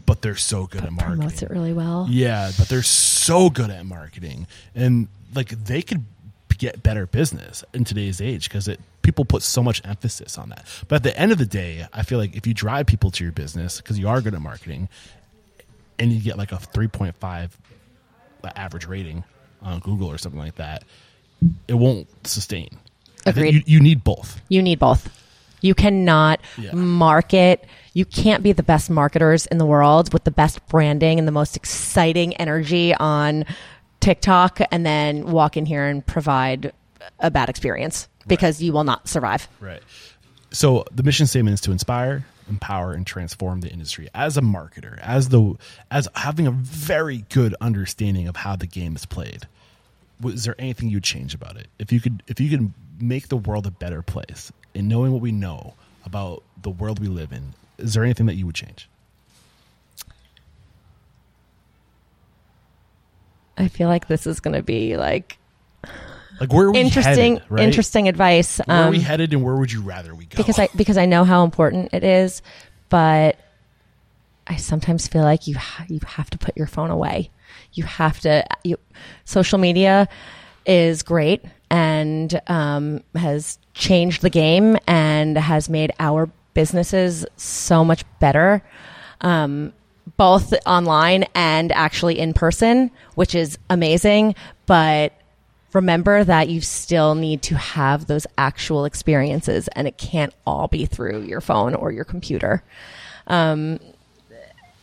but 0.06 0.22
they're 0.22 0.36
so 0.36 0.68
good 0.68 0.84
at 0.84 0.91
marketing. 0.91 1.18
Promotes 1.18 1.41
it 1.41 1.49
really 1.49 1.74
well. 1.74 2.07
Yeah, 2.10 2.52
but 2.57 2.70
they're 2.70 2.84
so 2.84 3.49
good 3.49 3.70
at 3.70 3.86
marketing, 3.86 4.48
and 4.76 5.07
like 5.34 5.49
they 5.49 5.82
could 5.82 6.06
get 6.60 6.84
better 6.84 7.07
business 7.07 7.64
in 7.73 7.84
today's 7.84 8.22
age 8.22 8.48
because 8.49 8.68
it 8.68 8.80
people 9.02 9.26
put 9.26 9.41
so 9.41 9.64
much 9.64 9.81
emphasis 9.86 10.38
on 10.38 10.49
that. 10.49 10.65
But 10.88 10.98
at 10.98 11.03
the 11.03 11.18
end 11.19 11.31
of 11.31 11.40
the 11.40 11.45
day, 11.48 11.88
I 11.91 12.03
feel 12.03 12.19
like 12.19 12.36
if 12.36 12.45
you 12.45 12.53
drive 12.53 12.86
people 12.86 13.10
to 13.11 13.23
your 13.23 13.34
business 13.34 13.77
because 13.77 13.98
you 13.98 14.07
are 14.07 14.22
good 14.22 14.36
at 14.36 14.41
marketing, 14.41 14.88
and 15.98 16.11
you 16.14 16.22
get 16.22 16.38
like 16.38 16.52
a 16.52 16.57
three 16.57 16.88
point 16.88 17.15
five 17.15 17.57
average 18.56 18.86
rating 18.86 19.23
on 19.61 19.80
Google 19.80 20.07
or 20.10 20.18
something 20.18 20.40
like 20.40 20.56
that, 20.56 20.84
it 21.68 21.73
won't 21.73 22.07
sustain. 22.27 22.69
Agreed. 23.26 23.53
You, 23.53 23.61
you 23.65 23.80
need 23.81 24.03
both. 24.03 24.41
You 24.49 24.61
need 24.61 24.80
both. 24.80 25.15
You 25.61 25.76
cannot 25.76 26.40
Yeah. 26.57 26.72
market. 26.73 27.65
You 27.94 28.06
can't 28.06 28.44
be 28.44 28.53
the 28.53 28.64
best 28.64 28.90
marketers 28.90 29.45
in 29.48 29.57
the 29.57 29.65
world 29.65 30.14
with 30.14 30.23
the 30.23 30.31
best 30.31 30.65
branding 30.68 31.19
and 31.19 31.27
the 31.27 31.34
most 31.34 31.57
exciting 31.57 32.34
energy 32.38 32.94
on 32.95 33.44
TikTok 33.99 34.59
and 34.71 34.85
then 34.85 35.31
walk 35.31 35.57
in 35.57 35.65
here 35.65 35.85
and 35.85 36.05
provide 36.05 36.71
a 37.19 37.31
bad 37.31 37.49
experience 37.49 38.07
because 38.27 38.61
you 38.61 38.73
will 38.73 38.84
not 38.84 39.07
survive. 39.07 39.47
Right. 39.59 39.81
So 40.51 40.85
the 40.91 41.03
mission 41.03 41.27
statement 41.27 41.55
is 41.55 41.61
to 41.61 41.71
inspire, 41.71 42.26
empower, 42.49 42.93
and 42.93 43.05
transform 43.05 43.61
the 43.61 43.69
industry. 43.69 44.09
As 44.13 44.38
a 44.38 44.41
marketer, 44.41 44.99
as 44.99 45.30
the 45.30 45.55
as 45.91 46.07
having 46.15 46.47
a 46.47 46.51
very 46.51 47.26
good 47.30 47.55
understanding 47.61 48.27
of 48.27 48.35
how 48.35 48.55
the 48.55 48.67
game 48.67 48.95
is 48.95 49.05
played, 49.05 49.47
was 50.19 50.43
there 50.43 50.55
anything 50.57 50.89
you'd 50.89 51.03
change 51.03 51.34
about 51.34 51.57
it? 51.57 51.67
If 51.77 51.91
you 51.91 51.99
could, 51.99 52.23
if 52.27 52.39
you 52.39 52.49
could 52.49 52.73
make 52.99 53.27
the 53.27 53.38
world 53.38 53.67
a 53.67 53.71
better 53.71 54.01
place, 54.01 54.51
and 54.73 54.88
knowing 54.88 55.11
what 55.11 55.21
we 55.21 55.31
know 55.31 55.76
about 56.05 56.43
the 56.61 56.69
world 56.69 56.99
we 56.99 57.07
live 57.07 57.31
in, 57.31 57.53
is 57.77 57.93
there 57.93 58.03
anything 58.03 58.26
that 58.26 58.35
you 58.35 58.45
would 58.45 58.55
change? 58.55 58.89
I 63.60 63.68
feel 63.68 63.88
like 63.90 64.07
this 64.07 64.26
is 64.26 64.40
going 64.40 64.56
to 64.56 64.64
be 64.64 64.98
like 64.98 65.38
Like 66.40 66.52
where 66.53 66.68
are 66.68 66.72
we 66.72 66.80
interesting, 66.80 67.36
headed, 67.36 67.52
right? 67.52 67.64
interesting 67.64 68.07
advice. 68.07 68.60
Where 68.65 68.77
are 68.77 68.84
Um, 68.86 68.91
we 68.91 69.02
headed, 69.02 69.34
and 69.34 69.44
where 69.44 69.56
would 69.57 69.72
you 69.72 69.81
rather 69.81 70.15
we 70.15 70.26
go? 70.26 70.38
because 70.38 70.57
I 70.57 70.69
because 70.76 70.98
I 70.98 71.06
know 71.06 71.23
how 71.26 71.44
important 71.44 71.94
it 71.94 72.03
is, 72.03 72.41
but 72.90 73.38
I 74.48 74.56
sometimes 74.56 75.07
feel 75.07 75.23
like 75.23 75.45
you 75.48 75.57
ha- 75.57 75.86
you 75.90 75.99
have 76.07 76.30
to 76.31 76.38
put 76.38 76.56
your 76.57 76.68
phone 76.68 76.90
away. 76.90 77.30
You 77.73 77.84
have 77.84 78.19
to. 78.22 78.45
You, 78.64 78.77
social 79.26 79.60
media 79.60 80.07
is 80.65 81.03
great 81.03 81.44
and 81.69 82.40
um, 82.48 83.02
has 83.15 83.60
changed 83.73 84.22
the 84.22 84.30
game 84.30 84.77
and 84.88 85.38
has 85.38 85.69
made 85.69 85.91
our 85.99 86.30
businesses 86.53 87.26
so 87.38 87.84
much 87.86 88.03
better. 88.19 88.61
Um, 89.22 89.73
both 90.18 90.53
online 90.65 91.26
and 91.36 91.72
actually 91.72 92.19
in 92.19 92.34
person, 92.34 92.91
which 93.15 93.36
is 93.36 93.57
amazing. 93.69 94.36
But 94.65 95.14
remember 95.73 96.23
that 96.23 96.49
you 96.49 96.61
still 96.61 97.15
need 97.15 97.41
to 97.44 97.56
have 97.56 98.07
those 98.07 98.26
actual 98.38 98.86
experiences 98.86 99.68
and 99.69 99.88
it 99.88 99.98
can't 99.98 100.34
all 100.45 100.68
be 100.68 100.86
through 100.86 101.23
your 101.23 101.41
phone 101.41 101.76
or 101.76 101.91
your 101.91 102.06
computer. 102.06 102.64
Um, 103.27 103.80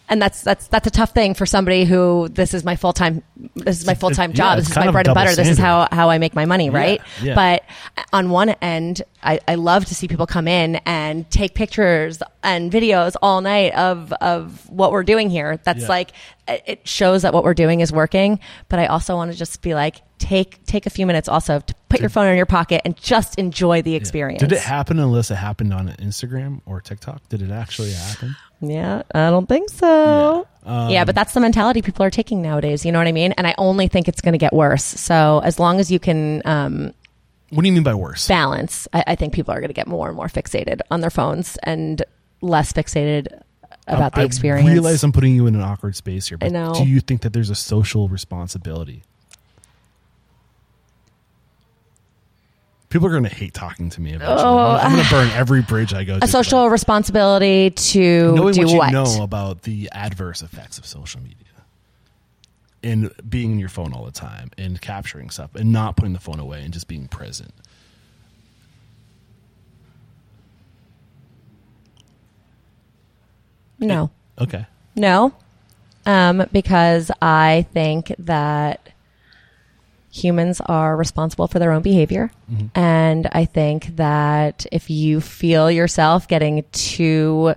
and 0.08 0.22
that's 0.22 0.42
that's 0.42 0.68
that's 0.68 0.86
a 0.86 0.90
tough 0.90 1.12
thing 1.12 1.34
for 1.34 1.46
somebody 1.46 1.84
who 1.84 2.28
this 2.28 2.54
is 2.54 2.64
my 2.64 2.76
full 2.76 2.92
time 2.92 3.22
this 3.54 3.80
is 3.80 3.86
my 3.86 3.94
full 3.94 4.10
time 4.10 4.32
job. 4.32 4.58
it's 4.58 4.68
this 4.68 4.76
is 4.76 4.84
my 4.84 4.90
bread 4.92 5.06
and 5.06 5.14
butter. 5.14 5.34
This 5.34 5.48
is 5.48 5.58
how 5.58 5.88
how 5.90 6.10
I 6.10 6.18
make 6.18 6.34
my 6.34 6.44
money, 6.44 6.70
right? 6.70 7.00
yeah. 7.22 7.34
But 7.34 7.64
on 8.12 8.30
one 8.30 8.50
end, 8.50 9.02
I, 9.22 9.40
I 9.48 9.56
love 9.56 9.84
to 9.86 9.94
see 9.94 10.08
people 10.08 10.26
come 10.26 10.46
in 10.46 10.76
and 10.86 11.28
take 11.30 11.54
pictures 11.54 12.22
and 12.42 12.70
videos 12.70 13.16
all 13.20 13.40
night 13.40 13.74
of 13.74 14.12
of 14.14 14.68
what 14.70 14.92
we're 14.92 15.02
doing 15.04 15.30
here. 15.30 15.58
That's 15.64 15.82
Yeah. 15.82 15.88
like 15.88 16.12
it 16.48 16.86
shows 16.86 17.22
that 17.22 17.34
what 17.34 17.42
we're 17.42 17.54
doing 17.54 17.80
is 17.80 17.92
working. 17.92 18.38
But 18.68 18.78
I 18.78 18.86
also 18.86 19.16
want 19.16 19.32
to 19.32 19.38
just 19.38 19.62
be 19.62 19.74
like 19.74 19.96
take 20.18 20.64
take 20.64 20.86
a 20.86 20.90
few 20.90 21.06
minutes 21.06 21.28
also 21.28 21.60
to 21.60 21.74
put 21.88 22.00
your 22.00 22.08
phone 22.08 22.28
in 22.28 22.36
your 22.36 22.46
pocket 22.46 22.82
and 22.84 22.96
just 22.96 23.36
enjoy 23.38 23.82
the 23.82 23.94
experience. 23.96 24.40
Did 24.40 24.52
it 24.52 24.60
happen 24.60 24.98
unless 24.98 25.30
it 25.30 25.36
happened 25.36 25.72
on 25.72 25.88
Instagram 25.88 26.60
or 26.64 26.80
TikTok? 26.80 27.28
Did 27.28 27.42
it 27.42 27.50
actually 27.50 27.92
happen? 27.92 28.36
Yeah, 28.70 29.02
I 29.14 29.30
don't 29.30 29.48
think 29.48 29.70
so. 29.70 30.46
Yeah. 30.66 30.88
Yeah, 30.88 31.04
but 31.04 31.14
that's 31.14 31.32
the 31.32 31.38
mentality 31.40 31.80
people 31.80 32.04
are 32.04 32.10
taking 32.10 32.42
nowadays. 32.42 32.84
You 32.84 32.90
know 32.90 32.98
what 32.98 33.06
I 33.06 33.12
mean? 33.12 33.32
And 33.32 33.46
I 33.46 33.54
only 33.56 33.86
think 33.86 34.08
it's 34.08 34.20
going 34.20 34.32
to 34.32 34.38
get 34.38 34.52
worse. 34.52 34.82
So 34.82 35.40
as 35.44 35.60
long 35.60 35.78
as 35.78 35.92
you 35.92 36.00
can 36.00 36.42
um, 36.44 36.92
What 37.50 37.62
do 37.62 37.68
you 37.68 37.72
mean 37.72 37.84
by 37.84 37.94
worse? 37.94 38.26
balance, 38.26 38.88
I, 38.92 39.04
I 39.06 39.14
think 39.14 39.32
people 39.32 39.54
are 39.54 39.60
going 39.60 39.68
to 39.68 39.74
get 39.74 39.86
more 39.86 40.08
and 40.08 40.16
more 40.16 40.26
fixated 40.26 40.80
on 40.90 41.02
their 41.02 41.10
phones 41.10 41.56
and 41.62 42.02
less 42.40 42.72
fixated 42.72 43.28
about 43.86 44.16
the 44.16 44.24
experience. 44.24 44.68
I 44.68 44.72
realize 44.72 45.04
I'm 45.04 45.12
putting 45.12 45.36
you 45.36 45.46
in 45.46 45.54
an 45.54 45.60
awkward 45.60 45.94
space 45.94 46.26
here, 46.28 46.38
but 46.38 46.46
I 46.46 46.48
know. 46.48 46.74
do 46.74 46.84
you 46.84 46.98
think 46.98 47.22
that 47.22 47.32
there's 47.32 47.50
a 47.50 47.54
social 47.54 48.08
responsibility? 48.08 49.04
People 52.88 53.08
are 53.08 53.10
going 53.10 53.24
to 53.24 53.28
hate 53.28 53.52
talking 53.52 53.90
to 53.90 54.00
me 54.00 54.12
eventually. 54.12 54.42
Oh, 54.42 54.78
I'm, 54.80 54.92
going 54.92 55.04
to 55.04 55.10
burn 55.10 55.28
every 55.30 55.62
bridge 55.62 55.92
I 55.92 56.04
go 56.04 56.18
to. 56.18 56.24
a 56.24 56.28
social 56.28 56.70
responsibility 56.70 57.70
to 57.70 58.32
knowing 58.34 58.54
do 58.54 58.62
what 58.62 58.70
you 58.70 58.78
what? 58.78 58.92
know 58.92 59.22
about 59.22 59.62
the 59.62 59.88
adverse 59.92 60.42
effects 60.42 60.78
of 60.78 60.86
social 60.86 61.20
media 61.20 61.36
and 62.82 63.10
being 63.28 63.52
in 63.52 63.58
your 63.58 63.68
phone 63.68 63.92
all 63.92 64.04
the 64.04 64.12
time 64.12 64.50
and 64.56 64.80
capturing 64.80 65.30
stuff 65.30 65.54
and 65.56 65.72
not 65.72 65.96
putting 65.96 66.12
the 66.12 66.20
phone 66.20 66.38
away 66.38 66.62
and 66.62 66.72
just 66.72 66.86
being 66.86 67.08
present. 67.08 67.52
No. 73.78 74.10
Okay. 74.38 74.66
No, 74.94 75.34
um, 76.06 76.46
because 76.52 77.10
I 77.20 77.66
think 77.74 78.14
that 78.20 78.88
humans 80.16 80.60
are 80.64 80.96
responsible 80.96 81.46
for 81.46 81.58
their 81.58 81.72
own 81.72 81.82
behavior. 81.82 82.30
And 82.74 83.28
I 83.32 83.44
think 83.44 83.96
that 83.96 84.66
if 84.72 84.88
you 84.88 85.20
feel 85.20 85.70
yourself 85.70 86.26
getting 86.28 86.64
too 86.72 87.54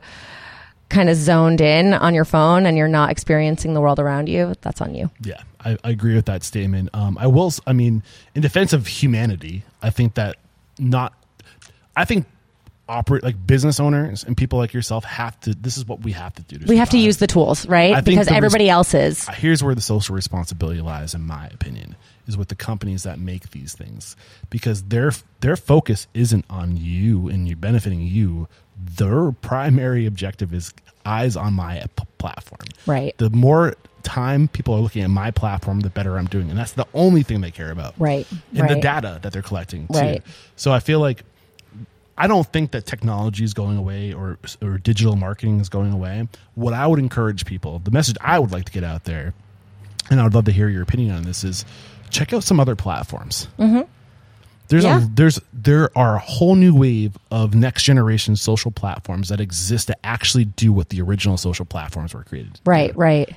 kind 0.89 1.09
of 1.09 1.15
zoned 1.15 1.61
in 1.61 1.93
on 1.93 2.15
your 2.15 2.25
phone 2.25 2.65
and 2.65 2.75
you're 2.75 2.87
not 2.87 3.11
experiencing 3.11 3.73
the 3.75 3.81
world 3.81 3.99
around 3.99 4.27
you, 4.27 4.53
that's 4.61 4.81
on 4.81 4.95
you. 4.95 5.09
Yeah, 5.23 5.41
I, 5.63 5.77
I 5.83 5.91
agree 5.91 6.15
with 6.15 6.25
that 6.25 6.43
statement. 6.43 6.89
Um, 6.93 7.17
I 7.19 7.27
will. 7.27 7.53
I 7.67 7.73
mean, 7.73 8.03
in 8.35 8.41
defense 8.41 8.73
of 8.73 8.87
humanity, 8.87 9.63
I 9.81 9.91
think 9.91 10.15
that 10.15 10.37
not. 10.79 11.13
I 11.95 12.05
think 12.05 12.25
operate 12.87 13.23
like 13.23 13.35
business 13.45 13.79
owners 13.79 14.23
and 14.23 14.35
people 14.35 14.57
like 14.57 14.73
yourself 14.73 15.03
have 15.05 15.39
to. 15.41 15.53
This 15.53 15.77
is 15.77 15.85
what 15.85 16.01
we 16.01 16.11
have 16.13 16.33
to 16.33 16.41
do. 16.41 16.57
To 16.57 16.65
We 16.65 16.77
have 16.77 16.89
to 16.89 16.97
use 16.97 17.17
the 17.17 17.27
tools, 17.27 17.67
right? 17.67 17.93
I 17.93 18.01
Because 18.01 18.27
res- 18.27 18.35
everybody 18.35 18.69
else 18.69 18.93
is. 18.93 19.27
Here's 19.29 19.63
where 19.63 19.75
the 19.75 19.81
social 19.81 20.15
responsibility 20.15 20.81
lies, 20.81 21.13
in 21.13 21.21
my 21.21 21.47
opinion, 21.47 21.95
is 22.29 22.37
with 22.37 22.47
the 22.47 22.55
companies 22.55 23.03
that 23.03 23.19
make 23.19 23.51
these 23.51 23.73
things 23.73 24.15
because 24.49 24.83
their 24.83 25.11
their 25.41 25.57
focus 25.57 26.07
isn't 26.13 26.45
on 26.49 26.77
you 26.77 27.27
and 27.27 27.47
you 27.47 27.55
benefiting 27.57 28.01
you. 28.01 28.47
Their 28.77 29.33
primary 29.33 30.05
objective 30.05 30.53
is 30.53 30.73
eyes 31.05 31.35
on 31.35 31.53
my 31.53 31.83
p- 31.97 32.05
platform. 32.17 32.67
Right. 32.85 33.17
The 33.17 33.29
more 33.29 33.75
time 34.03 34.47
people 34.47 34.73
are 34.75 34.79
looking 34.79 35.03
at 35.03 35.09
my 35.09 35.31
platform, 35.31 35.81
the 35.81 35.89
better 35.89 36.17
I'm 36.17 36.27
doing, 36.27 36.49
and 36.49 36.57
that's 36.57 36.71
the 36.71 36.87
only 36.93 37.23
thing 37.23 37.41
they 37.41 37.51
care 37.51 37.71
about. 37.71 37.95
Right. 37.97 38.25
And 38.55 38.69
the 38.69 38.79
data 38.79 39.19
that 39.21 39.33
they're 39.33 39.41
collecting 39.41 39.87
too. 39.87 39.99
Right. 39.99 40.23
So 40.55 40.71
I 40.71 40.79
feel 40.79 41.01
like 41.01 41.23
I 42.17 42.27
don't 42.27 42.45
think 42.51 42.71
that 42.71 42.85
technology 42.85 43.43
is 43.43 43.53
going 43.53 43.77
away 43.77 44.13
or 44.13 44.37
or 44.61 44.77
digital 44.77 45.15
marketing 45.15 45.59
is 45.59 45.69
going 45.69 45.93
away. 45.93 46.27
What 46.55 46.73
I 46.73 46.85
would 46.85 46.99
encourage 46.99 47.45
people, 47.45 47.79
the 47.79 47.91
message 47.91 48.17
I 48.21 48.39
would 48.39 48.51
like 48.51 48.65
to 48.65 48.71
get 48.71 48.83
out 48.83 49.05
there, 49.05 49.33
and 50.11 50.19
I 50.19 50.23
would 50.23 50.33
love 50.33 50.45
to 50.45 50.51
hear 50.51 50.69
your 50.69 50.83
opinion 50.83 51.15
on 51.15 51.23
this 51.23 51.43
is 51.43 51.65
check 52.09 52.33
out 52.33 52.43
some 52.43 52.59
other 52.59 52.75
platforms. 52.75 53.47
Mm-hmm. 53.57 53.81
There's 54.67 54.83
Yeah. 54.83 55.03
a 55.03 55.07
there's 55.07 55.39
there 55.51 55.89
are 55.97 56.15
a 56.15 56.19
whole 56.19 56.55
new 56.55 56.75
wave 56.75 57.17
of 57.31 57.55
next 57.55 57.83
generation 57.83 58.35
social 58.35 58.69
platforms 58.71 59.29
that 59.29 59.41
exist 59.41 59.87
that 59.87 59.99
actually 60.03 60.45
do 60.45 60.71
what 60.71 60.89
the 60.89 61.01
original 61.01 61.37
social 61.37 61.65
platforms 61.65 62.13
were 62.13 62.23
created. 62.23 62.59
Right, 62.65 62.95
right. 62.95 63.35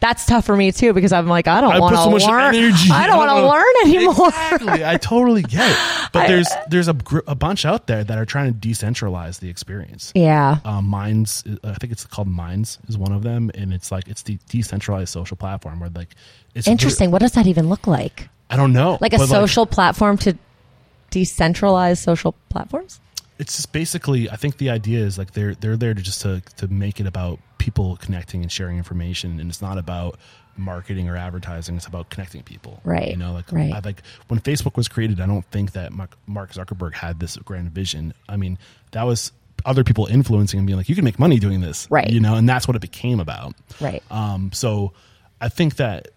That's 0.00 0.26
tough 0.26 0.46
for 0.46 0.56
me 0.56 0.72
too 0.72 0.92
because 0.92 1.12
I'm 1.12 1.26
like 1.26 1.48
I 1.48 1.60
don't 1.60 1.78
want 1.80 1.94
to 1.94 2.02
so 2.02 2.10
learn. 2.30 2.54
I 2.54 3.06
don't 3.06 3.16
want 3.16 3.30
to 3.30 3.46
learn 3.46 3.96
anymore. 3.96 4.28
Exactly. 4.28 4.84
I 4.84 4.96
totally 4.96 5.42
get 5.42 5.70
it. 5.70 5.78
But 6.12 6.26
there's 6.26 6.48
there's 6.68 6.88
a 6.88 6.92
gr- 6.92 7.20
a 7.26 7.34
bunch 7.34 7.64
out 7.64 7.86
there 7.86 8.04
that 8.04 8.18
are 8.18 8.26
trying 8.26 8.52
to 8.52 8.68
decentralize 8.68 9.40
the 9.40 9.48
experience. 9.48 10.12
Yeah. 10.14 10.58
Um, 10.64 10.84
Minds, 10.86 11.42
I 11.64 11.72
think 11.74 11.90
it's 11.90 12.04
called 12.04 12.28
Minds, 12.28 12.78
is 12.86 12.98
one 12.98 13.12
of 13.12 13.22
them, 13.22 13.50
and 13.54 13.72
it's 13.72 13.90
like 13.90 14.08
it's 14.08 14.22
the 14.22 14.38
decentralized 14.50 15.08
social 15.08 15.38
platform 15.38 15.80
where 15.80 15.88
like 15.88 16.14
it's 16.54 16.68
Interesting. 16.68 17.10
What 17.10 17.20
does 17.22 17.32
that 17.32 17.46
even 17.46 17.70
look 17.70 17.86
like? 17.86 18.28
I 18.50 18.56
don't 18.56 18.74
know, 18.74 18.98
Like 19.00 19.14
a 19.14 19.26
social 19.26 19.64
platform 19.64 20.18
to 20.18 20.36
decentralize 21.10 21.98
social 21.98 22.34
platforms? 22.50 23.00
It's 23.42 23.56
just 23.56 23.72
basically 23.72 24.30
I 24.30 24.36
think 24.36 24.56
the 24.56 24.70
idea 24.70 25.04
is 25.04 25.18
like 25.18 25.32
they're 25.32 25.54
they're 25.56 25.76
there 25.76 25.94
to 25.94 26.00
just 26.00 26.22
to 26.22 26.40
to 26.58 26.68
make 26.68 27.00
it 27.00 27.06
about 27.06 27.40
people 27.58 27.96
connecting 27.96 28.42
and 28.42 28.50
sharing 28.50 28.78
information, 28.78 29.40
and 29.40 29.50
it's 29.50 29.60
not 29.60 29.78
about 29.78 30.18
marketing 30.56 31.08
or 31.08 31.16
advertising. 31.16 31.76
It's 31.76 31.86
about 31.86 32.08
connecting 32.10 32.42
people, 32.42 32.80
Right, 32.84 33.10
You 33.10 33.16
know, 33.16 33.32
like 33.32 33.50
right. 33.52 33.72
I, 33.72 33.80
like 33.80 34.02
when 34.28 34.40
Facebook 34.40 34.76
was 34.76 34.88
created, 34.88 35.20
I 35.20 35.26
don't 35.26 35.44
think 35.46 35.72
that 35.72 35.92
Mark 35.92 36.16
Mark 36.26 36.52
Zuckerberg 36.52 36.94
had 36.94 37.18
this 37.20 37.36
grand 37.38 37.70
vision. 37.70 38.14
I 38.28 38.36
mean, 38.36 38.58
that 38.92 39.02
was 39.04 39.32
other 39.64 39.84
people 39.84 40.06
influencing 40.06 40.58
and 40.58 40.66
being 40.66 40.76
like, 40.76 40.88
you 40.88 40.94
can 40.94 41.04
make 41.04 41.18
money 41.18 41.38
doing 41.38 41.60
this, 41.60 41.86
Right. 41.90 42.10
You 42.10 42.20
know, 42.20 42.34
and 42.34 42.48
that's 42.48 42.66
what 42.66 42.76
it 42.76 42.80
became 42.82 43.20
about, 43.20 43.54
Right. 43.80 44.02
Um, 44.10 44.50
so 44.52 44.92
I 45.40 45.48
think 45.48 45.76
that. 45.76 46.08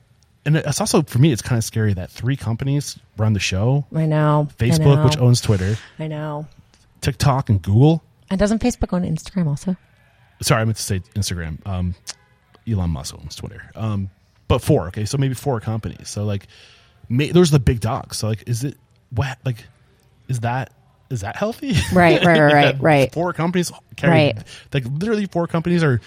And 0.47 0.57
it's 0.57 0.79
also 0.79 1.01
for 1.01 1.17
me, 1.17 1.31
it's 1.31 1.41
kind 1.41 1.57
of 1.57 1.63
scary 1.63 1.95
that 1.95 2.11
three 2.11 2.37
companies 2.37 2.99
run 3.17 3.33
the 3.33 3.39
show: 3.39 3.83
I 3.95 4.05
know. 4.05 4.47
I 4.47 4.63
Facebook, 4.63 4.97
know. 4.97 5.05
which 5.05 5.17
owns 5.17 5.41
Twitter, 5.41 5.75
I 5.97 6.05
know. 6.05 6.45
TikTok, 7.01 7.49
and 7.49 7.61
Google. 7.61 8.03
And 8.29 8.39
doesn't 8.39 8.61
Facebook 8.61 8.93
own 8.93 9.03
Instagram 9.03 9.47
also? 9.47 9.75
sorry, 10.41 10.61
I 10.61 10.65
meant 10.65 10.77
to 10.77 10.83
say 10.83 10.99
Instagram. 11.15 11.65
Um, 11.65 11.95
Elon 12.67 12.89
Musk 12.89 13.15
owns 13.15 13.35
Twitter. 13.35 13.71
Um, 13.75 14.09
but 14.47 14.61
four, 14.61 14.87
okay, 14.87 15.05
so 15.05 15.17
maybe 15.17 15.33
four 15.33 15.59
companies. 15.59 16.09
So 16.09 16.25
like, 16.25 16.47
may, 17.09 17.31
those 17.31 17.49
are 17.49 17.53
the 17.53 17.59
big 17.59 17.79
dogs. 17.79 18.17
So 18.17 18.27
like, 18.27 18.43
is 18.47 18.63
it 18.63 18.77
what 19.11 19.37
like, 19.45 19.65
is 20.27 20.41
that 20.41 20.73
is 21.09 21.21
that 21.21 21.35
healthy? 21.35 21.73
Right, 21.93 22.23
right, 22.25 22.39
right, 22.39 22.53
right, 22.53 22.81
right. 22.81 23.13
Four 23.13 23.33
companies 23.33 23.71
carry 23.95 24.11
Right. 24.11 24.37
like 24.73 24.85
literally 24.85 25.25
four 25.27 25.47
companies 25.47 25.83
are, 25.83 26.01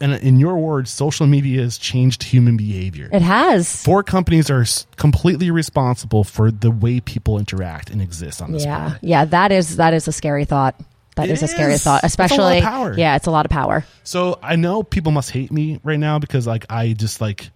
and 0.00 0.12
in 0.14 0.38
your 0.38 0.56
words, 0.56 0.90
social 0.90 1.26
media 1.26 1.62
has 1.62 1.78
changed 1.78 2.22
human 2.22 2.56
behavior. 2.56 3.08
It 3.12 3.22
has. 3.22 3.82
Four 3.84 4.02
companies 4.02 4.50
are 4.50 4.64
completely 4.96 5.50
responsible 5.50 6.24
for 6.24 6.50
the 6.50 6.70
way 6.70 7.00
people 7.00 7.38
interact 7.38 7.90
and 7.90 8.00
exist 8.00 8.40
on 8.40 8.52
this 8.52 8.64
Yeah. 8.64 8.76
planet. 8.76 8.98
Yeah, 9.02 9.08
yeah. 9.20 9.24
that 9.26 9.52
is 9.52 9.76
that 9.76 9.94
is 9.94 10.08
a 10.08 10.12
scary 10.12 10.44
thought. 10.44 10.78
That 11.16 11.30
is, 11.30 11.42
is 11.42 11.50
a 11.50 11.54
scary 11.54 11.78
thought, 11.78 11.78
It's 11.78 11.86
a 11.86 11.88
lot 11.88 12.04
of 12.04 12.06
especially 12.36 12.60
power. 12.60 12.94
Yeah, 12.96 13.16
it's 13.16 13.26
a 13.26 13.30
lot 13.30 13.46
of 13.46 13.50
power. 13.50 13.86
So 14.04 14.38
I 14.42 14.56
know 14.56 14.82
people 14.82 15.12
must 15.12 15.30
hate 15.30 15.50
me 15.50 15.80
right 15.82 15.98
now 15.98 16.18
because 16.18 16.46
like 16.46 16.66
I 16.70 16.92
just 16.92 17.22
like 17.22 17.50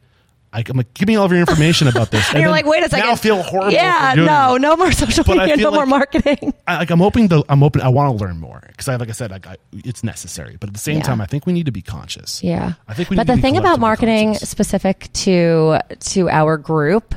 I, 0.53 0.65
I'm 0.69 0.77
like 0.77 0.93
give 0.95 1.07
me 1.07 1.15
all 1.17 1.25
of 1.25 1.31
your 1.31 1.41
information 1.41 1.87
about 1.87 2.11
this. 2.11 2.29
And 2.35 2.41
you're 2.43 2.51
like, 2.51 2.67
wait 2.67 2.85
a 2.85 2.89
second. 2.89 3.07
Now 3.07 3.13
I 3.13 3.17
feel 3.17 3.41
horrible. 3.43 3.73
Yeah, 3.73 4.15
no, 4.17 4.57
no 4.57 4.77
more 4.77 4.91
social 4.93 5.23
But 5.25 5.37
media, 5.37 5.57
no 5.59 5.71
more 5.71 5.87
marketing. 5.87 6.53
I, 6.67 6.79
like 6.79 6.91
I'm 6.91 7.01
open 7.03 7.29
to 7.29 7.45
I'm 7.49 7.63
open. 7.63 7.81
I 7.83 7.89
want 7.89 8.19
to 8.19 8.25
learn 8.25 8.39
more 8.41 8.63
because 8.67 8.89
I 8.89 8.97
like 8.97 9.09
I 9.09 9.13
said 9.13 9.31
like 9.31 9.47
I, 9.47 9.57
it's 9.73 10.03
necessary. 10.03 10.57
But 10.59 10.69
at 10.71 10.73
the 10.75 10.81
same 10.81 10.97
Yeah. 10.99 11.03
time, 11.05 11.21
I 11.21 11.27
think 11.27 11.47
we 11.47 11.53
need 11.53 11.67
to 11.67 11.73
be 11.73 11.83
conscious. 11.83 12.43
Yeah. 12.43 12.73
I 12.89 12.95
think 12.95 13.11
we. 13.11 13.17
But 13.17 13.29
need 13.29 13.37
the 13.39 13.41
thing 13.43 13.57
about 13.59 13.79
marketing 13.79 14.31
conscious. 14.33 14.49
specific 14.51 15.09
to 15.25 15.79
to 16.11 16.29
our 16.29 16.57
group 16.57 17.15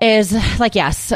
is 0.00 0.32
like 0.58 0.74
yes, 0.74 1.12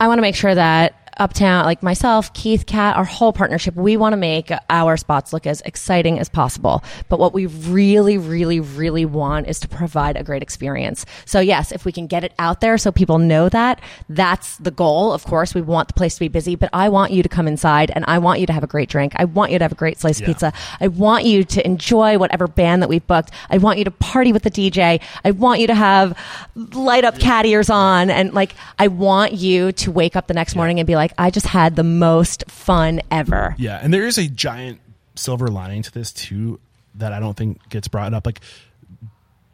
I 0.00 0.08
want 0.08 0.18
to 0.18 0.22
make 0.22 0.34
sure 0.34 0.54
that 0.54 0.97
Uptown, 1.18 1.64
like 1.64 1.82
myself, 1.82 2.32
Keith, 2.32 2.66
Kat, 2.66 2.96
our 2.96 3.04
whole 3.04 3.32
partnership, 3.32 3.74
we 3.74 3.96
want 3.96 4.12
to 4.12 4.16
make 4.16 4.50
our 4.70 4.96
spots 4.96 5.32
look 5.32 5.46
as 5.46 5.60
exciting 5.62 6.18
as 6.18 6.28
possible. 6.28 6.82
But 7.08 7.18
what 7.18 7.32
we 7.32 7.46
really, 7.46 8.18
really, 8.18 8.60
really 8.60 9.04
want 9.04 9.48
is 9.48 9.58
to 9.60 9.68
provide 9.68 10.16
a 10.16 10.22
great 10.22 10.42
experience. 10.42 11.04
So 11.24 11.40
yes, 11.40 11.72
if 11.72 11.84
we 11.84 11.92
can 11.92 12.06
get 12.06 12.24
it 12.24 12.32
out 12.38 12.60
there 12.60 12.78
so 12.78 12.92
people 12.92 13.18
know 13.18 13.48
that, 13.48 13.80
that's 14.08 14.56
the 14.58 14.70
goal. 14.70 15.12
Of 15.12 15.24
course, 15.24 15.54
we 15.54 15.60
want 15.60 15.88
the 15.88 15.94
place 15.94 16.14
to 16.14 16.20
be 16.20 16.28
busy, 16.28 16.54
but 16.54 16.70
I 16.72 16.88
want 16.88 17.12
you 17.12 17.22
to 17.22 17.28
come 17.28 17.48
inside 17.48 17.90
and 17.94 18.04
I 18.06 18.18
want 18.18 18.40
you 18.40 18.46
to 18.46 18.52
have 18.52 18.62
a 18.64 18.68
great 18.68 18.88
drink. 18.88 19.12
I 19.16 19.24
want 19.24 19.52
you 19.52 19.58
to 19.58 19.64
have 19.64 19.72
a 19.72 19.76
great 19.76 19.98
slice 19.98 20.20
Yeah. 20.20 20.26
of 20.26 20.28
pizza. 20.28 20.52
I 20.80 20.88
want 20.88 21.24
you 21.24 21.44
to 21.44 21.66
enjoy 21.66 22.18
whatever 22.18 22.46
band 22.46 22.82
that 22.82 22.88
we've 22.88 23.06
booked. 23.06 23.30
I 23.50 23.58
want 23.58 23.78
you 23.78 23.84
to 23.84 23.90
party 23.90 24.32
with 24.32 24.42
the 24.44 24.50
DJ. 24.50 25.00
I 25.24 25.30
want 25.32 25.60
you 25.60 25.66
to 25.66 25.74
have 25.74 26.16
light 26.54 27.04
up 27.04 27.18
cat 27.18 27.46
ears 27.46 27.70
on. 27.70 28.10
And 28.10 28.32
like, 28.34 28.54
I 28.78 28.88
want 28.88 29.32
you 29.32 29.72
to 29.72 29.90
wake 29.90 30.16
up 30.16 30.26
the 30.26 30.34
next 30.34 30.54
morning 30.56 30.78
and 30.80 30.86
be 30.86 30.96
like, 30.96 31.07
I 31.16 31.30
just 31.30 31.46
had 31.46 31.76
the 31.76 31.84
most 31.84 32.44
fun 32.50 33.00
ever. 33.10 33.54
Yeah, 33.58 33.78
and 33.82 33.92
there 33.92 34.06
is 34.06 34.18
a 34.18 34.28
giant 34.28 34.80
silver 35.14 35.48
lining 35.48 35.82
to 35.82 35.92
this 35.92 36.12
too 36.12 36.60
that 36.94 37.12
I 37.12 37.20
don't 37.20 37.36
think 37.36 37.68
gets 37.68 37.88
brought 37.88 38.14
up. 38.14 38.26
Like 38.26 38.40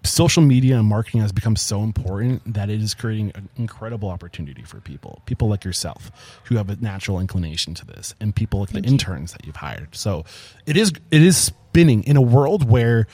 social 0.02 0.42
media 0.42 0.78
and 0.78 0.86
marketing 0.86 1.22
has 1.22 1.32
become 1.32 1.56
so 1.56 1.82
important 1.82 2.54
that 2.54 2.68
it 2.68 2.80
is 2.80 2.94
creating 2.94 3.32
an 3.34 3.48
incredible 3.56 4.10
opportunity 4.10 4.62
for 4.62 4.80
people. 4.80 5.22
People 5.26 5.48
like 5.48 5.64
yourself 5.64 6.40
who 6.44 6.56
have 6.56 6.68
a 6.68 6.76
natural 6.76 7.18
inclination 7.20 7.74
to 7.74 7.86
this, 7.86 8.14
and 8.20 8.34
people 8.34 8.60
like 8.60 8.70
the 8.70 8.82
interns 8.82 9.32
that 9.32 9.44
you've 9.44 9.56
hired. 9.56 9.94
So 9.94 10.24
it 10.66 10.76
is 10.76 10.92
it 11.10 11.22
is 11.22 11.36
spinning 11.36 12.04
in 12.04 12.16
a 12.16 12.22
world 12.22 12.68
where 12.68 13.06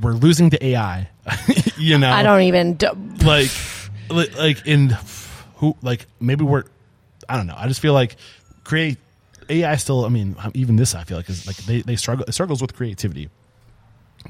we're 0.00 0.12
losing 0.12 0.50
to 0.50 0.64
AI. 0.64 1.08
you 1.78 1.98
know, 1.98 2.10
I 2.10 2.22
don't 2.22 2.42
even, 2.42 2.74
d- 2.74 2.88
like 3.24 3.50
like 4.10 4.66
in 4.66 4.96
who 5.56 5.76
like 5.82 6.06
maybe 6.20 6.44
we're 6.44 6.64
I 7.28 7.36
don't 7.36 7.46
know. 7.46 7.54
I 7.56 7.68
just 7.68 7.80
feel 7.80 7.92
like 7.92 8.16
create 8.64 8.98
AI 9.48 9.76
still. 9.76 10.04
I 10.04 10.08
mean, 10.08 10.36
even 10.54 10.76
this 10.76 10.94
I 10.94 11.04
feel 11.04 11.16
like 11.16 11.28
is 11.28 11.46
like 11.46 11.56
they 11.56 11.82
they 11.82 11.96
struggle 11.96 12.24
it 12.28 12.32
struggles 12.32 12.60
with 12.60 12.74
creativity. 12.74 13.28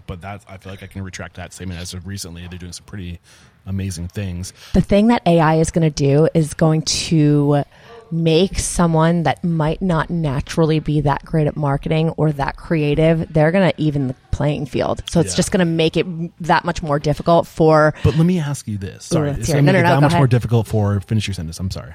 But 0.06 0.20
that 0.20 0.44
I 0.48 0.59
feel 0.59 0.73
like 0.73 0.82
I 0.82 0.86
can 0.89 1.02
retract 1.02 1.36
that 1.36 1.52
statement 1.55 1.81
as 1.81 1.94
of 1.94 2.06
recently 2.06 2.47
they're 2.48 2.59
doing 2.59 2.73
some 2.73 2.85
pretty 2.85 3.18
amazing 3.64 4.09
things. 4.09 4.52
the 4.74 4.81
thing 4.81 5.09
that 5.09 5.23
AI 5.27 5.56
is 5.56 5.70
going 5.70 5.82
to 5.82 5.90
do 5.90 6.28
is 6.35 6.55
going 6.55 6.82
to 6.82 7.64
make 8.12 8.59
someone 8.59 9.24
that 9.24 9.43
might 9.43 9.82
not 9.82 10.10
naturally 10.10 10.78
be 10.78 11.01
that 11.01 11.24
great 11.24 11.47
at 11.48 11.56
marketing 11.56 12.10
or 12.10 12.31
that 12.31 12.56
creative, 12.56 13.27
they're 13.32 13.51
going 13.51 13.68
to 13.68 13.81
even 13.82 14.06
the 14.06 14.14
playing 14.31 14.66
field. 14.66 15.02
So 15.10 15.18
it's 15.18 15.32
Yeah. 15.32 15.36
just 15.36 15.51
going 15.51 15.59
to 15.59 15.64
make 15.64 15.97
it 15.97 16.06
that 16.43 16.64
much 16.64 16.82
more 16.82 17.01
difficult 17.01 17.48
for 17.48 17.93
But 18.05 18.14
let 18.16 18.24
me 18.27 18.39
ask 18.39 18.68
you 18.68 18.78
this. 18.78 19.06
Sorry, 19.06 19.31
let's 19.31 19.40
it's 19.40 19.48
it. 19.48 19.52
gonna 19.55 19.62
No, 19.62 19.73
make 19.73 19.73
no, 19.73 19.78
it 19.81 19.82
no, 19.94 20.01
that 20.01 20.02
much 20.02 20.12
more 20.18 20.28
difficult 20.28 20.68
for 20.68 21.01
finish 21.01 21.27
your 21.27 21.35
sentence. 21.35 21.59
I'm 21.59 21.70
sorry. 21.73 21.94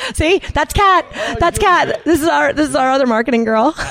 See, 0.14 0.38
that's 0.54 0.72
Kat. 0.72 1.06
That's 1.38 1.58
Kat. 1.58 2.04
This 2.04 2.22
is 2.22 2.28
our 2.28 2.52
this 2.52 2.68
is 2.68 2.74
our 2.76 2.90
other 2.90 3.06
marketing 3.06 3.44
girl. 3.44 3.74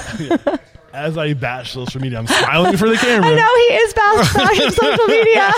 As 0.91 1.19
I 1.19 1.33
bash 1.35 1.73
social 1.73 2.01
media, 2.01 2.17
I'm 2.17 2.25
smiling 2.25 2.75
for 2.75 2.89
the 2.89 2.97
camera. 3.01 3.29
I 3.29 3.35
know 3.35 3.55
he 3.55 3.75
is 3.75 3.93
bashing 3.93 4.71
social 4.71 5.07
media. 5.07 5.51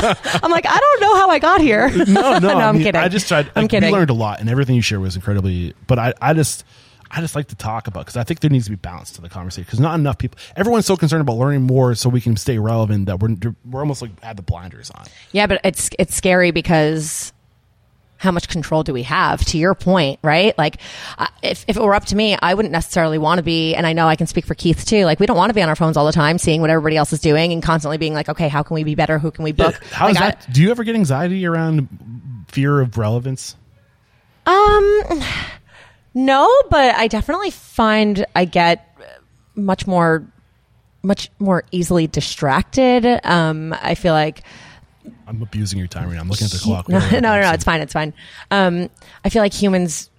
I'm 0.43 0.51
like, 0.51 0.65
I 0.67 0.77
don't 0.77 1.01
know 1.01 1.15
how 1.15 1.29
I 1.29 1.39
got 1.39 1.61
here. 1.61 1.89
no, 2.05 2.37
no, 2.37 2.49
I 2.59 2.65
I'm 2.65 2.75
mean, 2.75 2.83
kidding. 2.83 2.99
I 2.99 3.07
just 3.07 3.29
tried. 3.29 3.49
I'm 3.55 3.63
like, 3.63 3.71
kidding. 3.71 3.91
We 3.91 3.97
learned 3.97 4.09
a 4.09 4.13
lot, 4.13 4.41
and 4.41 4.49
everything 4.49 4.75
you 4.75 4.81
shared 4.81 5.01
was 5.01 5.15
incredibly. 5.15 5.73
But 5.87 5.99
I, 5.99 6.13
I 6.21 6.33
just, 6.33 6.65
I 7.09 7.21
just 7.21 7.33
like 7.33 7.47
to 7.47 7.55
talk 7.55 7.87
about 7.87 8.01
because 8.01 8.17
I 8.17 8.23
think 8.23 8.41
there 8.41 8.49
needs 8.49 8.65
to 8.65 8.71
be 8.71 8.75
balance 8.75 9.11
to 9.13 9.21
the 9.21 9.29
conversation 9.29 9.63
because 9.63 9.79
not 9.79 9.97
enough 9.97 10.17
people. 10.17 10.37
Everyone's 10.57 10.85
so 10.85 10.97
concerned 10.97 11.21
about 11.21 11.37
learning 11.37 11.61
more 11.61 11.95
so 11.95 12.09
we 12.09 12.19
can 12.19 12.35
stay 12.35 12.59
relevant 12.59 13.05
that 13.05 13.21
we're 13.21 13.37
we're 13.63 13.79
almost 13.79 14.01
like 14.01 14.19
had 14.21 14.35
the 14.35 14.43
blinders 14.43 14.91
on. 14.91 15.05
Yeah, 15.31 15.47
but 15.47 15.61
it's 15.63 15.89
it's 15.97 16.13
scary 16.13 16.51
because 16.51 17.31
how 18.21 18.29
much 18.31 18.47
control 18.47 18.83
do 18.83 18.93
we 18.93 19.01
have? 19.03 19.43
To 19.45 19.57
your 19.57 19.73
point, 19.73 20.19
right? 20.21 20.55
Like, 20.57 20.77
uh, 21.17 21.25
if 21.41 21.65
if 21.67 21.75
it 21.75 21.81
were 21.81 21.95
up 21.95 22.05
to 22.05 22.15
me, 22.15 22.37
I 22.39 22.53
wouldn't 22.53 22.71
necessarily 22.71 23.17
want 23.17 23.39
to 23.39 23.43
be, 23.43 23.73
and 23.73 23.87
I 23.87 23.93
know 23.93 24.07
I 24.07 24.15
can 24.15 24.27
speak 24.27 24.45
for 24.45 24.53
Keith 24.53 24.85
too. 24.85 25.05
Like, 25.05 25.19
we 25.19 25.25
don't 25.25 25.37
want 25.37 25.49
to 25.49 25.55
be 25.55 25.61
on 25.63 25.69
our 25.69 25.75
phones 25.75 25.97
all 25.97 26.05
the 26.05 26.11
time, 26.11 26.37
seeing 26.37 26.61
what 26.61 26.69
everybody 26.69 26.97
else 26.97 27.11
is 27.13 27.19
doing, 27.19 27.51
and 27.51 27.63
constantly 27.63 27.97
being 27.97 28.13
like, 28.13 28.29
okay, 28.29 28.47
how 28.47 28.61
can 28.61 28.75
we 28.75 28.83
be 28.83 28.93
better? 28.93 29.17
Who 29.17 29.31
can 29.31 29.43
we 29.43 29.53
book? 29.53 29.73
How 29.91 30.05
Like, 30.05 30.15
is 30.15 30.21
I- 30.21 30.51
do 30.51 30.61
you 30.61 30.69
ever 30.69 30.83
get 30.83 30.93
anxiety 30.95 31.45
around 31.47 31.87
fear 32.47 32.79
of 32.79 32.97
relevance? 32.99 33.55
Um, 34.45 35.01
no, 36.13 36.47
but 36.69 36.93
I 36.95 37.07
definitely 37.07 37.49
find 37.51 38.23
I 38.35 38.45
get 38.45 38.87
much 39.55 39.87
more, 39.87 40.25
much 41.03 41.29
more 41.39 41.63
easily 41.71 42.05
distracted. 42.05 43.05
Um, 43.23 43.73
I 43.81 43.95
feel 43.95 44.13
like 44.13 44.43
I'm 45.27 45.41
abusing 45.41 45.79
your 45.79 45.87
time 45.87 46.07
right 46.07 46.15
now. 46.15 46.21
I'm 46.21 46.29
looking 46.29 46.45
at 46.45 46.51
the 46.51 46.59
clock. 46.59 46.87
no, 46.89 46.99
no, 47.11 47.19
no, 47.19 47.41
no, 47.41 47.51
it's 47.51 47.63
fine, 47.63 47.81
it's 47.81 47.93
fine. 47.93 48.13
Um, 48.51 48.89
I 49.25 49.29
feel 49.29 49.41
like 49.41 49.53
humans 49.53 50.09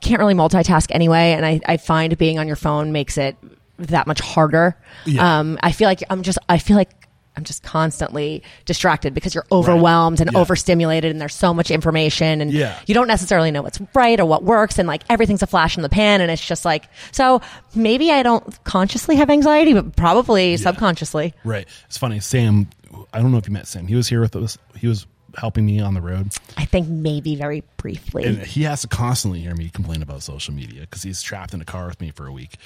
can't 0.00 0.18
really 0.18 0.34
multitask 0.34 0.86
anyway, 0.90 1.32
and 1.32 1.44
I, 1.46 1.60
I 1.66 1.76
find 1.76 2.16
being 2.18 2.38
on 2.38 2.46
your 2.46 2.56
phone 2.56 2.92
makes 2.92 3.16
it 3.18 3.36
that 3.78 4.06
much 4.06 4.20
harder. 4.20 4.76
Yeah. 5.06 5.38
Um, 5.40 5.58
I 5.62 5.72
feel 5.72 5.86
like 5.88 6.02
I'm 6.10 6.22
just, 6.22 6.38
I 6.48 6.58
feel 6.58 6.76
like 6.76 6.90
I'm 7.34 7.44
just 7.44 7.62
constantly 7.62 8.42
distracted 8.66 9.14
because 9.14 9.34
you're 9.34 9.46
overwhelmed 9.50 10.20
and 10.20 10.30
Yeah. 10.32 10.38
overstimulated 10.38 11.10
and 11.10 11.18
there's 11.20 11.34
so 11.34 11.54
much 11.54 11.70
information 11.70 12.42
and 12.42 12.52
Yeah. 12.52 12.78
you 12.86 12.94
don't 12.94 13.08
necessarily 13.08 13.50
know 13.50 13.62
what's 13.62 13.80
right 13.94 14.20
or 14.20 14.26
what 14.26 14.42
works 14.44 14.78
and 14.78 14.86
like 14.86 15.02
everything's 15.08 15.42
a 15.42 15.46
flash 15.46 15.76
in 15.78 15.82
the 15.82 15.88
pan 15.88 16.20
and 16.20 16.30
it's 16.30 16.44
just 16.46 16.66
like 16.66 16.88
so 17.10 17.40
maybe 17.74 18.10
I 18.12 18.22
don't 18.22 18.62
consciously 18.64 19.16
have 19.16 19.30
anxiety 19.30 19.72
but 19.72 19.96
probably 19.96 20.58
subconsciously. 20.58 21.32
Right. 21.42 21.66
It's 21.86 21.96
funny. 21.96 22.20
Sam, 22.20 22.68
I 23.12 23.20
don't 23.20 23.32
know 23.32 23.38
if 23.38 23.46
you 23.46 23.52
met 23.52 23.66
Sam. 23.66 23.86
He 23.86 23.94
was 23.94 24.08
here 24.08 24.20
with 24.20 24.34
us. 24.36 24.58
He 24.76 24.86
was 24.86 25.06
helping 25.36 25.64
me 25.64 25.80
on 25.80 25.94
the 25.94 26.00
road. 26.00 26.30
I 26.56 26.64
think 26.66 26.88
maybe 26.88 27.36
very 27.36 27.62
briefly. 27.78 28.24
And 28.24 28.38
he 28.38 28.62
has 28.64 28.82
to 28.82 28.88
constantly 28.88 29.40
hear 29.40 29.54
me 29.54 29.70
complain 29.70 30.02
about 30.02 30.22
social 30.22 30.52
media 30.54 30.82
because 30.82 31.02
he's 31.02 31.22
trapped 31.22 31.54
in 31.54 31.60
a 31.60 31.64
car 31.64 31.86
with 31.86 32.00
me 32.00 32.10
for 32.10 32.26
a 32.26 32.32
week. 32.32 32.56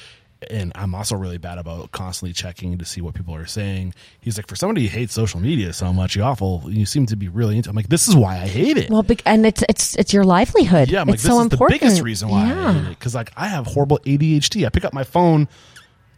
And 0.51 0.71
I'm 0.75 0.95
also 0.95 1.17
really 1.17 1.39
bad 1.39 1.57
about 1.57 1.93
constantly 1.93 2.35
checking 2.35 2.77
to 2.79 2.85
see 2.85 3.01
what 3.01 3.15
people 3.15 3.35
are 3.35 3.47
saying. 3.47 3.95
He's 4.21 4.37
like, 4.37 4.47
for 4.49 4.55
somebody 4.57 4.83
who 4.83 4.89
hates 4.89 5.15
social 5.15 5.41
media 5.41 5.73
so 5.73 5.93
much, 5.95 6.15
you 6.15 6.23
awful, 6.23 6.63
you 6.67 6.85
seem 6.85 7.07
to 7.07 7.17
be 7.17 7.29
really 7.29 7.57
into. 7.57 7.71
I'm 7.71 7.77
like, 7.77 7.89
this 7.89 8.07
is 8.07 8.15
why 8.15 8.35
I 8.37 8.47
hate 8.47 8.77
it. 8.77 8.91
well, 8.91 9.05
and 9.25 9.47
it's 9.47 9.63
it's 9.69 9.97
it's 9.97 10.13
your 10.13 10.25
livelihood. 10.25 10.91
yeah, 10.91 11.01
I'm 11.01 11.07
like, 11.07 11.15
it's 11.15 11.23
this 11.23 11.33
so 11.33 11.39
is 11.39 11.45
important. 11.47 11.81
the 11.81 11.87
biggest 11.87 12.03
reason 12.03 12.29
why 12.29 12.49
Yeah. 12.49 12.69
I 12.69 12.73
hate 12.75 12.83
it. 12.85 12.89
Because 12.91 13.15
like, 13.15 13.33
I 13.37 13.49
have 13.49 13.67
horrible 13.67 13.99
ADHD. 14.01 14.67
I 14.67 14.69
pick 14.69 14.85
up 14.85 14.93
my 14.93 15.05
phone 15.05 15.49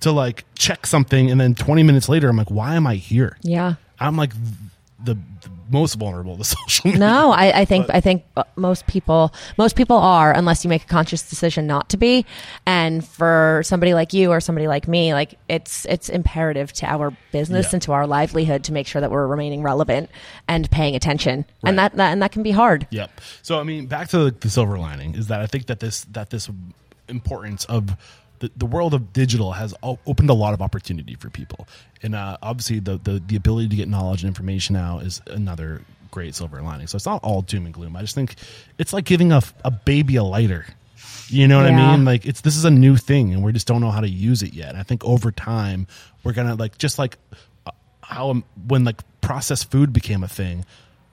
to 0.01 0.11
like 0.11 0.45
check 0.57 0.85
something, 0.86 1.31
and 1.31 1.40
then 1.40 1.55
20 1.55 1.85
minutes 1.85 2.09
later, 2.09 2.28
I'm 2.28 2.36
like, 2.36 2.51
why 2.51 2.74
am 2.74 2.86
I 2.89 2.97
here? 2.97 3.36
Yeah. 3.43 3.74
I'm 4.01 4.16
like 4.16 4.33
the, 5.05 5.15
the 5.15 5.51
most 5.70 5.95
vulnerable 5.95 6.37
to 6.37 6.45
social 6.57 6.89
media. 6.91 6.99
No, 6.99 7.31
I, 7.31 7.61
I 7.61 7.65
think 7.65 7.87
I 7.91 8.01
think 8.01 8.25
uh, 8.37 8.43
most 8.57 8.87
people 8.89 9.33
most 9.57 9.77
people 9.77 9.97
are 9.97 10.33
unless 10.33 10.65
you 10.65 10.69
make 10.69 10.83
a 10.83 10.87
conscious 10.87 11.29
decision 11.29 11.66
not 11.66 11.91
to 11.91 11.97
be. 11.97 12.27
And 12.66 13.05
for 13.07 13.62
somebody 13.65 13.95
like 13.95 14.12
you 14.12 14.31
or 14.33 14.41
somebody 14.41 14.66
like 14.66 14.89
me, 14.89 15.15
like 15.15 15.39
it's 15.49 15.85
it's 15.87 16.09
imperative 16.09 16.73
to 16.75 16.87
our 16.87 17.16
business 17.33 17.66
Yeah. 17.66 17.70
and 17.75 17.83
to 17.83 17.93
our 17.93 18.07
livelihood 18.07 18.65
to 18.65 18.73
make 18.73 18.87
sure 18.89 19.01
that 19.01 19.11
we're 19.11 19.27
remaining 19.27 19.62
relevant 19.62 20.11
and 20.49 20.69
paying 20.70 20.97
attention. 20.97 21.45
Right. 21.62 21.70
And 21.70 21.79
that, 21.79 21.95
that 21.97 22.11
and 22.12 22.20
that 22.23 22.33
can 22.33 22.43
be 22.43 22.51
hard. 22.51 22.87
Yep. 22.91 23.20
So 23.43 23.61
I 23.61 23.62
mean, 23.62 23.87
back 23.87 24.09
to 24.09 24.19
the, 24.19 24.31
the 24.33 24.51
silver 24.51 24.79
lining 24.79 25.15
is 25.15 25.29
that 25.29 25.41
I 25.41 25.47
think 25.47 25.66
that 25.66 25.79
this 25.81 26.05
that 26.07 26.31
this 26.31 26.51
importance 27.09 27.65
of 27.66 27.97
the, 28.40 28.51
the 28.56 28.66
world 28.66 28.94
of 28.94 29.12
digital 29.12 29.52
has 29.52 29.74
opened 29.82 30.31
a 30.31 30.35
lot 30.35 30.55
of 30.55 30.62
opportunity 30.62 31.15
for 31.15 31.31
people, 31.31 31.66
and 32.02 32.15
uh, 32.15 32.36
obviously 32.43 32.78
the, 32.78 32.98
the 32.98 33.23
the 33.27 33.36
ability 33.36 33.69
to 33.69 33.77
get 33.77 33.89
knowledge 33.89 34.23
and 34.23 34.28
information 34.28 34.77
out 34.77 35.02
is 35.02 35.20
another 35.27 35.82
great 36.10 36.35
silver 36.35 36.60
lining. 36.62 36.86
So 36.86 36.97
it's 36.97 37.06
not 37.06 37.23
all 37.23 37.43
doom 37.43 37.66
and 37.66 37.74
gloom. 37.74 37.97
I 37.97 38.01
just 38.01 38.15
think 38.15 38.35
it's 38.78 38.93
like 38.93 39.05
giving 39.05 39.32
a, 39.32 39.43
a 39.65 39.70
baby 39.70 40.16
a 40.16 40.24
lighter. 40.24 40.66
You 41.28 41.47
know 41.47 41.59
what 41.59 41.66
I 41.66 41.77
mean? 41.97 42.05
Like 42.05 42.24
it's 42.27 42.40
this 42.40 42.56
is 42.56 42.65
a 42.65 42.70
new 42.70 42.97
thing, 42.97 43.35
and 43.35 43.44
we 43.44 43.52
just 43.52 43.66
don't 43.66 43.81
know 43.81 43.90
how 43.90 44.01
to 44.01 44.09
use 44.09 44.43
it 44.43 44.55
yet. 44.55 44.70
And 44.70 44.78
I 44.78 44.82
think 44.82 45.05
over 45.05 45.31
time 45.31 45.86
we're 46.24 46.32
gonna 46.32 46.55
like 46.55 46.78
just 46.78 46.98
like 46.98 47.19
uh, 47.66 47.73
how 48.02 48.31
um, 48.31 48.44
when 48.66 48.85
like 48.85 49.02
processed 49.20 49.70
food 49.70 49.93
became 49.93 50.24
a 50.24 50.28
thing, 50.28 50.65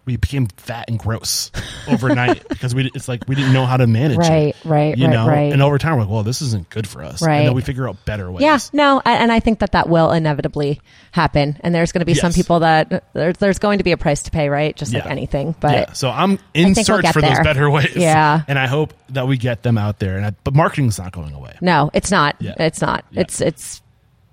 we 0.06 0.18
became 0.18 0.48
fat 0.58 0.86
and 0.90 1.00
gross 1.00 1.52
overnight 1.88 2.48
because 2.50 2.76
we 2.76 2.90
it's 2.94 3.08
like 3.08 3.24
we 3.28 3.36
didn't 3.36 3.54
know 3.54 3.66
how 3.66 3.78
to 3.78 3.88
manage 3.88 4.18
Right, 4.18 4.56
it. 4.56 4.58
right, 4.66 4.98
you 4.98 5.06
right, 5.08 5.14
know. 5.14 5.28
right. 5.28 5.52
And 5.52 5.62
over 5.62 5.78
time, 5.78 5.96
we're 5.96 6.02
like, 6.04 6.10
well, 6.12 6.24
this 6.24 6.42
isn't 6.42 6.70
good 6.70 6.88
for 6.88 7.04
us. 7.04 7.22
Right. 7.22 7.38
And 7.38 7.48
then 7.48 7.56
we 7.56 7.62
figure 7.62 7.88
out 7.90 8.04
better 8.06 8.32
ways. 8.32 8.44
Yeah, 8.44 8.60
no, 8.74 9.02
and 9.04 9.32
I 9.32 9.40
think 9.40 9.60
that 9.60 9.72
that 9.74 9.90
will 9.90 10.12
inevitably 10.12 10.80
happen. 11.12 11.58
And 11.62 11.74
there's 11.74 11.92
going 11.92 12.02
to 12.02 12.06
be 12.06 12.14
some 12.14 12.34
people 12.34 12.60
that 12.60 13.04
there's 13.14 13.38
there's 13.38 13.60
going 13.60 13.80
to 13.80 13.84
be 13.84 13.92
a 13.92 13.98
price 13.98 14.24
to 14.24 14.32
pay, 14.32 14.50
right? 14.50 14.76
Just 14.76 14.94
like 14.94 15.06
anything. 15.06 15.56
But 15.60 15.72
yeah. 15.72 15.94
So 15.94 16.10
I'm 16.10 16.40
in 16.54 16.74
we'll 16.74 16.84
search 16.84 17.02
get 17.04 17.14
for 17.14 17.22
those 17.22 17.40
better 17.40 17.70
ways. 17.70 17.96
Yeah. 17.96 18.44
And 18.48 18.60
I 18.60 18.68
hope 18.68 18.94
that 19.10 19.28
we 19.28 19.38
get 19.38 19.64
them 19.64 19.78
out 19.78 20.00
there. 20.00 20.18
And 20.18 20.26
I, 20.28 20.30
but 20.44 20.54
marketing's 20.54 21.00
not 21.00 21.12
going 21.12 21.34
away. 21.34 21.58
No, 21.62 21.90
it's 21.94 22.12
not. 22.12 22.36
Yeah. 22.40 22.54
It's 22.60 22.80
not. 22.82 23.06
Yeah. 23.12 23.22
It's 23.22 23.42
it's 23.42 23.82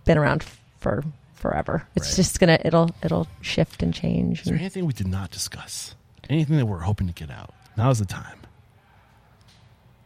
been 0.05 0.19
around 0.19 0.44
for 0.78 1.03
forever. 1.43 1.86
It's 1.97 2.09
Right. 2.09 2.16
just 2.16 2.40
gonna 2.40 2.59
it'll 2.64 2.90
it'll 3.02 3.27
shift 3.43 3.82
and 3.82 3.93
change. 3.93 4.40
Is 4.40 4.44
there 4.47 4.56
anything 4.56 4.86
we 4.86 4.94
did 4.94 5.09
not 5.09 5.31
discuss? 5.31 5.94
Anything 6.31 6.56
that 6.56 6.66
we're 6.66 6.78
hoping 6.81 7.09
to 7.09 7.12
get 7.12 7.31
out? 7.31 7.52
Now's 7.77 7.98
the 7.98 8.06
time. 8.06 8.39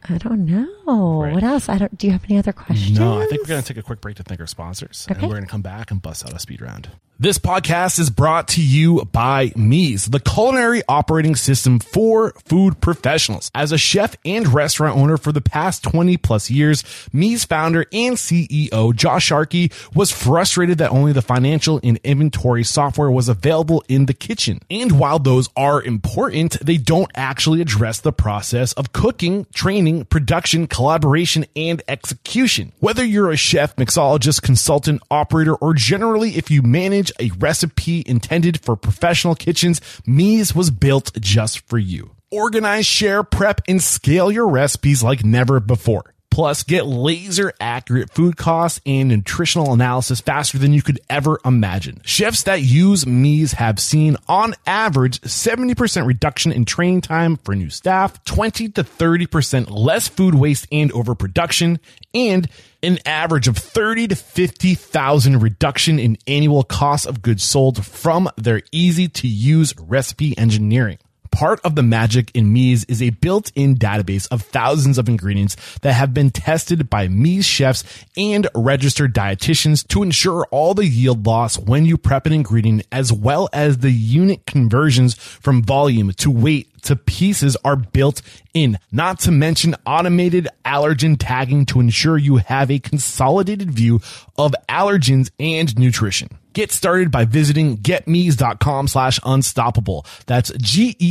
I 0.09 0.19
don't 0.19 0.47
know. 0.47 1.23
Right. 1.23 1.35
What 1.35 1.43
else? 1.43 1.69
I 1.69 1.79
don't 1.79 1.97
do 1.99 2.07
you 2.07 2.13
have 2.13 2.25
any 2.25 2.39
other 2.39 2.53
questions? 2.53 2.99
No, 2.99 3.21
I 3.21 3.27
think 3.27 3.43
we're 3.43 3.49
going 3.49 3.63
to 3.63 3.67
take 3.67 3.77
a 3.77 3.83
quick 3.83 4.01
break 4.01 4.17
to 4.17 4.23
thank 4.23 4.41
our 4.41 4.47
sponsors. 4.47 5.07
And 5.11 5.21
we're 5.21 5.29
going 5.31 5.43
to 5.45 5.49
come 5.51 5.63
back 5.63 5.91
and 5.91 6.01
bust 6.01 6.25
out 6.25 6.33
a 6.33 6.39
speed 6.39 6.61
round. 6.61 6.89
This 7.19 7.39
podcast 7.39 7.99
is 7.99 8.11
brought 8.11 8.49
to 8.49 8.63
you 8.63 9.03
by 9.11 9.49
Meez, 9.53 10.11
the 10.11 10.21
culinary 10.21 10.83
operating 10.87 11.35
system 11.35 11.79
for 11.79 12.35
food 12.45 12.79
professionals. 12.83 13.51
As 13.55 13.73
a 13.73 13.79
chef 13.79 14.17
and 14.27 14.47
restaurant 14.49 14.99
owner 14.99 15.17
for 15.17 15.33
the 15.33 15.41
past 15.41 15.83
20 15.83 16.19
plus 16.19 16.51
years, 16.51 16.83
Meez 17.15 17.47
founder 17.47 17.87
and 17.91 18.17
CEO 18.17 18.95
Josh 18.95 19.25
Sharkey 19.25 19.73
was 19.95 20.13
frustrated 20.13 20.77
that 20.77 20.91
only 20.91 21.13
the 21.13 21.23
financial 21.23 21.81
and 21.83 21.99
inventory 22.05 22.63
software 22.63 23.11
was 23.11 23.31
available 23.31 23.83
in 23.89 24.05
the 24.05 24.13
kitchen. 24.13 24.61
And 24.71 24.99
while 24.99 25.19
those 25.19 25.49
are 25.57 25.83
important, 25.83 26.59
they 26.61 26.77
don't 26.77 27.11
actually 27.15 27.63
address 27.63 27.99
the 27.99 28.13
process 28.13 28.75
of 28.75 28.93
cooking, 28.93 29.47
training, 29.55 30.05
production, 30.05 30.67
collaboration, 30.67 31.47
and 31.57 31.83
execution. 31.89 32.73
Whether 32.81 33.07
you're 33.07 33.31
a 33.31 33.39
chef, 33.39 33.75
mixologist, 33.77 34.43
consultant, 34.43 35.01
operator, 35.11 35.55
or 35.55 35.73
generally 35.73 36.37
if 36.37 36.51
you 36.51 36.61
manage 36.61 37.06
a 37.21 37.31
recipe 37.39 38.03
intended 38.07 38.61
for 38.61 38.77
professional 38.77 39.35
kitchens, 39.35 39.81
Meez 40.07 40.55
was 40.55 40.71
built 40.71 41.13
just 41.21 41.61
for 41.69 41.79
you. 41.79 42.11
Organize, 42.31 42.87
share, 42.87 43.23
prep, 43.23 43.61
and 43.69 43.81
scale 43.83 44.31
your 44.31 44.49
recipes 44.49 45.03
like 45.03 45.25
never 45.25 45.61
before. 45.61 46.16
Plus, 46.37 46.65
get 46.65 46.87
laser 46.87 47.51
accurate 47.63 48.11
food 48.11 48.37
costs 48.37 48.79
and 48.85 49.09
nutritional 49.09 49.73
analysis 49.73 50.21
faster 50.21 50.59
than 50.59 50.75
you 50.75 50.83
could 50.83 51.01
ever 51.09 51.41
imagine. 51.47 51.99
Chefs 52.05 52.43
that 52.43 52.61
use 52.61 53.07
Meez 53.07 53.55
have 53.55 53.81
seen, 53.81 54.19
on 54.29 54.53
average, 54.67 55.19
70% 55.23 56.07
reduction 56.07 56.53
in 56.53 56.67
training 56.67 57.01
time 57.01 57.39
for 57.39 57.55
new 57.55 57.71
staff, 57.71 58.23
20 58.27 58.69
to 58.69 58.85
30% 58.85 59.71
less 59.71 60.09
food 60.09 60.35
waste 60.35 60.67
and 60.71 60.93
overproduction, 60.93 61.81
and 62.13 62.51
an 62.83 62.99
average 63.07 63.49
of 63.49 63.57
30 63.57 64.09
to 64.09 64.15
50,000 64.15 65.41
reduction 65.41 65.99
in 65.99 66.19
annual 66.27 66.65
cost 66.65 67.07
of 67.07 67.23
goods 67.23 67.45
sold 67.45 67.83
from 67.83 68.29
their 68.37 68.61
easy 68.73 69.09
to 69.09 69.27
use 69.27 69.73
recipe 69.79 70.37
engineering. 70.37 70.99
Part 71.37 71.61
of 71.65 71.75
the 71.75 71.83
magic 71.83 72.31
in 72.33 72.55
Meez 72.55 72.87
is 72.89 73.03
a 73.03 73.11
built-in 73.11 73.77
database 73.77 74.27
of 74.31 74.41
thousands 74.41 74.97
of 74.97 75.07
ingredients 75.07 75.55
that 75.83 75.93
have 75.93 76.15
been 76.15 76.31
tested 76.31 76.89
by 76.89 77.09
Meez 77.09 77.45
chefs 77.45 77.85
and 78.17 78.49
registered 78.55 79.15
dietitians 79.15 79.87
to 79.89 80.03
ensure 80.03 80.47
all 80.51 80.73
the 80.73 80.87
yield 80.87 81.27
loss 81.27 81.59
when 81.59 81.85
you 81.85 81.99
prep 81.99 82.25
an 82.25 82.33
ingredient 82.33 82.87
as 82.91 83.13
well 83.13 83.51
as 83.53 83.77
the 83.77 83.91
unit 83.91 84.47
conversions 84.47 85.13
from 85.13 85.63
volume 85.63 86.11
to 86.15 86.31
weight 86.31 86.71
to 86.85 86.97
pieces 86.97 87.55
are 87.63 87.77
built 87.77 88.23
in, 88.55 88.79
not 88.91 89.21
to 89.21 89.31
mention 89.31 89.77
automated 89.85 90.49
allergen 90.65 91.17
tagging 91.19 91.67
to 91.67 91.81
ensure 91.81 92.17
you 92.17 92.37
have 92.37 92.71
a 92.71 92.79
consolidated 92.79 93.71
view 93.71 94.01
of 94.39 94.55
allergens 94.71 95.31
and 95.39 95.79
nutrition. 95.79 96.31
Get 96.57 96.73
started 96.73 97.11
by 97.11 97.27
visiting 97.27 97.77
getmeez.com 97.77 98.89
slash 98.89 99.21
unstoppable. 99.27 100.07
That's 100.25 100.51
G-E-T-M-E-E-Z 100.57 101.03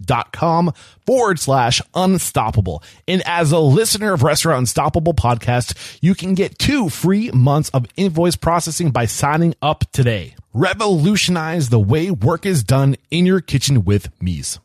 dot 0.00 0.32
com 0.32 0.72
forward 1.04 1.40
slash 1.40 1.82
unstoppable. 1.92 2.84
And 3.08 3.20
as 3.26 3.50
a 3.50 3.58
listener 3.58 4.12
of 4.12 4.22
Restaurant 4.22 4.60
Unstoppable 4.60 5.14
podcast, 5.14 5.98
you 6.00 6.14
can 6.14 6.34
get 6.34 6.56
two 6.56 6.88
free 6.88 7.32
months 7.32 7.68
of 7.70 7.86
invoice 7.96 8.36
processing 8.36 8.92
by 8.92 9.06
signing 9.06 9.56
up 9.60 9.90
today. 9.90 10.36
Revolutionize 10.54 11.68
the 11.68 11.80
way 11.80 12.12
work 12.12 12.46
is 12.46 12.62
done 12.62 12.94
in 13.10 13.26
your 13.26 13.40
kitchen 13.40 13.84
with 13.84 14.16
Meez. 14.20 14.60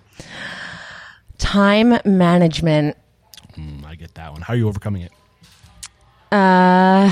time 1.37 1.99
management. 2.05 2.97
Mm, 3.55 3.85
i 3.85 3.95
get 3.95 4.13
that 4.15 4.31
one 4.31 4.41
how 4.41 4.53
are 4.53 4.57
you 4.57 4.67
overcoming 4.67 5.01
it 5.03 5.11
Uh, 6.31 7.09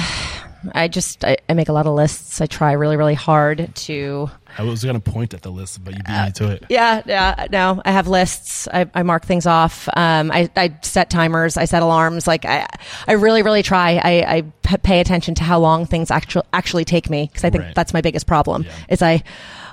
I 0.73 0.87
just 0.87 1.23
I, 1.23 1.37
I 1.47 1.53
make 1.53 1.69
a 1.69 1.73
lot 1.73 1.85
of 1.85 1.93
lists. 1.93 2.41
I 2.41 2.47
try 2.47 2.71
really 2.73 2.97
really 2.97 3.13
hard 3.13 3.73
to. 3.75 4.29
i 4.57 4.63
was 4.63 4.83
going 4.83 4.99
to 4.99 5.11
point 5.11 5.33
at 5.33 5.41
the 5.41 5.51
list 5.51 5.83
but 5.83 5.93
you 5.95 6.01
beat 6.03 6.11
me 6.25 6.31
to 6.33 6.51
it 6.51 6.63
Yeah, 6.69 7.01
yeah. 7.05 7.47
No, 7.51 7.81
I 7.85 7.91
have 7.91 8.07
lists. 8.07 8.67
I, 8.73 8.89
I 8.93 9.03
mark 9.03 9.25
things 9.25 9.45
off. 9.45 9.87
Um, 9.95 10.31
I, 10.31 10.49
I 10.55 10.75
set 10.81 11.09
timers. 11.09 11.55
I 11.57 11.65
set 11.65 11.81
alarms. 11.83 12.25
Like 12.27 12.45
I, 12.45 12.65
I 13.07 13.13
really, 13.13 13.41
really 13.43 13.63
try. 13.63 13.95
I, 14.03 14.35
I 14.37 14.41
p- 14.63 14.77
pay 14.77 14.99
attention 14.99 15.35
to 15.35 15.43
how 15.43 15.59
long 15.59 15.85
things 15.85 16.09
actually 16.11 16.45
actually 16.51 16.85
take 16.85 17.09
me 17.09 17.27
because 17.27 17.43
I 17.43 17.49
think 17.51 17.63
Right. 17.63 17.75
that's 17.75 17.93
my 17.93 18.01
biggest 18.01 18.27
problem. 18.27 18.63
Yeah. 18.63 18.71
Is 18.89 19.01
I 19.01 19.23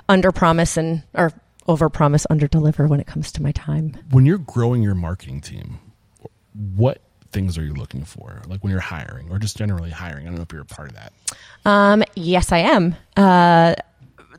under 0.09 0.31
promise 0.31 0.77
and 0.77 1.01
or 1.13 1.31
over 1.67 1.89
promise, 1.89 2.25
under 2.29 2.47
deliver 2.47 2.87
when 2.87 2.99
it 2.99 3.07
comes 3.07 3.31
to 3.33 3.41
my 3.41 3.51
time. 3.51 3.97
when 4.11 4.25
you're 4.25 4.37
growing 4.37 4.83
your 4.83 4.95
marketing 4.95 5.41
team, 5.41 5.79
what 6.75 7.01
things 7.31 7.57
are 7.57 7.63
you 7.63 7.73
looking 7.73 8.05
for? 8.05 8.41
Like 8.47 8.63
when 8.63 8.71
you're 8.71 8.79
hiring 8.79 9.29
or 9.31 9.39
just 9.39 9.57
generally 9.57 9.89
hiring? 9.89 10.27
I 10.27 10.29
don't 10.29 10.35
know 10.35 10.43
if 10.43 10.53
you're 10.53 10.61
a 10.61 10.65
part 10.65 10.89
of 10.89 10.95
that. 10.95 11.13
Um, 11.65 12.03
yes, 12.15 12.51
I 12.51 12.59
am. 12.59 12.95
Uh, 13.17 13.75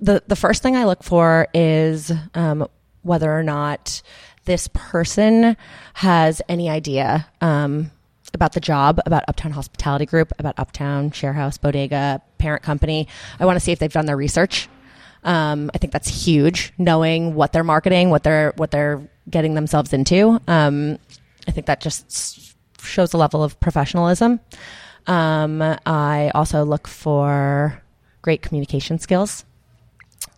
the 0.01 0.23
the 0.27 0.37
first 0.37 0.63
thing 0.63 0.77
I 0.77 0.85
look 0.85 1.03
for 1.03 1.49
is 1.55 2.13
um, 2.35 2.69
whether 3.03 3.33
or 3.33 3.43
not 3.43 4.03
this 4.45 4.69
person 4.73 5.57
has 5.95 6.43
any 6.49 6.69
idea 6.69 7.27
um, 7.41 7.91
about 8.35 8.53
the 8.53 8.61
job, 8.61 9.01
about 9.07 9.25
Uptown 9.29 9.53
Hospitality 9.53 10.07
Group, 10.07 10.33
about 10.39 10.55
Uptown 10.59 11.11
Sharehouse 11.11 11.59
Bodega, 11.59 12.21
parent 12.39 12.63
company. 12.63 13.09
I 13.41 13.47
want 13.47 13.57
to 13.57 13.61
see 13.61 13.73
if 13.73 13.79
they've 13.79 13.93
done 13.93 14.07
their 14.07 14.17
research. 14.17 14.69
Um, 15.25 15.71
I 15.75 15.79
think 15.79 15.93
that's 15.93 16.09
huge. 16.09 16.73
Knowing 16.79 17.35
what 17.35 17.53
they're 17.53 17.65
marketing, 17.65 18.11
what 18.11 18.23
they're 18.23 18.53
what 18.57 18.71
they're 18.71 19.03
getting 19.29 19.55
themselves 19.55 19.93
into. 19.93 20.41
Um, 20.47 20.99
I 21.49 21.51
think 21.51 21.67
that 21.67 21.81
just 21.81 22.55
shows 22.81 23.15
a 23.15 23.17
level 23.17 23.43
of 23.43 23.59
professionalism. 23.61 24.41
Um, 25.07 25.63
I 25.87 26.31
also 26.35 26.65
look 26.65 26.87
for 26.89 27.83
great 28.23 28.43
communication 28.43 28.99
skills. 28.99 29.45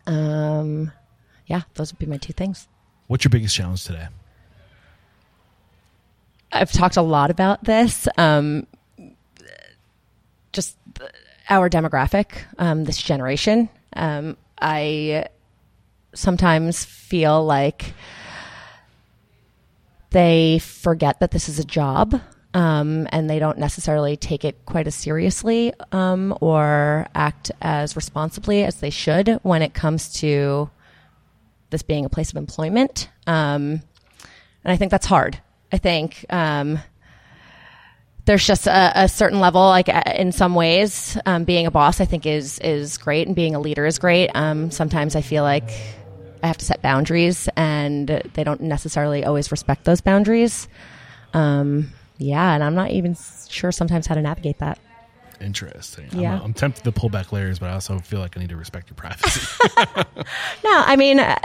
Um, 0.06 0.92
yeah, 1.46 1.62
those 1.74 1.92
would 1.92 1.98
be 1.98 2.06
my 2.06 2.16
two 2.16 2.32
things. 2.32 2.68
What's 3.06 3.24
your 3.24 3.30
biggest 3.30 3.54
challenge 3.54 3.84
today? 3.84 4.08
I've 6.52 6.72
talked 6.72 6.96
a 6.96 7.02
lot 7.02 7.30
about 7.30 7.64
this. 7.64 8.08
Um, 8.16 8.66
just 10.52 10.76
our 11.48 11.68
demographic, 11.68 12.26
um, 12.58 12.84
this 12.84 13.00
generation. 13.00 13.68
Um, 13.94 14.36
I 14.60 15.26
sometimes 16.14 16.84
feel 16.84 17.44
like 17.44 17.94
they 20.10 20.58
forget 20.60 21.20
that 21.20 21.30
this 21.30 21.48
is 21.48 21.58
a 21.58 21.64
job. 21.64 22.20
Um, 22.54 23.06
and 23.12 23.28
they 23.28 23.38
don't 23.38 23.58
necessarily 23.58 24.16
take 24.16 24.42
it 24.42 24.56
quite 24.64 24.86
as 24.86 24.94
seriously 24.94 25.74
um, 25.92 26.34
or 26.40 27.06
act 27.14 27.50
as 27.60 27.96
responsibly 27.96 28.64
as 28.64 28.76
they 28.76 28.88
should 28.88 29.28
when 29.42 29.60
it 29.60 29.74
comes 29.74 30.14
to 30.20 30.70
this 31.68 31.82
being 31.82 32.06
a 32.06 32.08
place 32.08 32.30
of 32.30 32.36
employment. 32.36 33.10
Um, 33.26 33.82
and 34.64 34.72
I 34.72 34.76
think 34.78 34.90
that's 34.90 35.04
hard. 35.04 35.38
I 35.70 35.76
think 35.76 36.24
um, 36.30 36.78
there's 38.26 38.46
just 38.46 38.66
a, 38.66 38.92
a 39.04 39.08
certain 39.08 39.40
level, 39.40 39.62
like 39.62 39.88
uh, 39.88 40.02
in 40.14 40.32
some 40.32 40.54
ways, 40.54 41.16
um, 41.26 41.44
being 41.44 41.66
a 41.66 41.70
boss, 41.70 42.00
I 42.00 42.04
think 42.04 42.26
is 42.26 42.58
is 42.58 42.98
great, 42.98 43.26
and 43.26 43.34
being 43.34 43.54
a 43.54 43.60
leader 43.60 43.86
is 43.86 43.98
great. 43.98 44.30
Um, 44.34 44.70
sometimes 44.70 45.16
I 45.16 45.22
feel 45.22 45.42
like 45.42 45.70
I 46.42 46.48
have 46.48 46.58
to 46.58 46.64
set 46.64 46.82
boundaries, 46.82 47.48
and 47.56 48.08
they 48.34 48.44
don't 48.44 48.60
necessarily 48.60 49.24
always 49.24 49.50
respect 49.50 49.84
those 49.84 50.00
boundaries. 50.00 50.68
Um, 51.32 51.92
yeah, 52.18 52.54
and 52.54 52.62
I'm 52.62 52.74
not 52.74 52.90
even 52.90 53.16
sure 53.48 53.72
sometimes 53.72 54.06
how 54.06 54.14
to 54.16 54.22
navigate 54.22 54.58
that. 54.58 54.78
Interesting. 55.40 56.08
Yeah. 56.12 56.36
I'm, 56.36 56.42
I'm 56.46 56.54
tempted 56.54 56.84
to 56.84 56.92
pull 56.92 57.10
back 57.10 57.30
layers, 57.30 57.58
but 57.58 57.70
I 57.70 57.74
also 57.74 57.98
feel 57.98 58.20
like 58.20 58.36
I 58.36 58.40
need 58.40 58.48
to 58.48 58.56
respect 58.56 58.90
your 58.90 58.96
privacy. 58.96 59.40
No, 60.64 60.82
I 60.84 60.96
mean, 60.96 61.20
uh, 61.20 61.38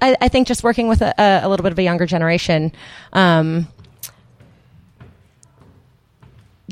I, 0.00 0.16
I 0.20 0.28
think 0.28 0.48
just 0.48 0.62
working 0.62 0.88
with 0.88 1.02
a, 1.02 1.14
a 1.18 1.48
little 1.48 1.62
bit 1.62 1.72
of 1.72 1.78
a 1.78 1.82
younger 1.82 2.06
generation, 2.06 2.72
um, 3.12 3.68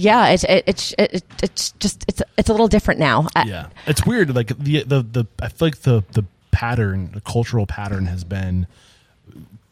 yeah, 0.01 0.29
it's 0.29 0.45
it, 0.45 0.65
it's 0.67 0.95
it, 0.99 1.25
it's 1.43 1.73
just 1.73 2.05
it's 2.09 2.23
it's 2.37 2.49
a 2.49 2.53
little 2.53 2.69
different 2.69 3.01
now. 3.01 3.29
Uh, 3.37 3.45
yeah. 3.47 3.67
It's 3.87 4.05
weird. 4.07 4.35
Like 4.35 4.49
the, 4.59 4.83
the, 4.85 5.03
the, 5.03 5.27
I 5.41 5.49
feel 5.49 5.69
like 5.69 5.79
the, 5.83 6.03
the 6.13 6.25
pattern, 6.51 7.11
the 7.13 7.21
cultural 7.21 7.67
pattern 7.67 8.07
has 8.07 8.25
been 8.25 8.67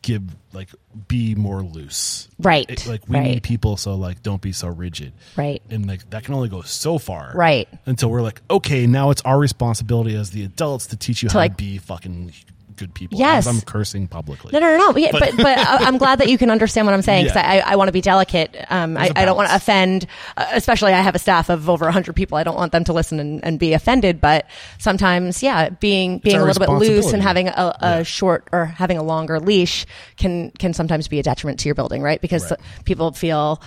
give, 0.02 0.22
like, 0.52 0.68
be 1.09 1.34
more 1.34 1.60
loose. 1.62 2.28
Right, 2.38 2.64
It- 2.70 2.86
like, 2.86 3.09
we 3.09 3.16
right. 3.16 3.24
need 3.26 3.42
people, 3.42 3.76
so, 3.76 3.94
like, 3.96 4.22
don't 4.22 4.40
be 4.40 4.52
so 4.52 4.68
rigid. 4.68 5.12
Right. 5.36 5.60
And, 5.70 5.86
like, 5.88 6.09
that 6.10 6.24
can 6.24 6.34
only 6.34 6.48
go 6.48 6.62
so 6.62 6.98
far. 6.98 7.32
Right. 7.34 7.68
Until 7.84 8.09
we're 8.10 8.22
like, 8.22 8.40
okay, 8.48 8.86
now 8.86 9.10
it's 9.10 9.20
our 9.22 9.38
responsibility 9.38 10.14
as 10.14 10.30
the 10.30 10.44
adults 10.44 10.86
to 10.88 10.96
teach 10.96 11.22
you 11.22 11.28
how 11.28 11.40
like- 11.40 11.52
to 11.52 11.56
be 11.56 11.78
fucking 11.78 12.32
good 12.78 12.94
people. 12.94 13.18
Yes. 13.18 13.46
I'm 13.46 13.60
cursing 13.60 14.06
publicly. 14.09 14.50
No, 14.52 14.60
no, 14.60 14.76
no, 14.76 14.90
no. 14.92 14.96
Yeah, 14.96 15.10
but 15.12 15.36
but 15.36 15.59
I- 15.59 15.84
I'm 15.86 15.98
glad 15.98 16.20
that 16.20 16.28
you 16.28 16.38
can 16.38 16.50
understand 16.50 16.86
what 16.86 16.94
I'm 16.94 17.02
saying 17.02 17.24
because 17.26 17.36
Yeah. 17.36 17.62
I, 17.66 17.72
I 17.72 17.76
want 17.76 17.88
to 17.88 17.92
be 17.92 18.00
delicate. 18.00 18.56
Um, 18.70 18.96
I, 18.96 19.10
I 19.14 19.24
don't 19.24 19.36
want 19.36 19.48
to 19.50 19.55
offend, 19.56 20.06
uh, 20.36 20.46
especially 20.52 20.92
I 20.92 21.00
have 21.00 21.14
a 21.14 21.18
staff 21.18 21.50
of 21.50 21.68
over 21.68 21.84
100 21.84 22.14
people. 22.14 22.38
I 22.38 22.44
don't 22.44 22.56
want 22.56 22.72
them 22.72 22.84
to 22.84 22.92
listen 22.92 23.18
and, 23.20 23.44
and 23.44 23.59
be 23.59 23.72
offended. 23.74 24.20
But 24.20 24.46
sometimes, 24.78 25.42
yeah, 25.42 25.68
being 25.70 26.18
being 26.18 26.36
a 26.40 26.44
little 26.44 26.60
bit 26.60 26.70
loose 26.72 27.12
and 27.12 27.22
having 27.22 27.48
a, 27.48 27.52
a 27.52 27.76
Yeah. 27.98 28.02
short 28.05 28.48
or 28.52 28.64
having 28.66 28.96
a 28.96 29.02
longer 29.02 29.40
leash 29.40 29.84
can 30.16 30.50
can 30.52 30.72
sometimes 30.72 31.09
be 31.09 31.18
a 31.18 31.22
detriment 31.22 31.59
to 31.60 31.68
your 31.68 31.74
building, 31.74 32.02
right? 32.02 32.20
Because 32.20 32.50
Right. 32.50 32.60
people 32.84 33.12
feel 33.12 33.60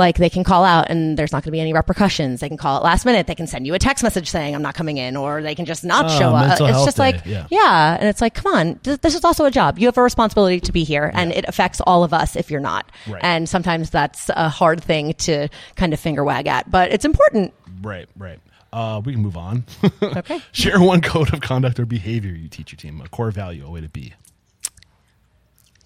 Like 0.00 0.16
they 0.16 0.30
can 0.30 0.44
call 0.44 0.64
out 0.64 0.86
and 0.88 1.18
there's 1.18 1.30
not 1.30 1.42
going 1.44 1.50
to 1.50 1.52
be 1.52 1.60
any 1.60 1.74
repercussions. 1.74 2.40
They 2.40 2.48
can 2.48 2.56
call 2.56 2.78
it 2.78 2.82
last 2.82 3.04
minute. 3.04 3.26
They 3.26 3.34
can 3.34 3.46
send 3.46 3.66
you 3.66 3.74
a 3.74 3.78
text 3.78 4.02
message 4.02 4.30
saying 4.30 4.54
I'm 4.54 4.62
not 4.62 4.74
coming 4.74 4.96
in, 4.96 5.14
or 5.14 5.42
they 5.42 5.54
can 5.54 5.66
just 5.66 5.84
not 5.84 6.06
Oh, 6.06 6.18
show 6.18 6.30
up. 6.34 6.52
It's 6.58 6.84
just 6.86 6.96
day, 6.96 7.02
like 7.02 7.26
yeah. 7.26 7.46
yeah, 7.50 7.98
and 8.00 8.08
it's 8.08 8.22
like 8.22 8.32
come 8.32 8.52
on, 8.54 8.76
th- 8.78 9.00
this 9.02 9.14
is 9.14 9.24
also 9.24 9.44
a 9.44 9.50
job. 9.50 9.78
You 9.78 9.86
have 9.88 9.98
a 9.98 10.02
responsibility 10.02 10.58
to 10.60 10.72
be 10.72 10.84
here, 10.84 11.10
and 11.14 11.32
it 11.32 11.44
affects 11.46 11.82
all 11.82 12.02
of 12.02 12.14
us 12.14 12.34
if 12.34 12.50
you're 12.50 12.60
not. 12.60 12.90
Right. 13.06 13.20
And 13.22 13.46
sometimes 13.46 13.90
that's 13.90 14.30
a 14.30 14.48
hard 14.48 14.82
thing 14.82 15.12
to 15.14 15.48
kind 15.76 15.92
of 15.92 16.00
finger 16.00 16.24
wag 16.24 16.46
at, 16.46 16.70
but 16.70 16.90
it's 16.92 17.04
important. 17.04 17.52
Right, 17.82 18.08
right. 18.16 18.40
Uh, 18.72 19.02
we 19.04 19.12
can 19.12 19.20
move 19.20 19.36
on. 19.36 19.64
Okay. 20.02 20.40
Share 20.52 20.80
one 20.80 21.02
code 21.02 21.32
of 21.34 21.40
conduct 21.42 21.78
or 21.78 21.84
behavior 21.84 22.32
you 22.32 22.48
teach 22.48 22.72
your 22.72 22.78
team, 22.78 23.00
a 23.04 23.08
core 23.08 23.30
value, 23.30 23.66
a 23.66 23.70
way 23.70 23.82
to 23.82 23.88
be. 23.90 24.14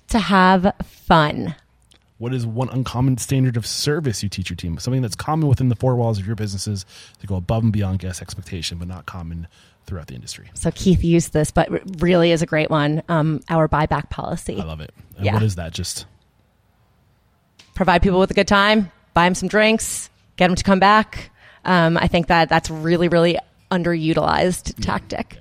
To 0.09 0.19
have 0.21 0.73
fun. 0.85 1.57
What 2.25 2.33
is 2.33 2.47
one 2.47 2.71
uncommon 2.71 3.19
standard 3.19 3.59
of 3.59 3.67
service 3.67 4.23
you 4.23 4.31
teach 4.31 4.49
your 4.49 4.57
team? 4.57 4.79
Something 4.79 5.03
that's 5.03 5.15
common 5.15 5.47
within 5.47 5.69
the 5.69 5.77
four 5.77 5.95
walls 5.95 6.19
of 6.19 6.27
your 6.27 6.37
businesses 6.37 6.87
to 7.21 7.27
go 7.27 7.35
above 7.37 7.63
and 7.65 7.71
beyond 7.71 7.99
guest 7.99 8.23
expectation, 8.23 8.79
but 8.79 8.89
not 8.89 9.05
common 9.05 9.47
throughout 9.85 10.07
the 10.07 10.15
industry. 10.15 10.49
So 10.55 10.71
Keith 10.71 11.05
used 11.05 11.35
this, 11.35 11.51
but 11.51 11.69
really 12.01 12.31
is 12.31 12.41
a 12.41 12.47
great 12.47 12.71
one. 12.71 13.03
Um, 13.11 13.43
our 13.51 13.69
buyback 13.69 14.09
policy. 14.09 14.59
I 14.59 14.65
love 14.65 14.81
it. 14.81 14.95
And 15.19 15.27
Yeah. 15.27 15.35
what 15.35 15.43
is 15.43 15.57
that? 15.57 15.75
Just 15.75 16.07
provide 17.75 18.01
people 18.01 18.19
with 18.19 18.31
a 18.31 18.35
good 18.35 18.49
time, 18.49 18.91
buy 19.13 19.25
them 19.25 19.35
some 19.35 19.51
drinks, 19.51 20.09
get 20.39 20.47
them 20.47 20.57
to 20.57 20.65
come 20.65 20.79
back. 20.79 21.29
Um, 21.67 21.99
I 21.99 22.07
think 22.09 22.29
that 22.29 22.49
that's 22.49 22.71
really, 22.71 23.09
really 23.09 23.37
underutilized 23.71 24.83
tactic. 24.83 25.37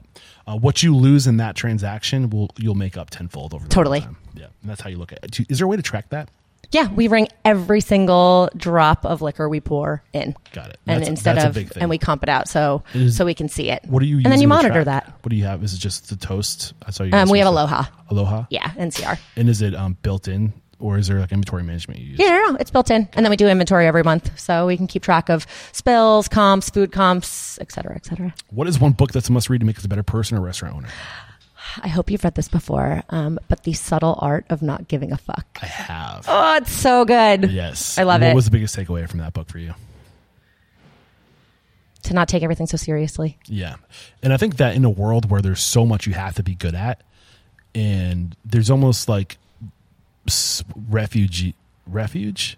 uh, 0.47 0.57
what 0.57 0.83
you 0.83 0.93
lose 0.93 1.27
in 1.27 1.37
that 1.37 1.55
transaction 1.55 2.29
will 2.29 2.49
you'll 2.57 2.75
make 2.75 2.97
up 2.97 3.09
tenfold 3.09 3.53
over 3.53 3.63
the 3.63 3.69
Totally. 3.73 4.05
Yeah, 4.35 4.47
and 4.61 4.69
that's 4.69 4.81
how 4.81 4.89
you 4.89 4.97
look 4.97 5.13
at 5.13 5.19
it. 5.23 5.49
Is 5.49 5.59
there 5.59 5.65
a 5.65 5.69
way 5.69 5.77
to 5.77 5.81
track 5.81 6.09
that? 6.09 6.27
Yeah, 6.71 6.91
we 6.91 7.07
ring 7.07 7.27
every 7.45 7.81
single 7.81 8.49
drop 8.57 9.05
of 9.05 9.21
liquor 9.21 9.47
we 9.47 9.59
pour 9.61 10.03
in. 10.11 10.35
Got 10.53 10.69
it. 10.71 10.79
And 10.87 10.95
That's- 11.01 11.07
instead 11.07 11.35
that's 11.35 11.45
a 11.45 11.49
of 11.49 11.53
big 11.53 11.69
thing. 11.69 11.81
and 11.81 11.89
we 11.89 11.97
comp 11.99 12.23
it 12.23 12.29
out 12.29 12.47
so 12.47 12.83
Is- 12.93 13.15
so 13.15 13.25
we 13.25 13.33
can 13.35 13.47
see 13.49 13.69
it. 13.69 13.83
What 13.85 13.99
do 13.99 14.05
you? 14.07 14.17
And 14.17 14.25
then 14.25 14.31
using 14.33 14.41
you 14.41 14.47
to 14.47 14.55
monitor 14.55 14.83
track 14.83 15.05
that. 15.05 15.13
What 15.21 15.29
do 15.29 15.35
you 15.35 15.43
have? 15.45 15.63
Is 15.63 15.73
it 15.73 15.77
just 15.79 16.09
the 16.09 16.15
toast? 16.15 16.73
I 16.85 16.91
saw 16.91 17.03
you. 17.03 17.09
Um, 17.13 17.25
guys 17.25 17.31
we 17.31 17.39
have 17.39 17.45
use 17.45 17.51
Aloha. 17.51 17.83
Aloha. 18.09 18.45
Yeah, 18.49 18.67
NCR. 18.71 19.19
And 19.35 19.49
is 19.49 19.61
it 19.61 19.75
um, 19.75 19.97
built 20.01 20.27
in, 20.27 20.53
or 20.79 20.97
is 20.97 21.07
there 21.07 21.19
like 21.19 21.31
inventory 21.31 21.61
management 21.63 21.99
you 21.99 22.07
use? 22.07 22.19
Yeah, 22.19 22.29
no, 22.29 22.51
no, 22.51 22.57
it's 22.59 22.71
built 22.71 22.89
in, 22.89 23.07
and 23.13 23.23
then 23.25 23.29
we 23.29 23.37
do 23.37 23.47
inventory 23.47 23.85
every 23.85 24.03
month, 24.03 24.39
so 24.39 24.65
we 24.65 24.75
can 24.75 24.87
keep 24.87 25.03
track 25.03 25.29
of 25.29 25.45
spills, 25.73 26.27
comps, 26.27 26.69
food 26.71 26.91
comps, 26.91 27.59
et 27.61 27.71
cetera, 27.71 27.95
et 27.95 28.05
cetera. 28.05 28.33
What 28.49 28.67
is 28.67 28.79
one 28.79 28.93
book 28.93 29.11
that's 29.11 29.29
a 29.29 29.31
must 29.31 29.47
read 29.49 29.59
to 29.59 29.65
make 29.65 29.77
us 29.77 29.85
a 29.85 29.89
better 29.89 30.03
person 30.03 30.37
or 30.37 30.41
restaurant 30.41 30.75
owner? 30.75 30.87
I 31.81 31.87
hope 31.87 32.11
you've 32.11 32.23
read 32.23 32.35
this 32.35 32.47
before, 32.47 33.03
um, 33.09 33.39
but 33.47 33.63
the 33.63 33.73
subtle 33.73 34.17
art 34.19 34.45
of 34.49 34.61
not 34.61 34.87
giving 34.87 35.11
a 35.11 35.17
fuck. 35.17 35.45
I 35.61 35.65
have. 35.65 36.25
Oh, 36.27 36.57
it's 36.57 36.71
so 36.71 37.05
good. 37.05 37.51
Yes. 37.51 37.97
I 37.97 38.03
love 38.03 38.21
what 38.21 38.27
it. 38.27 38.29
What 38.29 38.35
was 38.35 38.45
the 38.45 38.51
biggest 38.51 38.75
takeaway 38.75 39.07
from 39.09 39.19
that 39.19 39.33
book 39.33 39.47
for 39.49 39.59
you? 39.59 39.73
To 42.03 42.13
not 42.13 42.27
take 42.27 42.43
everything 42.43 42.67
so 42.67 42.77
seriously. 42.77 43.37
Yeah. 43.45 43.75
And 44.21 44.33
I 44.33 44.37
think 44.37 44.57
that 44.57 44.75
in 44.75 44.83
a 44.83 44.89
world 44.89 45.31
where 45.31 45.41
there's 45.41 45.61
so 45.61 45.85
much 45.85 46.05
you 46.05 46.13
have 46.13 46.35
to 46.35 46.43
be 46.43 46.53
good 46.53 46.75
at, 46.75 47.01
and 47.73 48.35
there's 48.43 48.69
almost 48.69 49.07
like 49.07 49.37
refugee, 50.89 51.55
refuge? 51.87 52.57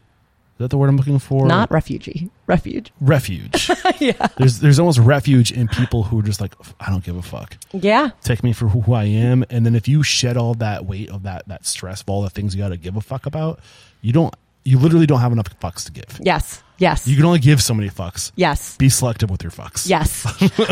Is 0.55 0.59
that 0.59 0.69
the 0.69 0.77
word 0.77 0.87
I'm 0.87 0.95
looking 0.95 1.19
for? 1.19 1.45
Not 1.47 1.69
refugee, 1.69 2.29
refuge. 2.47 2.93
refuge. 3.01 3.69
yeah. 3.99 4.27
There's 4.37 4.59
there's 4.59 4.79
almost 4.79 4.99
refuge 4.99 5.51
in 5.51 5.67
people 5.67 6.03
who 6.03 6.19
are 6.19 6.23
just 6.23 6.39
like 6.39 6.53
I 6.79 6.89
don't 6.89 7.03
give 7.03 7.17
a 7.17 7.21
fuck. 7.21 7.57
Yeah. 7.73 8.11
Take 8.23 8.41
me 8.41 8.53
for 8.53 8.69
who 8.69 8.93
I 8.93 9.03
am, 9.03 9.43
and 9.49 9.65
then 9.65 9.75
if 9.75 9.89
you 9.89 10.01
shed 10.01 10.37
all 10.37 10.53
that 10.55 10.85
weight 10.85 11.09
of 11.09 11.23
that 11.23 11.45
that 11.49 11.65
stress 11.65 12.01
of 12.01 12.09
all 12.09 12.21
the 12.21 12.29
things 12.29 12.55
you 12.55 12.61
got 12.61 12.69
to 12.69 12.77
give 12.77 12.95
a 12.95 13.01
fuck 13.01 13.25
about, 13.25 13.59
you 14.01 14.13
don't. 14.13 14.33
You 14.67 14.79
literally 14.79 15.05
don't 15.05 15.19
have 15.19 15.31
enough 15.31 15.45
fucks 15.59 15.85
to 15.85 15.91
give. 15.91 16.19
Yes. 16.23 16.63
Yes. 16.79 17.07
You 17.07 17.15
can 17.15 17.25
only 17.25 17.37
give 17.37 17.61
so 17.61 17.75
many 17.75 17.87
fucks. 17.87 18.31
yes. 18.35 18.75
Be 18.77 18.89
selective 18.89 19.29
with 19.29 19.43
your 19.43 19.51
fucks. 19.51 19.87
Yes. 19.87 20.25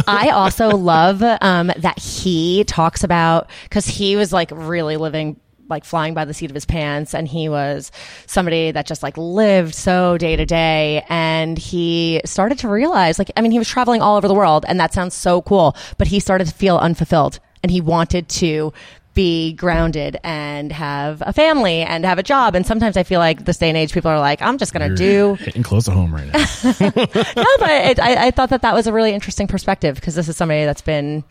I 0.08 0.30
also 0.32 0.70
love 0.70 1.22
um, 1.22 1.68
that 1.78 2.00
he 2.00 2.64
talks 2.64 3.04
about 3.04 3.52
because 3.66 3.86
he 3.86 4.16
was 4.16 4.34
like 4.34 4.50
really 4.52 4.98
living 4.98 5.40
like 5.70 5.86
flying 5.86 6.14
by 6.14 6.26
the 6.26 6.34
seat 6.34 6.50
of 6.50 6.56
his 6.56 6.66
pants 6.66 7.14
and 7.14 7.28
he 7.28 7.50
was 7.50 7.92
somebody 8.26 8.72
that 8.72 8.86
just 8.86 9.04
like 9.04 9.18
lived 9.18 9.74
so 9.74 10.18
day 10.18 10.36
to 10.36 10.46
day 10.46 11.04
and 11.10 11.58
he 11.58 12.22
started 12.26 12.58
to 12.60 12.68
realize 12.68 13.18
like 13.18 13.32
I 13.38 13.42
mean 13.42 13.52
he 13.52 13.60
was 13.60 13.68
traveling 13.68 14.02
all 14.02 14.18
over 14.18 14.28
the 14.28 14.34
world 14.34 14.66
and 14.68 14.80
that 14.80 14.94
sounds 14.94 15.14
so 15.14 15.42
cool 15.42 15.76
but 15.98 16.08
he 16.08 16.20
started 16.20 16.48
to 16.48 16.54
feel 16.54 16.78
unfulfilled 16.78 17.40
and 17.62 17.72
he 17.72 17.82
wanted 17.82 18.28
to 18.30 18.74
be 19.14 19.54
grounded 19.54 20.20
and 20.24 20.72
have 20.72 21.22
a 21.26 21.32
family 21.32 21.82
and 21.82 22.04
have 22.04 22.18
a 22.18 22.24
job 22.24 22.56
and 22.56 22.66
sometimes 22.66 22.98
I 22.98 23.04
feel 23.04 23.20
like 23.20 23.46
this 23.46 23.58
day 23.58 23.70
and 23.70 23.78
age 23.78 23.94
people 23.94 24.10
are 24.10 24.20
like 24.20 24.42
I'm 24.42 24.58
just 24.58 24.74
going 24.74 24.90
to 24.90 24.96
do 24.96 25.36
hitting 25.40 25.64
close 25.64 25.86
to 25.86 25.92
home 25.92 26.14
right 26.14 26.26
now. 26.26 26.40
no, 26.80 27.46
but 27.60 27.70
it, 27.70 28.00
I, 28.00 28.28
I 28.28 28.32
thought 28.32 28.50
that 28.50 28.64
that 28.64 28.74
was 28.74 28.88
a 28.88 28.94
really 28.94 29.14
interesting 29.14 29.48
perspective 29.48 29.96
because 29.96 30.16
this 30.16 30.28
is 30.28 30.36
somebody 30.36 30.66
that's 30.66 30.82
been 30.82 31.24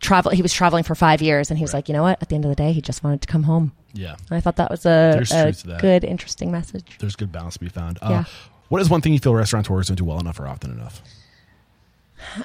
travel. 0.00 0.30
He 0.32 0.42
was 0.42 0.52
traveling 0.52 0.84
for 0.84 0.94
five 0.94 1.22
years, 1.22 1.50
and 1.50 1.58
he 1.58 1.62
was 1.64 1.72
like, 1.74 1.88
you 1.88 1.94
know 1.94 2.02
what? 2.02 2.20
At 2.22 2.28
the 2.28 2.34
end 2.34 2.44
of 2.44 2.48
the 2.50 2.54
day, 2.56 2.72
he 2.72 2.80
just 2.80 3.02
wanted 3.04 3.20
to 3.22 3.28
come 3.28 3.42
home. 3.44 3.72
yeah, 3.92 4.16
And 4.30 4.36
I 4.36 4.40
thought 4.40 4.56
that 4.56 4.70
was 4.70 4.84
a, 4.86 5.18
a 5.20 5.24
truth 5.24 5.60
to 5.62 5.66
that. 5.68 5.80
good, 5.80 6.04
interesting 6.04 6.50
message. 6.50 6.96
there's 6.98 7.16
good 7.16 7.32
balance 7.32 7.54
to 7.54 7.60
be 7.60 7.68
found. 7.68 7.98
Uh, 8.02 8.08
Yeah. 8.10 8.24
What 8.70 8.80
is 8.80 8.88
one 8.90 9.00
thing 9.02 9.12
you 9.12 9.18
feel 9.18 9.34
restaurateurs 9.34 9.88
don't 9.88 9.96
do 9.96 10.04
well 10.04 10.18
enough 10.18 10.40
or 10.40 10.46
often 10.48 10.70
enough? 10.72 11.02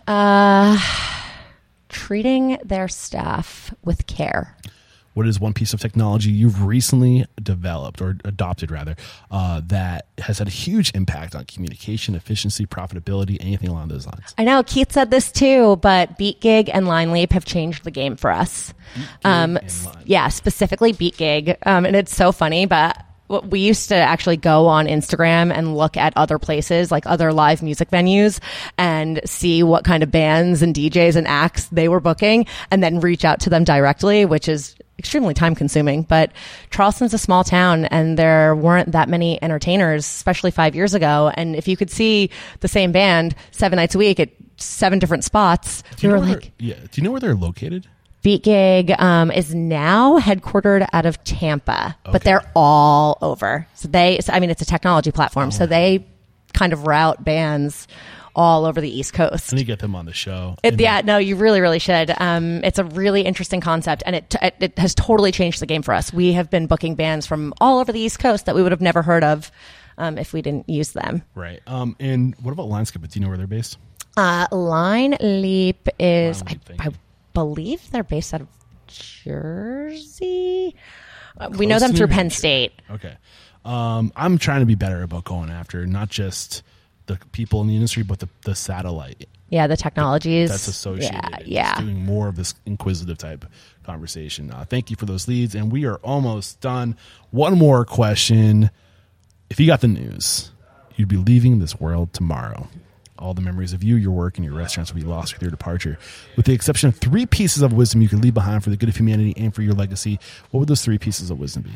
Uh, 0.08 0.78
treating 1.90 2.58
their 2.64 2.88
staff 2.88 3.74
with 3.84 4.06
care. 4.08 4.56
What 5.14 5.28
is 5.28 5.40
one 5.40 5.54
piece 5.54 5.74
of 5.74 5.80
technology 5.80 6.30
you've 6.30 6.64
recently 6.64 7.26
developed 7.42 8.02
or 8.02 8.18
adopted 8.24 8.72
rather 8.72 8.96
uh, 9.32 9.62
that 9.66 10.08
has 10.20 10.40
had 10.40 10.48
a 10.48 10.52
huge 10.52 10.92
impact 10.96 11.36
on 11.36 11.46
communication, 11.46 12.16
efficiency, 12.16 12.66
profitability, 12.66 13.38
anything 13.42 13.70
along 13.70 13.90
those 13.90 14.06
lines? 14.06 14.34
I 14.38 14.44
know 14.44 14.64
Keith 14.64 14.92
said 14.92 15.12
this 15.12 15.32
too, 15.32 15.78
but 15.78 16.18
BeatGig 16.18 16.70
and 16.72 16.86
LineLeap 16.86 17.34
have 17.34 17.46
changed 17.46 17.84
the 17.84 17.92
game 17.92 18.16
for 18.16 18.32
us. 18.32 18.74
Um, 19.24 19.60
yeah, 20.06 20.30
specifically 20.30 20.94
BeatGig. 20.94 21.58
Um, 21.66 21.86
and 21.86 21.96
it's 21.96 22.16
so 22.16 22.32
funny, 22.32 22.66
but 22.66 23.04
we 23.30 23.60
used 23.60 23.90
to 23.90 23.96
actually 23.96 24.38
go 24.38 24.68
on 24.68 24.88
Instagram 24.88 25.52
and 25.56 25.78
look 25.78 25.98
at 25.98 26.14
other 26.16 26.40
places, 26.40 26.92
like 26.92 27.06
other 27.06 27.32
live 27.32 27.62
music 27.62 27.90
venues, 27.92 28.40
and 28.78 29.22
see 29.26 29.64
what 29.64 29.84
kind 29.84 30.04
of 30.04 30.12
bands 30.12 30.62
and 30.62 30.74
DJs 30.74 31.16
and 31.16 31.28
acts 31.28 31.68
they 31.68 31.88
were 31.88 32.00
booking, 32.00 32.46
and 32.72 32.82
then 32.84 33.00
reach 33.00 33.24
out 33.24 33.40
to 33.42 33.50
them 33.50 33.64
directly, 33.64 34.26
which 34.26 34.48
is 34.50 34.76
extremely 34.98 35.34
time 35.34 35.56
consuming. 35.56 36.04
But 36.04 36.32
Charleston's 36.72 37.14
a 37.14 37.18
small 37.18 37.44
town, 37.44 37.86
and 37.86 38.18
there 38.18 38.56
weren't 38.56 38.92
that 38.92 39.10
many 39.10 39.42
entertainers, 39.42 40.06
especially 40.06 40.52
five 40.52 40.76
years 40.76 40.94
ago. 40.94 41.32
And 41.34 41.56
if 41.56 41.68
you 41.68 41.78
could 41.78 41.90
see 41.90 42.30
the 42.60 42.68
same 42.68 42.92
band 42.92 43.36
seven 43.52 43.78
nights 43.78 43.96
a 43.96 43.98
week 43.98 44.20
at 44.20 44.30
seven 44.58 45.00
different 45.00 45.24
spots, 45.24 45.84
Do 45.98 46.08
we 46.08 46.10
you 46.10 46.10
were 46.10 46.20
know 46.20 46.28
where 46.28 46.36
like, 46.36 46.52
yeah. 46.60 46.76
Do 46.76 46.90
you 46.96 47.04
know 47.04 47.12
where 47.12 47.22
they're 47.22 47.36
located? 47.36 47.88
Beat 48.22 48.44
Gig 48.44 48.92
um, 49.00 49.32
is 49.32 49.56
now 49.56 50.20
headquartered 50.20 50.88
out 50.92 51.06
of 51.06 51.24
Tampa, 51.24 51.96
but 52.04 52.24
they're 52.24 52.44
all 52.56 53.18
over. 53.22 53.66
So 53.76 53.88
they, 53.88 54.20
so, 54.20 54.34
I 54.34 54.40
mean, 54.40 54.50
it's 54.50 54.62
a 54.62 54.66
technology 54.66 55.12
platform, 55.12 55.48
Oh. 55.48 55.52
so 55.52 55.66
they 55.66 56.06
kind 56.54 56.74
of 56.74 56.86
route 56.86 57.24
bands 57.24 57.88
all 58.36 58.66
over 58.66 58.80
the 58.82 58.90
East 58.90 59.14
Coast. 59.14 59.52
Need 59.54 59.60
to 59.60 59.66
get 59.66 59.80
them 59.80 59.96
on 59.96 60.06
the 60.06 60.14
show. 60.14 60.56
It, 60.64 60.80
yeah, 60.80 61.02
no, 61.04 61.18
you 61.18 61.36
really, 61.36 61.62
really 61.62 61.80
should. 61.80 62.12
Um, 62.18 62.64
it's 62.64 62.78
a 62.80 62.84
really 62.84 63.22
interesting 63.22 63.62
concept, 63.62 64.04
and 64.06 64.16
it, 64.16 64.36
it 64.42 64.56
it 64.60 64.78
has 64.80 64.94
totally 64.96 65.32
changed 65.32 65.62
the 65.62 65.66
game 65.66 65.82
for 65.82 65.94
us. 65.94 66.12
We 66.14 66.34
have 66.34 66.50
been 66.50 66.68
booking 66.68 66.96
bands 66.96 67.26
from 67.26 67.54
all 67.62 67.80
over 67.80 67.92
the 67.92 68.00
East 68.00 68.20
Coast 68.20 68.46
that 68.46 68.56
we 68.56 68.62
would 68.64 68.72
have 68.72 68.82
never 68.82 69.02
heard 69.02 69.24
of 69.24 69.52
um, 69.98 70.18
if 70.18 70.32
we 70.34 70.42
didn't 70.42 70.70
use 70.70 70.92
them. 70.92 71.24
Right. 71.36 71.60
Um, 71.68 71.96
and 72.00 72.36
what 72.42 72.52
about 72.52 72.68
Lineskip? 72.68 73.02
Do 73.10 73.20
you 73.20 73.22
know 73.24 73.30
where 73.30 73.38
they're 73.38 73.48
based? 73.48 73.78
Uh, 74.16 74.48
Line 74.52 75.16
Leap 75.22 75.88
is, 76.00 76.44
Line 76.44 76.60
Leap, 76.70 76.82
I, 76.82 76.86
I 76.86 76.88
you. 76.90 76.94
Believe 77.34 77.90
they're 77.92 78.04
based 78.04 78.34
out 78.34 78.42
of 78.42 78.48
Jersey. 78.88 80.76
Uh, 81.38 81.50
we 81.58 81.66
know 81.66 81.80
them 81.80 81.94
through 81.94 82.08
Penn. 82.08 82.30
State. 82.30 82.74
Okay. 82.90 83.16
Um, 83.66 84.12
I'm 84.16 84.38
trying 84.38 84.62
to 84.62 84.66
be 84.66 84.76
better 84.76 85.04
about 85.04 85.26
going 85.26 85.50
after 85.50 85.86
not 85.86 86.10
just 86.10 86.64
the 87.08 87.18
people 87.32 87.62
in 87.62 87.68
the 87.68 87.76
industry, 87.76 88.04
but 88.04 88.20
the, 88.20 88.30
the 88.46 88.56
satellite 88.56 89.28
Yeah, 89.50 89.68
the 89.68 89.76
technologies. 89.78 90.50
that's 90.50 90.68
associated. 90.68 91.14
Yeah, 91.46 91.74
yeah. 91.76 91.80
doing 91.80 92.06
more 92.06 92.28
of 92.28 92.36
this 92.36 92.56
inquisitive 92.66 93.18
type 93.18 93.46
conversation. 93.84 94.52
Uh, 94.52 94.64
thank 94.66 94.90
you 94.90 94.96
for 94.96 95.06
those 95.06 95.28
leads, 95.28 95.56
and 95.56 95.72
we 95.72 95.86
are 95.86 95.96
almost 95.98 96.62
done. 96.62 96.96
One 97.32 97.58
more 97.58 97.84
question: 97.86 98.70
If 99.50 99.60
you 99.60 99.68
got 99.68 99.82
the 99.82 99.88
news, 99.88 100.52
you'd 100.96 101.08
be 101.10 101.18
leaving 101.18 101.60
this 101.60 101.80
world 101.80 102.14
tomorrow. 102.14 102.68
All 103.20 103.34
the 103.34 103.42
memories 103.42 103.74
of 103.74 103.84
you, 103.84 103.96
your 103.96 104.12
work, 104.12 104.38
and 104.38 104.46
your 104.46 104.56
restaurants 104.56 104.94
will 104.94 105.02
be 105.02 105.08
lost 105.08 105.34
with 105.34 105.42
your 105.42 105.52
departure. 105.52 106.00
With 106.38 106.46
the 106.46 106.54
exception 106.54 106.88
of 106.88 106.96
three 106.96 107.26
pieces 107.26 107.62
of 107.62 107.74
wisdom 107.74 108.02
you 108.02 108.08
could 108.08 108.24
leave 108.24 108.34
behind 108.34 108.64
for 108.64 108.70
the 108.70 108.78
good 108.78 108.88
of 108.90 108.96
humanity 108.96 109.34
and 109.36 109.54
for 109.54 109.62
your 109.62 109.74
legacy, 109.74 110.20
what 110.52 110.62
would 110.62 110.70
those 110.70 110.82
three 110.82 110.98
pieces 110.98 111.30
of 111.30 111.38
wisdom 111.40 111.64
be? 111.64 111.72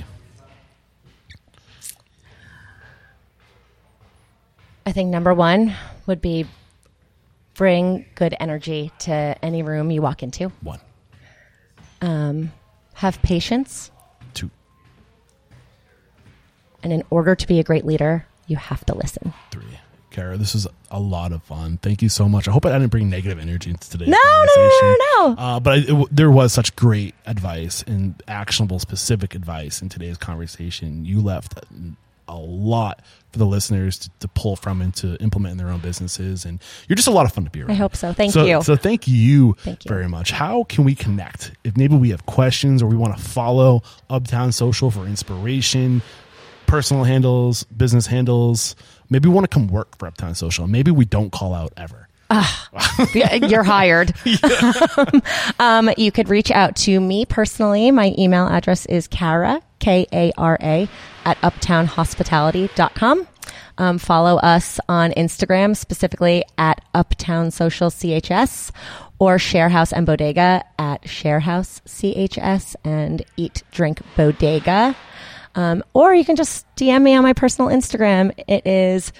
I 4.85 4.91
think 4.91 5.09
number 5.09 5.33
one 5.33 5.75
would 6.07 6.21
be 6.21 6.45
bring 7.55 8.05
good 8.15 8.35
energy 8.39 8.91
to 8.99 9.35
any 9.41 9.63
room 9.63 9.91
you 9.91 10.01
walk 10.01 10.23
into. 10.23 10.49
One, 10.61 10.79
um, 12.01 12.51
Have 12.95 13.21
patience, 13.21 13.91
two, 14.33 14.49
and 16.81 16.91
in 16.91 17.03
order 17.09 17.35
to 17.35 17.47
be 17.47 17.59
a 17.59 17.63
great 17.63 17.85
leader, 17.85 18.25
you 18.47 18.57
have 18.57 18.85
to 18.85 18.95
listen. 18.95 19.33
Three. 19.51 19.79
Kara, 20.13 20.37
this 20.37 20.55
is 20.55 20.67
a 20.91 20.99
lot 20.99 21.31
of 21.33 21.43
fun. 21.43 21.77
Thank 21.81 22.01
you 22.01 22.07
so 22.07 22.29
much. 22.29 22.47
I 22.47 22.51
hope 22.51 22.65
I 22.65 22.71
didn't 22.71 22.87
bring 22.91 23.09
negative 23.09 23.39
energy 23.39 23.71
into 23.71 23.89
today's 23.89 24.07
No, 24.07 24.17
no, 24.23 24.45
no, 24.45 24.53
conversation. 24.55 24.95
no, 24.99 25.27
no. 25.27 25.35
Uh, 25.41 25.59
but 25.59 25.73
I, 25.73 25.77
it, 26.03 26.07
there 26.11 26.31
was 26.31 26.53
such 26.53 26.75
great 26.75 27.15
advice 27.25 27.83
and 27.85 28.21
actionable, 28.27 28.79
specific 28.79 29.35
advice 29.35 29.81
in 29.81 29.89
today's 29.89 30.17
conversation. 30.17 31.03
You 31.03 31.19
left 31.19 31.59
a 32.29 32.37
lot 32.37 33.01
for 33.31 33.39
the 33.39 33.45
listeners 33.45 33.97
to, 33.97 34.09
to 34.21 34.27
pull 34.29 34.55
from 34.55 34.81
and 34.81 34.93
to 34.95 35.15
implement 35.17 35.51
in 35.53 35.57
their 35.57 35.69
own 35.69 35.79
businesses. 35.79 36.45
And 36.45 36.59
you're 36.87 36.95
just 36.95 37.07
a 37.07 37.11
lot 37.11 37.25
of 37.25 37.33
fun 37.33 37.43
to 37.43 37.49
be 37.49 37.61
around. 37.61 37.71
I 37.71 37.73
hope 37.73 37.95
so. 37.95 38.13
Thank 38.13 38.31
so, 38.31 38.45
you. 38.45 38.61
So 38.61 38.75
thank 38.75 39.07
you, 39.07 39.53
Thank 39.59 39.83
you. 39.83 39.89
very 39.89 40.07
much. 40.07 40.31
How 40.31 40.63
can 40.63 40.83
we 40.85 40.95
connect? 40.95 41.51
If 41.63 41.75
maybe 41.75 41.95
we 41.95 42.11
have 42.11 42.25
questions 42.25 42.81
or 42.81 42.85
we 42.87 42.95
want 42.95 43.17
to 43.17 43.21
follow 43.21 43.81
Uptown 44.09 44.51
Social 44.51 44.89
for 44.89 45.05
inspiration, 45.05 46.01
personal 46.65 47.03
handles, 47.03 47.63
business 47.63 48.07
handles, 48.07 48.75
maybe 49.13 49.29
we 49.29 49.35
want 49.35 49.49
to 49.49 49.53
come 49.53 49.67
work 49.67 49.97
for 49.97 50.07
Uptown 50.07 50.35
Social. 50.35 50.67
Maybe 50.67 50.91
we 50.91 51.05
don't 51.05 51.31
call 51.31 51.53
out 51.53 51.71
ever. 51.77 52.09
Yeah, 53.13 53.35
You're 53.35 53.63
hired. 53.63 54.13
um, 55.59 55.91
you 55.97 56.11
could 56.11 56.29
reach 56.29 56.51
out 56.51 56.75
to 56.77 56.99
me 56.99 57.25
personally. 57.25 57.91
My 57.91 58.13
email 58.17 58.47
address 58.47 58.85
is 58.87 59.07
Kara, 59.07 59.61
K 59.79 60.07
A 60.11 60.31
R 60.37 60.57
A, 60.61 60.89
at 61.25 61.39
uptownhospitality.com. 61.41 63.27
Um, 63.77 63.97
follow 63.97 64.37
us 64.37 64.79
on 64.87 65.11
Instagram, 65.11 65.75
specifically 65.75 66.43
at 66.57 66.83
Uptown 66.93 67.51
Social 67.51 67.89
CHS 67.89 68.71
or 69.19 69.37
Sharehouse 69.37 69.91
and 69.91 70.05
Bodega 70.05 70.63
at 70.77 71.03
Sharehouse 71.03 71.81
CHS 71.87 72.75
and 72.83 73.23
Eat 73.37 73.63
Drink 73.71 74.01
Bodega. 74.15 74.95
Um, 75.55 75.83
or 75.93 76.13
you 76.13 76.25
can 76.25 76.35
just 76.35 76.65
DM 76.75 77.01
me 77.01 77.15
on 77.15 77.23
my 77.23 77.33
personal 77.33 77.69
Instagram. 77.69 78.31
It 78.47 78.65
is 78.65 79.13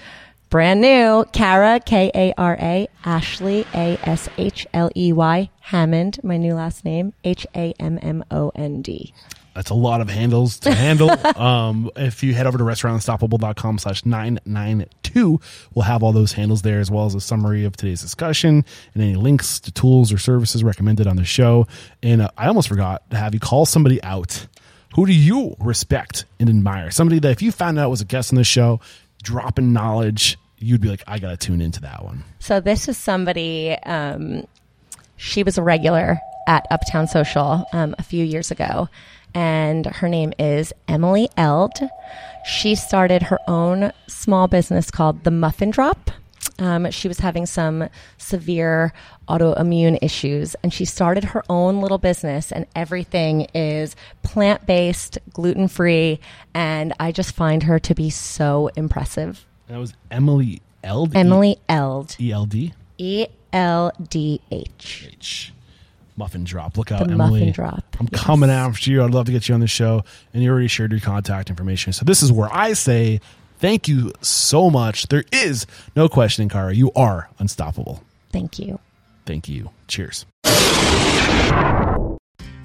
brand 0.50 0.80
new 0.80 1.24
Kara, 1.32 1.80
K 1.80 2.10
A 2.14 2.34
R 2.36 2.56
A, 2.60 2.88
Ashley, 3.04 3.66
A 3.74 3.98
S 4.02 4.28
H 4.38 4.66
L 4.72 4.90
E 4.96 5.12
Y, 5.12 5.50
Hammond, 5.60 6.20
my 6.22 6.36
new 6.36 6.54
last 6.54 6.84
name, 6.84 7.12
H 7.24 7.46
A 7.54 7.74
M 7.78 7.98
M 8.02 8.24
O 8.30 8.52
N 8.54 8.82
D. 8.82 9.12
That's 9.54 9.70
a 9.70 9.74
lot 9.74 10.00
of 10.00 10.10
handles 10.10 10.58
to 10.60 10.74
handle. 10.74 11.10
um, 11.40 11.90
if 11.96 12.22
you 12.22 12.34
head 12.34 12.46
over 12.46 12.58
to 12.58 12.64
restaurantunstoppable.com 12.64 13.78
slash 13.78 14.04
992, 14.04 15.40
we'll 15.74 15.84
have 15.84 16.02
all 16.02 16.12
those 16.12 16.32
handles 16.32 16.62
there 16.62 16.80
as 16.80 16.90
well 16.90 17.06
as 17.06 17.14
a 17.14 17.20
summary 17.20 17.64
of 17.64 17.76
today's 17.76 18.02
discussion 18.02 18.64
and 18.94 19.02
any 19.02 19.14
links 19.14 19.60
to 19.60 19.70
tools 19.70 20.12
or 20.12 20.18
services 20.18 20.64
recommended 20.64 21.06
on 21.06 21.16
the 21.16 21.24
show. 21.24 21.68
And 22.02 22.22
uh, 22.22 22.28
I 22.36 22.48
almost 22.48 22.68
forgot 22.68 23.08
to 23.10 23.16
have 23.16 23.32
you 23.32 23.40
call 23.40 23.64
somebody 23.64 24.02
out. 24.02 24.48
Who 24.94 25.06
do 25.06 25.12
you 25.12 25.56
respect 25.58 26.24
and 26.38 26.48
admire? 26.48 26.90
Somebody 26.90 27.18
that 27.20 27.30
if 27.30 27.42
you 27.42 27.50
found 27.50 27.78
out 27.78 27.90
was 27.90 28.00
a 28.00 28.04
guest 28.04 28.32
on 28.32 28.36
the 28.36 28.44
show, 28.44 28.80
dropping 29.22 29.72
knowledge, 29.72 30.38
you'd 30.58 30.80
be 30.80 30.88
like, 30.88 31.02
I 31.06 31.18
got 31.18 31.30
to 31.30 31.36
tune 31.36 31.60
into 31.60 31.80
that 31.80 32.04
one. 32.04 32.22
So 32.38 32.60
this 32.60 32.88
is 32.88 32.96
somebody, 32.96 33.76
um, 33.84 34.46
she 35.16 35.42
was 35.42 35.58
a 35.58 35.62
regular 35.62 36.20
at 36.46 36.66
Uptown 36.70 37.08
Social 37.08 37.64
um, 37.72 37.96
a 37.98 38.04
few 38.04 38.24
years 38.24 38.52
ago, 38.52 38.88
and 39.34 39.86
her 39.86 40.08
name 40.08 40.32
is 40.38 40.72
Emily 40.86 41.28
Eld. 41.36 41.76
She 42.46 42.76
started 42.76 43.22
her 43.24 43.38
own 43.48 43.92
small 44.06 44.46
business 44.46 44.92
called 44.92 45.24
The 45.24 45.30
Muffin 45.32 45.70
Drop. 45.70 46.10
Um, 46.58 46.90
she 46.90 47.08
was 47.08 47.18
having 47.18 47.46
some 47.46 47.88
severe 48.16 48.92
autoimmune 49.28 49.98
issues, 50.02 50.54
and 50.62 50.72
she 50.72 50.84
started 50.84 51.24
her 51.24 51.42
own 51.48 51.80
little 51.80 51.98
business, 51.98 52.52
and 52.52 52.66
everything 52.76 53.48
is 53.54 53.96
plant 54.22 54.64
based, 54.66 55.18
gluten 55.32 55.66
free, 55.68 56.20
and 56.54 56.92
I 57.00 57.10
just 57.10 57.34
find 57.34 57.64
her 57.64 57.78
to 57.80 57.94
be 57.94 58.10
so 58.10 58.70
impressive. 58.76 59.44
That 59.66 59.78
was 59.78 59.94
Emily 60.10 60.62
Eld. 60.84 61.16
Emily 61.16 61.58
Eld. 61.68 62.16
E 62.20 62.32
L 62.32 62.46
D 62.46 62.72
E 62.98 63.26
L 63.52 63.92
D 64.08 64.40
H. 64.50 65.08
H. 65.10 65.52
Muffin 66.16 66.44
Drop. 66.44 66.76
Look 66.78 66.92
out, 66.92 67.06
The 67.06 67.12
Emily. 67.12 67.40
Muffin 67.40 67.52
Drop, 67.52 67.96
I'm 67.98 68.08
yes. 68.12 68.22
coming 68.22 68.50
after 68.50 68.90
you. 68.90 69.02
I'd 69.02 69.10
love 69.10 69.26
to 69.26 69.32
get 69.32 69.48
you 69.48 69.54
on 69.54 69.60
the 69.60 69.66
show. 69.66 70.04
And 70.32 70.42
you 70.42 70.50
already 70.50 70.68
shared 70.68 70.92
your 70.92 71.00
contact 71.00 71.50
information. 71.50 71.92
So 71.92 72.04
this 72.04 72.22
is 72.22 72.30
where 72.30 72.48
I 72.52 72.74
say 72.74 73.20
thank 73.64 73.88
you 73.88 74.12
so 74.20 74.68
much. 74.68 75.06
There 75.08 75.24
is 75.32 75.66
no 75.96 76.06
questioning, 76.06 76.50
Kara. 76.50 76.74
You 76.74 76.92
are 76.94 77.30
unstoppable. 77.38 78.02
Thank 78.30 78.58
you. 78.58 78.78
Thank 79.24 79.48
you. 79.48 79.70
Cheers. 79.88 80.26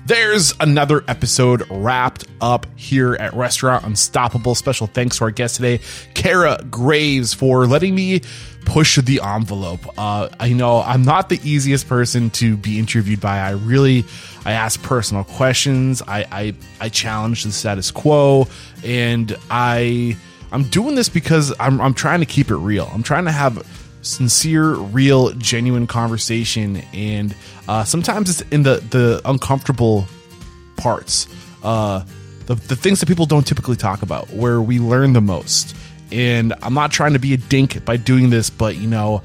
There's 0.07 0.53
another 0.59 1.03
episode 1.07 1.63
wrapped 1.69 2.25
up 2.41 2.65
here 2.75 3.13
at 3.13 3.33
Restaurant 3.33 3.85
Unstoppable. 3.85 4.55
Special 4.55 4.87
thanks 4.87 5.19
to 5.19 5.23
our 5.25 5.31
guest 5.31 5.55
today, 5.55 5.79
Kara 6.15 6.57
Graves, 6.69 7.33
for 7.33 7.65
letting 7.65 7.95
me 7.95 8.21
push 8.65 8.97
the 8.97 9.21
envelope. 9.23 9.79
Uh, 9.97 10.27
I 10.37 10.51
know 10.51 10.81
I'm 10.81 11.03
not 11.03 11.29
the 11.29 11.39
easiest 11.43 11.87
person 11.87 12.29
to 12.31 12.57
be 12.57 12.77
interviewed 12.77 13.21
by. 13.21 13.37
I 13.37 13.51
really, 13.51 14.03
I 14.43 14.51
ask 14.51 14.81
personal 14.83 15.23
questions. 15.23 16.01
I, 16.01 16.25
I, 16.29 16.53
I 16.81 16.89
challenge 16.89 17.45
the 17.45 17.53
status 17.53 17.89
quo, 17.89 18.47
and 18.83 19.37
I, 19.49 20.17
I'm 20.51 20.63
doing 20.63 20.95
this 20.95 21.09
because 21.09 21.53
I'm, 21.59 21.79
I'm 21.79 21.93
trying 21.93 22.21
to 22.21 22.25
keep 22.25 22.49
it 22.49 22.55
real. 22.55 22.89
I'm 22.93 23.03
trying 23.03 23.25
to 23.25 23.31
have 23.31 23.65
sincere, 24.01 24.73
real, 24.73 25.31
genuine 25.31 25.87
conversation, 25.87 26.77
and 26.93 27.35
uh, 27.67 27.83
sometimes 27.83 28.29
it's 28.29 28.49
in 28.51 28.63
the 28.63 28.75
the 28.89 29.21
uncomfortable 29.25 30.07
parts, 30.77 31.27
uh, 31.63 32.03
the 32.45 32.55
the 32.55 32.75
things 32.75 32.99
that 32.99 33.05
people 33.05 33.25
don't 33.25 33.45
typically 33.45 33.75
talk 33.75 34.01
about, 34.01 34.29
where 34.29 34.61
we 34.61 34.79
learn 34.79 35.13
the 35.13 35.21
most. 35.21 35.75
And 36.11 36.53
I'm 36.63 36.73
not 36.73 36.91
trying 36.91 37.13
to 37.13 37.19
be 37.19 37.33
a 37.33 37.37
dink 37.37 37.85
by 37.85 37.97
doing 37.97 38.29
this, 38.29 38.49
but 38.49 38.77
you 38.77 38.87
know. 38.87 39.21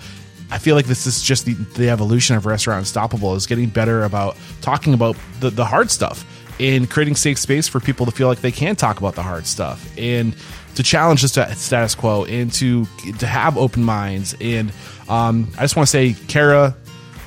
I 0.51 0.59
feel 0.59 0.77
like 0.77 0.87
this 0.87 1.07
is 1.07 1.21
just 1.23 1.47
the, 1.47 1.55
the 1.55 1.89
evolution 1.89 2.37
of 2.37 2.47
Restaurant 2.47 2.81
Unstoppable 2.81 3.35
is 3.35 3.47
getting 3.47 3.71
better 3.71 4.05
about 4.05 4.37
talking 4.61 4.95
about 4.95 5.17
the, 5.41 5.51
the 5.51 5.65
hard 5.65 5.91
stuff 5.91 6.25
and 6.61 6.89
creating 6.89 7.17
safe 7.17 7.39
space 7.39 7.67
for 7.67 7.81
people 7.81 8.07
to 8.07 8.13
feel 8.13 8.29
like 8.29 8.41
they 8.41 8.53
can 8.53 8.77
talk 8.77 8.99
about 8.99 9.15
the 9.15 9.23
hard 9.23 9.47
stuff 9.47 9.93
and 9.99 10.37
to 10.75 10.83
challenge 10.83 11.23
the 11.23 11.55
status 11.55 11.95
quo 11.95 12.25
and 12.25 12.53
to 12.55 12.87
to 13.19 13.27
have 13.27 13.57
open 13.57 13.85
minds. 13.85 14.35
And 14.41 14.73
um, 15.09 15.49
I 15.57 15.63
just 15.63 15.77
want 15.77 15.89
to 15.89 15.91
say, 15.91 16.15
Kara, 16.29 16.77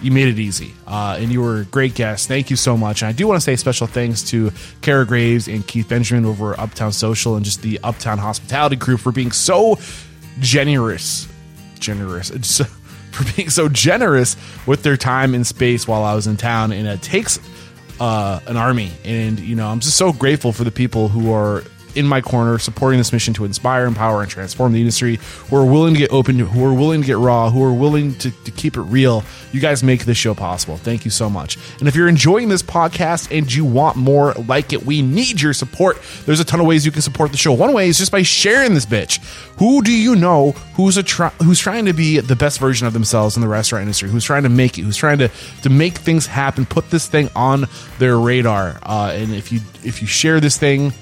you 0.02 0.12
made 0.12 0.28
it 0.28 0.40
easy, 0.40 0.74
uh, 0.86 1.18
and 1.20 1.32
you 1.32 1.42
were 1.42 1.62
a 1.62 1.66
great 1.66 1.96
guest. 1.96 2.28
Thank 2.28 2.50
you 2.50 2.56
so 2.56 2.78
much. 2.78 3.02
And 3.02 3.10
I 3.10 3.12
do 3.12 3.28
want 3.28 3.38
to 3.38 3.44
say 3.44 3.56
special 3.56 3.88
thanks 3.88 4.22
to 4.30 4.52
Kara 4.82 5.06
Graves 5.06 5.48
and 5.48 5.66
Keith 5.68 5.90
Benjamin 5.90 6.26
over 6.26 6.60
Uptown 6.60 6.92
Social 6.92 7.36
and 7.36 7.44
just 7.44 7.62
the 7.62 7.80
Uptown 7.84 8.18
Hospitality 8.18 8.76
Crew 8.76 8.98
for 8.98 9.12
being 9.12 9.32
so 9.32 9.80
generous, 10.40 11.28
generous. 11.80 12.30
It's, 12.30 12.62
for 13.12 13.36
being 13.36 13.50
so 13.50 13.68
generous 13.68 14.36
with 14.68 14.84
their 14.84 14.98
time 14.98 15.34
and 15.34 15.46
space 15.46 15.88
while 15.88 16.04
I 16.04 16.14
was 16.14 16.28
in 16.28 16.38
town, 16.38 16.72
and 16.72 16.88
it 16.88 17.02
takes 17.02 17.40
uh, 18.00 18.40
an 18.46 18.58
army. 18.58 18.92
And 19.04 19.40
you 19.40 19.56
know, 19.56 19.68
I'm 19.68 19.80
just 19.80 19.98
so 19.98 20.14
grateful 20.14 20.52
for 20.52 20.64
the 20.64 20.72
people 20.72 21.08
who 21.08 21.34
are 21.34 21.64
in 21.98 22.06
my 22.06 22.22
corner 22.22 22.60
supporting 22.60 23.00
this 23.00 23.12
mission 23.12 23.34
to 23.34 23.46
inspire, 23.46 23.86
empower, 23.86 24.22
and 24.22 24.30
transform 24.30 24.74
the 24.74 24.80
industry. 24.80 25.20
Who 25.50 25.56
are 25.56 25.66
willing 25.66 25.94
to 25.94 26.00
get 26.00 26.12
open, 26.12 26.38
who 26.40 26.66
are 26.66 26.74
willing 26.74 27.02
to 27.02 27.08
get 27.08 27.18
raw, 27.18 27.50
who 27.50 27.64
are 27.64 27.74
willing 27.74 28.16
to, 28.16 28.32
to 28.32 28.52
keep 28.52 28.78
it 28.78 28.82
real. 28.82 29.24
You 29.52 29.60
guys 29.60 29.84
make 29.84 30.06
this 30.06 30.18
show 30.18 30.34
possible. 30.34 30.78
Thank 30.78 31.06
you 31.06 31.12
so 31.12 31.30
much. 31.30 31.58
And 31.80 31.88
if 31.88 31.96
you're 31.96 32.08
enjoying 32.08 32.50
this 32.50 32.62
podcast 32.62 33.36
and 33.36 33.54
you 33.54 33.66
want 33.66 33.98
more 33.98 34.34
like 34.34 34.74
it, 34.74 34.86
we 34.86 35.02
need 35.02 35.42
your 35.42 35.54
support. 35.54 35.98
There's 36.26 36.40
a 36.40 36.46
ton 36.46 36.60
of 36.60 36.66
ways 36.66 36.86
you 36.86 36.92
can 36.92 37.02
support 37.02 37.32
the 37.32 37.38
show. 37.38 37.54
One 37.54 37.74
way 37.74 37.90
is 37.90 37.98
just 37.98 38.12
by 38.12 38.22
sharing 38.22 38.74
this 38.74 38.86
bitch. 38.86 39.20
Who 39.58 39.82
do 39.82 39.92
you 39.92 40.16
know 40.16 40.52
who's 40.76 40.98
a 40.98 41.04
try, 41.04 41.30
who's 41.44 41.60
trying 41.60 41.86
to 41.86 41.94
be 41.94 42.20
the 42.20 42.36
best 42.36 42.60
version 42.60 42.86
of 42.86 42.94
themselves 42.94 43.36
in 43.36 43.42
the 43.42 43.48
restaurant 43.48 43.82
industry? 43.82 44.10
Who's 44.10 44.24
trying 44.24 44.44
to 44.44 44.50
make 44.50 44.78
it? 44.78 44.84
Who's 44.84 44.98
trying 44.98 45.18
to 45.20 45.30
to 45.64 45.70
make 45.70 45.98
things 45.98 46.28
happen? 46.28 46.66
Put 46.66 46.92
this 46.92 47.08
thing 47.08 47.30
on 47.36 47.66
their 47.98 48.20
radar. 48.20 48.80
Uh, 48.84 49.12
and 49.16 49.34
if 49.34 49.52
you 49.52 49.62
if 49.84 50.02
you 50.02 50.08
share 50.08 50.40
this 50.40 50.58
thing, 50.58 50.94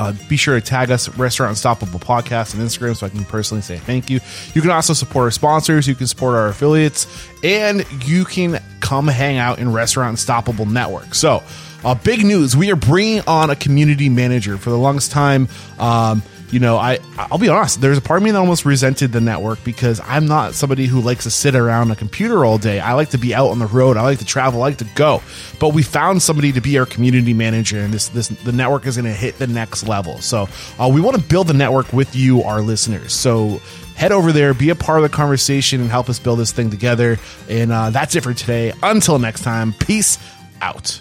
uh, 0.00 0.14
be 0.30 0.36
sure 0.38 0.58
to 0.58 0.62
tag 0.62 0.90
us 0.90 1.10
Restaurant 1.18 1.50
Unstoppable 1.50 2.00
Podcast 2.00 2.54
on 2.54 2.62
Instagram 2.62 2.96
so 2.96 3.04
I 3.04 3.10
can 3.10 3.22
personally 3.26 3.60
say 3.60 3.76
thank 3.76 4.08
you. 4.08 4.20
You 4.54 4.62
can 4.62 4.70
also 4.70 4.94
support 4.94 5.24
our 5.24 5.30
sponsors, 5.30 5.86
you 5.86 5.94
can 5.94 6.06
support 6.06 6.36
our 6.36 6.48
affiliates, 6.48 7.06
and 7.44 7.84
you 8.06 8.24
can 8.24 8.62
come 8.80 9.08
hang 9.08 9.36
out 9.36 9.58
in 9.58 9.70
Restaurant 9.70 10.12
Unstoppable 10.12 10.64
Network. 10.64 11.14
So, 11.14 11.42
uh, 11.84 11.94
big 11.94 12.24
news 12.24 12.56
we 12.56 12.72
are 12.72 12.76
bringing 12.76 13.20
on 13.26 13.50
a 13.50 13.56
community 13.56 14.08
manager. 14.08 14.56
For 14.56 14.70
the 14.70 14.78
longest 14.78 15.12
time, 15.12 15.48
um, 15.78 16.22
you 16.50 16.58
know, 16.58 16.76
I 16.76 16.98
I'll 17.16 17.38
be 17.38 17.48
honest. 17.48 17.80
There's 17.80 17.98
a 17.98 18.00
part 18.00 18.18
of 18.18 18.24
me 18.24 18.30
that 18.30 18.38
almost 18.38 18.64
resented 18.64 19.12
the 19.12 19.20
network 19.20 19.62
because 19.64 20.00
I'm 20.04 20.26
not 20.26 20.54
somebody 20.54 20.86
who 20.86 21.00
likes 21.00 21.24
to 21.24 21.30
sit 21.30 21.54
around 21.54 21.90
a 21.90 21.96
computer 21.96 22.44
all 22.44 22.58
day. 22.58 22.80
I 22.80 22.94
like 22.94 23.10
to 23.10 23.18
be 23.18 23.34
out 23.34 23.48
on 23.48 23.58
the 23.58 23.66
road. 23.66 23.96
I 23.96 24.02
like 24.02 24.18
to 24.18 24.24
travel. 24.24 24.62
I 24.62 24.66
like 24.66 24.78
to 24.78 24.88
go. 24.94 25.22
But 25.58 25.70
we 25.70 25.82
found 25.82 26.22
somebody 26.22 26.52
to 26.52 26.60
be 26.60 26.78
our 26.78 26.86
community 26.86 27.34
manager, 27.34 27.78
and 27.78 27.92
this 27.94 28.08
this 28.08 28.28
the 28.28 28.52
network 28.52 28.86
is 28.86 28.96
going 28.96 29.06
to 29.06 29.12
hit 29.12 29.38
the 29.38 29.46
next 29.46 29.86
level. 29.86 30.18
So 30.18 30.48
uh, 30.78 30.90
we 30.92 31.00
want 31.00 31.16
to 31.16 31.22
build 31.22 31.46
the 31.46 31.54
network 31.54 31.92
with 31.92 32.14
you, 32.16 32.42
our 32.42 32.62
listeners. 32.62 33.12
So 33.12 33.60
head 33.96 34.12
over 34.12 34.32
there, 34.32 34.54
be 34.54 34.70
a 34.70 34.74
part 34.74 34.98
of 34.98 35.02
the 35.02 35.14
conversation, 35.14 35.80
and 35.80 35.90
help 35.90 36.08
us 36.08 36.18
build 36.18 36.38
this 36.38 36.52
thing 36.52 36.70
together. 36.70 37.18
And 37.48 37.70
uh, 37.70 37.90
that's 37.90 38.14
it 38.14 38.22
for 38.22 38.34
today. 38.34 38.72
Until 38.82 39.18
next 39.18 39.42
time, 39.42 39.72
peace 39.74 40.18
out. 40.60 41.00